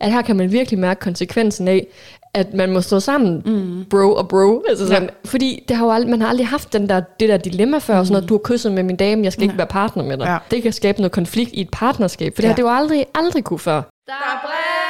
at 0.00 0.12
her 0.12 0.22
kan 0.22 0.36
man 0.36 0.52
virkelig 0.52 0.78
mærke 0.78 1.00
konsekvensen 1.00 1.68
af, 1.68 1.86
at 2.34 2.54
man 2.54 2.72
må 2.72 2.80
stå 2.80 3.00
sammen, 3.00 3.42
mm. 3.46 3.84
bro 3.90 4.14
og 4.14 4.28
bro. 4.28 4.64
Altså 4.68 4.86
sådan, 4.86 5.02
ja. 5.02 5.08
Fordi 5.24 5.64
det 5.68 5.76
har 5.76 5.84
jo 5.84 5.92
aldrig, 5.92 6.10
man 6.10 6.20
har 6.20 6.28
aldrig 6.28 6.46
haft 6.46 6.72
den 6.72 6.88
der, 6.88 7.00
det 7.20 7.28
der 7.28 7.36
dilemma 7.36 7.78
før, 7.78 7.98
mm. 7.98 8.04
sådan 8.04 8.12
noget, 8.12 8.28
du 8.28 8.34
har 8.34 8.40
kysset 8.44 8.72
med 8.72 8.82
min 8.82 8.96
dame, 8.96 9.24
jeg 9.24 9.32
skal 9.32 9.42
ikke 9.42 9.58
være 9.58 9.66
partner 9.66 10.04
med 10.04 10.18
dig. 10.18 10.26
Ja. 10.26 10.38
Det 10.50 10.62
kan 10.62 10.72
skabe 10.72 11.00
noget 11.00 11.12
konflikt 11.12 11.50
i 11.52 11.60
et 11.60 11.70
partnerskab, 11.72 12.32
for 12.36 12.42
ja. 12.42 12.48
det 12.48 12.48
har 12.48 12.56
det 12.56 12.62
jo 12.62 12.76
aldrig, 12.76 13.06
aldrig 13.14 13.44
kunne 13.44 13.58
før. 13.58 13.82
Der 14.06 14.12
er 14.12 14.40
brev! 14.44 14.89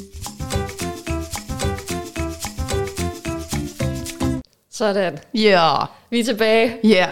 Sådan. 4.81 5.17
Ja. 5.33 5.71
Vi 6.09 6.19
er 6.19 6.23
tilbage. 6.23 6.75
Ja. 6.83 7.07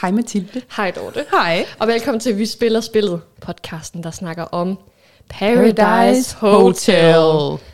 Hej 0.00 0.10
Mathilde. 0.10 0.62
Hej 0.76 0.90
Dorte. 0.90 1.24
Hej. 1.30 1.64
Og 1.78 1.88
velkommen 1.88 2.20
til 2.20 2.38
Vi 2.38 2.46
Spiller 2.46 2.80
Spillet, 2.80 3.20
podcasten, 3.40 4.02
der 4.02 4.10
snakker 4.10 4.42
om 4.42 4.78
Paradise 5.28 6.36
Hotel. 6.36 7.14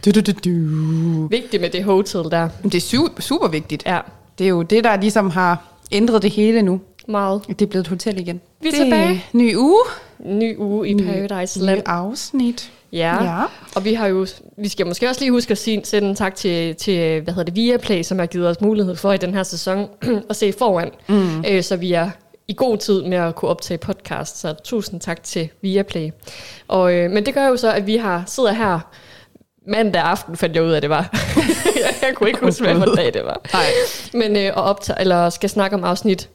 Du, 0.04 0.10
du, 0.14 0.20
du, 0.20 0.32
du. 0.44 1.26
Vigtigt 1.26 1.60
med 1.60 1.70
det 1.70 1.84
hotel 1.84 2.20
der. 2.30 2.48
Det 2.62 2.74
er 2.74 2.80
super, 2.80 3.22
super 3.22 3.48
vigtigt. 3.48 3.82
Ja, 3.86 3.98
Det 4.38 4.44
er 4.44 4.48
jo 4.48 4.62
det, 4.62 4.84
der 4.84 4.96
ligesom 4.96 5.30
har 5.30 5.64
ændret 5.92 6.22
det 6.22 6.30
hele 6.30 6.62
nu. 6.62 6.80
meget. 7.08 7.42
Det 7.48 7.62
er 7.62 7.66
blevet 7.66 7.84
et 7.84 7.88
hotel 7.88 8.20
igen. 8.20 8.40
Vi 8.60 8.68
er 8.68 8.72
det 8.72 8.80
tilbage. 8.80 9.24
Ny 9.32 9.56
uge. 9.56 9.82
Ny 10.18 10.58
uge 10.58 10.88
i 10.88 10.94
Paradise 11.04 11.60
Ny 11.60 11.64
Land. 11.64 11.82
afsnit. 11.86 12.72
Ja. 12.92 13.24
Ja. 13.24 13.44
Og 13.74 13.84
vi 13.84 13.94
har 13.94 14.06
jo, 14.06 14.26
vi 14.58 14.68
skal 14.68 14.86
måske 14.86 15.08
også 15.08 15.20
lige 15.20 15.30
huske 15.30 15.50
at 15.50 15.58
sige, 15.58 15.84
sende 15.84 16.08
en 16.08 16.14
tak 16.14 16.34
til, 16.34 16.74
til 16.74 17.20
hvad 17.20 17.34
hedder 17.34 17.44
det, 17.44 17.56
Viaplay, 17.56 18.02
som 18.02 18.18
har 18.18 18.26
givet 18.26 18.48
os 18.48 18.60
mulighed 18.60 18.96
for 18.96 19.12
i 19.12 19.16
den 19.16 19.34
her 19.34 19.42
sæson 19.42 19.88
at 20.30 20.36
se 20.36 20.52
foran, 20.52 20.90
mm. 21.08 21.44
øh, 21.48 21.62
så 21.62 21.76
vi 21.76 21.92
er 21.92 22.10
i 22.48 22.54
god 22.54 22.78
tid 22.78 23.02
med 23.02 23.18
at 23.18 23.34
kunne 23.34 23.48
optage 23.48 23.78
podcast. 23.78 24.40
Så 24.40 24.54
tusind 24.64 25.00
tak 25.00 25.22
til 25.22 25.48
Viaplay. 25.62 26.10
Og, 26.68 26.94
øh, 26.94 27.10
men 27.10 27.26
det 27.26 27.34
gør 27.34 27.46
jo 27.46 27.56
så, 27.56 27.72
at 27.72 27.86
vi 27.86 27.96
har 27.96 28.24
sidder 28.26 28.52
her 28.52 28.80
mandag 29.66 30.02
aften, 30.02 30.36
fandt 30.36 30.56
jeg 30.56 30.64
ud 30.64 30.70
af, 30.70 30.80
det 30.80 30.90
var. 30.90 31.10
jeg 32.02 32.14
kunne 32.14 32.28
ikke 32.28 32.40
huske, 32.40 32.74
hvad 32.74 32.96
dag 32.96 33.14
det 33.14 33.24
var. 33.24 33.40
Nej. 33.52 33.64
Men 34.12 34.36
øh, 34.36 34.52
og 34.56 34.62
optage, 34.62 35.00
eller 35.00 35.30
skal 35.30 35.50
snakke 35.50 35.76
om 35.76 35.84
afsnit 35.84 36.30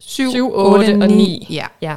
7, 0.00 0.30
7, 0.30 0.52
8 0.54 0.98
og 1.02 1.08
9. 1.08 1.46
Ja. 1.50 1.66
Ja, 1.82 1.96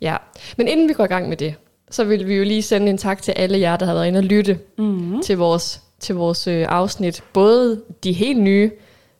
ja. 0.00 0.16
Men 0.56 0.68
inden 0.68 0.88
vi 0.88 0.92
går 0.92 1.04
i 1.04 1.08
gang 1.08 1.28
med 1.28 1.36
det, 1.36 1.54
så 1.90 2.04
vil 2.04 2.28
vi 2.28 2.34
jo 2.34 2.44
lige 2.44 2.62
sende 2.62 2.90
en 2.90 2.98
tak 2.98 3.22
til 3.22 3.32
alle 3.32 3.58
jer, 3.60 3.76
der 3.76 3.86
har 3.86 3.94
været 3.94 4.06
inde 4.06 4.18
og 4.18 4.24
lytte 4.24 4.58
mm-hmm. 4.78 5.22
til 5.22 5.36
vores, 5.38 5.80
til 6.00 6.14
vores 6.14 6.46
øh, 6.46 6.66
afsnit. 6.68 7.22
Både 7.32 7.80
de 8.04 8.12
helt 8.12 8.40
nye, 8.40 8.70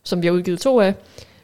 som 0.05 0.23
vi 0.23 0.27
har 0.27 0.35
udgivet 0.35 0.61
to 0.61 0.81
af, 0.81 0.95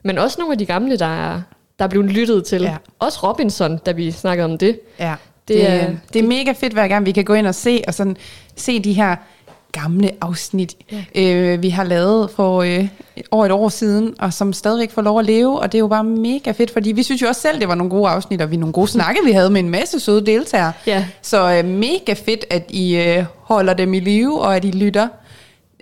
men 0.03 0.19
også 0.19 0.37
nogle 0.39 0.53
af 0.53 0.59
de 0.59 0.67
gamle, 0.67 0.97
der 0.99 1.07
er, 1.33 1.41
der 1.79 1.85
er 1.85 1.89
blevet 1.89 2.11
lyttet 2.11 2.45
til. 2.45 2.63
Ja. 2.63 2.77
Også 2.99 3.19
Robinson, 3.29 3.79
da 3.79 3.93
vi 3.93 4.11
snakkede 4.11 4.45
om 4.45 4.59
det. 4.59 4.81
Ja, 4.99 5.15
Det 5.49 5.57
det, 5.57 5.71
er- 5.71 5.75
det, 5.75 5.83
er, 5.83 5.97
det 6.13 6.19
er 6.25 6.29
mega 6.29 6.53
fedt 6.53 6.73
hver 6.73 6.89
gang, 6.89 7.07
vi 7.07 7.13
kan 7.13 7.25
gå 7.25 7.35
ind 7.35 7.47
og 7.47 7.55
se, 7.55 7.83
og 7.87 7.95
sådan, 7.95 8.17
se 8.57 8.79
de 8.81 8.93
her 8.93 9.17
gamle 9.73 10.11
afsnit, 10.21 10.77
ja. 10.93 11.05
øh, 11.23 11.63
vi 11.63 11.69
har 11.69 11.85
lavet 11.85 12.31
for 12.31 12.63
øh, 12.63 12.89
over 13.31 13.47
et 13.47 13.53
år 13.53 13.69
siden, 13.69 14.15
og 14.19 14.33
som 14.33 14.53
stadigvæk 14.53 14.91
får 14.91 15.03
lov 15.03 15.19
at 15.19 15.25
leve, 15.25 15.59
og 15.61 15.73
det 15.73 15.79
er 15.79 15.81
jo 15.81 15.89
bare 15.89 16.05
mega 16.05 16.51
fedt, 16.51 16.71
fordi 16.71 16.93
vi 16.93 17.03
synes 17.03 17.23
jo 17.23 17.29
også 17.29 17.41
selv, 17.41 17.61
det 17.61 17.69
var 17.69 17.75
nogle 17.75 17.91
gode 17.91 18.09
afsnit, 18.11 18.41
og 18.43 18.51
vi 18.51 18.57
nogle 18.57 18.73
gode 18.73 18.89
snakke, 18.99 19.21
vi 19.25 19.33
havde 19.33 19.51
med 19.51 19.61
en 19.61 19.71
masse 19.71 20.01
søde 20.01 20.27
deltagere. 20.27 20.73
Ja. 20.87 21.05
Så 21.23 21.53
øh, 21.53 21.65
mega 21.65 22.13
fedt, 22.13 22.45
at 22.51 22.65
I 22.69 22.97
øh, 22.97 23.25
holder 23.39 23.75
dem 23.75 23.95
i 23.95 24.01
live, 24.01 24.41
og 24.41 24.57
at 24.57 24.65
I 24.65 24.71
lytter, 24.71 25.09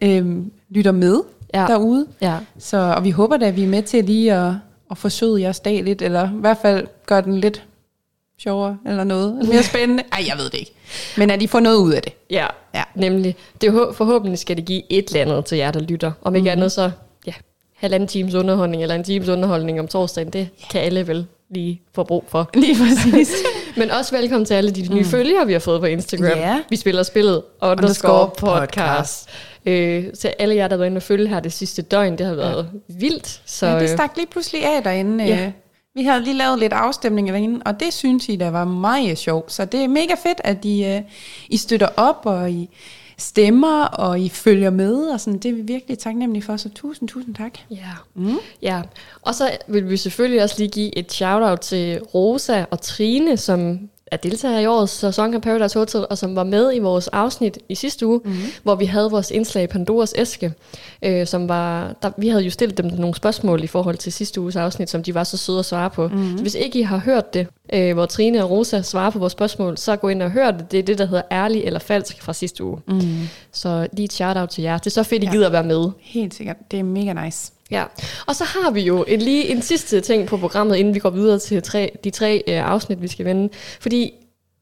øh, 0.02 0.36
lytter 0.70 0.92
med 0.92 1.20
Ja. 1.54 1.66
derude. 1.68 2.06
Ja. 2.22 2.34
Så, 2.58 2.76
og 2.96 3.04
vi 3.04 3.10
håber 3.10 3.36
da, 3.36 3.46
at 3.46 3.56
vi 3.56 3.64
er 3.64 3.68
med 3.68 3.82
til 3.82 4.04
lige 4.04 4.34
at, 4.34 4.52
at 4.90 4.98
forsøge 4.98 5.40
jeres 5.40 5.60
dag 5.60 5.82
lidt, 5.84 6.02
eller 6.02 6.24
i 6.28 6.40
hvert 6.40 6.58
fald 6.62 6.86
gøre 7.06 7.22
den 7.22 7.40
lidt 7.40 7.64
sjovere, 8.42 8.78
eller 8.86 9.04
noget 9.04 9.36
lidt 9.40 9.52
mere 9.52 9.62
spændende. 9.62 10.02
Ej, 10.12 10.24
jeg 10.28 10.38
ved 10.38 10.44
det 10.44 10.58
ikke. 10.58 10.72
Men 11.16 11.30
at 11.30 11.42
I 11.42 11.46
får 11.46 11.60
noget 11.60 11.76
ud 11.76 11.92
af 11.92 12.02
det. 12.02 12.12
Ja, 12.30 12.46
Ja. 12.74 12.82
nemlig. 12.94 13.36
Det 13.60 13.68
er 13.68 13.92
forhåbentlig 13.92 14.38
skal 14.38 14.56
det 14.56 14.64
give 14.64 14.82
et 14.90 15.08
eller 15.08 15.20
andet 15.22 15.44
til 15.44 15.58
jer, 15.58 15.70
der 15.70 15.80
lytter. 15.80 16.12
Om 16.22 16.34
ikke 16.34 16.44
mm. 16.44 16.52
andet 16.52 16.72
så, 16.72 16.90
ja, 17.26 17.32
halvanden 17.76 18.06
times 18.08 18.34
underholdning, 18.34 18.82
eller 18.82 18.94
en 18.94 19.04
times 19.04 19.28
underholdning 19.28 19.80
om 19.80 19.88
torsdagen, 19.88 20.30
det 20.32 20.48
kan 20.70 20.80
alle 20.80 21.06
vel 21.06 21.26
lige 21.50 21.80
få 21.94 22.04
brug 22.04 22.24
for. 22.28 22.50
Lige 22.54 22.76
præcis. 22.76 23.34
Men 23.76 23.90
også 23.90 24.16
velkommen 24.16 24.44
til 24.44 24.54
alle 24.54 24.70
de 24.70 24.94
nye 24.94 25.00
mm. 25.00 25.04
følgere, 25.04 25.46
vi 25.46 25.52
har 25.52 25.60
fået 25.60 25.80
på 25.80 25.86
Instagram. 25.86 26.38
Ja. 26.38 26.60
Vi 26.70 26.76
spiller 26.76 27.02
spillet 27.02 27.42
underscore 27.62 28.30
podcast. 28.38 28.70
podcast. 28.70 29.28
Øh, 29.66 30.12
til 30.12 30.32
alle 30.38 30.54
jer, 30.54 30.68
der 30.68 30.74
har 30.74 30.78
været 30.78 30.86
inde 30.90 30.98
og 30.98 31.02
følge 31.02 31.28
her 31.28 31.40
det 31.40 31.52
sidste 31.52 31.82
døgn, 31.82 32.18
det 32.18 32.26
har 32.26 32.34
været 32.34 32.68
ja. 32.88 32.94
vildt. 32.98 33.40
Så, 33.46 33.66
ja, 33.66 33.74
det 33.74 33.82
øh, 33.82 33.88
stak 33.88 34.16
lige 34.16 34.26
pludselig 34.26 34.64
af 34.64 34.82
derinde. 34.82 35.24
Ja. 35.24 35.36
Ja. 35.36 35.52
Vi 35.98 36.04
havde 36.04 36.24
lige 36.24 36.36
lavet 36.36 36.58
lidt 36.58 36.72
afstemninger 36.72 37.32
derinde, 37.32 37.60
og 37.64 37.80
det 37.80 37.92
synes 37.92 38.28
I, 38.28 38.36
der 38.36 38.50
var 38.50 38.64
meget 38.64 39.18
sjovt. 39.18 39.52
Så 39.52 39.64
det 39.64 39.84
er 39.84 39.88
mega 39.88 40.14
fedt, 40.22 40.40
at 40.44 40.64
I, 40.64 40.84
øh, 40.84 41.00
I 41.48 41.56
støtter 41.56 41.88
op, 41.96 42.20
og 42.24 42.50
I 42.50 42.70
stemmer, 43.16 43.84
og 43.84 44.20
I 44.20 44.28
følger 44.28 44.70
med, 44.70 44.94
og 44.94 45.20
sådan. 45.20 45.38
Det 45.38 45.48
er 45.48 45.54
vi 45.54 45.60
virkelig 45.60 45.98
taknemmelige 45.98 46.42
for, 46.42 46.56
så 46.56 46.68
tusind, 46.68 47.08
tusind 47.08 47.34
tak. 47.34 47.58
Ja. 47.70 47.90
Mm. 48.14 48.38
ja. 48.62 48.82
Og 49.22 49.34
så 49.34 49.50
vil 49.68 49.90
vi 49.90 49.96
selvfølgelig 49.96 50.42
også 50.42 50.54
lige 50.58 50.70
give 50.70 50.98
et 50.98 51.12
shout-out 51.12 51.60
til 51.60 52.00
Rosa 52.00 52.64
og 52.70 52.80
Trine, 52.80 53.36
som 53.36 53.78
er 54.10 54.16
deltager 54.16 54.58
i 54.58 54.66
årets 54.66 54.92
sæson 54.92 55.34
af 55.34 55.42
Paradise 55.42 55.78
Hotel, 55.78 56.06
og 56.10 56.18
som 56.18 56.36
var 56.36 56.44
med 56.44 56.74
i 56.74 56.78
vores 56.78 57.08
afsnit 57.08 57.58
i 57.68 57.74
sidste 57.74 58.06
uge, 58.06 58.20
mm. 58.24 58.32
hvor 58.62 58.74
vi 58.74 58.84
havde 58.84 59.10
vores 59.10 59.30
indslag 59.30 59.64
i 59.64 59.66
Pandoras 59.66 60.14
æske, 60.16 60.52
øh, 61.02 61.26
som 61.26 61.48
var, 61.48 61.94
der, 62.02 62.10
vi 62.18 62.28
havde 62.28 62.42
jo 62.42 62.50
stillet 62.50 62.78
dem 62.78 62.86
nogle 62.86 63.14
spørgsmål 63.14 63.64
i 63.64 63.66
forhold 63.66 63.96
til 63.96 64.12
sidste 64.12 64.40
uges 64.40 64.56
afsnit, 64.56 64.90
som 64.90 65.02
de 65.02 65.14
var 65.14 65.24
så 65.24 65.36
søde 65.36 65.58
at 65.58 65.64
svare 65.64 65.90
på. 65.90 66.08
Mm. 66.08 66.36
Så 66.36 66.42
hvis 66.42 66.54
ikke 66.54 66.78
I 66.78 66.82
har 66.82 66.98
hørt 66.98 67.34
det, 67.34 67.46
øh, 67.72 67.94
hvor 67.94 68.06
Trine 68.06 68.44
og 68.44 68.50
Rosa 68.50 68.82
svarer 68.82 69.10
på 69.10 69.18
vores 69.18 69.32
spørgsmål, 69.32 69.78
så 69.78 69.96
gå 69.96 70.08
ind 70.08 70.22
og 70.22 70.30
hør 70.30 70.50
det. 70.50 70.70
Det 70.72 70.78
er 70.78 70.82
det, 70.82 70.98
der 70.98 71.06
hedder 71.06 71.22
ærlig 71.32 71.62
eller 71.64 71.80
falsk 71.80 72.22
fra 72.22 72.32
sidste 72.32 72.64
uge. 72.64 72.78
Mm. 72.88 73.00
Så 73.52 73.86
lige 73.92 74.04
et 74.04 74.12
shout-out 74.12 74.48
til 74.48 74.62
jer. 74.62 74.78
Det 74.78 74.86
er 74.86 74.90
så 74.90 75.02
fedt, 75.02 75.22
I 75.22 75.26
Ja. 75.26 75.32
gider 75.32 75.46
at 75.46 75.52
være 75.52 75.64
med. 75.64 75.90
Helt 76.00 76.34
sikkert. 76.34 76.56
Det 76.70 76.78
er 76.78 76.82
mega 76.84 77.24
nice. 77.24 77.52
Ja, 77.70 77.84
og 78.26 78.36
så 78.36 78.44
har 78.44 78.70
vi 78.70 78.80
jo 78.80 79.04
en, 79.08 79.22
lige 79.22 79.48
en 79.48 79.62
sidste 79.62 80.00
ting 80.00 80.26
på 80.28 80.36
programmet, 80.36 80.76
inden 80.76 80.94
vi 80.94 80.98
går 80.98 81.10
videre 81.10 81.38
til 81.38 81.62
tre, 81.62 81.90
de 82.04 82.10
tre 82.10 82.42
øh, 82.48 82.70
afsnit, 82.70 83.02
vi 83.02 83.08
skal 83.08 83.24
vende. 83.24 83.48
Fordi 83.80 84.12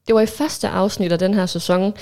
det 0.07 0.15
var 0.15 0.21
i 0.21 0.25
første 0.25 0.67
afsnit 0.67 1.11
af 1.11 1.19
den 1.19 1.33
her 1.33 1.45
sæson, 1.45 1.93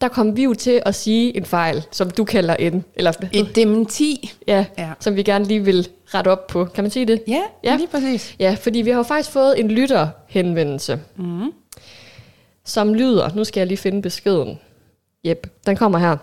der 0.00 0.08
kom 0.08 0.36
vi 0.36 0.44
jo 0.44 0.54
til 0.54 0.82
at 0.86 0.94
sige 0.94 1.36
en 1.36 1.44
fejl, 1.44 1.82
som 1.90 2.10
du 2.10 2.24
kalder 2.24 2.56
en, 2.56 2.84
eller 2.94 3.12
Et 3.32 3.56
dementi. 3.56 4.32
ja, 4.46 4.64
Ja. 4.78 4.88
som 5.00 5.16
vi 5.16 5.22
gerne 5.22 5.44
lige 5.44 5.64
vil 5.64 5.88
rette 6.06 6.28
op 6.28 6.46
på. 6.46 6.64
Kan 6.64 6.84
man 6.84 6.90
sige 6.90 7.06
det? 7.06 7.22
Ja, 7.28 7.40
Ja. 7.64 7.76
lige 7.76 7.88
præcis. 7.88 8.34
Ja, 8.38 8.56
fordi 8.60 8.78
vi 8.78 8.90
har 8.90 8.96
jo 8.96 9.02
faktisk 9.02 9.30
fået 9.30 9.60
en 9.60 9.68
lytterhenvendelse, 9.70 11.00
mm. 11.16 11.52
som 12.64 12.94
lyder, 12.94 13.30
nu 13.34 13.44
skal 13.44 13.60
jeg 13.60 13.66
lige 13.66 13.78
finde 13.78 14.02
beskeden. 14.02 14.58
Jep, 15.24 15.46
den 15.66 15.76
kommer 15.76 15.98
her. 15.98 16.16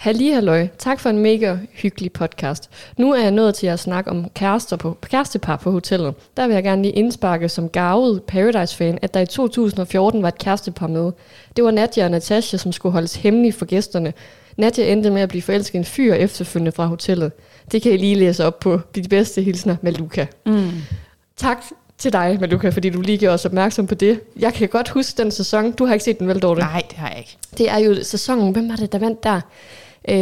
Halli 0.00 0.30
halløj, 0.30 0.68
tak 0.78 1.00
for 1.00 1.10
en 1.10 1.18
mega 1.18 1.56
hyggelig 1.72 2.12
podcast. 2.12 2.70
Nu 2.96 3.12
er 3.12 3.22
jeg 3.22 3.30
nået 3.30 3.54
til 3.54 3.66
at 3.66 3.78
snakke 3.80 4.10
om 4.10 4.28
kærester 4.34 4.76
på, 4.76 4.98
kærestepar 5.02 5.56
på 5.56 5.70
hotellet. 5.70 6.14
Der 6.36 6.46
vil 6.46 6.54
jeg 6.54 6.62
gerne 6.62 6.82
lige 6.82 6.92
indsparke 6.92 7.48
som 7.48 7.68
gavet 7.68 8.22
Paradise-fan, 8.22 8.98
at 9.02 9.14
der 9.14 9.20
i 9.20 9.26
2014 9.26 10.22
var 10.22 10.28
et 10.28 10.38
kærestepar 10.38 10.86
med. 10.86 11.12
Det 11.56 11.64
var 11.64 11.70
Nadja 11.70 12.04
og 12.04 12.10
Natasha, 12.10 12.56
som 12.56 12.72
skulle 12.72 12.92
holdes 12.92 13.16
hemmelige 13.16 13.52
for 13.52 13.64
gæsterne. 13.64 14.12
Nadja 14.56 14.92
endte 14.92 15.10
med 15.10 15.22
at 15.22 15.28
blive 15.28 15.42
forelsket 15.42 15.78
en 15.78 15.84
fyr 15.84 16.14
efterfølgende 16.14 16.72
fra 16.72 16.86
hotellet. 16.86 17.32
Det 17.72 17.82
kan 17.82 17.92
I 17.92 17.96
lige 17.96 18.14
læse 18.14 18.44
op 18.44 18.60
på 18.60 18.80
de 18.94 19.02
bedste 19.02 19.42
hilsner 19.42 19.76
med 19.82 19.92
Luca. 19.92 20.26
Mm. 20.46 20.70
Tak 21.36 21.64
til 21.98 22.12
dig, 22.12 22.36
Maluka, 22.40 22.68
fordi 22.68 22.90
du 22.90 23.00
lige 23.00 23.18
gjorde 23.18 23.34
os 23.34 23.44
opmærksom 23.44 23.86
på 23.86 23.94
det. 23.94 24.20
Jeg 24.38 24.54
kan 24.54 24.68
godt 24.68 24.88
huske 24.88 25.22
den 25.22 25.30
sæson. 25.30 25.72
Du 25.72 25.84
har 25.84 25.92
ikke 25.92 26.04
set 26.04 26.18
den 26.18 26.28
vel, 26.28 26.38
Dorte? 26.38 26.60
Nej, 26.60 26.82
det 26.90 26.98
har 26.98 27.08
jeg 27.08 27.18
ikke. 27.18 27.36
Det 27.58 27.70
er 27.70 27.78
jo 27.78 28.02
sæsonen, 28.02 28.52
hvem 28.52 28.68
var 28.68 28.76
det, 28.76 28.92
der 28.92 28.98
vandt 28.98 29.24
der? 29.24 29.40
Øh, 30.08 30.16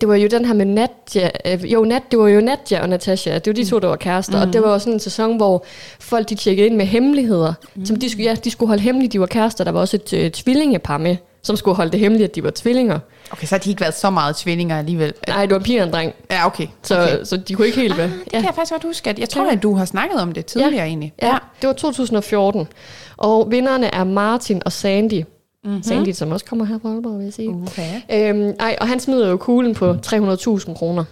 det 0.00 0.08
var 0.08 0.14
jo 0.14 0.28
den 0.28 0.44
her 0.44 0.54
med 0.54 0.66
Nadja, 0.66 1.30
øh, 1.46 1.72
jo, 1.72 1.84
Nat, 1.84 2.02
det 2.10 2.18
var 2.18 2.28
jo 2.28 2.40
Nadja 2.40 2.82
og 2.82 2.88
Natasha, 2.88 3.34
det 3.34 3.46
var 3.46 3.52
de 3.52 3.64
to, 3.64 3.78
der 3.78 3.88
var 3.88 3.96
kærester, 3.96 4.36
mm. 4.36 4.48
og 4.48 4.52
det 4.52 4.62
var 4.62 4.72
jo 4.72 4.78
sådan 4.78 4.92
en 4.92 5.00
sæson, 5.00 5.36
hvor 5.36 5.64
folk 6.00 6.28
de 6.28 6.34
tjekkede 6.34 6.66
ind 6.66 6.76
med 6.76 6.86
hemmeligheder, 6.86 7.54
mm. 7.74 7.86
som 7.86 7.96
de 7.96 8.10
skulle, 8.10 8.24
ja, 8.24 8.34
de 8.34 8.50
skulle 8.50 8.68
holde 8.68 8.82
hemmeligt, 8.82 9.12
de 9.12 9.20
var 9.20 9.26
kærester, 9.26 9.64
der 9.64 9.72
var 9.72 9.80
også 9.80 9.96
et 9.96 10.12
øh, 10.12 10.30
tvillingepar 10.30 10.98
med, 10.98 11.16
som 11.42 11.56
skulle 11.56 11.76
holde 11.76 11.92
det 11.92 12.00
hemmeligt, 12.00 12.28
at 12.28 12.34
de 12.34 12.44
var 12.44 12.52
tvillinger. 12.54 12.98
Okay, 13.30 13.46
så 13.46 13.54
har 13.54 13.60
de 13.60 13.70
ikke 13.70 13.80
været 13.80 13.96
så 13.96 14.10
meget 14.10 14.36
tvillinger 14.36 14.78
alligevel. 14.78 15.12
Nej, 15.28 15.42
det 15.46 15.50
var 15.50 15.58
en 15.58 15.62
pige 15.64 15.80
og 15.80 15.86
en 15.86 15.92
dreng, 15.92 16.14
Ja, 16.30 16.46
okay. 16.46 16.66
så, 16.82 17.02
okay. 17.02 17.24
så 17.24 17.36
de 17.36 17.54
kunne 17.54 17.66
ikke 17.66 17.80
helt 17.80 17.96
være. 17.96 18.10
Det 18.24 18.32
kan 18.32 18.44
jeg 18.44 18.54
faktisk 18.54 18.72
godt 18.72 18.84
huske. 18.84 19.10
At 19.10 19.18
jeg 19.18 19.28
tror, 19.28 19.50
at 19.50 19.62
du 19.62 19.74
har 19.74 19.84
snakket 19.84 20.20
om 20.20 20.32
det 20.32 20.46
tidligere 20.46 20.74
ja. 20.74 20.84
egentlig. 20.84 21.12
Ja, 21.22 21.38
det 21.60 21.66
var 21.66 21.72
2014. 21.72 22.68
Og 23.16 23.50
vinderne 23.50 23.94
er 23.94 24.04
Martin 24.04 24.62
og 24.64 24.72
Sandy. 24.72 25.22
Mm-hmm. 25.64 25.82
Sandy, 25.82 26.12
som 26.12 26.30
også 26.30 26.44
kommer 26.44 26.64
her 26.64 26.78
fra 26.78 26.88
Aalborg, 26.88 27.18
vil 27.18 27.24
jeg 27.24 27.32
sige. 27.32 27.48
Okay. 27.48 28.00
Øhm, 28.10 28.54
ej, 28.60 28.76
og 28.80 28.88
han 28.88 29.00
smider 29.00 29.28
jo 29.28 29.36
kuglen 29.36 29.74
på 29.74 29.92
300.000 29.92 30.74
kroner. 30.74 31.04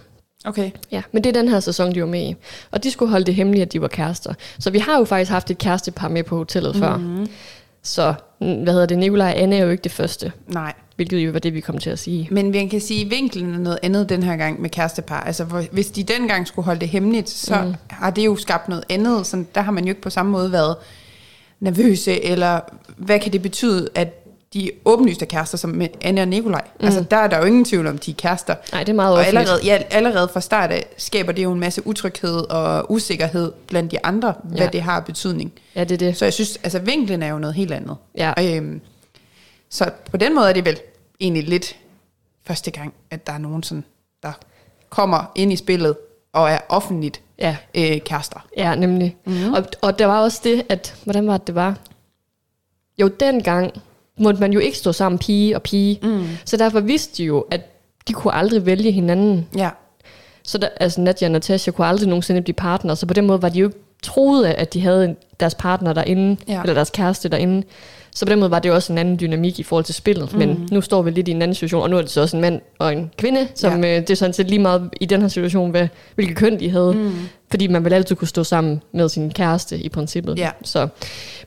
Okay. 0.45 0.71
Ja, 0.91 1.01
men 1.11 1.23
det 1.23 1.29
er 1.29 1.41
den 1.41 1.49
her 1.49 1.59
sæson, 1.59 1.95
de 1.95 2.01
var 2.01 2.07
med 2.07 2.21
i. 2.21 2.35
Og 2.71 2.83
de 2.83 2.91
skulle 2.91 3.09
holde 3.09 3.25
det 3.25 3.35
hemmeligt, 3.35 3.61
at 3.61 3.73
de 3.73 3.81
var 3.81 3.87
kærester. 3.87 4.33
Så 4.59 4.69
vi 4.69 4.79
har 4.79 4.97
jo 4.97 5.05
faktisk 5.05 5.31
haft 5.31 5.51
et 5.51 5.57
kærestepar 5.57 6.07
med 6.07 6.23
på 6.23 6.37
hotellet 6.37 6.75
før. 6.75 6.97
Mm-hmm. 6.97 7.27
Så, 7.83 8.13
mm, 8.41 8.63
hvad 8.63 8.73
hedder 8.73 8.85
det, 8.85 8.97
Nikolaj 8.97 9.31
og 9.31 9.41
Anne 9.41 9.55
er 9.57 9.63
jo 9.63 9.69
ikke 9.69 9.83
det 9.83 9.91
første. 9.91 10.31
Nej. 10.47 10.73
Hvilket 10.95 11.17
jo 11.17 11.31
var 11.31 11.39
det, 11.39 11.53
vi 11.53 11.59
kom 11.59 11.77
til 11.77 11.89
at 11.89 11.99
sige. 11.99 12.27
Men 12.31 12.53
vi 12.53 12.67
kan 12.67 12.81
sige, 12.81 13.05
at 13.05 13.11
vinklen 13.11 13.53
er 13.53 13.57
noget 13.57 13.79
andet 13.83 14.09
den 14.09 14.23
her 14.23 14.35
gang 14.35 14.61
med 14.61 14.69
kærestepar. 14.69 15.19
Altså, 15.19 15.67
hvis 15.71 15.91
de 15.91 16.03
dengang 16.03 16.47
skulle 16.47 16.65
holde 16.65 16.79
det 16.79 16.89
hemmeligt, 16.89 17.29
så 17.29 17.61
mm. 17.61 17.73
har 17.89 18.11
det 18.11 18.25
jo 18.25 18.35
skabt 18.35 18.69
noget 18.69 18.83
andet. 18.89 19.27
Så 19.27 19.43
der 19.55 19.61
har 19.61 19.71
man 19.71 19.83
jo 19.83 19.89
ikke 19.89 20.01
på 20.01 20.09
samme 20.09 20.31
måde 20.31 20.51
været 20.51 20.75
nervøse, 21.59 22.23
eller 22.25 22.59
hvad 22.97 23.19
kan 23.19 23.33
det 23.33 23.41
betyde, 23.41 23.89
at 23.95 24.20
de 24.53 24.71
åbenlyste 24.85 25.25
kærester, 25.25 25.57
som 25.57 25.69
med 25.69 25.87
Anne 26.01 26.21
og 26.21 26.27
Nikolaj. 26.27 26.61
Mm. 26.79 26.85
Altså, 26.85 27.01
der 27.11 27.17
er 27.17 27.27
der 27.27 27.37
jo 27.37 27.43
ingen 27.43 27.65
tvivl 27.65 27.87
om, 27.87 27.97
de 27.97 28.11
er 28.11 28.15
kærester. 28.15 28.55
Nej, 28.71 28.83
det 28.83 28.89
er 28.89 28.95
meget 28.95 29.13
Og 29.13 29.19
offentligt. 29.19 29.39
allerede, 29.39 29.65
ja, 29.65 29.83
allerede 29.91 30.29
fra 30.33 30.41
start 30.41 30.71
af 30.71 30.85
skaber 30.97 31.31
det 31.31 31.43
jo 31.43 31.51
en 31.51 31.59
masse 31.59 31.87
utryghed 31.87 32.49
og 32.49 32.91
usikkerhed 32.91 33.51
blandt 33.67 33.91
de 33.91 34.05
andre, 34.05 34.33
hvad 34.43 34.57
Ja. 34.57 34.67
det 34.67 34.81
har 34.81 34.99
betydning. 34.99 35.53
Ja, 35.75 35.83
det 35.83 35.91
er 35.91 35.97
det. 35.97 36.17
Så 36.17 36.25
jeg 36.25 36.33
synes, 36.33 36.57
altså 36.63 36.79
vinklen 36.79 37.23
er 37.23 37.27
jo 37.27 37.37
noget 37.39 37.55
helt 37.55 37.73
andet. 37.73 37.95
Ja. 38.17 38.33
Øhm, 38.57 38.81
så 39.69 39.91
på 40.11 40.17
den 40.17 40.35
måde 40.35 40.49
er 40.49 40.53
det 40.53 40.65
vel 40.65 40.79
egentlig 41.19 41.43
lidt 41.43 41.75
første 42.47 42.71
gang, 42.71 42.93
at 43.11 43.27
der 43.27 43.33
er 43.33 43.37
nogen, 43.37 43.63
sådan, 43.63 43.83
der 44.23 44.31
kommer 44.89 45.31
ind 45.35 45.53
i 45.53 45.55
spillet 45.55 45.95
og 46.33 46.49
er 46.49 46.59
offentligt 46.69 47.21
Ja, 47.39 47.57
øh, 47.75 47.99
kærester. 47.99 48.47
ja 48.57 48.75
nemlig. 48.75 49.17
Mm-hmm. 49.25 49.53
Og, 49.53 49.63
og 49.81 49.99
der 49.99 50.05
var 50.05 50.19
også 50.21 50.41
det, 50.43 50.63
at, 50.69 50.95
hvordan 51.03 51.27
var 51.27 51.37
det, 51.37 51.47
det 51.47 51.55
var? 51.55 51.77
Jo, 52.97 53.07
dengang 53.07 53.81
måtte 54.19 54.39
man 54.39 54.53
jo 54.53 54.59
ikke 54.59 54.77
stå 54.77 54.91
sammen 54.91 55.19
pige 55.19 55.55
og 55.55 55.61
pige. 55.61 55.99
Mm. 56.03 56.23
Så 56.45 56.57
derfor 56.57 56.79
vidste 56.79 57.17
de 57.17 57.23
jo, 57.23 57.39
at 57.51 57.61
de 58.07 58.13
kunne 58.13 58.33
aldrig 58.35 58.65
vælge 58.65 58.91
hinanden. 58.91 59.47
Ja, 59.57 59.69
Så 60.43 60.57
der, 60.57 60.67
altså 60.79 61.01
Nadia 61.01 61.27
og 61.27 61.31
Natasha 61.31 61.71
kunne 61.71 61.87
aldrig 61.87 62.07
nogensinde 62.09 62.41
blive 62.41 62.53
partner, 62.55 62.95
så 62.95 63.05
på 63.05 63.13
den 63.13 63.25
måde 63.27 63.41
var 63.41 63.49
de 63.49 63.59
jo 63.59 63.67
ikke 63.67 63.79
troet 64.03 64.45
af, 64.45 64.55
at 64.57 64.73
de 64.73 64.81
havde 64.81 65.15
deres 65.39 65.55
partner 65.55 65.93
derinde, 65.93 66.37
Ja. 66.47 66.61
eller 66.61 66.73
deres 66.73 66.89
kæreste 66.89 67.29
derinde. 67.29 67.63
Så 68.15 68.25
på 68.25 68.29
den 68.29 68.39
måde 68.39 68.51
var 68.51 68.59
det 68.59 68.69
jo 68.69 68.75
også 68.75 68.93
en 68.93 68.97
anden 68.99 69.19
dynamik 69.19 69.59
i 69.59 69.63
forhold 69.63 69.85
til 69.85 69.95
spillet. 69.95 70.33
Mm. 70.33 70.39
Men 70.39 70.67
nu 70.71 70.81
står 70.81 71.01
vi 71.01 71.11
lidt 71.11 71.27
i 71.27 71.31
en 71.31 71.41
anden 71.41 71.55
situation, 71.55 71.81
og 71.83 71.89
nu 71.89 71.97
er 71.97 72.01
det 72.01 72.09
så 72.11 72.21
også 72.21 72.37
en 72.37 72.41
mand 72.41 72.61
og 72.79 72.93
en 72.93 73.11
kvinde, 73.17 73.47
som 73.55 73.83
ja. 73.83 73.95
øh, 73.95 74.01
det 74.01 74.09
er 74.09 74.15
sådan 74.15 74.33
set 74.33 74.47
lige 74.49 74.59
meget 74.59 74.89
i 75.01 75.05
den 75.05 75.21
her 75.21 75.27
situation, 75.27 75.71
hvad, 75.71 75.87
hvilket 76.15 76.37
køn 76.37 76.59
de 76.59 76.69
havde. 76.69 76.93
Mm. 76.93 77.11
Fordi 77.51 77.67
man 77.67 77.85
vil 77.85 77.93
altid 77.93 78.15
kunne 78.15 78.27
stå 78.27 78.43
sammen 78.43 78.81
med 78.93 79.09
sin 79.09 79.31
kæreste 79.31 79.77
i 79.77 79.89
princippet. 79.89 80.37
Ja. 80.37 80.49
Så. 80.63 80.87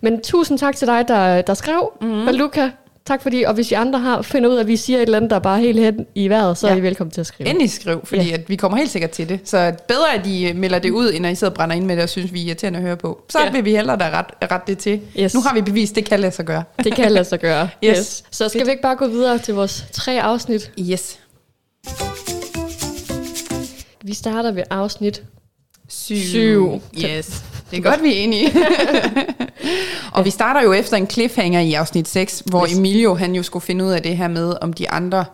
Men 0.01 0.21
tusind 0.21 0.59
tak 0.59 0.77
til 0.77 0.89
dig, 0.89 1.09
der, 1.09 1.43
der 1.43 1.55
skrev, 1.55 1.93
mm. 2.01 2.27
og 2.27 2.35
Luca. 2.35 2.71
Tak 3.06 3.23
fordi, 3.23 3.43
og 3.43 3.55
hvis 3.55 3.71
I 3.71 3.75
andre 3.75 3.99
har 3.99 4.23
finder 4.23 4.51
ud 4.51 4.55
af, 4.55 4.61
at 4.61 4.67
vi 4.67 4.77
siger 4.77 4.99
et 4.99 5.03
eller 5.03 5.17
andet, 5.17 5.31
der 5.31 5.37
er 5.37 5.41
bare 5.41 5.61
helt 5.61 5.81
hen 5.81 6.06
i 6.15 6.29
vejret, 6.29 6.59
så 6.59 6.67
ja. 6.67 6.73
Er 6.73 6.77
I 6.77 6.83
velkommen 6.83 7.11
til 7.11 7.21
at 7.21 7.27
skrive. 7.27 7.49
endelig 7.49 7.71
skriv, 7.71 8.01
fordi 8.05 8.29
ja. 8.29 8.35
at 8.35 8.49
vi 8.49 8.56
kommer 8.56 8.79
helt 8.79 8.91
sikkert 8.91 9.11
til 9.11 9.29
det. 9.29 9.41
Så 9.45 9.73
bedre, 9.89 10.15
at 10.15 10.27
I 10.27 10.53
melder 10.53 10.79
det 10.79 10.91
ud, 10.91 11.12
end 11.12 11.27
at 11.27 11.33
I 11.33 11.35
sidder 11.35 11.51
og 11.51 11.55
brænder 11.55 11.77
ind 11.77 11.85
med 11.85 11.97
det 11.97 12.03
og 12.03 12.09
synes, 12.09 12.33
vi 12.33 12.43
er 12.43 12.47
irriterende 12.47 12.79
at 12.79 12.85
høre 12.85 12.97
på. 12.97 13.25
Så 13.29 13.39
ja. 13.41 13.50
vil 13.50 13.65
vi 13.65 13.71
hellere 13.71 13.97
da 13.97 14.11
ret, 14.11 14.53
ret 14.53 14.67
det 14.67 14.79
til. 14.79 15.00
Yes. 15.19 15.35
Nu 15.35 15.41
har 15.41 15.55
vi 15.55 15.61
bevist, 15.61 15.95
det 15.95 16.05
kan 16.05 16.21
lade 16.21 16.33
sig 16.33 16.45
gøre. 16.45 16.65
Det 16.85 16.95
kan 16.95 17.12
lade 17.12 17.25
sig 17.25 17.41
gøre. 17.41 17.69
Yes. 17.85 17.99
yes. 17.99 18.25
Så 18.31 18.49
skal 18.49 18.67
vi 18.67 18.71
ikke 18.71 18.83
bare 18.83 18.97
gå 18.97 19.07
videre 19.07 19.39
til 19.39 19.55
vores 19.55 19.87
tre 19.93 20.23
afsnit? 20.23 20.73
Yes. 20.81 21.19
Vi 24.03 24.15
starter 24.15 24.53
ved 24.53 24.62
afsnit. 24.71 25.23
Syv. 25.89 26.17
Syv. 26.17 26.81
Yes. 27.05 27.45
Det 27.71 27.79
er 27.79 27.83
godt, 27.83 28.03
vi 28.03 28.09
er 28.09 28.17
enige. 28.17 28.53
og 30.15 30.25
vi 30.25 30.31
starter 30.31 30.63
jo 30.63 30.73
efter 30.73 30.97
en 30.97 31.11
cliffhanger 31.11 31.61
i 31.61 31.75
afsnit 31.75 32.09
6, 32.09 32.43
hvor. 32.47 32.77
Emilio 32.77 33.15
han 33.15 33.35
jo 33.35 33.43
skulle 33.43 33.63
finde 33.63 33.85
ud 33.85 33.91
af 33.91 34.03
det 34.03 34.17
her 34.17 34.29
med, 34.29 34.55
om 34.61 34.73
de 34.73 34.91
andre 34.91 35.25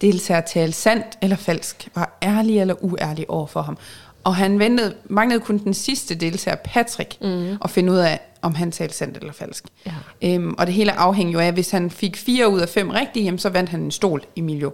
deltagere 0.00 0.42
talte 0.46 0.78
sandt 0.78 1.06
eller 1.22 1.36
falsk, 1.36 1.88
var 1.94 2.18
ærlige 2.22 2.60
eller 2.60 2.84
uærlige 2.84 3.30
over 3.30 3.46
for 3.46 3.62
ham. 3.62 3.78
Og 4.24 4.36
han 4.36 4.58
ventede, 4.58 4.94
manglede 5.04 5.40
kun 5.40 5.58
den 5.58 5.74
sidste 5.74 6.14
deltager, 6.14 6.56
Patrick, 6.56 7.16
mm. 7.20 7.56
at 7.64 7.70
finde 7.70 7.92
ud 7.92 7.98
af, 7.98 8.20
om 8.44 8.54
han 8.54 8.70
talte 8.72 8.94
sandt 8.96 9.16
eller 9.16 9.32
falsk. 9.32 9.64
Ja. 9.86 9.92
Øhm, 10.34 10.54
og 10.58 10.66
det 10.66 10.74
hele 10.74 10.92
afhænger 10.92 11.32
jo 11.32 11.38
af, 11.38 11.52
hvis 11.52 11.70
han 11.70 11.90
fik 11.90 12.16
fire 12.16 12.48
ud 12.48 12.60
af 12.60 12.68
fem 12.68 12.90
rigtige, 12.90 13.24
jamen, 13.24 13.38
så 13.38 13.48
vandt 13.48 13.70
han 13.70 13.80
en 13.80 13.90
stol, 13.90 14.22
Emilio. 14.36 14.72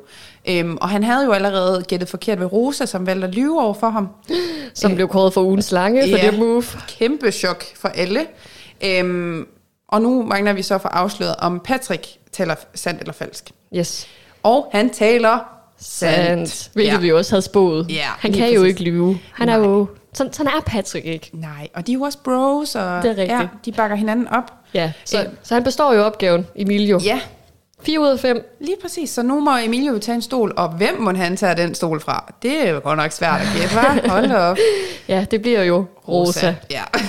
Øhm, 0.48 0.76
og 0.80 0.88
han 0.88 1.04
havde 1.04 1.24
jo 1.24 1.32
allerede 1.32 1.82
gættet 1.88 2.08
forkert 2.08 2.40
ved 2.40 2.52
Rosa, 2.52 2.86
som 2.86 3.06
valgte 3.06 3.26
at 3.26 3.34
lyve 3.34 3.62
over 3.62 3.74
for 3.74 3.90
ham. 3.90 4.08
Som 4.74 4.94
blev 4.94 5.08
kåret 5.08 5.32
for 5.34 5.42
ugens 5.42 5.64
slange 5.64 6.02
for 6.02 6.18
Ja. 6.18 6.30
det 6.30 6.38
move. 6.38 6.64
Kæmpe 6.98 7.30
chok 7.32 7.64
for 7.76 7.88
alle. 7.88 8.26
Øhm, 8.84 9.46
og 9.88 10.02
nu 10.02 10.22
mangler 10.22 10.52
vi 10.52 10.62
så 10.62 10.78
for 10.78 10.88
afsløret, 10.88 11.36
om 11.38 11.60
Patrick 11.64 12.06
taler 12.32 12.54
sandt 12.74 13.00
eller 13.00 13.12
falsk. 13.12 13.50
Yes. 13.76 14.06
Og 14.42 14.68
han 14.72 14.90
taler 14.90 15.38
Sandt. 15.82 16.70
Hvilket 16.74 16.92
Ja. 16.92 16.98
vi 16.98 17.08
jo 17.08 17.16
også 17.16 17.32
havde 17.32 17.42
spået. 17.42 17.86
Ja, 17.90 18.06
han 18.18 18.32
kan 18.32 18.52
jo 18.52 18.60
præcis. 18.60 18.68
ikke 18.68 18.82
lyve. 18.90 19.18
Han 19.32 19.48
er 19.48 19.56
Nej. 19.58 19.66
jo... 19.66 19.86
Sådan, 20.14 20.32
sådan 20.32 20.52
er 20.56 20.60
Patrick 20.66 21.06
ikke. 21.06 21.30
Nej, 21.32 21.68
og 21.74 21.86
de 21.86 21.92
er 21.92 21.94
jo 21.94 22.02
også 22.02 22.18
bros, 22.24 22.74
og 22.74 23.02
Det 23.02 23.10
er 23.10 23.16
rigtigt. 23.16 23.30
Ja, 23.30 23.48
de 23.64 23.72
bakker 23.72 23.96
hinanden 23.96 24.28
op. 24.28 24.52
Ja, 24.74 24.92
så, 25.04 25.20
Øh. 25.20 25.26
så 25.42 25.54
han 25.54 25.64
består 25.64 25.94
jo 25.94 26.02
opgaven, 26.02 26.46
Emilio. 26.56 27.00
Ja, 27.04 27.20
4 27.82 28.00
ud 28.00 28.06
af 28.08 28.18
5. 28.20 28.56
lige 28.60 28.76
præcis. 28.82 29.10
Så 29.10 29.22
nu 29.22 29.40
må 29.40 29.56
Emilio 29.56 29.98
tage 29.98 30.14
en 30.16 30.22
stol, 30.22 30.52
og 30.56 30.68
hvem 30.68 31.00
må 31.00 31.12
han 31.12 31.36
tage 31.36 31.54
den 31.56 31.74
stol 31.74 32.00
fra? 32.00 32.32
Det 32.42 32.66
er 32.66 32.70
jo 32.70 32.80
godt 32.82 32.96
nok 32.96 33.12
svært 33.12 33.40
at 33.40 33.46
gætte, 33.60 33.74
hva'? 33.74 34.08
Hold 34.14 34.32
op. 34.32 34.56
Ja, 35.08 35.26
det 35.30 35.42
bliver 35.42 35.62
jo 35.62 35.86
Rosa. 36.08 36.54
Ja. 36.70 36.82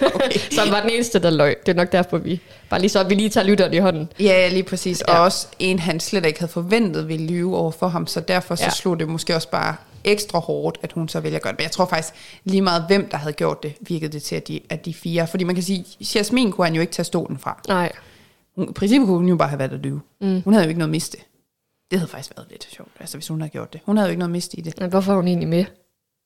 Som 0.58 0.70
var 0.70 0.80
den 0.80 0.90
eneste, 0.90 1.18
der 1.18 1.30
løg. 1.30 1.56
Det 1.66 1.72
er 1.72 1.76
nok 1.76 1.92
derfor, 1.92 2.18
vi... 2.18 2.40
Bare 2.70 2.80
lige 2.80 2.90
så, 2.90 3.00
at 3.00 3.10
vi 3.10 3.14
lige 3.14 3.28
tager 3.28 3.46
lytteren 3.46 3.74
i 3.74 3.78
hånden. 3.78 4.08
Ja, 4.20 4.48
lige 4.48 4.62
præcis. 4.62 5.02
Ja. 5.08 5.14
Og 5.18 5.24
også 5.24 5.46
en, 5.58 5.78
han 5.78 6.00
slet 6.00 6.26
ikke 6.26 6.38
havde 6.40 6.52
forventet 6.52 7.08
ville 7.08 7.26
lyve 7.26 7.56
over 7.56 7.70
for 7.70 7.88
ham, 7.88 8.06
så 8.06 8.20
derfor 8.20 8.54
så 8.54 8.64
Ja. 8.64 8.70
slog 8.70 8.98
det 9.00 9.08
måske 9.08 9.34
også 9.36 9.48
bare 9.50 9.74
ekstra 10.04 10.38
hårdt, 10.38 10.78
at 10.82 10.92
hun 10.92 11.08
så 11.08 11.20
vælger 11.20 11.36
at 11.38 11.42
gøre 11.42 11.52
det. 11.52 11.58
Men 11.58 11.62
jeg 11.62 11.70
tror 11.70 11.86
faktisk 11.86 12.14
lige 12.44 12.62
meget, 12.62 12.84
hvem 12.88 13.08
der 13.10 13.16
havde 13.16 13.32
gjort 13.32 13.62
det, 13.62 13.74
virkede 13.80 14.12
det 14.12 14.22
til, 14.22 14.36
at 14.36 14.48
de, 14.48 14.60
at 14.68 14.84
de 14.84 14.94
fire... 14.94 15.26
Fordi 15.26 15.44
man 15.44 15.54
kan 15.54 15.64
sige, 15.64 15.84
Jasmin 16.14 16.52
kunne 16.52 16.64
han 16.64 16.74
jo 16.74 16.80
ikke 16.80 16.92
tage 16.92 17.04
stolen 17.04 17.38
fra. 17.38 17.60
Nej. 17.68 17.92
Hun, 18.56 18.68
I 18.68 18.72
princippet 18.72 19.06
kunne 19.06 19.16
hun 19.16 19.28
jo 19.28 19.36
bare 19.36 19.48
have 19.48 19.58
valgt 19.58 19.74
at 19.74 19.80
lyve. 19.80 20.00
Mm. 20.20 20.42
Hun 20.42 20.52
havde 20.52 20.64
jo 20.64 20.68
ikke 20.68 20.78
noget 20.78 20.88
at 20.88 20.92
miste. 20.92 21.18
Det 21.90 21.98
havde 21.98 22.10
faktisk 22.10 22.36
været 22.36 22.48
lidt 22.50 22.68
sjovt, 22.70 22.90
altså 23.00 23.16
hvis 23.16 23.28
hun 23.28 23.40
havde 23.40 23.50
gjort 23.50 23.72
det. 23.72 23.80
Hun 23.86 23.96
havde 23.96 24.08
jo 24.08 24.10
ikke 24.10 24.18
noget 24.18 24.30
at 24.30 24.32
miste 24.32 24.58
i 24.58 24.60
det. 24.60 24.80
Men 24.80 24.90
hvorfor 24.90 25.12
er 25.12 25.16
hun 25.16 25.28
egentlig 25.28 25.48
med? 25.48 25.64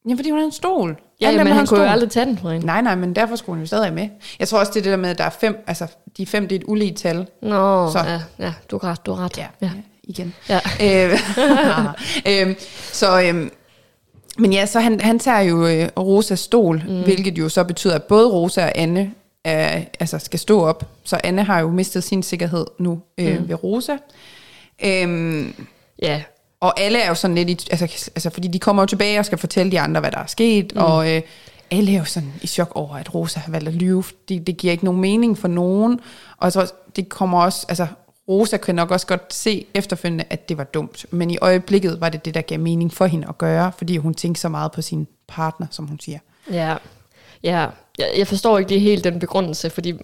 Ja, 0.09 0.15
fordi 0.15 0.31
hun 0.31 0.39
havde 0.39 0.47
en 0.47 0.53
stol. 0.53 0.97
Ja, 1.21 1.27
Alle 1.27 1.39
men 1.39 1.47
han 1.47 1.57
har 1.57 1.67
kunne 1.67 1.81
jo 1.81 1.87
aldrig 1.87 2.11
tage 2.11 2.27
den 2.27 2.39
fra 2.39 2.53
hende. 2.53 2.67
Nej, 2.67 2.81
nej, 2.81 2.95
men 2.95 3.17
derfor 3.17 3.37
skulle 3.37 3.55
hun 3.55 3.63
jo 3.63 3.67
stadig 3.67 3.93
med. 3.93 4.09
Jeg 4.39 4.49
tror 4.49 4.59
også, 4.59 4.73
det 4.73 4.79
er 4.79 4.83
det 4.83 4.91
der 4.91 4.97
med, 4.97 5.11
at 5.11 5.19
der 5.19 5.25
er 5.25 5.31
fem, 5.31 5.65
altså 5.67 5.87
de 6.17 6.27
fem, 6.27 6.49
det 6.49 6.57
er 6.57 6.61
et 6.61 6.65
ulige 6.69 6.95
tal. 6.95 7.27
Nå, 7.43 7.91
Så. 7.91 7.99
Ja, 8.07 8.21
ja, 8.39 8.55
du 8.71 8.79
har 8.83 8.91
ret, 8.91 9.07
du 9.07 9.13
har 9.13 9.25
ret. 9.25 9.39
Ja, 9.39 9.47
ja. 9.61 9.67
ja. 9.67 9.71
igen. 10.03 10.35
ja. 10.49 10.61
Øh, 10.83 11.19
øhm, 12.49 12.57
så, 12.93 13.23
øhm, 13.23 13.51
men 14.39 14.53
ja, 14.53 14.67
så 14.67 14.81
han, 14.81 15.01
han 15.01 15.19
tager 15.19 15.41
jo 15.41 15.67
øh, 15.67 15.89
Rosas 15.99 16.41
stol, 16.41 16.83
mm. 16.89 17.03
hvilket 17.03 17.39
jo 17.39 17.49
så 17.49 17.65
betyder, 17.65 17.95
at 17.95 18.03
både 18.03 18.31
Rosa 18.31 18.65
og 18.65 18.73
Anne 18.75 19.13
er, 19.45 19.85
altså 20.01 20.19
skal 20.19 20.39
stå 20.39 20.61
op. 20.61 20.85
Så 21.05 21.21
Anne 21.25 21.45
har 21.45 21.61
jo 21.61 21.71
mistet 21.71 22.05
sin 22.05 22.23
sikkerhed 22.23 22.67
nu 22.79 23.01
øh, 23.19 23.41
mm. 23.41 23.49
ved 23.49 23.65
Rosa. 23.65 23.97
Øhm, 24.85 25.55
ja. 26.03 26.23
og 26.61 26.81
alle 26.81 26.99
er 26.99 27.09
jo 27.09 27.15
sådan 27.15 27.35
lidt, 27.35 27.49
i, 27.49 27.69
altså, 27.71 28.11
altså 28.15 28.31
fordi 28.31 28.49
de 28.49 28.59
kommer 28.59 28.83
jo 28.83 28.87
tilbage 28.87 29.19
og 29.19 29.25
skal 29.25 29.39
fortælle 29.39 29.73
de 29.73 29.81
andre, 29.81 30.01
hvad 30.01 30.11
der 30.11 30.19
er 30.19 30.27
sket, 30.27 30.73
mm. 30.75 30.81
og 30.83 31.13
øh, 31.13 31.23
alle 31.71 31.95
er 31.95 31.99
jo 31.99 32.05
sådan 32.05 32.33
i 32.43 32.47
chok 32.47 32.73
over, 32.75 32.97
at 32.97 33.15
Rosa 33.15 33.41
har 33.41 33.53
valgt 33.53 33.69
at 33.69 33.75
lyve. 33.75 34.05
Det, 34.29 34.47
det 34.47 34.57
giver 34.57 34.73
ikke 34.73 34.85
nogen 34.85 35.01
mening 35.01 35.39
for 35.39 35.49
nogen, 35.49 36.01
og 36.37 36.45
jeg 36.45 36.53
tror, 36.53 36.67
det 36.97 37.09
kommer 37.09 37.43
også, 37.43 37.67
altså 37.69 37.87
Rosa 38.29 38.57
kan 38.57 38.75
nok 38.75 38.91
også 38.91 39.07
godt 39.07 39.35
se 39.35 39.67
efterfølgende, 39.75 40.25
at 40.31 40.49
det 40.49 40.59
var 40.59 40.65
dumt, 40.65 41.07
men 41.11 41.31
i 41.31 41.39
øjeblikket 41.41 42.01
var 42.01 42.09
det 42.09 42.25
det, 42.25 42.35
der 42.35 42.41
gav 42.41 42.59
mening 42.61 42.93
for 42.93 43.07
hende 43.07 43.29
at 43.29 43.39
gøre, 43.39 43.73
fordi 43.79 43.97
hun 43.97 44.15
tænkte 44.15 44.41
så 44.41 44.49
meget 44.49 44.73
på 44.73 44.83
sin 44.83 45.07
partner, 45.29 45.67
som 45.71 45.87
hun 45.87 46.01
siger. 46.01 46.19
Ja. 46.51 46.77
Ja. 47.43 47.67
Jeg, 47.99 48.09
jeg 48.19 48.27
forstår 48.27 48.59
ikke 48.59 48.69
det 48.69 48.81
helt 48.81 49.05
den 49.05 49.19
begrundelse, 49.19 49.71
fordi... 49.71 49.95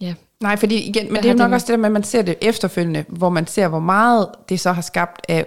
Ja. 0.00 0.14
Nej, 0.40 0.56
fordi 0.56 0.88
igen, 0.88 1.06
men 1.12 1.16
det 1.16 1.24
er 1.24 1.32
jo 1.32 1.36
nok 1.38 1.44
den- 1.46 1.54
også 1.54 1.64
det 1.66 1.70
der 1.72 1.76
med, 1.76 1.86
at 1.86 1.92
man 1.92 2.04
ser 2.04 2.22
det 2.22 2.36
efterfølgende, 2.40 3.04
hvor 3.08 3.28
man 3.28 3.46
ser, 3.46 3.68
hvor 3.68 3.78
meget 3.78 4.28
det 4.48 4.60
så 4.60 4.72
har 4.72 4.82
skabt 4.82 5.20
af, 5.28 5.46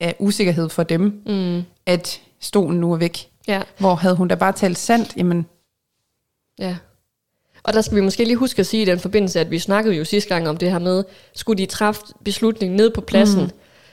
af 0.00 0.16
usikkerhed 0.18 0.68
for 0.68 0.82
dem, 0.82 1.22
mm. 1.26 1.62
at 1.86 2.20
stolen 2.40 2.80
nu 2.80 2.92
er 2.92 2.96
væk. 2.96 3.28
Ja. 3.48 3.62
Hvor 3.78 3.94
havde 3.94 4.14
hun 4.16 4.28
da 4.28 4.34
bare 4.34 4.52
talt 4.52 4.78
sandt, 4.78 5.16
jamen, 5.16 5.46
Ja. 6.58 6.76
Og 7.66 7.72
der 7.72 7.80
skal 7.80 7.96
vi 7.96 8.00
måske 8.00 8.24
lige 8.24 8.36
huske 8.36 8.60
at 8.60 8.66
sige 8.66 8.82
i 8.82 8.86
den 8.86 8.98
forbindelse, 8.98 9.40
at 9.40 9.50
vi 9.50 9.58
snakkede 9.58 9.94
jo 9.96 10.04
sidste 10.04 10.34
gang 10.34 10.48
om 10.48 10.56
det 10.56 10.70
her 10.70 10.78
med, 10.78 11.04
skulle 11.34 11.58
de 11.58 11.66
træffe 11.66 12.00
beslutningen 12.24 12.76
ned 12.76 12.90
på 12.90 13.00
pladsen, 13.00 13.42
mm. 13.42 13.50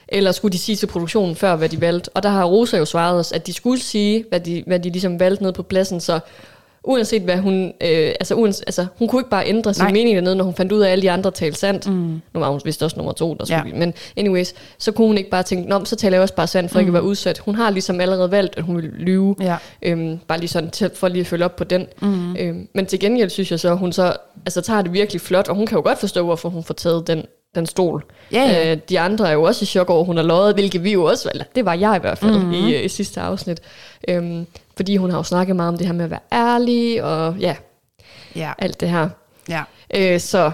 eller 0.08 0.32
skulle 0.32 0.52
de 0.52 0.58
sige 0.58 0.76
til 0.76 0.88
produktionen 0.88 1.36
før, 1.36 1.56
hvad 1.56 1.70
de 1.70 1.82
valgte? 1.82 2.10
Og 2.14 2.24
der 2.24 2.30
har 2.30 2.44
Rosa 2.44 2.78
jo 2.78 2.86
svaret 2.86 3.20
os, 3.20 3.32
at 3.32 3.48
de 3.48 3.54
skulle 3.54 3.82
sige, 3.82 4.26
hvad 4.30 4.40
de, 4.40 4.64
hvad 4.68 4.80
de 4.80 4.90
ligesom 4.90 5.20
valgte 5.20 5.44
ned 5.44 5.54
på 5.54 5.64
pladsen, 5.64 6.00
så 6.00 6.20
uanset 6.84 7.22
hvad 7.22 7.38
hun, 7.38 7.66
øh, 7.66 8.08
altså, 8.20 8.36
uans, 8.36 8.62
altså 8.62 8.86
hun 9.00 9.08
kunne 9.08 9.20
ikke 9.20 9.30
bare 9.30 9.48
ændre 9.48 9.74
sin 9.74 9.84
Nej. 9.84 9.92
mening 9.92 10.16
dernede, 10.16 10.36
når 10.36 10.44
hun 10.44 10.54
fandt 10.54 10.72
ud 10.72 10.82
af, 10.82 10.88
at 10.88 10.92
alle 10.92 11.02
de 11.02 11.12
andre 11.12 11.32
talte 11.32 11.60
sandt. 11.60 11.90
Mm. 11.90 12.22
Nu 12.34 12.40
var 12.40 12.50
hun 12.50 12.62
vist 12.66 12.84
også 12.84 12.98
nummer 12.98 13.14
to, 13.14 13.34
der 13.34 13.46
skulle 13.46 13.64
Ja. 13.68 13.80
men 13.80 13.94
anyways, 14.18 14.54
så 14.78 14.92
kunne 14.92 15.08
hun 15.08 15.18
ikke 15.18 15.30
bare 15.30 15.44
tænke, 15.44 15.70
Nå, 15.70 15.86
så 15.86 15.96
taler 15.96 16.18
jeg 16.18 16.22
også 16.22 16.36
bare 16.36 16.48
sandt, 16.48 16.72
for 16.72 16.80
mm. 16.80 16.82
ikke 16.82 16.90
at 16.90 16.94
være 16.94 17.04
udsat. 17.04 17.38
Hun 17.38 17.56
har 17.56 17.70
ligesom 17.70 18.02
allerede 18.02 18.32
valgt, 18.32 18.58
at 18.58 18.64
hun 18.64 18.76
vil 18.76 18.84
lyve. 18.84 19.36
Ja. 19.42 19.58
Øhm, 19.82 20.20
bare 20.28 20.40
lige 20.40 20.50
sådan 20.50 20.70
til, 20.70 20.92
for 20.94 21.08
lige 21.08 21.22
at 21.22 21.28
følge 21.28 21.46
op 21.46 21.56
på 21.56 21.64
den. 21.64 21.88
Mm. 22.02 22.36
Øhm, 22.36 22.68
men 22.74 22.86
til 22.86 23.00
gengæld 23.00 23.30
synes 23.30 23.52
jeg 23.52 23.60
så, 23.60 23.72
at 23.72 23.78
hun 23.78 23.94
så 23.94 24.14
altså, 24.46 24.62
tager 24.62 24.82
det 24.82 24.94
virkelig 24.94 25.22
flot, 25.22 25.48
og 25.48 25.56
hun 25.56 25.68
kan 25.68 25.76
jo 25.78 25.82
godt 25.82 26.00
forstå, 26.00 26.24
hvorfor 26.24 26.50
hun 26.50 26.64
får 26.64 26.74
taget 26.74 27.08
den 27.08 27.26
den 27.56 27.66
stol. 27.66 28.04
Ja, 28.32 28.44
ja. 28.44 28.72
Øh, 28.72 28.78
de 28.90 29.00
andre 29.00 29.30
er 29.30 29.34
jo 29.34 29.44
også 29.44 29.64
i 29.64 29.66
chok 29.66 29.90
over, 29.90 30.00
at 30.00 30.06
hun 30.06 30.18
har 30.18 30.24
løjet, 30.24 30.54
hvilket 30.54 30.84
vi 30.84 30.92
jo 30.92 31.04
også, 31.04 31.30
eller 31.32 31.46
det 31.56 31.66
var 31.66 31.74
jeg 31.74 31.96
i 31.96 32.00
hvert 32.00 32.18
fald 32.18 32.38
mm-hmm. 32.38 32.54
i, 32.54 32.76
øh, 32.76 32.86
i 32.86 32.88
sidste 32.88 33.22
afsnit. 33.22 33.60
Øhm, 34.08 34.48
fordi 34.76 34.98
hun 34.98 35.10
har 35.10 35.18
jo 35.18 35.24
snakket 35.24 35.56
meget 35.56 35.70
om 35.70 35.78
det 35.78 35.88
her 35.88 35.94
med 35.94 36.06
at 36.06 36.12
være 36.12 36.20
ærlig, 36.32 37.04
og 37.04 37.36
ja, 37.40 37.56
Ja, 38.36 38.54
alt 38.58 38.80
det 38.80 38.90
her. 38.90 39.10
ja. 39.50 39.64
Øh, 39.96 40.20
så 40.20 40.52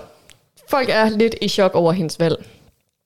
folk 0.69 0.89
er 0.89 1.09
lidt 1.09 1.35
i 1.41 1.47
chok 1.47 1.75
over 1.75 1.91
hendes 1.91 2.19
valg. 2.19 2.45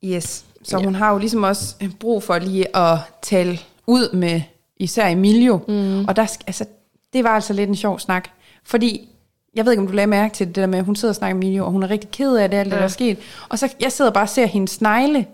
Yes. 0.05 0.45
Så 0.63 0.77
Ja. 0.77 0.83
hun 0.83 0.95
har 0.95 1.11
jo 1.11 1.17
ligesom 1.17 1.43
også 1.43 1.75
brug 1.99 2.23
for 2.23 2.39
lige 2.39 2.77
at 2.77 2.97
tale 3.21 3.59
ud 3.87 4.13
med 4.15 4.41
især 4.77 5.07
Emilio. 5.07 5.59
Mm. 5.67 6.05
Og 6.05 6.15
der, 6.15 6.37
altså, 6.47 6.65
det 7.13 7.23
var 7.23 7.29
altså 7.29 7.53
lidt 7.53 7.69
en 7.69 7.75
sjov 7.75 7.99
snak. 7.99 8.29
Fordi, 8.65 9.09
jeg 9.55 9.65
ved 9.65 9.71
ikke, 9.71 9.81
om 9.81 9.87
du 9.87 9.93
lagde 9.93 10.07
mærke 10.07 10.33
til 10.33 10.47
det 10.47 10.55
der 10.55 10.65
med, 10.67 10.79
at 10.79 10.85
hun 10.85 10.95
sidder 10.95 11.11
og 11.11 11.15
snakker 11.15 11.35
med 11.35 11.43
Emilio, 11.43 11.65
og 11.65 11.71
hun 11.71 11.83
er 11.83 11.89
rigtig 11.89 12.11
ked 12.11 12.35
af 12.35 12.49
det, 12.49 12.57
alt 12.57 12.65
det, 12.65 12.71
Ja. 12.71 12.77
der 12.77 12.83
er 12.83 12.87
sket. 12.87 13.17
Og 13.49 13.59
så, 13.59 13.73
jeg 13.81 13.91
sidder 13.91 14.11
bare 14.11 14.23
og 14.23 14.29
ser 14.29 14.45
hendes 14.45 14.71
snegle, 14.71 15.25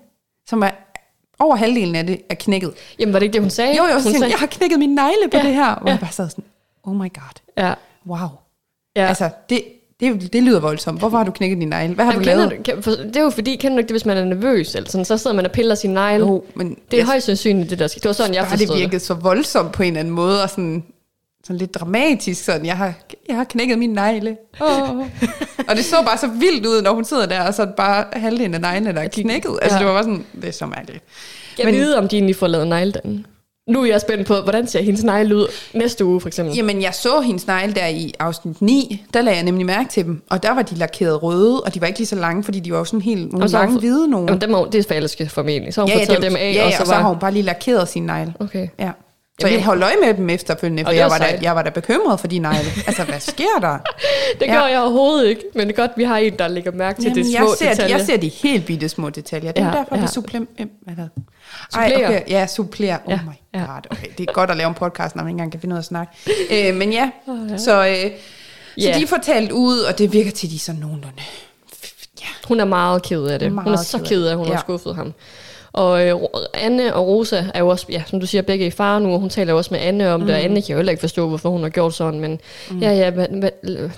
som 0.50 0.62
er 0.64 0.70
over 1.40 1.56
halvdelen 1.56 1.96
af 1.96 2.08
det 2.08 2.22
er 2.30 2.36
knækket. 2.36 2.74
Jamen, 3.00 3.14
var 3.14 3.20
det 3.20 3.24
ikke 3.24 3.34
det, 3.34 3.42
hun 3.42 3.50
sagde? 3.50 3.78
Jo, 3.78 3.84
jo, 3.84 3.94
hun 4.04 4.14
hun, 4.16 4.24
jeg 4.30 4.38
har 4.38 4.48
knækket 4.48 4.80
min 4.80 4.90
negle 4.90 5.30
på 5.32 5.38
Ja, 5.38 5.44
det 5.44 5.54
her. 5.54 5.76
Hvor 5.80 5.88
ja. 5.90 5.94
jeg 5.94 6.00
bare 6.00 6.12
sad 6.12 6.30
sådan, 6.30 6.44
oh 6.84 6.96
my 6.96 7.14
god, 7.14 7.42
Ja, 7.58 7.74
wow. 8.08 8.28
ja. 8.96 9.06
Altså, 9.08 9.30
det, 9.50 9.62
det, 10.00 10.34
det 10.34 10.44
lyder 10.44 10.60
voldsomt. 10.60 11.00
Hvorfor 11.00 11.18
har 11.18 11.24
du 11.26 11.32
knækket 11.32 11.58
din 11.60 11.68
negle? 11.68 11.94
Hvad 11.96 12.06
har 12.06 12.12
Jamen, 12.12 12.28
du 12.28 12.30
lavet? 12.36 12.52
du, 12.52 12.56
kan, 12.64 12.78
det 13.08 13.16
er 13.16 13.22
jo 13.22 13.30
fordi, 13.30 13.56
kender 13.56 13.76
du 13.76 13.80
ikke 13.80 13.88
det, 13.88 13.94
hvis 13.94 14.06
man 14.06 14.18
er 14.18 14.26
nervøs, 14.26 14.76
eller 14.76 14.90
sådan, 14.90 15.06
så 15.06 15.18
sidder 15.18 15.36
man 15.36 15.46
og 15.46 15.52
piller 15.52 15.76
sin 15.76 15.90
negle. 15.90 16.26
Jo, 16.26 16.44
men 16.56 16.70
det 16.70 16.78
er 16.94 16.98
jeg- 16.98 17.06
højst 17.06 17.26
sandsynligt, 17.26 17.70
det 17.70 17.80
der 17.80 17.88
sker. 17.88 18.00
Det 18.00 18.08
var 18.08 18.14
sådan, 18.14 18.34
jeg 18.34 18.48
forstod 18.48 18.68
det. 18.76 18.82
virkede 18.82 19.00
så 19.00 19.14
voldsomt 19.14 19.72
på 19.72 19.84
en 19.84 19.88
eller 19.88 20.00
anden 20.00 20.14
måde, 20.14 20.44
og 20.44 20.50
sådan, 20.50 20.84
sådan 21.44 21.58
lidt 21.58 21.74
dramatisk, 21.76 22.44
sådan, 22.44 22.66
jeg 22.66 22.78
har, 22.78 22.94
jeg 23.28 23.36
har 23.38 23.44
knækket 23.44 23.80
min 23.80 23.90
negle. 23.90 24.38
Oh. 24.62 24.90
og 25.70 25.76
det 25.76 25.86
så 25.86 25.96
bare 26.06 26.18
så 26.18 26.28
vildt 26.28 26.66
ud, 26.66 26.82
når 26.82 26.94
hun 26.94 27.06
sidder 27.06 27.26
der, 27.26 27.42
og 27.48 27.54
så 27.54 27.68
bare 27.78 28.06
halvdelen 28.14 28.54
af 28.54 28.62
neglene, 28.62 28.94
der 28.94 29.02
er 29.02 29.08
knækket. 29.08 29.60
Altså, 29.62 29.76
Ja. 29.78 29.80
det 29.80 29.88
var 29.88 29.94
bare 29.94 30.04
sådan, 30.04 30.26
det 30.42 30.48
er 30.48 30.52
så 30.52 30.66
mærkeligt. 30.66 31.04
Jeg 31.58 31.66
Men- 31.66 31.76
vide, 31.76 31.98
om 31.98 32.08
de 32.08 32.16
egentlig 32.16 32.36
får 32.36 32.48
lavet 32.48 32.68
negledanden. 32.68 33.26
Nu 33.70 33.82
er 33.82 33.86
jeg 33.86 34.02
spændt 34.02 34.28
på, 34.28 34.36
hvordan 34.42 34.68
ser 34.68 34.82
hendes 34.82 35.04
negle 35.04 35.36
ud 35.36 35.48
næste 35.74 36.06
uge, 36.06 36.22
for 36.22 36.28
eksempel. 36.28 36.56
Jamen, 36.56 36.82
jeg 36.82 36.94
så 36.94 37.22
hendes 37.22 37.48
negle 37.48 37.74
der 37.74 37.88
i 37.88 38.14
afsnit 38.20 38.62
9, 38.62 39.06
der 39.14 39.22
lagde 39.22 39.36
jeg 39.38 39.46
nemlig 39.46 39.66
mærke 39.66 39.90
til 39.90 40.06
dem, 40.06 40.22
og 40.30 40.44
der 40.44 40.52
var 40.54 40.62
de 40.62 40.76
lakeret 40.76 41.24
røde, 41.24 41.62
og 41.62 41.74
de 41.74 41.82
var 41.82 41.88
ikke 41.88 42.00
lige 42.00 42.08
så 42.08 42.16
lange, 42.16 42.44
fordi 42.44 42.60
de 42.60 42.72
var 42.72 42.78
jo 42.78 42.86
sådan 42.86 43.02
helt 43.02 43.32
nogle 43.32 43.46
Og 43.46 43.50
så 43.50 43.58
har 43.58 43.64
lange 43.64 43.74
fået- 43.74 43.82
hvide 43.82 44.08
nogle. 44.10 44.28
Jamen, 44.28 44.42
dem 44.42 44.54
er, 44.54 44.66
det 44.66 44.80
er 44.80 44.84
falske 44.90 45.30
formentlig. 45.30 45.74
Så 45.74 45.82
har 45.82 45.86
hun 45.88 45.98
ja, 46.00 46.06
ja, 46.10 46.14
dem, 46.14 46.22
dem 46.22 46.36
af, 46.36 46.54
ja, 46.56 46.64
og 46.64 46.70
ja, 46.70 46.76
så 46.78 46.82
og 46.84 46.88
så 46.88 46.94
har 46.94 47.02
var... 47.02 47.10
hun 47.10 47.20
bare 47.20 47.32
lige 47.32 47.44
lakeret 47.44 47.88
sin 47.90 48.04
negle. 48.04 48.34
Okay. 48.40 48.68
Ja. 48.80 48.92
Så 49.42 49.48
Jamen, 49.48 49.58
jeg 49.60 49.66
holdt 49.66 49.84
øje 49.84 49.94
med 50.04 50.14
dem 50.14 50.30
efterfølgende, 50.30 50.84
for 50.86 50.92
jeg 50.92 51.10
var 51.10 51.18
da, 51.18 51.40
jeg 51.42 51.56
var 51.56 51.62
da 51.62 51.70
bekymret 51.70 52.20
for 52.20 52.28
de 52.28 52.40
negle. 52.40 52.70
Altså, 52.88 53.04
hvad 53.04 53.20
sker 53.20 53.60
der? 53.62 53.78
Det 54.40 54.46
Ja. 54.48 54.54
gør 54.54 54.68
jeg 54.68 54.80
overhovedet 54.80 55.28
ikke, 55.28 55.42
men 55.56 55.68
det 55.68 55.74
er 55.74 55.82
godt, 55.82 55.92
vi 55.96 56.04
har 56.04 56.18
en, 56.18 56.40
der 56.40 56.48
lægger 56.48 56.72
mærke 56.72 57.02
til 57.02 57.10
Jamen, 57.10 57.26
de 57.26 57.32
jeg, 57.34 57.40
små 57.40 57.56
ser, 57.60 57.70
detaljer. 57.70 57.98
jeg 57.98 58.06
ser 58.06 58.18
de 58.18 58.28
helt 58.28 58.66
bitte 58.66 58.90
små 58.90 59.10
detaljer. 59.10 59.52
Det 59.52 59.62
er 59.62 59.66
Ja, 59.66 59.72
ja, 59.72 59.78
derfor, 59.78 59.96
ja. 59.96 60.02
vi 60.02 60.08
supplerer. 60.08 60.44
Er. 60.88 61.08
Ej, 61.74 61.94
okay, 62.06 62.22
ja, 62.30 62.48
supplerer. 62.48 62.98
Oh 63.06 63.12
Ja, 63.12 63.20
my 63.26 63.60
ja. 63.60 63.66
god. 63.66 63.82
Okay, 63.92 64.08
det 64.18 64.30
er 64.30 64.34
godt 64.34 64.52
at 64.52 64.58
lave 64.58 64.68
en 64.68 64.74
podcast, 64.76 65.16
når 65.16 65.24
man 65.24 65.30
ikke 65.30 65.34
engang 65.36 65.52
kan 65.52 65.62
finde 65.62 65.74
ud 65.74 65.78
af 65.78 65.82
at 65.82 65.86
snakke. 65.86 66.14
Øh, 66.70 66.76
men 66.76 66.92
ja, 66.94 67.10
så, 67.58 67.88
øh, 67.88 67.96
så 67.96 68.10
Ja. 68.78 68.98
de 69.00 69.08
får 69.08 69.18
talt 69.24 69.52
ud, 69.52 69.80
og 69.80 69.98
det 69.98 70.14
virker 70.14 70.32
til, 70.32 70.48
at 70.48 70.52
de 70.52 70.56
er 70.56 70.60
sådan 70.60 70.82
nogenlunde. 70.82 71.22
Ja, 72.22 72.26
Hun 72.48 72.60
er 72.60 72.66
meget 72.66 73.04
ked 73.04 73.24
af 73.26 73.40
det. 73.40 73.52
Meget 73.52 73.64
hun 73.64 73.74
er 73.74 73.78
så 73.84 73.98
ked 73.98 74.26
af 74.26 74.32
at 74.32 74.38
hun 74.38 74.48
Ja. 74.48 74.54
har 74.54 74.60
skuffet 74.62 74.96
ham. 74.96 75.14
Og 75.74 76.08
øh, 76.08 76.16
Anne 76.54 76.96
og 76.96 77.08
Rosa 77.08 77.44
er 77.54 77.60
jo 77.60 77.68
også, 77.68 77.86
ja, 77.90 78.04
som 78.08 78.20
du 78.20 78.26
siger, 78.28 78.42
begge 78.42 78.66
i 78.66 78.70
far 78.72 79.00
nu, 79.00 79.14
og 79.14 79.20
hun 79.20 79.30
taler 79.30 79.52
jo 79.54 79.58
også 79.58 79.74
med 79.74 79.80
Anne 79.82 80.14
om 80.14 80.20
mm. 80.20 80.26
det, 80.26 80.36
og 80.36 80.42
Anne 80.42 80.62
kan 80.62 80.74
jo 80.74 80.78
heller 80.78 80.92
ikke 80.92 81.02
forstå, 81.02 81.28
hvorfor 81.28 81.50
hun 81.50 81.62
har 81.64 81.70
gjort 81.70 81.94
sådan, 81.94 82.20
men 82.20 82.40
mm. 82.72 82.80
ja, 82.80 82.92
ja, 82.92 83.12
men, 83.12 83.42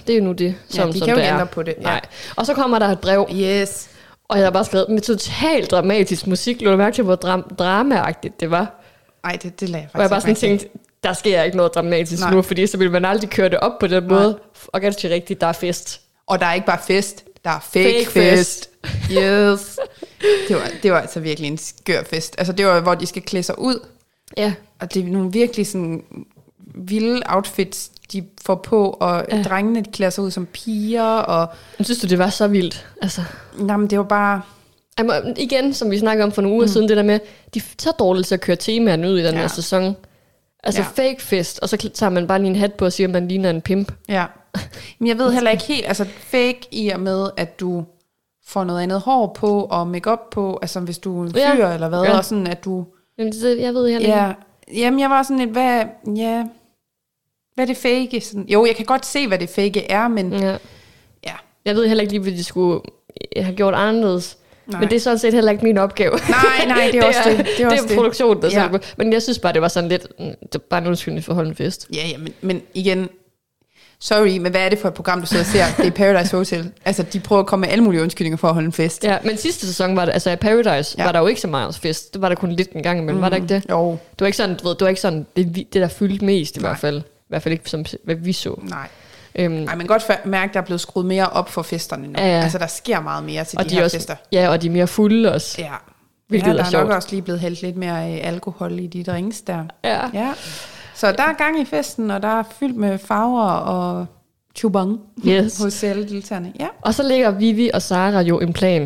det 0.08 0.14
er 0.14 0.18
jo 0.18 0.24
nu 0.24 0.32
det, 0.32 0.56
som, 0.70 0.92
de 0.92 0.98
som 1.00 1.06
kan 1.08 1.10
jo 1.10 1.16
det 1.16 1.22
ikke 1.22 1.30
er. 1.30 1.34
ændre 1.34 1.46
på 1.48 1.64
det, 1.64 1.74
ja. 1.78 1.84
Nej. 1.84 2.02
Og 2.36 2.46
så 2.46 2.54
kommer 2.54 2.80
der 2.80 2.88
et 2.88 3.00
brev, 3.00 3.28
Yes. 3.34 3.90
og 4.30 4.38
jeg 4.38 4.46
har 4.46 4.52
bare 4.52 4.66
skrevet 4.66 4.90
med 4.90 5.02
totalt 5.02 5.72
dramatisk 5.72 6.28
musik. 6.28 6.62
Lå 6.62 6.72
du 6.72 6.78
mærke 6.78 6.96
til, 6.96 7.04
hvor 7.04 7.16
dram- 7.16 7.56
dramaagtigt 7.60 8.40
det 8.40 8.52
var? 8.52 8.82
Ej, 9.24 9.38
det, 9.44 9.60
det 9.60 9.70
lagde 9.70 9.84
jeg 9.84 9.90
Hvor 9.94 10.02
jeg 10.02 10.10
bare 10.10 10.22
faktisk 10.22 10.40
sådan 10.42 10.58
tænkte, 10.60 10.80
der 11.04 11.14
sker 11.14 11.44
ikke 11.44 11.58
noget 11.58 11.76
dramatisk 11.76 12.22
Nej. 12.24 12.34
nu, 12.34 12.42
fordi 12.42 12.68
så 12.68 12.78
vil 12.78 12.92
man 12.92 13.06
aldrig 13.06 13.30
køre 13.30 13.50
det 13.50 13.60
op 13.60 13.72
på 13.80 13.88
den 13.88 14.04
Nej. 14.04 14.20
måde. 14.20 14.38
Og 14.68 14.82
ganske 14.82 15.10
rigtigt, 15.10 15.42
der 15.42 15.48
er 15.48 15.52
fest. 15.54 16.02
Og 16.28 16.40
der 16.40 16.46
er 16.46 16.54
ikke 16.54 16.66
bare 16.68 16.80
fest, 16.88 17.24
der 17.44 17.50
er 17.50 17.60
fake, 17.60 18.06
Fake 18.06 18.12
fest. 18.12 18.70
fest. 18.86 19.12
Yes. 19.12 19.80
Det 20.48 20.56
var, 20.56 20.72
det 20.84 20.92
var 20.92 21.00
altså 21.00 21.20
virkelig 21.20 21.48
en 21.48 21.58
skør 21.58 22.04
fest. 22.04 22.36
Altså, 22.38 22.54
det 22.54 22.66
var, 22.66 22.80
hvor 22.80 22.96
de 22.96 23.06
skal 23.06 23.22
klæde 23.22 23.44
sig 23.44 23.60
ud, 23.60 23.80
Ja, 24.38 24.54
Og 24.80 24.94
det 24.94 25.02
er 25.02 25.08
nogle 25.08 25.32
virkelig 25.32 25.68
sådan 25.68 26.04
vilde 26.76 27.22
outfits, 27.26 27.92
de 28.14 28.24
får 28.46 28.56
på, 28.56 28.98
og 29.00 29.26
Ja. 29.32 29.44
drengene 29.44 29.82
de 29.82 29.92
klæder 29.92 30.10
sig 30.10 30.24
ud 30.24 30.32
som 30.32 30.46
piger, 30.46 31.04
og 31.04 31.48
jeg 31.80 31.86
synes 31.86 32.00
du, 32.00 32.08
det 32.08 32.18
var 32.18 32.30
så 32.30 32.48
vildt? 32.48 32.88
Altså, 33.02 33.22
jamen, 33.68 33.90
det 33.90 33.98
var 33.98 34.04
bare... 34.04 34.42
Jamen, 35.00 35.38
igen, 35.38 35.74
som 35.74 35.92
vi 35.92 36.00
snakkede 36.00 36.24
om 36.24 36.32
for 36.32 36.42
nogle 36.42 36.56
uger 36.56 36.66
mm. 36.66 36.72
siden, 36.72 36.90
det 36.90 36.98
der 36.98 37.04
med, 37.04 37.20
de 37.54 37.60
er 37.60 37.64
så 37.80 37.92
dårlige 38.00 38.24
til 38.24 38.34
at 38.36 38.42
køre 38.42 38.56
temaerne 38.56 39.10
ud 39.10 39.20
i 39.20 39.24
den. 39.24 39.34
Ja. 39.36 39.42
her 39.42 39.48
sæson. 39.48 39.96
Altså 40.64 40.82
ja. 40.82 40.88
Fake 40.88 41.22
fest, 41.22 41.60
og 41.60 41.70
så 41.70 41.78
tager 41.78 42.10
man 42.10 42.28
bare 42.28 42.40
lige 42.40 42.50
en 42.50 42.56
hat 42.56 42.74
på 42.74 42.86
og 42.86 42.94
siger, 42.94 43.08
at 43.08 43.12
man 43.12 43.28
ligner 43.28 43.50
en 43.50 43.62
pimp. 43.62 43.92
Ja. 44.10 44.26
Men 45.00 45.08
jeg 45.08 45.18
ved 45.18 45.32
heller 45.34 45.52
ikke 45.52 45.64
helt, 45.64 45.88
altså 45.88 46.06
fake 46.20 46.60
i 46.72 46.90
og 46.90 47.00
med, 47.00 47.30
at 47.38 47.60
du 47.60 47.86
får 48.46 48.64
noget 48.64 48.82
andet 48.82 49.00
hår 49.02 49.28
på, 49.40 49.64
og 49.64 49.88
makeup 49.88 50.20
på, 50.32 50.60
altså 50.62 50.80
hvis 50.80 50.98
du 50.98 51.22
er 51.22 51.26
en 51.26 51.34
fyr 51.34 51.40
Ja. 51.68 51.74
eller 51.74 51.90
hvad, 51.90 52.02
Ja. 52.04 52.18
og 52.18 52.26
sådan 52.26 52.48
at 52.48 52.66
du... 52.66 52.86
Jamen, 53.18 53.34
det, 53.34 53.60
jeg 53.60 53.74
ved 53.74 53.90
heller 53.90 54.08
ikke. 54.08 54.20
Ja, 54.20 54.34
jamen 54.82 55.00
jeg 55.00 55.10
var 55.10 55.24
sådan 55.24 55.38
lidt, 55.40 55.50
hvad, 55.50 55.84
ja, 56.16 56.46
hvad 57.56 57.66
er 57.66 57.74
det 57.74 57.78
fake? 57.78 58.22
Sådan, 58.22 58.46
jo, 58.50 58.66
jeg 58.66 58.76
kan 58.76 58.86
godt 58.86 59.06
se, 59.06 59.28
hvad 59.28 59.40
det 59.40 59.50
fake 59.50 59.92
er, 59.92 60.08
men 60.08 60.34
Ja. 60.34 60.58
ja, 61.28 61.34
Jeg 61.66 61.76
ved 61.76 61.88
heller 61.88 62.02
ikke 62.02 62.14
lige, 62.14 62.22
hvad 62.22 62.32
de 62.32 62.44
skulle 62.44 62.82
øh, 63.36 63.46
have 63.46 63.56
gjort 63.56 63.74
anderledes. 63.74 64.38
Nej. 64.72 64.80
Men 64.80 64.90
det 64.90 64.96
er 64.96 65.00
sådan 65.00 65.20
set 65.20 65.34
heller 65.34 65.52
ikke 65.52 65.64
min 65.64 65.78
opgave. 65.78 66.12
Nej, 66.12 66.66
nej, 66.68 66.90
det 66.92 67.00
er 67.00 67.08
også 67.08 67.20
det. 67.26 67.38
Det 67.58 67.64
er 67.64 67.70
også 67.70 67.82
det. 67.82 67.90
det. 67.90 67.98
produktionen, 67.98 68.42
der 68.42 68.50
Ja. 68.52 68.62
ja. 68.64 68.78
Men 68.98 69.14
jeg 69.14 69.22
synes 69.22 69.40
bare, 69.40 69.54
det 69.54 69.62
var 69.62 69.68
sådan 69.68 69.90
lidt, 69.90 70.08
mm, 70.20 70.26
det 70.26 70.54
var 70.54 70.60
bare 70.70 70.82
en 70.82 70.88
undskyldning 70.88 71.24
for 71.26 71.32
at 71.32 71.36
holde 71.36 71.50
en 71.50 71.56
fest. 71.56 71.88
Ja, 71.94 72.08
ja, 72.12 72.18
men, 72.18 72.34
men 72.42 72.62
igen, 72.74 73.10
sorry, 74.00 74.38
men 74.38 74.52
hvad 74.52 74.62
er 74.62 74.70
det 74.70 74.80
for 74.80 74.88
et 74.88 74.94
program, 74.94 75.22
du 75.22 75.28
sidder 75.28 75.44
og 75.44 75.48
ser? 75.48 75.66
Det 75.78 75.86
er 75.88 75.92
Paradise 75.92 76.38
Hotel. 76.38 76.72
Altså, 76.86 77.04
de 77.04 77.20
prøver 77.20 77.40
at 77.40 77.46
komme 77.48 77.62
med 77.62 77.70
alle 77.72 77.84
mulige 77.84 78.02
undskyldninger 78.02 78.38
for 78.38 78.48
at 78.48 78.54
holde 78.54 78.66
en 78.66 78.72
fest. 78.74 79.04
Ja, 79.04 79.18
men 79.24 79.38
sidste 79.38 79.68
sæson 79.68 79.96
var 79.96 80.06
det, 80.06 80.12
altså 80.14 80.32
i 80.32 80.36
Paradise, 80.36 80.96
ja. 80.98 81.04
Var 81.06 81.12
der 81.12 81.20
jo 81.20 81.28
ikke 81.28 81.42
så 81.42 81.48
meget 81.48 81.76
fest. 81.76 82.14
Det 82.14 82.22
var 82.22 82.30
der 82.30 82.36
kun 82.36 82.52
lidt 82.52 82.72
en 82.72 82.84
gang 82.84 83.00
imellem, 83.00 83.16
mm. 83.16 83.22
var 83.22 83.30
der 83.30 83.36
ikke 83.36 83.48
det? 83.48 83.64
Jo, 83.70 83.92
Det 83.92 84.20
var 84.20 84.26
ikke 84.26 84.38
sådan, 84.38 84.56
du 84.58 84.68
ved, 84.68 84.76
det 84.76 84.82
var 84.82 84.90
ikke 84.90 85.02
sådan, 85.02 85.26
det, 85.36 85.56
det 85.56 85.74
der 85.74 85.88
fyldte 85.88 86.26
mest 86.26 86.58
i 86.58 86.60
Nej. 86.60 86.70
hvert 86.70 86.80
fald. 86.80 86.98
I 87.00 87.04
hvert 87.30 87.42
fald 87.44 87.52
ikke 87.54 87.70
som, 87.70 87.86
hvad 88.04 88.16
vi 88.16 88.34
så. 88.34 88.60
nej. 88.70 88.88
Øhm, 89.36 89.54
Nej, 89.54 89.66
man 89.66 89.80
kan 89.80 89.88
godt 89.88 90.26
mærke, 90.26 90.50
at 90.50 90.54
der 90.54 90.62
er 90.62 90.66
blevet 90.66 90.82
skruet 90.82 91.06
mere 91.06 91.30
op 91.30 91.50
for 91.50 91.62
festerne 91.62 92.08
nu. 92.08 92.14
Ja, 92.18 92.28
ja. 92.38 92.44
Altså, 92.44 92.58
der 92.58 92.68
sker 92.68 93.00
meget 93.00 93.24
mere 93.24 93.44
til 93.44 93.60
og 93.60 93.66
de, 93.66 93.70
de 93.70 93.76
her 93.76 93.82
er 93.82 93.86
også, 93.86 93.98
fester. 93.98 94.16
ja, 94.32 94.50
og 94.50 94.62
de 94.62 94.68
er 94.68 94.72
mere 94.72 94.88
fulde 94.88 95.34
også. 95.34 95.56
Ja. 95.62 95.72
Hvilket 96.28 96.48
ja, 96.48 96.52
er 96.52 96.58
der 96.58 96.64
er 96.66 96.70
sjovt. 96.70 96.88
nok 96.88 96.96
også 96.96 97.08
lige 97.12 97.22
blevet 97.22 97.40
hældt 97.40 97.62
lidt 97.62 97.78
mere 97.78 98.12
øh, 98.14 98.20
alkohol 98.28 98.80
i 98.80 98.88
de 98.88 99.04
drinks 99.04 99.42
der. 99.42 99.64
Ja. 99.84 100.00
Ja. 100.14 100.34
Så 100.96 101.12
der 101.12 101.24
er 101.24 101.34
gang 101.34 101.62
i 101.62 101.66
festen, 101.66 102.12
og 102.12 102.22
der 102.22 102.40
er 102.40 102.44
fyldt 102.60 102.76
med 102.78 102.98
farver 102.98 103.48
og 103.50 104.06
chubang 104.56 105.00
Yes. 105.28 105.58
hos 105.64 105.84
alle 105.84 106.10
deltagerne. 106.10 106.54
Ja. 106.60 106.68
Og 106.82 106.94
så 106.94 107.04
ligger 107.04 107.32
Vivi 107.32 107.70
og 107.74 107.82
Sara 107.82 108.22
jo 108.22 108.40
en 108.40 108.54
plan. 108.54 108.82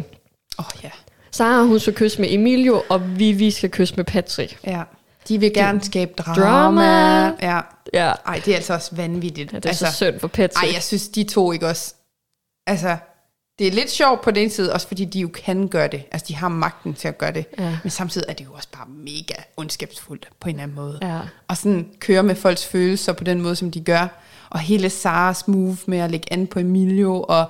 Åh 0.60 0.66
oh, 0.66 0.84
ja. 0.84 0.90
Sara, 1.32 1.64
hun 1.64 1.80
skal 1.80 1.94
kysse 1.94 2.22
med 2.22 2.34
Emilio, 2.34 2.82
og 2.90 3.20
Vivi 3.20 3.52
skal 3.52 3.70
kysse 3.70 3.96
med 3.96 4.04
Patrick. 4.06 4.58
ja. 4.68 4.82
De 5.28 5.40
vil 5.40 5.54
gerne 5.54 5.84
skabe 5.84 6.14
drama. 6.18 6.42
Drama. 6.42 7.24
Ja. 7.42 7.62
Ja, 7.94 8.14
Ej, 8.26 8.42
det 8.46 8.52
er 8.52 8.56
altså 8.56 8.74
også 8.74 8.96
vanvittigt. 8.96 9.54
ja 9.54 9.58
det 9.58 9.66
er 9.66 9.70
altså, 9.70 9.86
så 9.86 9.92
synd 9.92 10.20
for 10.20 10.28
Patrick. 10.28 10.64
ej, 10.64 10.74
jeg 10.74 10.84
synes, 10.84 11.08
de 11.08 11.24
to 11.24 11.52
ikke 11.52 11.68
også... 11.68 11.94
Altså, 12.68 12.98
det 13.60 13.68
er 13.68 13.72
lidt 13.72 13.92
sjovt 13.92 14.22
på 14.22 14.32
den 14.32 14.42
ene 14.42 14.50
side, 14.50 14.74
også 14.74 14.88
fordi 14.88 15.06
de 15.06 15.20
jo 15.20 15.28
kan 15.28 15.68
gøre 15.68 15.88
det. 15.88 16.04
Altså, 16.12 16.26
de 16.28 16.36
har 16.36 16.48
magten 16.48 16.94
til 16.94 17.08
at 17.08 17.18
gøre 17.18 17.32
det. 17.32 17.46
Ja. 17.60 17.78
Men 17.84 17.90
samtidig 17.90 18.26
er 18.30 18.34
det 18.34 18.46
jo 18.46 18.54
også 18.54 18.68
bare 18.72 18.88
mega 18.88 19.42
ondskabsfuldt 19.58 20.30
på 20.40 20.50
en 20.50 20.56
eller 20.56 20.64
anden 20.64 20.76
måde. 20.76 21.00
Ja. 21.02 21.20
Og 21.48 21.58
sådan 21.58 21.90
køre 22.00 22.24
med 22.24 22.36
folks 22.36 22.66
følelser 22.66 23.14
på 23.14 23.24
den 23.24 23.42
måde, 23.42 23.56
som 23.56 23.72
de 23.72 23.80
gør. 23.80 24.08
Og 24.50 24.60
hele 24.60 24.90
Saras 24.90 25.48
move 25.48 25.78
med 25.86 25.98
at 25.98 26.12
lægge 26.12 26.34
an 26.34 26.48
på 26.48 26.60
Emilio, 26.60 27.26
og 27.30 27.46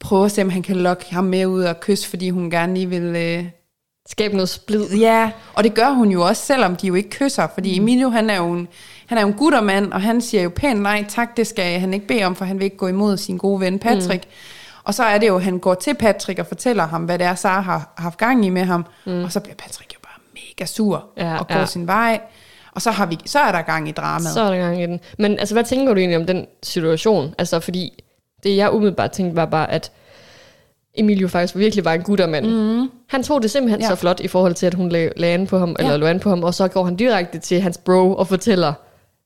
prøve 0.00 0.24
at 0.24 0.32
se, 0.32 0.42
om 0.42 0.50
han 0.50 0.62
kan 0.62 0.76
lokke 0.76 1.14
ham 1.14 1.24
med 1.24 1.46
ud 1.46 1.62
og 1.62 1.80
kysse, 1.80 2.08
fordi 2.08 2.30
hun 2.30 2.50
gerne 2.50 2.74
lige 2.74 2.88
vil... 2.88 3.02
Øh... 3.16 3.44
Skabe 4.10 4.34
noget 4.34 4.48
splid. 4.48 4.90
Ja, 4.90 5.30
og 5.54 5.64
det 5.64 5.74
gør 5.74 5.90
hun 5.90 6.10
jo 6.10 6.22
også, 6.22 6.46
selvom 6.46 6.76
de 6.76 6.86
jo 6.86 6.94
ikke 6.94 7.10
kysser. 7.10 7.46
Fordi 7.54 7.78
mm. 7.78 7.84
Emilio, 7.84 8.08
han 8.08 8.30
er 8.30 8.36
jo 8.36 8.52
en, 8.52 8.68
han 9.06 9.18
er 9.18 9.22
jo 9.22 9.28
en 9.28 9.34
guttermand, 9.34 9.92
og 9.92 10.02
han 10.02 10.20
siger 10.20 10.42
jo 10.42 10.50
pænt 10.56 10.80
nej 10.80 11.04
tak, 11.08 11.36
det 11.36 11.46
skal 11.46 11.80
han 11.80 11.94
ikke 11.94 12.06
bede 12.06 12.24
om, 12.24 12.36
for 12.36 12.44
han 12.44 12.58
vil 12.58 12.64
ikke 12.64 12.76
gå 12.76 12.86
imod 12.86 13.16
sin 13.16 13.38
gode 13.38 13.60
ven 13.60 13.78
Patrick. 13.78 14.24
Mm. 14.24 14.30
Og 14.84 14.94
så 14.94 15.02
er 15.02 15.18
det 15.18 15.28
jo, 15.28 15.36
at 15.36 15.42
han 15.42 15.58
går 15.58 15.74
til 15.74 15.94
Patrick 15.94 16.38
og 16.38 16.46
fortæller 16.46 16.86
ham, 16.86 17.04
hvad 17.04 17.18
det 17.18 17.26
er, 17.26 17.34
Sara 17.34 17.60
har 17.60 17.92
haft 17.98 18.18
gang 18.18 18.46
i 18.46 18.48
med 18.48 18.64
ham. 18.64 18.86
Mm. 19.06 19.24
Og 19.24 19.32
så 19.32 19.40
bliver 19.40 19.56
Patrick 19.56 19.94
jo 19.94 19.98
bare 20.02 20.20
mega 20.34 20.66
sur 20.66 21.04
Ja, 21.16 21.38
og 21.38 21.48
går 21.48 21.54
ja. 21.54 21.66
sin 21.66 21.86
vej. 21.86 22.20
Og 22.72 22.82
så, 22.82 22.90
har 22.90 23.06
vi, 23.06 23.18
så 23.26 23.38
er 23.38 23.52
der 23.52 23.62
gang 23.62 23.88
i 23.88 23.92
dramaet. 23.92 24.34
Så 24.34 24.40
er 24.40 24.50
der 24.50 24.58
gang 24.58 24.82
i 24.82 24.86
den. 24.86 25.00
Men 25.18 25.38
altså, 25.38 25.54
hvad 25.54 25.64
tænker 25.64 25.94
du 25.94 26.00
egentlig 26.00 26.18
om 26.18 26.26
den 26.26 26.46
situation? 26.62 27.34
Altså, 27.38 27.60
fordi 27.60 28.04
det 28.42 28.56
jeg 28.56 28.72
umiddelbart 28.72 29.10
tænkte 29.10 29.36
var 29.36 29.46
bare, 29.46 29.70
at 29.70 29.92
Emilio 30.98 31.28
faktisk 31.28 31.56
virkelig 31.56 31.84
var 31.84 31.92
en 31.94 32.02
guttermand. 32.02 32.46
Mm. 32.46 32.90
Han 33.08 33.22
tog 33.22 33.42
det 33.42 33.50
simpelthen 33.50 33.80
ja. 33.80 33.88
Så 33.88 33.94
flot 33.94 34.20
i 34.20 34.28
forhold 34.28 34.54
til, 34.54 34.66
at 34.66 34.74
hun 34.74 34.88
lag, 34.88 35.12
lagde 35.16 35.34
an 35.34 35.46
på 35.46 35.58
ham, 35.58 35.76
Ja. 35.78 35.84
eller 35.84 35.96
lå 35.96 36.06
an 36.06 36.20
på 36.20 36.28
ham, 36.28 36.42
og 36.42 36.54
så 36.54 36.68
går 36.68 36.84
han 36.84 36.96
direkte 36.96 37.38
til 37.38 37.60
hans 37.60 37.78
bro 37.78 38.14
og 38.14 38.28
fortæller, 38.28 38.72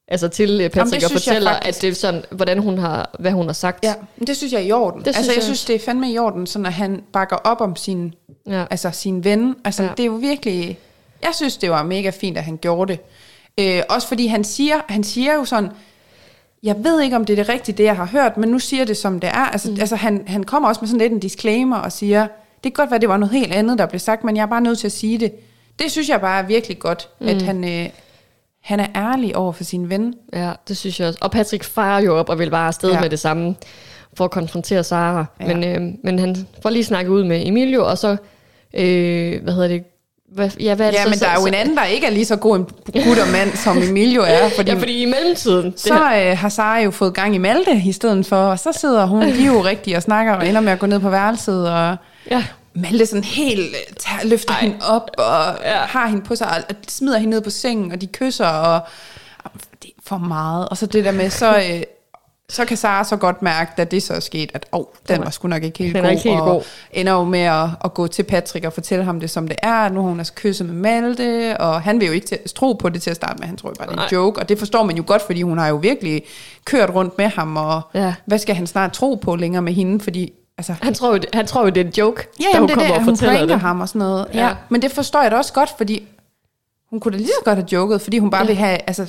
altså 0.09 0.29
til 0.29 0.61
øh, 0.61 0.71
Patrick 0.71 0.95
det 0.95 1.05
og 1.05 1.11
fortæller, 1.11 1.51
at 1.51 1.79
det 1.83 1.89
er 1.91 1.95
sådan, 1.95 2.23
hvordan 2.31 2.59
hun 2.59 2.79
har, 2.79 3.11
hvad 3.19 3.31
hun 3.33 3.47
har 3.47 3.53
sagt. 3.53 3.85
Ja, 3.85 3.95
men 4.17 4.27
det 4.27 4.37
synes 4.37 4.53
jeg 4.53 4.59
er 4.61 4.65
i 4.67 4.73
orden. 4.73 4.99
Det 4.99 5.07
Det 5.07 5.15
synes 5.15 5.19
altså, 5.19 5.33
jeg 5.33 5.37
jeg 5.37 5.45
synes, 5.45 5.65
det 5.65 5.75
er 5.75 5.79
fandme 5.81 6.13
i 6.13 6.19
orden, 6.19 6.47
sådan 6.47 6.67
at 6.67 6.73
han 6.73 7.03
bakker 7.13 7.37
op 7.37 7.61
om 7.61 7.77
sin, 7.77 8.15
Ja. 8.49 8.65
altså 8.71 8.91
sin 8.93 9.25
ven. 9.25 9.55
Altså, 9.65 9.83
ja. 9.83 9.89
det 9.97 10.01
er 10.03 10.07
jo 10.07 10.13
virkelig... 10.13 10.79
Jeg 11.23 11.31
synes, 11.35 11.57
det 11.57 11.71
var 11.71 11.83
mega 11.83 12.11
fint, 12.11 12.39
at 12.39 12.45
han 12.45 12.57
gjorde 12.63 12.93
det. 12.93 13.01
Øh, 13.61 13.83
også 13.89 14.09
fordi 14.09 14.27
han 14.27 14.45
siger, 14.45 14.75
han 14.89 15.05
siger 15.05 15.35
jo 15.35 15.45
sådan, 15.45 15.71
jeg 16.63 16.85
ved 16.85 17.01
ikke, 17.01 17.17
om 17.17 17.25
det 17.25 17.33
er 17.33 17.45
det 17.45 17.49
rigtige, 17.49 17.77
det 17.77 17.85
jeg 17.85 17.97
har 17.97 18.07
hørt, 18.07 18.37
men 18.37 18.49
nu 18.49 18.59
siger 18.59 18.85
det, 18.85 18.97
som 18.97 19.21
det 19.21 19.29
er. 19.29 19.51
Altså, 19.53 19.71
mm. 19.71 19.77
altså 19.81 19.97
han, 19.97 20.25
han 20.27 20.45
kommer 20.45 20.69
også 20.69 20.81
med 20.81 20.89
sådan 20.89 21.01
lidt 21.01 21.13
en 21.13 21.21
disclaimer 21.21 21.77
og 21.77 21.93
siger, 21.93 22.23
det 22.65 22.75
kan 22.75 22.83
godt 22.83 22.91
være, 22.91 23.01
det 23.01 23.09
var 23.09 23.17
noget 23.17 23.35
helt 23.35 23.53
andet, 23.53 23.79
der 23.79 23.87
blev 23.87 23.99
sagt, 23.99 24.25
men 24.25 24.37
jeg 24.37 24.43
er 24.43 24.47
bare 24.47 24.61
nødt 24.61 24.79
til 24.79 24.87
at 24.87 24.93
sige 24.93 25.19
det. 25.19 25.33
Det 25.79 25.91
synes 25.91 26.09
jeg 26.09 26.21
bare 26.21 26.43
er 26.43 26.47
virkelig 26.47 26.79
godt, 26.79 27.09
mm. 27.21 27.29
at 27.29 27.43
han, 27.43 27.65
øh, 27.65 27.89
han 28.61 28.81
er 28.81 28.87
ærlig 28.97 29.37
over 29.37 29.53
for 29.53 29.65
sin 29.65 29.91
ven. 29.91 30.15
Ja, 30.33 30.53
det 30.69 30.77
synes 30.77 31.01
jeg 31.01 31.09
også. 31.09 31.19
Og 31.23 31.31
Patrick 31.31 31.65
farer 31.65 32.01
jo 32.01 32.19
op 32.19 32.29
og 32.29 32.39
vil 32.39 32.51
bare 32.51 32.67
afsted 32.67 32.93
ja. 32.93 33.01
Med 33.01 33.11
det 33.11 33.21
samme 33.21 33.57
for 34.15 34.25
at 34.25 34.31
konfrontere 34.31 34.85
Sara. 34.85 35.25
Ja. 35.41 35.55
Men, 35.55 35.65
øh, 35.65 35.95
men 36.05 36.19
han 36.19 36.37
får 36.63 36.71
lige 36.71 36.85
snakket 36.85 37.11
ud 37.11 37.25
med 37.25 37.47
Emilio, 37.47 37.89
og 37.89 37.99
så, 37.99 38.17
øh, 38.75 39.43
hvad 39.43 39.53
hedder 39.53 39.69
det, 39.69 39.85
hvad, 40.35 40.51
ja, 40.61 40.75
hvad 40.75 40.87
er 40.87 40.91
det 40.91 40.99
Ja, 40.99 41.03
så, 41.03 41.09
men 41.11 41.19
der 41.19 41.29
er 41.29 41.35
jo 41.35 41.41
så, 41.41 41.47
en 41.47 41.55
anden, 41.55 41.77
der 41.77 41.85
ikke 41.85 42.07
er 42.07 42.11
lige 42.11 42.25
så 42.25 42.37
god 42.37 42.57
en 42.59 42.67
gut 43.05 43.19
og 43.19 43.29
mand, 43.33 43.57
som 43.57 43.79
Emilio 43.83 44.23
er. 44.23 44.49
Fordi, 44.57 44.71
Ja, 44.71 44.79
fordi 44.79 45.03
i 45.03 45.05
mellemtiden, 45.05 45.75
så 45.77 45.95
øh, 45.95 46.39
har 46.39 46.49
Sara 46.49 46.79
jo 46.81 46.91
fået 46.91 47.15
gang 47.15 47.35
i 47.35 47.39
Malte 47.39 47.83
i 47.87 47.93
stedet 47.93 48.27
for, 48.27 48.37
og 48.37 48.59
så 48.59 48.73
sidder 48.81 49.07
hun, 49.07 49.23
jo 49.29 49.65
rigtig 49.65 49.97
og 49.97 50.03
snakker, 50.03 50.33
og 50.33 50.49
ender 50.49 50.61
med 50.61 50.73
at 50.73 50.79
gå 50.79 50.87
ned 50.87 50.99
på 51.01 51.11
værelset, 51.11 51.71
og 51.71 51.97
ja, 52.31 52.45
Malte 52.75 53.07
sådan 53.07 53.25
helt 53.25 53.61
øh, 53.61 53.95
tager, 53.99 54.25
løfter 54.31 54.55
Ej. 54.55 54.61
Hende 54.61 54.77
op, 54.89 55.11
og 55.19 55.57
Ja. 55.65 55.77
har 55.79 56.07
hende 56.09 56.23
på 56.23 56.37
sig, 56.37 56.49
og 56.69 56.75
smider 56.89 57.19
hende 57.19 57.31
ned 57.31 57.41
på 57.41 57.51
sengen, 57.51 57.93
og 57.93 58.01
de 58.01 58.07
kysser, 58.07 58.47
og, 58.47 58.81
og 59.45 59.51
det 59.83 59.89
er 59.99 60.03
for 60.07 60.19
meget. 60.19 60.69
Og 60.69 60.77
så 60.77 60.87
det 60.87 61.05
der 61.05 61.13
med, 61.13 61.31
så, 61.31 61.57
øh, 61.57 61.83
så 62.51 62.65
kan 62.65 62.77
Sara 62.77 63.05
så 63.05 63.17
godt 63.17 63.43
mærke, 63.43 63.73
da 63.77 63.85
det 63.85 64.03
så 64.03 64.15
er 64.15 64.21
sket, 64.21 64.51
at 64.55 64.67
oh, 64.73 64.85
den 65.09 65.21
var 65.25 65.31
sgu 65.31 65.49
nok 65.49 65.63
ikke 65.63 65.79
helt 65.79 65.95
Den 65.95 66.03
god, 66.05 66.11
ikke 66.11 66.23
helt 66.23 66.41
og 66.41 66.47
god. 66.47 66.63
ender 66.93 67.13
jo 67.13 67.25
med 67.25 67.41
at, 67.41 67.69
at 67.85 67.95
gå 67.95 68.07
til 68.07 68.23
Patrick 68.23 68.67
og 68.67 68.73
fortælle 68.73 69.05
ham 69.05 69.21
det, 69.21 69.31
som 69.31 69.49
det 69.49 69.57
er. 69.63 69.89
Nu 69.89 70.01
har 70.03 70.09
hun 70.09 70.19
altså 70.19 70.33
kysset 70.37 70.67
med 70.67 70.75
Malte, 70.75 71.57
og 71.61 71.83
han 71.83 72.01
vil 72.01 72.07
jo 72.07 72.13
ikke 72.13 72.27
til, 72.27 72.39
tro 72.55 72.73
på 72.73 72.89
det 72.89 73.03
til 73.03 73.11
at 73.11 73.17
starte 73.17 73.39
med. 73.39 73.47
Han 73.47 73.57
tror 73.57 73.69
jo 73.69 73.75
bare, 73.79 73.89
det 73.89 73.99
er 73.99 74.03
en 74.03 74.09
joke, 74.13 74.41
og 74.41 74.49
det 74.49 74.59
forstår 74.59 74.83
man 74.83 74.97
jo 74.97 75.05
godt, 75.07 75.23
fordi 75.23 75.43
hun 75.43 75.59
har 75.59 75.69
jo 75.69 75.77
virkelig 75.77 76.23
kørt 76.65 76.91
rundt 76.95 77.19
med 77.19 77.29
ham, 77.29 77.57
og 77.57 77.81
Ja. 77.95 78.15
hvad 78.27 78.39
skal 78.39 78.55
han 78.55 78.67
snart 78.67 78.93
tro 78.93 79.15
på 79.15 79.37
længere 79.37 79.63
med 79.63 79.73
hende, 79.73 80.01
fordi 80.01 80.33
altså, 80.59 80.75
han, 80.83 80.95
tror 80.95 81.13
jo, 81.13 81.19
det- 81.19 81.29
han 81.35 81.47
tror 81.47 81.63
jo, 81.63 81.69
det 81.69 81.81
er 81.81 81.85
en 81.85 81.93
joke, 81.99 82.27
Ja, 82.41 82.45
da 82.53 82.59
hun 82.59 82.69
det 82.69 82.73
er 82.73 82.77
kommer 82.79 82.95
det, 82.99 83.09
og 83.09 83.17
fortæller 83.17 83.47
det. 83.47 83.61
ham 83.61 83.81
og 83.81 83.89
sådan 83.89 83.99
noget. 83.99 84.27
Ja. 84.35 84.47
Ja. 84.47 84.55
Men 84.69 84.83
det 84.83 84.93
forstår 84.93 85.23
jeg 85.23 85.31
da 85.31 85.37
også 85.37 85.53
godt, 85.53 85.71
fordi 85.77 86.09
hun 86.91 87.01
kunne 87.01 87.13
da 87.13 87.17
lige 87.19 87.29
så 87.29 87.45
godt 87.45 87.57
have 87.57 87.69
joket, 87.73 88.01
fordi 88.03 88.19
hun 88.19 88.31
bare 88.31 88.41
ja. 88.43 88.47
vil 88.47 88.57
have, 88.57 88.79
altså, 88.87 89.07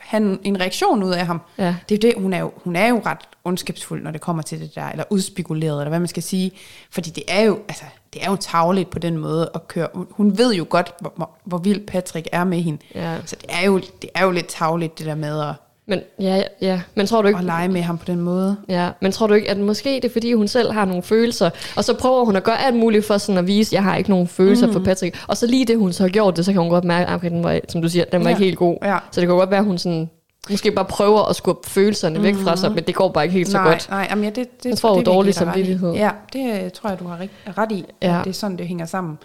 have 0.00 0.38
en 0.42 0.60
reaktion 0.60 1.02
ud 1.02 1.12
af 1.12 1.26
ham. 1.26 1.40
Ja. 1.58 1.76
Det 1.88 2.04
er 2.04 2.08
jo 2.08 2.10
det, 2.10 2.22
hun 2.22 2.32
er 2.32 2.38
jo, 2.38 2.52
hun 2.56 2.76
er 2.76 2.88
jo 2.88 3.02
ret 3.06 3.18
ondskabsfuld, 3.44 4.02
når 4.02 4.10
det 4.10 4.20
kommer 4.20 4.42
til 4.42 4.60
det 4.60 4.74
der, 4.74 4.88
eller 4.88 5.04
udspekuleret, 5.10 5.80
eller 5.80 5.88
hvad 5.88 5.98
man 5.98 6.08
skal 6.08 6.22
sige. 6.22 6.52
Fordi 6.90 7.10
det 7.10 7.24
er 7.28 7.40
jo, 7.40 7.58
altså, 7.68 7.84
det 8.14 8.24
er 8.24 8.30
jo 8.30 8.36
tavligt 8.36 8.90
på 8.90 8.98
den 8.98 9.18
måde 9.18 9.50
at 9.54 9.68
køre. 9.68 9.88
Hun 10.10 10.38
ved 10.38 10.54
jo 10.54 10.66
godt, 10.68 10.94
hvor, 11.00 11.12
hvor, 11.16 11.30
hvor 11.44 11.58
vild 11.58 11.86
Patrick 11.86 12.28
er 12.32 12.44
med 12.44 12.60
hende. 12.60 12.78
Ja. 12.94 13.18
Så 13.26 13.36
det 13.40 13.46
er, 13.48 13.64
jo, 13.64 13.78
det 13.78 14.10
er 14.14 14.24
jo 14.24 14.30
lidt 14.30 14.46
tavligt, 14.46 14.98
det 14.98 15.06
der 15.06 15.14
med 15.14 15.40
at, 15.40 15.54
Men, 15.86 16.00
ja, 16.20 16.42
ja, 16.60 16.80
men 16.94 17.06
tror 17.06 17.22
du 17.22 17.28
ikke, 17.28 17.38
at 17.38 17.44
lege 17.44 17.68
med 17.68 17.82
ham 17.82 17.98
på 17.98 18.04
den 18.06 18.20
måde. 18.20 18.56
Ja, 18.68 18.90
men 19.00 19.12
tror 19.12 19.26
du 19.26 19.34
ikke, 19.34 19.50
at 19.50 19.58
måske 19.58 19.94
det 19.94 20.04
er, 20.04 20.12
fordi 20.12 20.32
hun 20.32 20.48
selv 20.48 20.72
har 20.72 20.84
nogle 20.84 21.02
følelser, 21.02 21.50
og 21.76 21.84
så 21.84 21.94
prøver 21.94 22.24
hun 22.24 22.36
at 22.36 22.44
gøre 22.44 22.64
alt 22.64 22.76
muligt 22.76 23.04
for 23.06 23.18
sådan 23.18 23.38
at 23.38 23.46
vise, 23.46 23.68
at 23.68 23.72
jeg 23.72 23.82
har 23.82 23.96
ikke 23.96 24.10
nogen 24.10 24.28
følelser 24.28 24.66
mm. 24.66 24.72
for 24.72 24.80
Patrick. 24.80 25.24
Og 25.28 25.36
så 25.36 25.46
lige 25.46 25.64
det, 25.64 25.78
hun 25.78 25.92
så 25.92 26.02
har 26.02 26.08
gjort 26.10 26.36
det, 26.36 26.44
så 26.44 26.52
kan 26.52 26.60
hun 26.60 26.70
godt 26.70 26.84
mærke, 26.84 27.06
at 27.10 27.14
okay, 27.14 27.30
den 27.30 27.44
var, 27.44 27.60
som 27.68 27.82
du 27.82 27.88
siger, 27.88 28.04
den 28.04 28.20
var 28.24 28.30
Ja. 28.30 28.36
ikke 28.36 28.44
helt 28.44 28.58
god. 28.58 28.76
Ja. 28.82 28.98
Så 29.10 29.20
det 29.20 29.28
kan 29.28 29.36
godt 29.36 29.50
være, 29.50 29.58
at 29.60 29.64
hun 29.66 29.78
sådan, 29.78 30.10
måske 30.50 30.70
bare 30.70 30.84
prøver 30.84 31.22
at 31.22 31.36
skubbe 31.36 31.68
følelserne 31.70 32.22
væk 32.22 32.34
fra 32.34 32.56
sig, 32.56 32.72
men 32.72 32.84
det 32.84 32.94
går 32.94 33.08
bare 33.08 33.24
ikke 33.24 33.32
helt 33.34 33.48
så 33.48 33.56
nej, 33.58 33.68
godt. 33.70 33.86
Nej, 33.90 34.06
jamen, 34.10 34.24
ja, 34.24 34.30
det, 34.30 34.62
det, 34.62 34.68
Jeg 34.70 34.78
tror 34.78 34.92
det 34.92 35.00
er 35.00 35.12
dårlig 35.12 35.34
samvittighed. 35.34 35.92
Ja, 35.92 36.10
det 36.32 36.64
øh, 36.64 36.70
tror 36.70 36.88
jeg, 36.90 37.00
du 37.00 37.06
har 37.06 37.18
ret, 37.58 37.72
i, 37.72 37.84
Ja. 38.02 38.20
det 38.24 38.30
er 38.30 38.34
sådan, 38.34 38.58
det 38.58 38.66
hænger 38.68 38.86
sammen. 38.86 39.18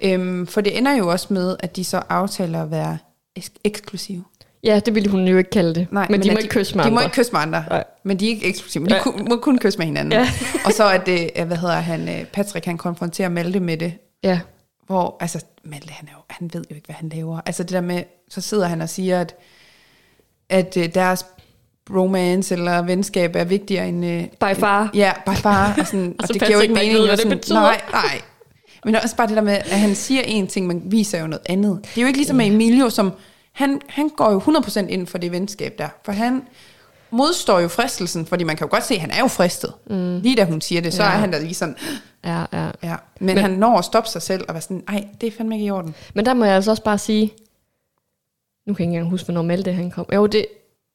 Øhm, 0.00 0.46
for 0.46 0.60
det 0.60 0.78
ender 0.78 0.96
jo 0.96 1.08
også 1.08 1.26
med, 1.30 1.56
at 1.60 1.76
de 1.76 1.84
så 1.84 2.02
aftaler 2.08 2.62
at 2.62 2.70
være 2.70 2.98
eks- 3.38 3.54
eksklusive. 3.64 4.24
Ja, 4.64 4.80
det 4.86 4.94
ville 4.94 5.08
hun 5.10 5.28
jo 5.28 5.38
ikke 5.38 5.50
kalde 5.50 5.74
det. 5.74 5.86
Nej, 5.92 6.06
men, 6.10 6.22
de 6.22 6.30
at 6.30 6.34
må 6.34 6.38
ikke 6.38 6.48
kysse 6.54 6.76
med 6.76 6.84
De 6.84 6.86
andre. 6.86 6.94
må 6.94 7.04
ikke 7.06 7.14
kysse 7.14 7.32
med 7.32 7.40
andre, 7.40 7.64
Nej. 7.70 7.84
men 8.02 8.20
de 8.20 8.24
er 8.26 8.28
ikke 8.30 8.46
eksklusive. 8.46 8.82
Men 8.82 8.90
de 8.90 8.94
Ja. 8.96 9.02
kun, 9.02 9.26
må 9.30 9.36
kun 9.36 9.58
kysse 9.58 9.78
med 9.78 9.86
hinanden. 9.86 10.12
Ja. 10.12 10.28
og 10.66 10.72
så 10.72 10.88
at 10.90 11.06
det, 11.06 11.30
øh, 11.38 11.46
hvad 11.46 11.56
hedder 11.56 11.74
han, 11.74 12.08
øh, 12.08 12.24
Patrick, 12.24 12.66
han 12.66 12.78
konfronterer 12.78 13.28
Malte 13.28 13.60
med 13.60 13.76
det, 13.76 13.92
Ja, 14.22 14.40
hvor, 14.86 15.16
altså, 15.20 15.44
Malte, 15.64 15.90
han, 15.90 16.08
er 16.08 16.12
jo, 16.12 16.18
han 16.30 16.50
ved 16.52 16.64
jo 16.70 16.74
ikke, 16.76 16.86
hvad 16.86 16.96
han 16.96 17.08
laver. 17.08 17.40
Altså 17.46 17.62
det 17.62 17.72
der 17.72 17.80
med, 17.80 18.02
så 18.30 18.40
sidder 18.40 18.66
han 18.66 18.80
og 18.80 18.88
siger, 18.88 19.20
at, 19.20 19.34
at 20.48 20.76
øh, 20.76 20.94
deres 20.94 21.26
romance 21.90 22.54
eller 22.54 22.82
venskab 22.82 23.36
er 23.36 23.44
vigtigere 23.44 23.88
end... 23.88 24.06
Øh, 24.06 24.24
By 24.24 24.60
far. 24.60 24.90
Ja, 24.94 25.12
by 25.26 25.34
far. 25.36 25.74
Og, 25.80 25.86
sådan, 25.86 26.08
Og 26.18 26.22
og 26.22 26.28
det 26.28 26.42
giver 26.42 26.52
jo 26.56 26.60
ikke 26.60 26.74
mening. 26.74 26.94
ved, 26.94 27.00
hvad 27.00 27.10
det 27.16 27.18
sådan, 27.22 27.38
betyder. 27.38 27.60
Nej, 27.60 27.80
nej. 27.92 28.20
Men 28.84 28.94
også 28.94 29.16
bare 29.16 29.26
det 29.28 29.36
der 29.36 29.42
med, 29.42 29.52
at 29.52 29.66
han 29.80 29.94
siger 29.94 30.22
en 30.22 30.46
ting, 30.46 30.66
men 30.66 30.82
viser 30.84 31.20
jo 31.20 31.26
noget 31.26 31.42
andet. 31.46 31.80
Det 31.82 31.98
er 31.98 32.02
jo 32.02 32.06
ikke 32.06 32.18
ligesom 32.18 32.36
med 32.36 32.46
Emilio, 32.46 32.90
som... 32.90 33.12
Han, 33.58 33.80
han 33.88 34.08
går 34.08 34.32
jo 34.32 34.38
100% 34.38 34.86
ind 34.88 35.06
for 35.06 35.18
det 35.18 35.32
venskab 35.32 35.78
der. 35.78 35.88
For 36.04 36.12
han 36.12 36.42
modstår 37.10 37.58
jo 37.60 37.68
fristelsen, 37.68 38.26
fordi 38.26 38.44
man 38.44 38.56
kan 38.56 38.66
jo 38.66 38.70
godt 38.70 38.84
se, 38.84 38.94
at 38.94 39.00
han 39.00 39.10
er 39.10 39.18
jo 39.18 39.26
fristet. 39.28 39.72
Mm. 39.90 40.18
Lige 40.20 40.36
da 40.36 40.44
hun 40.44 40.60
siger 40.60 40.80
det, 40.80 40.94
så 40.94 41.02
Ja. 41.02 41.08
er 41.08 41.12
han 41.12 41.30
da 41.30 41.38
lige 41.38 41.54
sådan... 41.54 41.76
ja, 42.24 42.44
ja. 42.52 42.70
Ja. 42.82 42.96
Men, 43.20 43.26
Men- 43.26 43.34
men 43.34 43.38
han 43.38 43.50
når 43.50 43.78
at 43.78 43.84
stoppe 43.84 44.10
sig 44.10 44.22
selv 44.22 44.44
og 44.48 44.54
være 44.54 44.60
sådan, 44.60 44.82
nej, 44.88 45.06
det 45.20 45.26
er 45.26 45.30
fandme 45.36 45.54
ikke 45.54 45.66
i 45.66 45.70
orden. 45.70 45.94
Men 46.14 46.26
der 46.26 46.34
må 46.34 46.44
jeg 46.44 46.54
altså 46.54 46.70
også 46.70 46.82
bare 46.82 46.98
sige, 46.98 47.32
nu 48.66 48.74
kan 48.74 48.84
jeg 48.84 48.88
ikke 48.90 48.96
engang 48.96 49.10
huske, 49.10 49.24
hvornår 49.26 49.42
Malte 49.42 49.72
han 49.72 49.90
kom. 49.90 50.06
Jo, 50.14 50.26
det, 50.26 50.46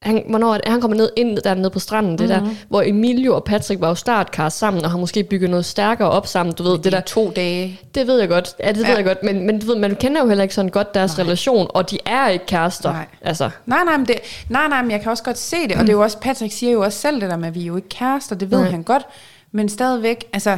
han, 0.04 0.24
hvornår 0.30 0.58
han 0.66 0.82
kommer 0.82 0.98
ned 0.98 1.10
ind 1.16 1.38
der 1.38 1.54
nede 1.54 1.70
på 1.70 1.80
stranden, 1.80 2.12
det 2.18 2.20
Mhm. 2.20 2.30
der, 2.30 2.56
hvor 2.70 2.82
Emilio 2.86 3.36
og 3.36 3.44
Patrick 3.44 3.82
var 3.82 3.88
jo 3.88 3.96
startkast 3.96 4.58
sammen, 4.58 4.86
og 4.86 4.92
har 4.92 4.98
måske 4.98 5.24
bygget 5.24 5.50
noget 5.50 5.66
stærkere 5.66 6.10
op 6.10 6.28
sammen, 6.28 6.56
du 6.56 6.64
ved, 6.64 6.72
det 6.72 6.84
Det 6.84 6.92
der, 6.92 7.00
to 7.02 7.32
dage. 7.36 7.80
det 7.96 8.08
ved 8.08 8.20
jeg 8.20 8.30
godt, 8.30 8.56
ja, 8.60 8.68
det 8.68 8.78
ved 8.78 8.86
Ja. 8.86 8.96
jeg 8.96 9.06
godt, 9.06 9.24
men, 9.24 9.46
men 9.46 9.60
du 9.60 9.66
ved, 9.66 9.76
man 9.76 9.96
kender 9.96 10.22
jo 10.22 10.28
heller 10.28 10.44
ikke 10.44 10.56
sådan 10.56 10.72
godt 10.72 10.94
deres 10.94 11.18
Nej. 11.18 11.24
relation, 11.26 11.68
og 11.70 11.92
de 11.92 11.98
er 12.06 12.28
ikke 12.28 12.46
kærester, 12.46 12.92
Nej. 12.92 13.06
altså, 13.22 13.50
Nej, 13.66 13.84
nej, 13.86 13.98
men 13.98 14.06
det, 14.08 14.16
nej, 14.50 14.68
nej, 14.68 14.82
men 14.82 14.92
jeg 14.92 15.02
kan 15.02 15.12
også 15.12 15.24
godt 15.24 15.38
se 15.38 15.56
det. 15.68 15.72
Og 15.76 15.82
det 15.82 15.90
er 15.90 15.94
jo 15.94 16.02
også, 16.04 16.18
Patrick 16.18 16.54
siger 16.54 16.72
jo 16.72 16.82
også 16.82 17.00
selv 17.00 17.22
det 17.22 17.30
der 17.30 17.38
med, 17.38 17.48
at 17.48 17.56
vi 17.56 17.62
er 17.62 17.66
jo 17.66 17.76
ikke 17.76 17.90
kærester, 17.90 18.36
det 18.36 18.52
ved 18.52 18.60
Nej. 18.60 18.70
han 18.70 18.84
godt. 18.84 19.04
Men 19.52 19.70
stadigvæk, 19.70 20.26
altså, 20.34 20.58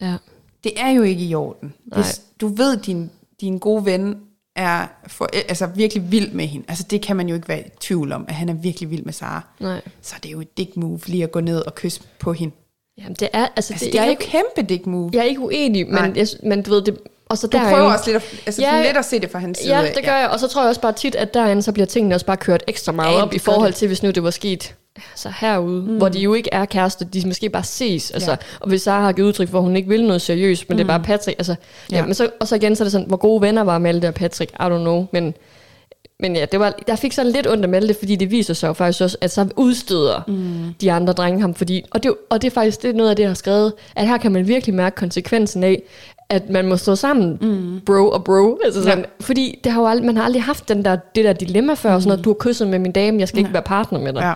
ja. 0.00 0.14
det 0.64 0.72
er 0.76 0.90
jo 0.90 1.02
ikke 1.02 1.24
i 1.24 1.34
orden. 1.34 1.74
Nej. 1.86 2.00
Hvis 2.02 2.20
du 2.40 2.48
ved, 2.48 2.76
din, 2.76 3.10
din 3.40 3.58
gode 3.58 3.84
ven 3.84 4.16
er 4.56 4.86
for, 5.06 5.28
altså 5.48 5.66
virkelig 5.66 6.12
vild 6.12 6.32
med 6.32 6.46
hende. 6.46 6.64
Altså 6.68 6.84
det 6.90 7.02
kan 7.02 7.16
man 7.16 7.28
jo 7.28 7.34
ikke 7.34 7.48
være 7.48 7.60
i 7.60 7.64
tvivl 7.80 8.12
om, 8.12 8.24
at 8.28 8.34
han 8.34 8.48
er 8.48 8.54
virkelig 8.54 8.90
vild 8.90 9.02
med 9.04 9.12
Sara. 9.12 9.42
Nej. 9.60 9.80
Så 10.02 10.14
det 10.22 10.28
er 10.28 10.32
jo 10.32 10.40
et 10.40 10.58
dick 10.58 10.76
move 10.76 11.00
lige 11.06 11.24
at 11.24 11.32
gå 11.32 11.40
ned 11.40 11.60
og 11.60 11.74
kysse 11.74 12.00
på 12.20 12.32
hende. 12.32 12.54
Jamen, 12.98 13.16
det 13.20 13.28
er, 13.32 13.46
altså, 13.56 13.72
Altså 13.72 13.84
det, 13.84 13.92
det, 13.92 14.00
er 14.00 14.04
jo 14.04 14.10
ikke, 14.10 14.22
kæmpe 14.24 14.62
dick 14.68 14.86
move. 14.86 15.10
jeg 15.12 15.20
er 15.20 15.24
ikke 15.24 15.40
uenig, 15.40 15.86
men, 15.86 15.94
Nej. 15.94 16.12
jeg, 16.16 16.26
men 16.42 16.62
du 16.62 16.70
ved, 16.70 16.82
det, 16.82 16.98
og 17.28 17.38
så 17.38 17.46
Du 17.46 17.56
der 17.58 17.70
prøver 17.70 17.92
også 17.92 18.10
lidt 18.12 18.16
at, 18.22 18.42
altså 18.46 18.62
Ja, 18.62 18.76
ja, 18.76 18.82
lidt 18.86 18.96
at 18.96 19.04
se 19.04 19.20
det 19.20 19.30
fra 19.30 19.38
hans 19.38 19.58
side. 19.58 19.76
Ja, 19.78 19.92
det 19.94 20.04
gør 20.04 20.16
jeg. 20.16 20.28
Og 20.28 20.40
så 20.40 20.48
tror 20.48 20.62
jeg 20.62 20.68
også 20.68 20.80
bare 20.80 20.92
tit, 20.92 21.14
at 21.14 21.34
derinde, 21.34 21.62
så 21.62 21.72
bliver 21.72 21.86
tingene 21.86 22.14
også 22.14 22.26
bare 22.26 22.36
kørt 22.36 22.64
ekstra 22.66 22.92
meget 22.92 23.16
Ja, 23.16 23.22
op 23.22 23.34
i 23.34 23.38
forhold 23.38 23.72
til, 23.72 23.88
hvis 23.88 24.02
nu 24.02 24.10
det 24.10 24.22
var 24.22 24.30
sket 24.30 24.74
så 25.14 25.32
herude, 25.40 25.82
mm. 25.82 25.96
hvor 25.96 26.08
de 26.08 26.18
jo 26.18 26.34
ikke 26.34 26.50
er 26.52 26.64
kærester, 26.64 27.04
de 27.04 27.22
måske 27.26 27.48
bare 27.48 27.64
ses. 27.64 28.10
Altså, 28.10 28.30
Ja. 28.30 28.36
Og 28.60 28.68
hvis 28.68 28.82
Sara 28.82 29.02
har 29.04 29.12
givet 29.12 29.28
udtryk 29.28 29.48
for, 29.48 29.58
at 29.58 29.64
hun 29.64 29.76
ikke 29.76 29.88
vil 29.88 30.06
noget 30.06 30.22
seriøst, 30.22 30.68
men 30.68 30.74
mm. 30.74 30.76
det 30.78 30.84
er 30.84 30.88
bare 30.98 31.00
Patrick. 31.06 31.38
Altså, 31.38 31.52
ja. 31.52 31.96
Ja, 31.96 32.00
Ja. 32.00 32.06
men 32.06 32.14
så, 32.14 32.28
og 32.40 32.48
så 32.48 32.54
igen, 32.56 32.76
så 32.76 32.82
er 32.82 32.84
det 32.84 32.92
sådan, 32.92 33.06
hvor 33.06 33.16
gode 33.16 33.40
venner 33.42 33.62
var 33.64 33.78
Malte 33.78 34.08
og 34.08 34.14
Patrick, 34.14 34.50
I 34.52 34.62
don't 34.62 34.68
know. 34.78 35.06
Men, 35.12 35.34
men 36.20 36.36
ja, 36.36 36.44
det 36.52 36.60
var, 36.60 36.74
jeg 36.88 36.98
fik 36.98 37.12
sådan 37.12 37.32
lidt 37.32 37.46
ondt 37.46 37.62
af 37.62 37.68
Malte, 37.68 37.94
fordi 37.98 38.16
det 38.16 38.30
viser 38.30 38.54
sig 38.54 38.68
jo 38.68 38.72
faktisk 38.72 39.02
også, 39.02 39.16
at 39.20 39.30
så 39.30 39.48
udstøder 39.56 40.22
mm. 40.28 40.74
de 40.80 40.92
andre 40.92 41.12
drenge 41.12 41.40
ham. 41.40 41.54
Fordi, 41.54 41.82
og, 41.90 42.02
det, 42.02 42.14
og 42.30 42.42
det 42.42 42.46
er 42.50 42.54
faktisk 42.54 42.82
det 42.82 42.90
er 42.90 42.94
noget 42.94 43.10
af 43.10 43.16
det, 43.16 43.22
jeg 43.22 43.30
har 43.30 43.34
skrevet, 43.34 43.72
at 43.96 44.06
her 44.08 44.18
kan 44.18 44.32
man 44.32 44.48
virkelig 44.48 44.74
mærke 44.74 44.96
konsekvensen 44.96 45.64
af, 45.64 45.82
at 46.28 46.50
man 46.50 46.68
må 46.68 46.76
stå 46.76 46.94
sammen, 46.96 47.38
mm. 47.40 47.80
bro 47.86 48.10
og 48.10 48.24
bro. 48.24 48.58
Altså 48.64 48.82
sådan, 48.82 48.98
ja. 48.98 49.04
Fordi 49.20 49.60
det 49.64 49.72
har 49.72 49.80
jo 49.80 49.86
aldrig, 49.88 50.06
man 50.06 50.16
har 50.16 50.24
aldrig 50.24 50.42
haft 50.42 50.68
den 50.68 50.84
der, 50.84 50.96
det 51.14 51.24
der 51.24 51.32
dilemma 51.32 51.74
før, 51.74 51.94
mm. 51.94 52.00
sådan 52.00 52.08
noget, 52.08 52.24
du 52.24 52.30
har 52.30 52.34
kysset 52.34 52.68
med 52.68 52.78
min 52.78 52.92
dame, 52.92 53.18
jeg 53.20 53.28
skal 53.28 53.38
ikke 53.38 53.52
være 53.52 53.62
partner 53.62 53.98
med 54.00 54.12
dig. 54.12 54.22
Ja. 54.22 54.32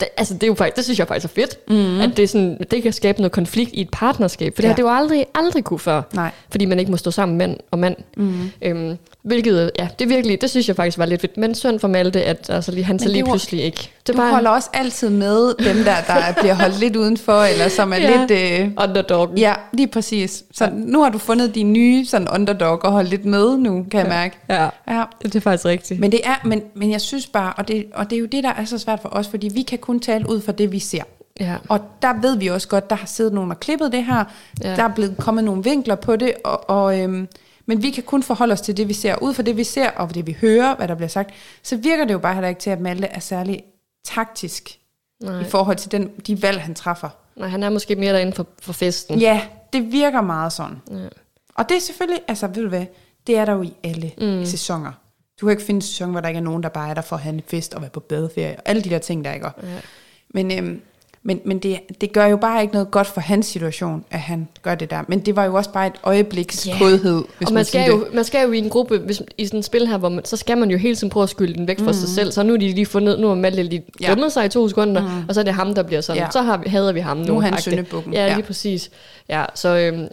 Det, 0.00 0.08
altså, 0.16 0.34
det, 0.34 0.42
er 0.42 0.46
jo 0.46 0.54
faktisk, 0.54 0.76
det 0.76 0.84
synes 0.84 0.98
jeg 0.98 1.08
faktisk 1.08 1.36
er 1.36 1.40
fedt, 1.42 1.58
mm. 1.68 2.00
at 2.00 2.16
det, 2.16 2.30
sådan, 2.30 2.58
det 2.70 2.82
kan 2.82 2.92
skabe 2.92 3.18
noget 3.20 3.32
konflikt 3.32 3.70
i 3.74 3.80
et 3.80 3.88
partnerskab, 3.92 4.54
for 4.54 4.62
det 4.62 4.64
Ja. 4.64 4.68
har 4.68 4.76
det 4.76 4.82
jo 4.82 4.88
aldrig, 4.90 5.26
aldrig 5.34 5.64
kunne 5.64 5.78
før, 5.78 6.02
Nej. 6.14 6.30
fordi 6.50 6.64
man 6.64 6.78
ikke 6.78 6.90
må 6.90 6.96
stå 6.96 7.10
sammen 7.10 7.38
mand 7.38 7.56
og 7.70 7.78
mand. 7.78 7.96
Mm. 8.16 8.50
Øhm, 8.62 8.96
hvilket, 9.22 9.70
ja, 9.78 9.88
det 9.98 10.08
virkelig, 10.08 10.40
det 10.40 10.50
synes 10.50 10.68
jeg 10.68 10.76
faktisk 10.76 10.98
var 10.98 11.06
lidt 11.06 11.20
fedt, 11.20 11.36
men 11.36 11.54
synd 11.54 11.80
for 11.80 11.88
Malte, 11.88 12.24
at 12.24 12.50
altså, 12.50 12.72
lige, 12.72 12.84
han 12.84 12.98
så 12.98 13.08
lige 13.08 13.24
pludselig 13.24 13.62
ikke. 13.64 13.90
Det 14.06 14.14
Du 14.16 14.20
var 14.20 14.30
holder 14.30 14.50
også 14.50 14.68
altid 14.72 15.10
med 15.10 15.54
dem 15.64 15.76
der, 15.84 15.94
der 16.06 16.32
bliver 16.40 16.54
holdt 16.54 16.78
lidt 16.80 16.96
udenfor, 16.96 17.42
eller 17.42 17.68
som 17.68 17.92
er 17.92 17.96
Ja. 17.96 18.26
lidt... 18.26 18.30
Øh, 18.60 18.70
underdog. 18.88 19.30
ja, 19.36 19.54
lige 19.72 19.86
præcis. 19.88 20.44
Så 20.52 20.64
ja. 20.64 20.70
nu 20.74 21.02
har 21.02 21.10
du 21.10 21.18
fundet 21.18 21.54
din 21.54 21.72
nye 21.72 22.06
sådan 22.06 22.28
underdog 22.34 22.84
og 22.84 22.92
holdt 22.92 23.10
lidt 23.10 23.24
med 23.24 23.56
nu, 23.58 23.86
kan 23.90 24.00
jeg 24.00 24.08
mærke. 24.08 24.36
Ja, 24.48 24.68
Ja. 24.88 25.04
det 25.22 25.36
er 25.36 25.40
faktisk 25.40 25.64
rigtigt. 25.64 26.00
Men 26.00 26.12
det 26.12 26.20
er, 26.24 26.34
men, 26.44 26.62
men 26.74 26.90
jeg 26.90 27.00
synes 27.00 27.26
bare, 27.26 27.52
og 27.56 27.68
det, 27.68 27.84
og 27.94 28.10
det 28.10 28.16
er 28.16 28.20
jo 28.20 28.26
det, 28.26 28.44
der 28.44 28.52
er 28.58 28.64
så 28.64 28.78
svært 28.78 28.98
for 29.02 29.08
os, 29.12 29.28
fordi 29.28 29.48
vi 29.54 29.62
kan 29.62 29.78
kun 29.78 30.00
tale 30.00 30.30
ud 30.30 30.40
fra 30.40 30.52
det, 30.52 30.72
vi 30.72 30.78
ser. 30.78 31.02
ja. 31.40 31.54
Og 31.68 31.80
der 32.02 32.20
ved 32.22 32.36
vi 32.38 32.46
også 32.46 32.68
godt, 32.68 32.90
der 32.90 32.96
har 32.96 33.06
siddet 33.06 33.32
nogen 33.32 33.50
og 33.50 33.60
klippet 33.60 33.92
det 33.92 34.04
her, 34.04 34.24
Ja. 34.62 34.70
ja. 34.70 34.76
der 34.76 34.82
er 34.82 34.94
blevet 34.94 35.14
kommet 35.18 35.44
nogle 35.44 35.64
vinkler 35.64 35.94
på 35.94 36.16
det, 36.16 36.32
og, 36.44 36.70
og 36.70 37.00
øhm, 37.00 37.28
Men 37.68 37.82
vi 37.82 37.90
kan 37.90 38.02
kun 38.02 38.22
forholde 38.22 38.52
os 38.52 38.60
til 38.60 38.76
det, 38.76 38.88
vi 38.88 38.92
ser. 38.92 39.22
Ud 39.22 39.34
fra 39.34 39.42
det, 39.42 39.56
vi 39.56 39.64
ser, 39.64 39.90
og 39.90 40.14
det, 40.14 40.26
vi 40.26 40.36
hører, 40.40 40.76
hvad 40.76 40.88
der 40.88 40.94
bliver 40.94 41.08
sagt, 41.08 41.30
så 41.62 41.76
virker 41.76 42.04
det 42.04 42.12
jo 42.12 42.18
bare 42.18 42.34
heller 42.34 42.48
ikke 42.48 42.60
til, 42.60 42.70
at 42.70 42.80
Malte 42.80 43.06
er 43.06 43.20
særlig 43.20 43.62
taktisk 44.04 44.78
Nej. 45.20 45.40
i 45.40 45.44
forhold 45.44 45.76
til 45.76 45.92
den, 45.92 46.10
de 46.26 46.42
valg, 46.42 46.60
han 46.60 46.74
træffer. 46.74 47.08
Nej, 47.36 47.48
han 47.48 47.62
er 47.62 47.70
måske 47.70 47.96
mere 47.96 48.12
derinde 48.12 48.32
for, 48.32 48.46
for 48.62 48.72
festen. 48.72 49.18
Ja, 49.18 49.42
det 49.72 49.92
virker 49.92 50.20
meget 50.20 50.52
sådan. 50.52 50.76
Ja. 50.90 51.08
Og 51.54 51.68
det 51.68 51.76
er 51.76 51.80
selvfølgelig, 51.80 52.22
altså 52.28 52.46
ved 52.46 52.62
du 52.62 52.68
hvad, 52.68 52.86
det 53.26 53.36
er 53.36 53.44
der 53.44 53.52
jo 53.52 53.62
i 53.62 53.74
alle 53.82 54.12
mm. 54.18 54.44
sæsoner. 54.44 54.92
Du 55.40 55.46
kan 55.46 55.50
ikke 55.50 55.62
finde 55.62 55.78
en 55.78 55.82
sæson, 55.82 56.10
hvor 56.10 56.20
der 56.20 56.28
ikke 56.28 56.38
er 56.38 56.42
nogen, 56.42 56.62
der 56.62 56.68
bare 56.68 56.90
er 56.90 56.94
der 56.94 57.02
for 57.02 57.16
at 57.16 57.22
have 57.22 57.34
en 57.34 57.42
fest 57.46 57.74
og 57.74 57.80
være 57.80 57.90
på 57.90 58.00
badeferie, 58.00 58.56
og 58.56 58.62
alle 58.64 58.82
de 58.82 58.90
der 58.90 58.98
ting, 58.98 59.24
der 59.24 59.32
ikke 59.32 59.46
er. 59.46 59.50
Ja. 59.62 59.80
Men, 60.28 60.58
øhm, 60.58 60.82
men, 61.22 61.40
men 61.44 61.58
det, 61.58 61.78
det 62.00 62.12
gør 62.12 62.26
jo 62.26 62.36
bare 62.36 62.62
ikke 62.62 62.72
noget 62.74 62.90
godt 62.90 63.06
for 63.06 63.20
hans 63.20 63.46
situation, 63.46 64.04
at 64.10 64.18
han 64.20 64.48
gør 64.62 64.74
det 64.74 64.90
der. 64.90 65.02
Men 65.08 65.20
det 65.20 65.36
var 65.36 65.44
jo 65.44 65.54
også 65.54 65.70
bare 65.70 65.86
et 65.86 65.92
øjebliks 66.02 66.64
yeah. 66.64 66.78
kodhed, 66.78 67.24
hvis 67.38 67.46
og 67.48 67.52
man, 67.52 67.54
man 67.54 67.64
skal, 67.64 67.86
jo, 67.90 68.06
man 68.12 68.24
skal 68.24 68.46
jo 68.46 68.52
i 68.52 68.58
en 68.58 68.68
gruppe, 68.70 68.98
hvis, 68.98 69.22
i 69.38 69.46
sådan 69.46 69.58
et 69.58 69.64
spil 69.64 69.86
her, 69.86 69.98
hvor 69.98 70.08
man, 70.08 70.24
så 70.24 70.36
skal 70.36 70.58
man 70.58 70.70
jo 70.70 70.78
hele 70.78 70.96
tiden 70.96 71.10
prøve 71.10 71.22
at 71.24 71.30
skylde 71.30 71.54
den 71.54 71.68
væk 71.68 71.78
fra 71.78 71.86
mm. 71.86 71.92
sig 71.92 72.08
selv. 72.08 72.32
Så 72.32 72.42
nu 72.42 72.52
er 72.52 72.56
de 72.56 72.68
lige 72.68 72.86
fundet, 72.86 73.20
nu 73.20 73.28
har 73.28 73.34
Malte 73.34 73.62
lige 73.62 73.84
Ja. 74.00 74.10
dummet 74.10 74.32
sig 74.32 74.46
i 74.46 74.48
to 74.48 74.68
sekunder, 74.68 75.00
mm. 75.02 75.28
og 75.28 75.34
så 75.34 75.40
er 75.40 75.44
det 75.44 75.54
ham, 75.54 75.74
der 75.74 75.82
bliver 75.82 76.00
sådan. 76.00 76.22
Ja. 76.22 76.30
Så 76.30 76.42
har, 76.42 76.56
vi- 76.56 76.68
hader 76.68 76.92
vi 76.92 77.00
ham 77.00 77.16
nu. 77.16 77.24
Nu 77.26 77.36
er 77.36 77.40
han 77.40 77.58
syndebukken. 77.60 78.12
Ja, 78.12 78.26
lige 78.26 78.36
Ja. 78.36 78.42
præcis. 78.42 78.90
Ja, 79.28 79.44
så 79.54 79.68
øhm. 79.76 80.08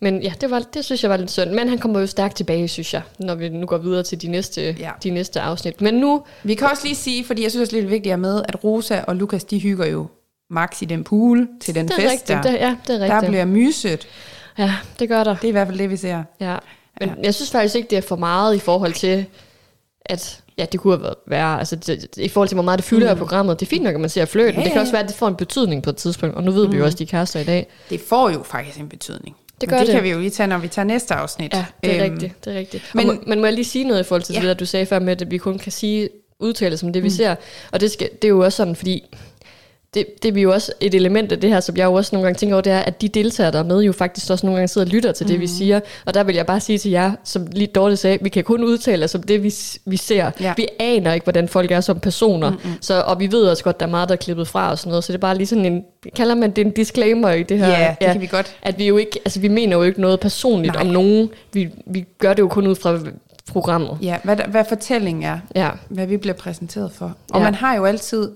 Men 0.00 0.22
ja, 0.22 0.32
det, 0.40 0.50
var, 0.50 0.58
det 0.74 0.84
synes 0.84 1.02
jeg 1.02 1.10
var 1.10 1.16
lidt 1.16 1.30
synd. 1.30 1.50
Men 1.50 1.68
han 1.68 1.78
kommer 1.78 2.00
jo 2.00 2.06
stærkt 2.06 2.36
tilbage, 2.36 2.68
synes 2.68 2.94
jeg, 2.94 3.02
når 3.18 3.34
vi 3.34 3.48
nu 3.48 3.66
går 3.66 3.78
videre 3.78 4.02
til 4.02 4.22
de 4.22 4.28
næste, 4.28 4.76
Ja. 4.78 4.90
de 5.02 5.10
næste 5.10 5.40
afsnit. 5.40 5.80
Men 5.80 5.94
nu, 5.94 6.22
Vi 6.42 6.54
kan 6.54 6.68
også 6.70 6.84
lige 6.84 6.96
sige, 6.96 7.24
fordi 7.24 7.42
jeg 7.42 7.50
synes 7.50 7.62
også 7.68 7.76
lidt 7.76 7.90
vigtigt 7.90 8.12
at 8.12 8.18
med, 8.20 8.42
at 8.48 8.64
Rosa 8.64 9.00
og 9.06 9.16
Lukas, 9.16 9.44
de 9.44 9.58
hygger 9.58 9.86
jo 9.86 10.06
max 10.50 10.82
i 10.82 10.84
den 10.84 11.04
pool 11.04 11.48
til 11.60 11.74
den 11.74 11.88
det 11.88 11.92
er 11.92 12.00
fest 12.00 12.12
rigtigt. 12.12 12.28
der. 12.28 12.42
Det, 12.42 12.52
ja, 12.52 12.76
det 12.86 12.94
er 12.94 12.98
der 12.98 13.14
rigtigt. 13.14 13.30
bliver 13.30 13.44
myset. 13.44 14.06
Ja, 14.58 14.74
det 14.98 15.08
gør 15.08 15.24
der. 15.24 15.34
Det 15.36 15.44
er 15.44 15.48
i 15.48 15.52
hvert 15.52 15.66
fald 15.66 15.78
det, 15.78 15.90
vi 15.90 15.96
ser. 15.96 16.22
Ja, 16.40 16.56
men 17.00 17.08
ja. 17.08 17.14
jeg 17.22 17.34
synes 17.34 17.50
faktisk 17.50 17.74
ikke, 17.76 17.90
det 17.90 17.98
er 17.98 18.02
for 18.02 18.16
meget 18.16 18.54
i 18.56 18.58
forhold 18.58 18.92
til, 18.92 19.26
at 20.06 20.40
ja, 20.58 20.66
det 20.72 20.80
kunne 20.80 20.96
have 20.98 21.14
været. 21.26 21.58
Altså, 21.58 21.76
det, 21.76 22.08
i 22.16 22.28
forhold 22.28 22.48
til, 22.48 22.54
hvor 22.56 22.62
meget 22.62 22.78
det 22.78 22.84
fylder 22.84 23.06
mm. 23.06 23.10
af 23.10 23.16
programmet. 23.16 23.60
Det 23.60 23.66
er 23.66 23.70
fint 23.70 23.82
nok, 23.82 23.94
at 23.94 24.00
man 24.00 24.10
ser 24.10 24.24
fløten. 24.24 24.52
Ja, 24.54 24.60
Ja, 24.60 24.64
det 24.64 24.72
kan 24.72 24.80
også 24.80 24.92
være, 24.92 25.02
at 25.02 25.08
det 25.08 25.16
får 25.16 25.28
en 25.28 25.36
betydning 25.36 25.82
på 25.82 25.90
et 25.90 25.96
tidspunkt. 25.96 26.36
Og 26.36 26.42
nu 26.44 26.50
ved 26.50 26.66
mm. 26.66 26.72
vi 26.72 26.78
jo 26.78 26.84
også, 26.84 26.94
at 26.94 26.98
de 26.98 27.04
er 27.04 27.08
kærester 27.08 27.40
i 27.40 27.44
dag. 27.44 27.66
Det 27.90 28.00
får 28.00 28.30
jo 28.30 28.42
faktisk 28.42 28.78
en 28.78 28.88
betydning. 28.88 29.36
Det 29.62 29.70
Men 29.70 29.74
gør 29.74 29.78
det. 29.78 29.86
det. 29.86 29.94
kan 29.94 30.04
vi 30.04 30.10
jo 30.10 30.18
lige 30.18 30.30
tage, 30.30 30.46
når 30.46 30.58
vi 30.58 30.68
tager 30.68 30.86
næste 30.86 31.14
afsnit. 31.14 31.54
Ja, 31.54 31.64
det 31.84 31.96
er 32.00 32.04
Øhm, 32.04 32.12
rigtigt. 32.12 32.44
Det 32.44 32.54
er 32.54 32.58
rigtigt. 32.58 32.90
men- 32.94 33.06
Men, 33.06 33.16
må- 33.16 33.22
men 33.26 33.38
må 33.40 33.46
jeg 33.46 33.54
lige 33.54 33.64
sige 33.64 33.84
noget 33.84 34.00
i 34.00 34.04
forhold 34.04 34.22
til 34.22 34.32
Ja. 34.32 34.40
det 34.40 34.48
der, 34.48 34.54
du 34.54 34.66
sagde 34.66 34.86
før 34.86 34.98
med, 34.98 35.22
at 35.22 35.30
vi 35.30 35.38
kun 35.38 35.58
kan 35.58 35.72
sige 35.72 36.08
udtale 36.40 36.76
som 36.76 36.92
det, 36.92 37.02
vi 37.02 37.08
mm. 37.08 37.14
ser. 37.14 37.34
Og 37.72 37.80
det, 37.80 37.90
skal, 37.90 38.08
det 38.22 38.24
er 38.24 38.28
jo 38.28 38.44
også 38.44 38.56
sådan, 38.56 38.76
fordi 38.76 39.04
det, 39.94 40.06
det 40.22 40.36
er 40.36 40.42
jo 40.42 40.52
også 40.52 40.72
et 40.80 40.94
element 40.94 41.32
af 41.32 41.40
det 41.40 41.50
her, 41.50 41.60
som 41.60 41.76
jeg 41.76 41.84
jo 41.84 41.92
også 41.94 42.10
nogle 42.16 42.26
gange 42.26 42.38
tænker 42.38 42.54
over, 42.54 42.60
det 42.62 42.72
er, 42.72 42.78
at 42.78 43.00
de 43.02 43.08
deltagere, 43.08 43.52
der 43.52 43.58
er 43.58 43.62
med, 43.64 43.80
jo 43.82 43.92
faktisk 43.92 44.30
også 44.30 44.46
nogle 44.46 44.56
gange 44.56 44.68
sidder 44.68 44.86
og 44.86 44.90
lytter 44.92 45.12
til 45.12 45.26
det, 45.28 45.34
Mhm. 45.34 45.40
vi 45.42 45.46
siger. 45.46 45.80
Og 46.06 46.14
der 46.14 46.22
vil 46.24 46.34
jeg 46.34 46.46
bare 46.46 46.60
sige 46.60 46.78
til 46.78 46.90
jer, 46.90 47.12
som 47.24 47.46
lige 47.52 47.66
Dorte 47.66 47.96
sagde, 47.96 48.18
vi 48.22 48.28
kan 48.28 48.44
kun 48.44 48.64
udtale 48.64 49.04
os 49.04 49.14
om 49.14 49.22
det, 49.22 49.42
vi, 49.42 49.54
vi 49.86 49.96
ser. 49.96 50.30
Ja. 50.40 50.54
Vi 50.56 50.66
aner 50.80 51.12
ikke, 51.12 51.24
hvordan 51.24 51.48
folk 51.48 51.70
er 51.70 51.80
som 51.80 52.00
personer. 52.00 52.50
Mm-hmm. 52.50 52.72
Så, 52.80 53.00
og 53.06 53.20
vi 53.20 53.32
ved 53.32 53.44
også 53.44 53.64
godt, 53.64 53.80
der 53.80 53.86
er 53.86 53.90
meget, 53.90 54.08
der 54.08 54.12
er 54.14 54.16
klippet 54.16 54.48
fra 54.48 54.70
og 54.70 54.78
sådan 54.78 54.90
noget. 54.90 55.04
Så 55.04 55.12
det 55.12 55.18
er 55.18 55.20
bare 55.20 55.36
lige 55.36 55.46
sådan 55.46 55.64
en, 55.64 55.84
kalder 56.16 56.34
man 56.34 56.50
det 56.50 56.66
en 56.66 56.72
disclaimer 56.72 57.30
i 57.30 57.42
det 57.42 57.58
her? 57.58 57.68
Ja, 57.68 57.94
det 58.00 58.08
kan 58.12 58.20
vi 58.20 58.26
godt. 58.26 58.56
At 58.62 58.78
vi 58.78 58.86
jo 58.86 58.96
ikke, 58.96 59.18
altså 59.24 59.40
vi 59.40 59.48
mener 59.48 59.76
jo 59.76 59.82
ikke 59.82 60.00
noget 60.00 60.20
personligt 60.20 60.74
Nej. 60.74 60.82
om 60.82 60.86
nogen. 60.88 61.28
Vi, 61.52 61.68
vi 61.86 62.04
gør 62.18 62.32
det 62.34 62.42
jo 62.42 62.48
kun 62.48 62.66
ud 62.66 62.74
fra 62.74 62.98
programmet. 63.52 63.98
Ja, 64.02 64.16
hvad, 64.24 64.36
hvad 64.48 64.64
fortællingen 64.68 65.22
er. 65.24 65.38
Ja, 65.54 65.70
hvad 65.88 66.06
vi 66.06 66.16
bliver 66.16 66.34
præsenteret 66.34 66.92
for. 66.92 67.14
Og 67.32 67.38
Ja. 67.40 67.44
man 67.44 67.54
har 67.54 67.76
jo 67.76 67.84
altid 67.84 68.30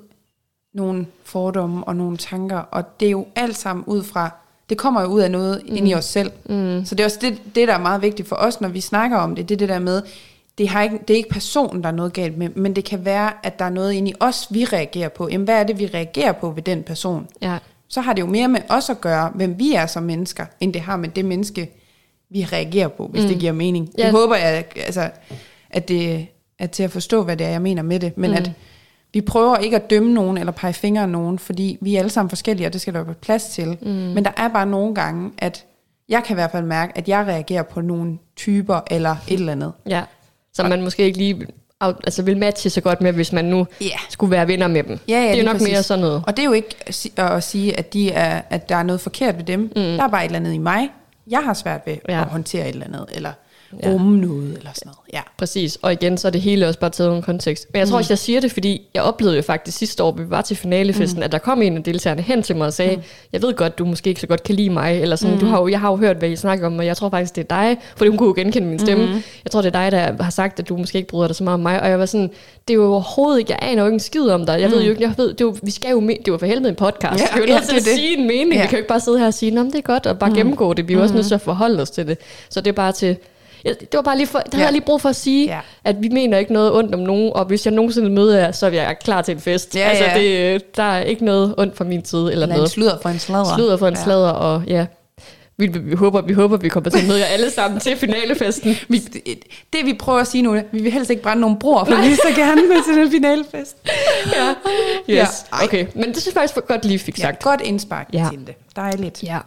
nogle 0.76 1.06
fordomme 1.24 1.84
og 1.84 1.96
nogle 1.96 2.16
tanker, 2.16 2.58
og 2.58 3.00
det 3.00 3.06
er 3.06 3.10
jo 3.10 3.26
alt 3.34 3.56
sammen 3.56 3.84
ud 3.86 4.02
fra, 4.02 4.30
det 4.68 4.78
kommer 4.78 5.02
jo 5.02 5.06
ud 5.06 5.20
af 5.20 5.30
noget 5.30 5.62
mm. 5.68 5.76
inde 5.76 5.90
i 5.90 5.94
os 5.94 6.04
selv. 6.04 6.30
Mm. 6.48 6.84
Så 6.84 6.94
det 6.94 7.00
er 7.00 7.04
også 7.04 7.18
det, 7.20 7.38
det, 7.54 7.68
der 7.68 7.74
er 7.74 7.78
meget 7.80 8.02
vigtigt 8.02 8.28
for 8.28 8.36
os, 8.36 8.60
når 8.60 8.68
vi 8.68 8.80
snakker 8.80 9.16
om 9.16 9.34
det, 9.34 9.48
det 9.48 9.54
er 9.54 9.58
det 9.58 9.68
der 9.68 9.78
med, 9.78 10.02
det, 10.58 10.68
har 10.68 10.82
ikke, 10.82 10.98
det 11.08 11.14
er 11.14 11.16
ikke 11.16 11.28
personen, 11.28 11.82
der 11.82 11.88
er 11.88 11.92
noget 11.92 12.12
galt 12.12 12.38
med, 12.38 12.48
men 12.48 12.76
det 12.76 12.84
kan 12.84 13.04
være, 13.04 13.32
at 13.42 13.58
der 13.58 13.64
er 13.64 13.70
noget 13.70 13.92
inde 13.92 14.10
i 14.10 14.14
os, 14.20 14.46
vi 14.50 14.64
reagerer 14.64 15.08
på. 15.08 15.28
Jamen, 15.28 15.44
hvad 15.44 15.60
er 15.60 15.64
det, 15.64 15.78
vi 15.78 15.86
reagerer 15.94 16.32
på 16.32 16.50
ved 16.50 16.62
den 16.62 16.82
person? 16.82 17.26
ja, 17.42 17.58
Så 17.88 18.00
har 18.00 18.12
det 18.12 18.20
jo 18.20 18.26
mere 18.26 18.48
med 18.48 18.60
os 18.68 18.90
at 18.90 19.00
gøre, 19.00 19.30
hvem 19.34 19.58
vi 19.58 19.74
er 19.74 19.86
som 19.86 20.02
mennesker, 20.02 20.46
end 20.60 20.72
det 20.72 20.82
har 20.82 20.96
med 20.96 21.08
det 21.08 21.24
menneske, 21.24 21.70
vi 22.30 22.44
reagerer 22.44 22.88
på, 22.88 23.06
hvis 23.06 23.22
mm. 23.22 23.28
det 23.28 23.38
giver 23.38 23.52
mening. 23.52 23.90
Ja. 23.98 24.04
Det 24.04 24.12
håber 24.12 24.36
jeg, 24.36 24.64
altså, 24.76 25.10
at 25.70 25.88
det 25.88 26.26
er 26.58 26.66
til 26.66 26.82
at 26.82 26.90
forstå, 26.90 27.22
hvad 27.22 27.36
det 27.36 27.46
er, 27.46 27.50
jeg 27.50 27.62
mener 27.62 27.82
med 27.82 28.00
det. 28.00 28.18
Men 28.18 28.30
mm. 28.30 28.36
at 28.36 28.50
vi 29.16 29.20
prøver 29.20 29.56
ikke 29.56 29.76
at 29.76 29.90
dømme 29.90 30.12
nogen 30.14 30.38
eller 30.38 30.52
pege 30.52 30.72
fingre 30.72 31.02
af 31.02 31.08
nogen, 31.08 31.38
fordi 31.38 31.78
vi 31.80 31.94
er 31.94 31.98
alle 31.98 32.10
sammen 32.10 32.28
forskellige, 32.28 32.66
og 32.66 32.72
det 32.72 32.80
skal 32.80 32.94
der 32.94 33.02
være 33.02 33.14
plads 33.14 33.44
til. 33.44 33.78
Mm. 33.82 33.88
Men 33.88 34.24
der 34.24 34.30
er 34.36 34.48
bare 34.48 34.66
nogle 34.66 34.94
gange, 34.94 35.30
at 35.38 35.64
jeg 36.08 36.24
kan 36.24 36.34
i 36.34 36.38
hvert 36.38 36.50
fald 36.50 36.64
mærke, 36.64 36.92
at 36.98 37.08
jeg 37.08 37.26
reagerer 37.26 37.62
på 37.62 37.80
nogle 37.80 38.18
typer 38.36 38.80
eller 38.90 39.16
et 39.28 39.34
eller 39.40 39.52
andet. 39.52 39.72
ja. 39.88 40.02
Som 40.54 40.68
man 40.68 40.82
måske 40.82 41.02
ikke 41.02 41.18
lige 41.18 41.46
altså 41.80 42.22
vil 42.22 42.36
matche 42.36 42.70
så 42.70 42.80
godt 42.80 43.00
med, 43.00 43.12
hvis 43.12 43.32
man 43.32 43.44
nu 43.44 43.66
Ja. 43.80 43.86
skulle 44.08 44.30
være 44.30 44.48
venner 44.48 44.68
med 44.68 44.82
dem. 44.82 44.98
Ja, 45.08 45.14
ja, 45.14 45.22
det 45.22 45.32
er 45.32 45.36
jo 45.38 45.44
nok 45.44 45.52
præcis. 45.56 45.68
mere 45.68 45.82
sådan 45.82 46.00
noget. 46.04 46.22
Og 46.26 46.36
det 46.36 46.42
er 46.42 46.46
jo 46.46 46.52
ikke 46.52 46.76
at 46.86 46.94
si- 46.94 47.12
at 47.16 47.42
sige, 47.44 47.78
at, 47.78 47.92
de 47.92 48.12
er, 48.12 48.42
at 48.50 48.68
der 48.68 48.76
er 48.76 48.82
noget 48.82 49.00
forkert 49.00 49.36
ved 49.36 49.44
dem. 49.44 49.60
Mm. 49.60 49.70
Der 49.74 50.02
er 50.02 50.08
bare 50.08 50.22
et 50.24 50.26
eller 50.26 50.38
andet 50.38 50.52
i 50.54 50.58
mig. 50.58 50.88
Jeg 51.30 51.40
har 51.44 51.54
svært 51.54 51.80
ved. 51.86 51.96
Ja. 52.08 52.20
at 52.20 52.26
håndtere 52.26 52.62
et 52.68 52.68
eller 52.72 52.86
andet, 52.86 53.06
eller 53.14 53.32
Ja. 53.82 53.90
rumme 53.90 54.18
noget, 54.18 54.56
eller 54.58 54.70
sådan 54.74 54.86
noget. 54.86 54.98
Ja. 55.12 55.20
Præcis, 55.38 55.78
og 55.82 55.92
igen, 55.92 56.18
så 56.18 56.28
er 56.28 56.32
det 56.32 56.40
hele 56.40 56.68
også 56.68 56.80
bare 56.80 56.90
taget 56.90 57.16
en 57.16 57.22
kontekst. 57.22 57.66
Men 57.72 57.80
jeg 57.80 57.88
tror 57.88 57.96
også, 57.98 58.12
jeg 58.12 58.18
siger 58.18 58.40
det, 58.40 58.52
fordi 58.52 58.82
jeg 58.94 59.02
oplevede 59.02 59.36
jo 59.36 59.42
faktisk 59.42 59.78
sidste 59.78 60.02
år, 60.02 60.12
vi 60.12 60.30
var 60.30 60.42
til 60.42 60.56
finalefesten, 60.56 61.20
mm. 61.20 61.22
at 61.22 61.32
der 61.32 61.38
kom 61.38 61.62
en 61.62 61.76
af 61.76 61.82
deltagerne 61.82 62.22
hen 62.22 62.42
til 62.42 62.56
mig 62.56 62.66
og 62.66 62.72
sagde, 62.72 62.96
mm. 62.96 63.02
jeg 63.32 63.42
ved 63.42 63.54
godt, 63.54 63.78
du 63.78 63.84
måske 63.84 64.08
ikke 64.08 64.20
så 64.20 64.26
godt 64.26 64.42
kan 64.42 64.54
lide 64.54 64.70
mig, 64.70 65.00
eller 65.02 65.16
sådan, 65.16 65.34
mm. 65.34 65.40
du 65.40 65.46
har 65.46 65.60
jo, 65.60 65.68
jeg 65.68 65.80
har 65.80 65.90
jo 65.90 65.96
hørt, 65.96 66.16
hvad 66.16 66.28
I 66.28 66.36
snakker 66.36 66.66
om, 66.66 66.78
og 66.78 66.86
jeg 66.86 66.96
tror 66.96 67.10
faktisk, 67.10 67.36
det 67.36 67.46
er 67.50 67.56
dig, 67.56 67.76
fordi 67.96 68.08
hun 68.08 68.18
kunne 68.18 68.26
jo 68.26 68.34
genkende 68.36 68.68
min 68.68 68.78
stemme. 68.78 69.06
Mm. 69.06 69.12
Jeg 69.44 69.50
tror, 69.52 69.62
det 69.62 69.74
er 69.74 69.90
dig, 69.90 69.92
der 69.92 70.22
har 70.22 70.30
sagt, 70.30 70.60
at 70.60 70.68
du 70.68 70.76
måske 70.76 70.98
ikke 70.98 71.08
bryder 71.08 71.26
dig 71.26 71.36
så 71.36 71.44
meget 71.44 71.54
om 71.54 71.60
mig, 71.60 71.82
og 71.82 71.88
jeg 71.88 71.98
var 71.98 72.06
sådan, 72.06 72.30
det 72.68 72.74
er 72.74 72.78
jo 72.78 72.92
overhovedet 72.92 73.38
ikke, 73.38 73.52
jeg 73.52 73.58
aner 73.70 73.82
jo 73.82 73.86
ikke 73.86 73.94
en 73.94 74.00
skid 74.00 74.28
om 74.28 74.46
dig, 74.46 74.60
jeg 74.60 74.70
ved 74.70 74.82
jo 74.82 74.90
ikke, 74.90 75.02
jeg 75.02 75.14
ved, 75.16 75.28
det 75.28 75.40
jo, 75.40 75.56
vi 75.62 75.70
skal 75.70 75.90
jo, 75.90 76.00
det 76.00 76.28
jo 76.28 76.38
for 76.38 76.46
helvede 76.46 76.68
en 76.68 76.74
podcast, 76.74 77.20
Ja, 77.20 77.26
vi 77.34 77.42
er 77.42 77.46
jo 77.46 77.54
nødt 77.54 77.68
til 77.68 77.76
at 77.76 77.82
sige 77.82 78.18
en 78.18 78.26
mening, 78.26 78.52
Ja. 78.52 78.60
vi 78.60 78.66
kan 78.66 78.72
jo 78.72 78.76
ikke 78.76 78.88
bare 78.88 79.00
sidde 79.00 79.18
her 79.18 79.26
og 79.26 79.34
sige, 79.34 79.56
det 79.56 79.74
er 79.74 79.80
godt, 79.80 80.06
og 80.06 80.18
bare 80.18 80.30
mm. 80.30 80.36
gennemgå 80.36 80.72
det, 80.72 80.88
vi 80.88 80.92
er 80.92 80.96
jo 80.96 81.02
også 81.02 81.14
nødt 81.14 81.26
til 81.26 81.34
at 81.34 81.40
forholde 81.40 81.82
os 81.82 81.90
til 81.90 82.06
det. 82.06 82.18
Så 82.48 82.60
det 82.60 82.68
er 82.68 82.72
bare 82.72 82.92
til, 82.92 83.16
det 83.80 83.88
var 83.92 84.02
bare 84.02 84.16
lige 84.16 84.26
for, 84.26 84.38
det 84.38 84.54
havde 84.54 84.62
Ja. 84.62 84.66
jeg 84.66 84.72
lige 84.72 84.84
brug 84.86 85.00
for 85.00 85.08
at 85.08 85.16
sige, 85.16 85.46
Ja. 85.46 85.54
ja. 85.54 85.60
at 85.84 85.96
vi 86.00 86.08
mener 86.08 86.38
ikke 86.38 86.52
noget 86.52 86.72
ondt 86.72 86.94
om 86.94 87.00
nogen, 87.00 87.32
og 87.34 87.44
hvis 87.44 87.66
jeg 87.66 87.74
nogensinde 87.74 88.10
møder 88.10 88.38
jer, 88.38 88.52
så 88.52 88.66
er 88.66 88.70
jeg 88.70 88.96
klar 89.04 89.22
til 89.22 89.34
en 89.34 89.40
fest. 89.40 89.76
Ja, 89.76 89.80
altså, 89.80 90.04
ja. 90.04 90.52
Det, 90.52 90.76
der 90.76 90.82
er 90.82 91.02
ikke 91.02 91.24
noget 91.24 91.54
ondt 91.58 91.76
fra 91.76 91.84
min 91.84 92.04
side, 92.04 92.20
eller, 92.22 92.32
Eller 92.32 92.46
en 92.46 92.58
noget 92.58 92.70
sludder 92.70 92.98
for 93.02 93.08
en 93.08 93.18
sladder. 93.18 93.54
sludder 93.56 93.76
for 93.76 93.86
en 93.88 93.94
ja. 93.94 93.98
ja. 94.00 94.04
sladder, 94.04 94.30
og 94.30 94.62
ja, 94.66 94.86
vi, 95.58 95.66
vi, 95.66 95.78
vi, 95.78 95.94
håber, 95.94 96.20
vi 96.20 96.32
håber, 96.32 96.56
vi 96.56 96.68
kommer 96.68 96.90
til 96.90 96.98
at 96.98 97.06
møde 97.06 97.18
jer 97.18 97.24
alle 97.24 97.50
sammen 97.50 97.80
til 97.80 97.96
finalefesten. 97.96 98.76
Vi, 98.88 98.98
det, 98.98 99.22
det 99.72 99.86
vi 99.86 99.94
prøver 99.94 100.20
at 100.20 100.26
sige 100.26 100.42
nu, 100.42 100.52
vi 100.72 100.82
vil 100.82 100.92
helst 100.92 101.10
ikke 101.10 101.22
brænde 101.22 101.40
nogle 101.40 101.56
broer, 101.58 101.84
for 101.84 101.94
vi 101.94 102.08
vil 102.08 102.16
så 102.16 102.32
gerne 102.36 102.62
med 102.68 102.84
til 102.84 102.94
den 103.02 103.10
finalefest. 103.10 103.76
ja. 104.36 104.54
Ja. 105.08 105.22
Yes, 105.22 105.44
okay. 105.64 105.86
Men 105.94 106.04
det 106.04 106.16
synes 106.16 106.26
jeg 106.26 106.32
faktisk 106.40 106.54
for 106.54 106.66
godt 106.66 106.84
lige 106.84 106.98
fik 106.98 107.18
Ja, 107.18 107.22
sagt. 107.24 107.42
godt 107.42 107.60
indspark 107.60 108.08
ja. 108.12 108.18
Ja. 108.18 108.28
til 108.30 108.46
det. 108.46 108.54
Dejligt. 108.76 109.22
Ja. 109.22 109.38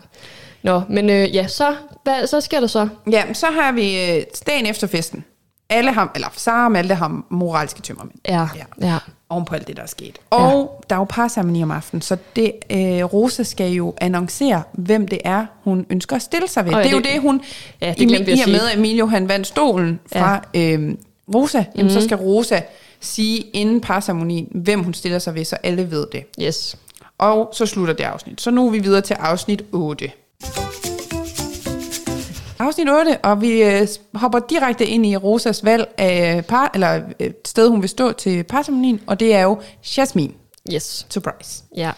Nå, 0.63 0.81
men 0.89 1.09
øh, 1.09 1.35
ja, 1.35 1.47
så, 1.47 1.75
hvad, 2.03 2.27
så 2.27 2.41
sker 2.41 2.59
der 2.59 2.67
så? 2.67 2.87
Ja, 3.11 3.33
så 3.33 3.45
har 3.45 3.71
vi 3.71 4.09
øh, 4.09 4.23
dagen 4.47 4.65
efter 4.65 4.87
festen. 4.87 5.23
Alle 5.69 5.91
har, 5.93 6.11
eller 6.15 6.27
Sara 6.35 6.65
og 6.65 6.71
Malte 6.71 6.95
har 6.95 7.21
moralske 7.29 7.81
tømmermænd. 7.81 8.15
Ja, 8.27 8.47
Ja. 8.55 8.87
ja. 8.87 8.97
Oven 9.29 9.45
på 9.45 9.55
alt 9.55 9.67
det, 9.67 9.77
der 9.77 9.83
er 9.83 9.87
sket. 9.87 10.19
Og 10.29 10.83
der 10.89 10.95
er 10.95 10.99
jo 10.99 11.05
parceremoni 11.09 11.63
om 11.63 11.71
aftenen, 11.71 12.01
så 12.01 12.17
det, 12.35 12.51
øh, 12.71 13.03
Rosa 13.03 13.43
skal 13.43 13.71
jo 13.71 13.93
annoncere, 14.01 14.63
hvem 14.73 15.07
det 15.07 15.19
er, 15.25 15.45
hun 15.63 15.85
ønsker 15.89 16.15
at 16.15 16.21
stille 16.21 16.47
sig 16.47 16.65
ved. 16.65 16.73
Oh, 16.73 16.77
ja, 16.77 16.83
det 16.83 16.87
er 16.87 16.91
jo 16.91 16.97
det- 17.01 17.13
det, 17.13 17.21
hun... 17.21 17.41
ja, 17.81 17.93
det 17.99 18.11
i, 18.11 18.31
I 18.31 18.41
og 18.43 18.49
med, 18.49 18.59
at 18.71 18.77
Emilio 18.77 19.05
han 19.05 19.29
vandt 19.29 19.47
stolen 19.47 19.99
fra 20.13 20.45
ja. 20.53 20.59
øh, 20.59 20.95
Rosa, 21.35 21.57
jamen, 21.57 21.67
mm-hmm. 21.75 21.89
så 21.89 22.01
skal 22.01 22.17
Rosa 22.17 22.61
sige 22.99 23.39
inden 23.39 23.81
parceremonien, 23.81 24.47
hvem 24.51 24.83
hun 24.83 24.93
stiller 24.93 25.19
sig 25.19 25.35
ved, 25.35 25.45
så 25.45 25.55
alle 25.63 25.91
ved 25.91 26.07
det. 26.11 26.23
Yes. 26.41 26.77
Og 27.17 27.49
så 27.53 27.65
slutter 27.65 27.93
det 27.93 28.03
afsnit. 28.03 28.41
Så 28.41 28.51
nu 28.51 28.67
er 28.67 28.71
vi 28.71 28.79
videre 28.79 29.01
til 29.01 29.13
afsnit 29.13 29.63
8. 29.71 30.11
Afsnit 32.59 32.89
8, 32.89 33.17
og 33.23 33.41
vi 33.41 33.63
øh, 33.63 33.87
hopper 34.13 34.39
direkte 34.39 34.85
ind 34.85 35.05
i 35.05 35.15
Rosas 35.17 35.65
valg 35.65 35.87
af 35.97 36.45
par, 36.45 36.71
eller 36.73 37.01
øh, 37.19 37.31
sted, 37.45 37.69
hun 37.69 37.81
vil 37.81 37.89
stå 37.89 38.11
til 38.11 38.43
parceremonien, 38.43 39.01
og 39.07 39.19
det 39.19 39.33
er 39.35 39.41
jo 39.41 39.61
Jasmine. 39.97 40.33
Yes. 40.73 41.07
Surprise. 41.09 41.63
Ja. 41.75 41.91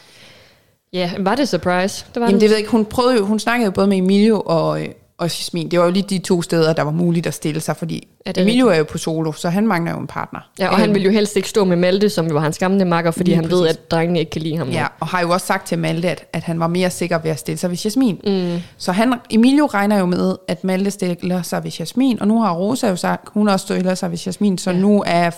Ja, 0.93 1.12
var 1.19 1.36
det 1.36 1.50
surprise? 1.50 2.06
Det 2.13 2.21
var 2.21 2.28
Jamen 2.28 2.34
det. 2.34 2.41
det 2.41 2.50
ved 2.50 2.56
jeg 2.56 2.60
ikke, 2.60 2.71
hun 2.71 2.86
prøvede 2.86 3.17
jo, 3.17 3.26
hun 3.26 3.39
snakkede 3.39 3.65
jo 3.65 3.71
både 3.71 3.88
med 3.88 3.97
Emilio 3.97 4.41
og, 4.45 4.82
øh, 4.82 4.88
og 5.21 5.27
Jasmine. 5.27 5.69
Det 5.69 5.79
var 5.79 5.86
jo 5.86 5.91
lige 5.91 6.05
de 6.10 6.19
to 6.19 6.41
steder, 6.41 6.73
der 6.73 6.81
var 6.84 6.91
muligt 6.91 7.27
at 7.27 7.34
stille 7.34 7.62
sig, 7.62 7.77
fordi 7.77 8.07
Ja, 8.25 8.31
det 8.31 8.38
er 8.38 8.41
Emilio 8.41 8.67
er 8.67 8.75
jo 8.75 8.84
på 8.84 8.97
solo, 8.97 9.31
så 9.31 9.49
han 9.49 9.67
mangler 9.67 9.91
jo 9.91 9.99
en 9.99 10.07
partner. 10.07 10.39
Ja, 10.60 10.69
og 10.69 10.77
han 10.77 10.93
vil 10.93 11.03
jo 11.03 11.12
helst 11.12 11.36
ikke 11.36 11.49
stå 11.49 11.65
med 11.65 11.77
Malte, 11.77 12.10
som 12.10 12.27
jo 12.27 12.34
var 12.34 12.39
hans 12.39 12.57
gamle 12.57 12.86
makker, 12.86 13.12
fordi 13.12 13.29
Lige 13.29 13.36
han 13.36 13.51
ved, 13.51 13.62
præcis. 13.62 13.77
at 13.77 13.91
drengene 13.91 14.19
ikke 14.19 14.29
kan 14.29 14.41
lide 14.41 14.57
ham. 14.57 14.69
Ja, 14.69 14.88
og 14.99 15.07
har 15.07 15.21
jo 15.21 15.29
også 15.29 15.45
sagt 15.45 15.67
til 15.67 15.79
Malte, 15.79 16.10
at, 16.10 16.25
at 16.34 16.43
han 16.43 16.60
var 16.60 16.67
mere 16.67 16.89
sikker 16.89 17.19
ved 17.19 17.31
at 17.31 17.39
stille 17.39 17.57
sig 17.57 17.69
ved 17.69 17.77
Jasmin. 17.77 18.19
Mm. 18.25 18.62
Så 18.77 18.91
han, 18.91 19.13
Emilio 19.29 19.65
regner 19.65 19.99
jo 19.99 20.05
med, 20.05 20.36
at 20.47 20.63
Malte 20.63 20.91
stiller 20.91 21.41
sig 21.41 21.63
ved 21.63 21.71
Jasmin, 21.79 22.21
og 22.21 22.27
nu 22.27 22.41
har 22.41 22.53
Rosa 22.53 22.88
jo 22.88 22.95
sagt, 22.95 23.29
hun 23.34 23.47
også 23.47 23.65
stiller 23.65 23.95
sig 23.95 24.12
ved 24.12 24.17
Jasmin, 24.17 24.57
så 24.57 24.71
ja. 24.71 24.77
nu 24.77 25.03
er 25.07 25.31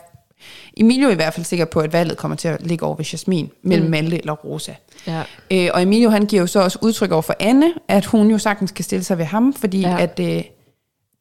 Emilio 0.78 1.10
i 1.10 1.16
hvert 1.16 1.34
fald 1.34 1.46
sikker 1.46 1.66
på, 1.66 1.80
at 1.80 1.94
valget 1.94 2.18
kommer 2.18 2.38
til 2.38 2.48
at 2.48 2.68
ligge 2.68 2.86
over 2.86 2.96
ved 2.96 3.06
Jasmin, 3.06 3.52
mellem 3.62 3.86
mm. 3.86 3.92
Malte 3.92 4.18
eller 4.18 4.34
Rosa. 4.34 4.74
Ja. 5.08 5.24
Øh, 5.52 5.70
og 5.74 5.82
Emilio 5.82 6.10
han 6.10 6.26
giver 6.26 6.42
jo 6.42 6.48
så 6.48 6.64
også 6.64 6.80
udtryk 6.82 7.12
over 7.12 7.22
for 7.22 7.36
Anne, 7.40 7.74
at 7.88 8.06
hun 8.06 8.32
jo 8.32 8.38
sagtens 8.38 8.72
kan 8.72 8.84
stille 8.86 9.04
sig 9.04 9.18
ved 9.18 9.26
ham, 9.26 9.54
fordi 9.54 9.80
ja. 9.82 9.98
At, 10.00 10.20
øh, 10.20 10.44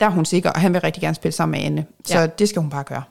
der 0.00 0.06
er 0.06 0.10
hun 0.10 0.24
sikker, 0.24 0.50
og 0.50 0.60
han 0.60 0.72
vil 0.72 0.80
rigtig 0.80 1.00
gerne 1.00 1.14
spille 1.14 1.32
sammen 1.32 1.60
med 1.60 1.66
Anne. 1.66 1.84
Så 2.04 2.18
Ja. 2.18 2.26
det 2.26 2.48
skal 2.48 2.60
hun 2.62 2.70
bare 2.70 2.84
gøre. 2.84 3.02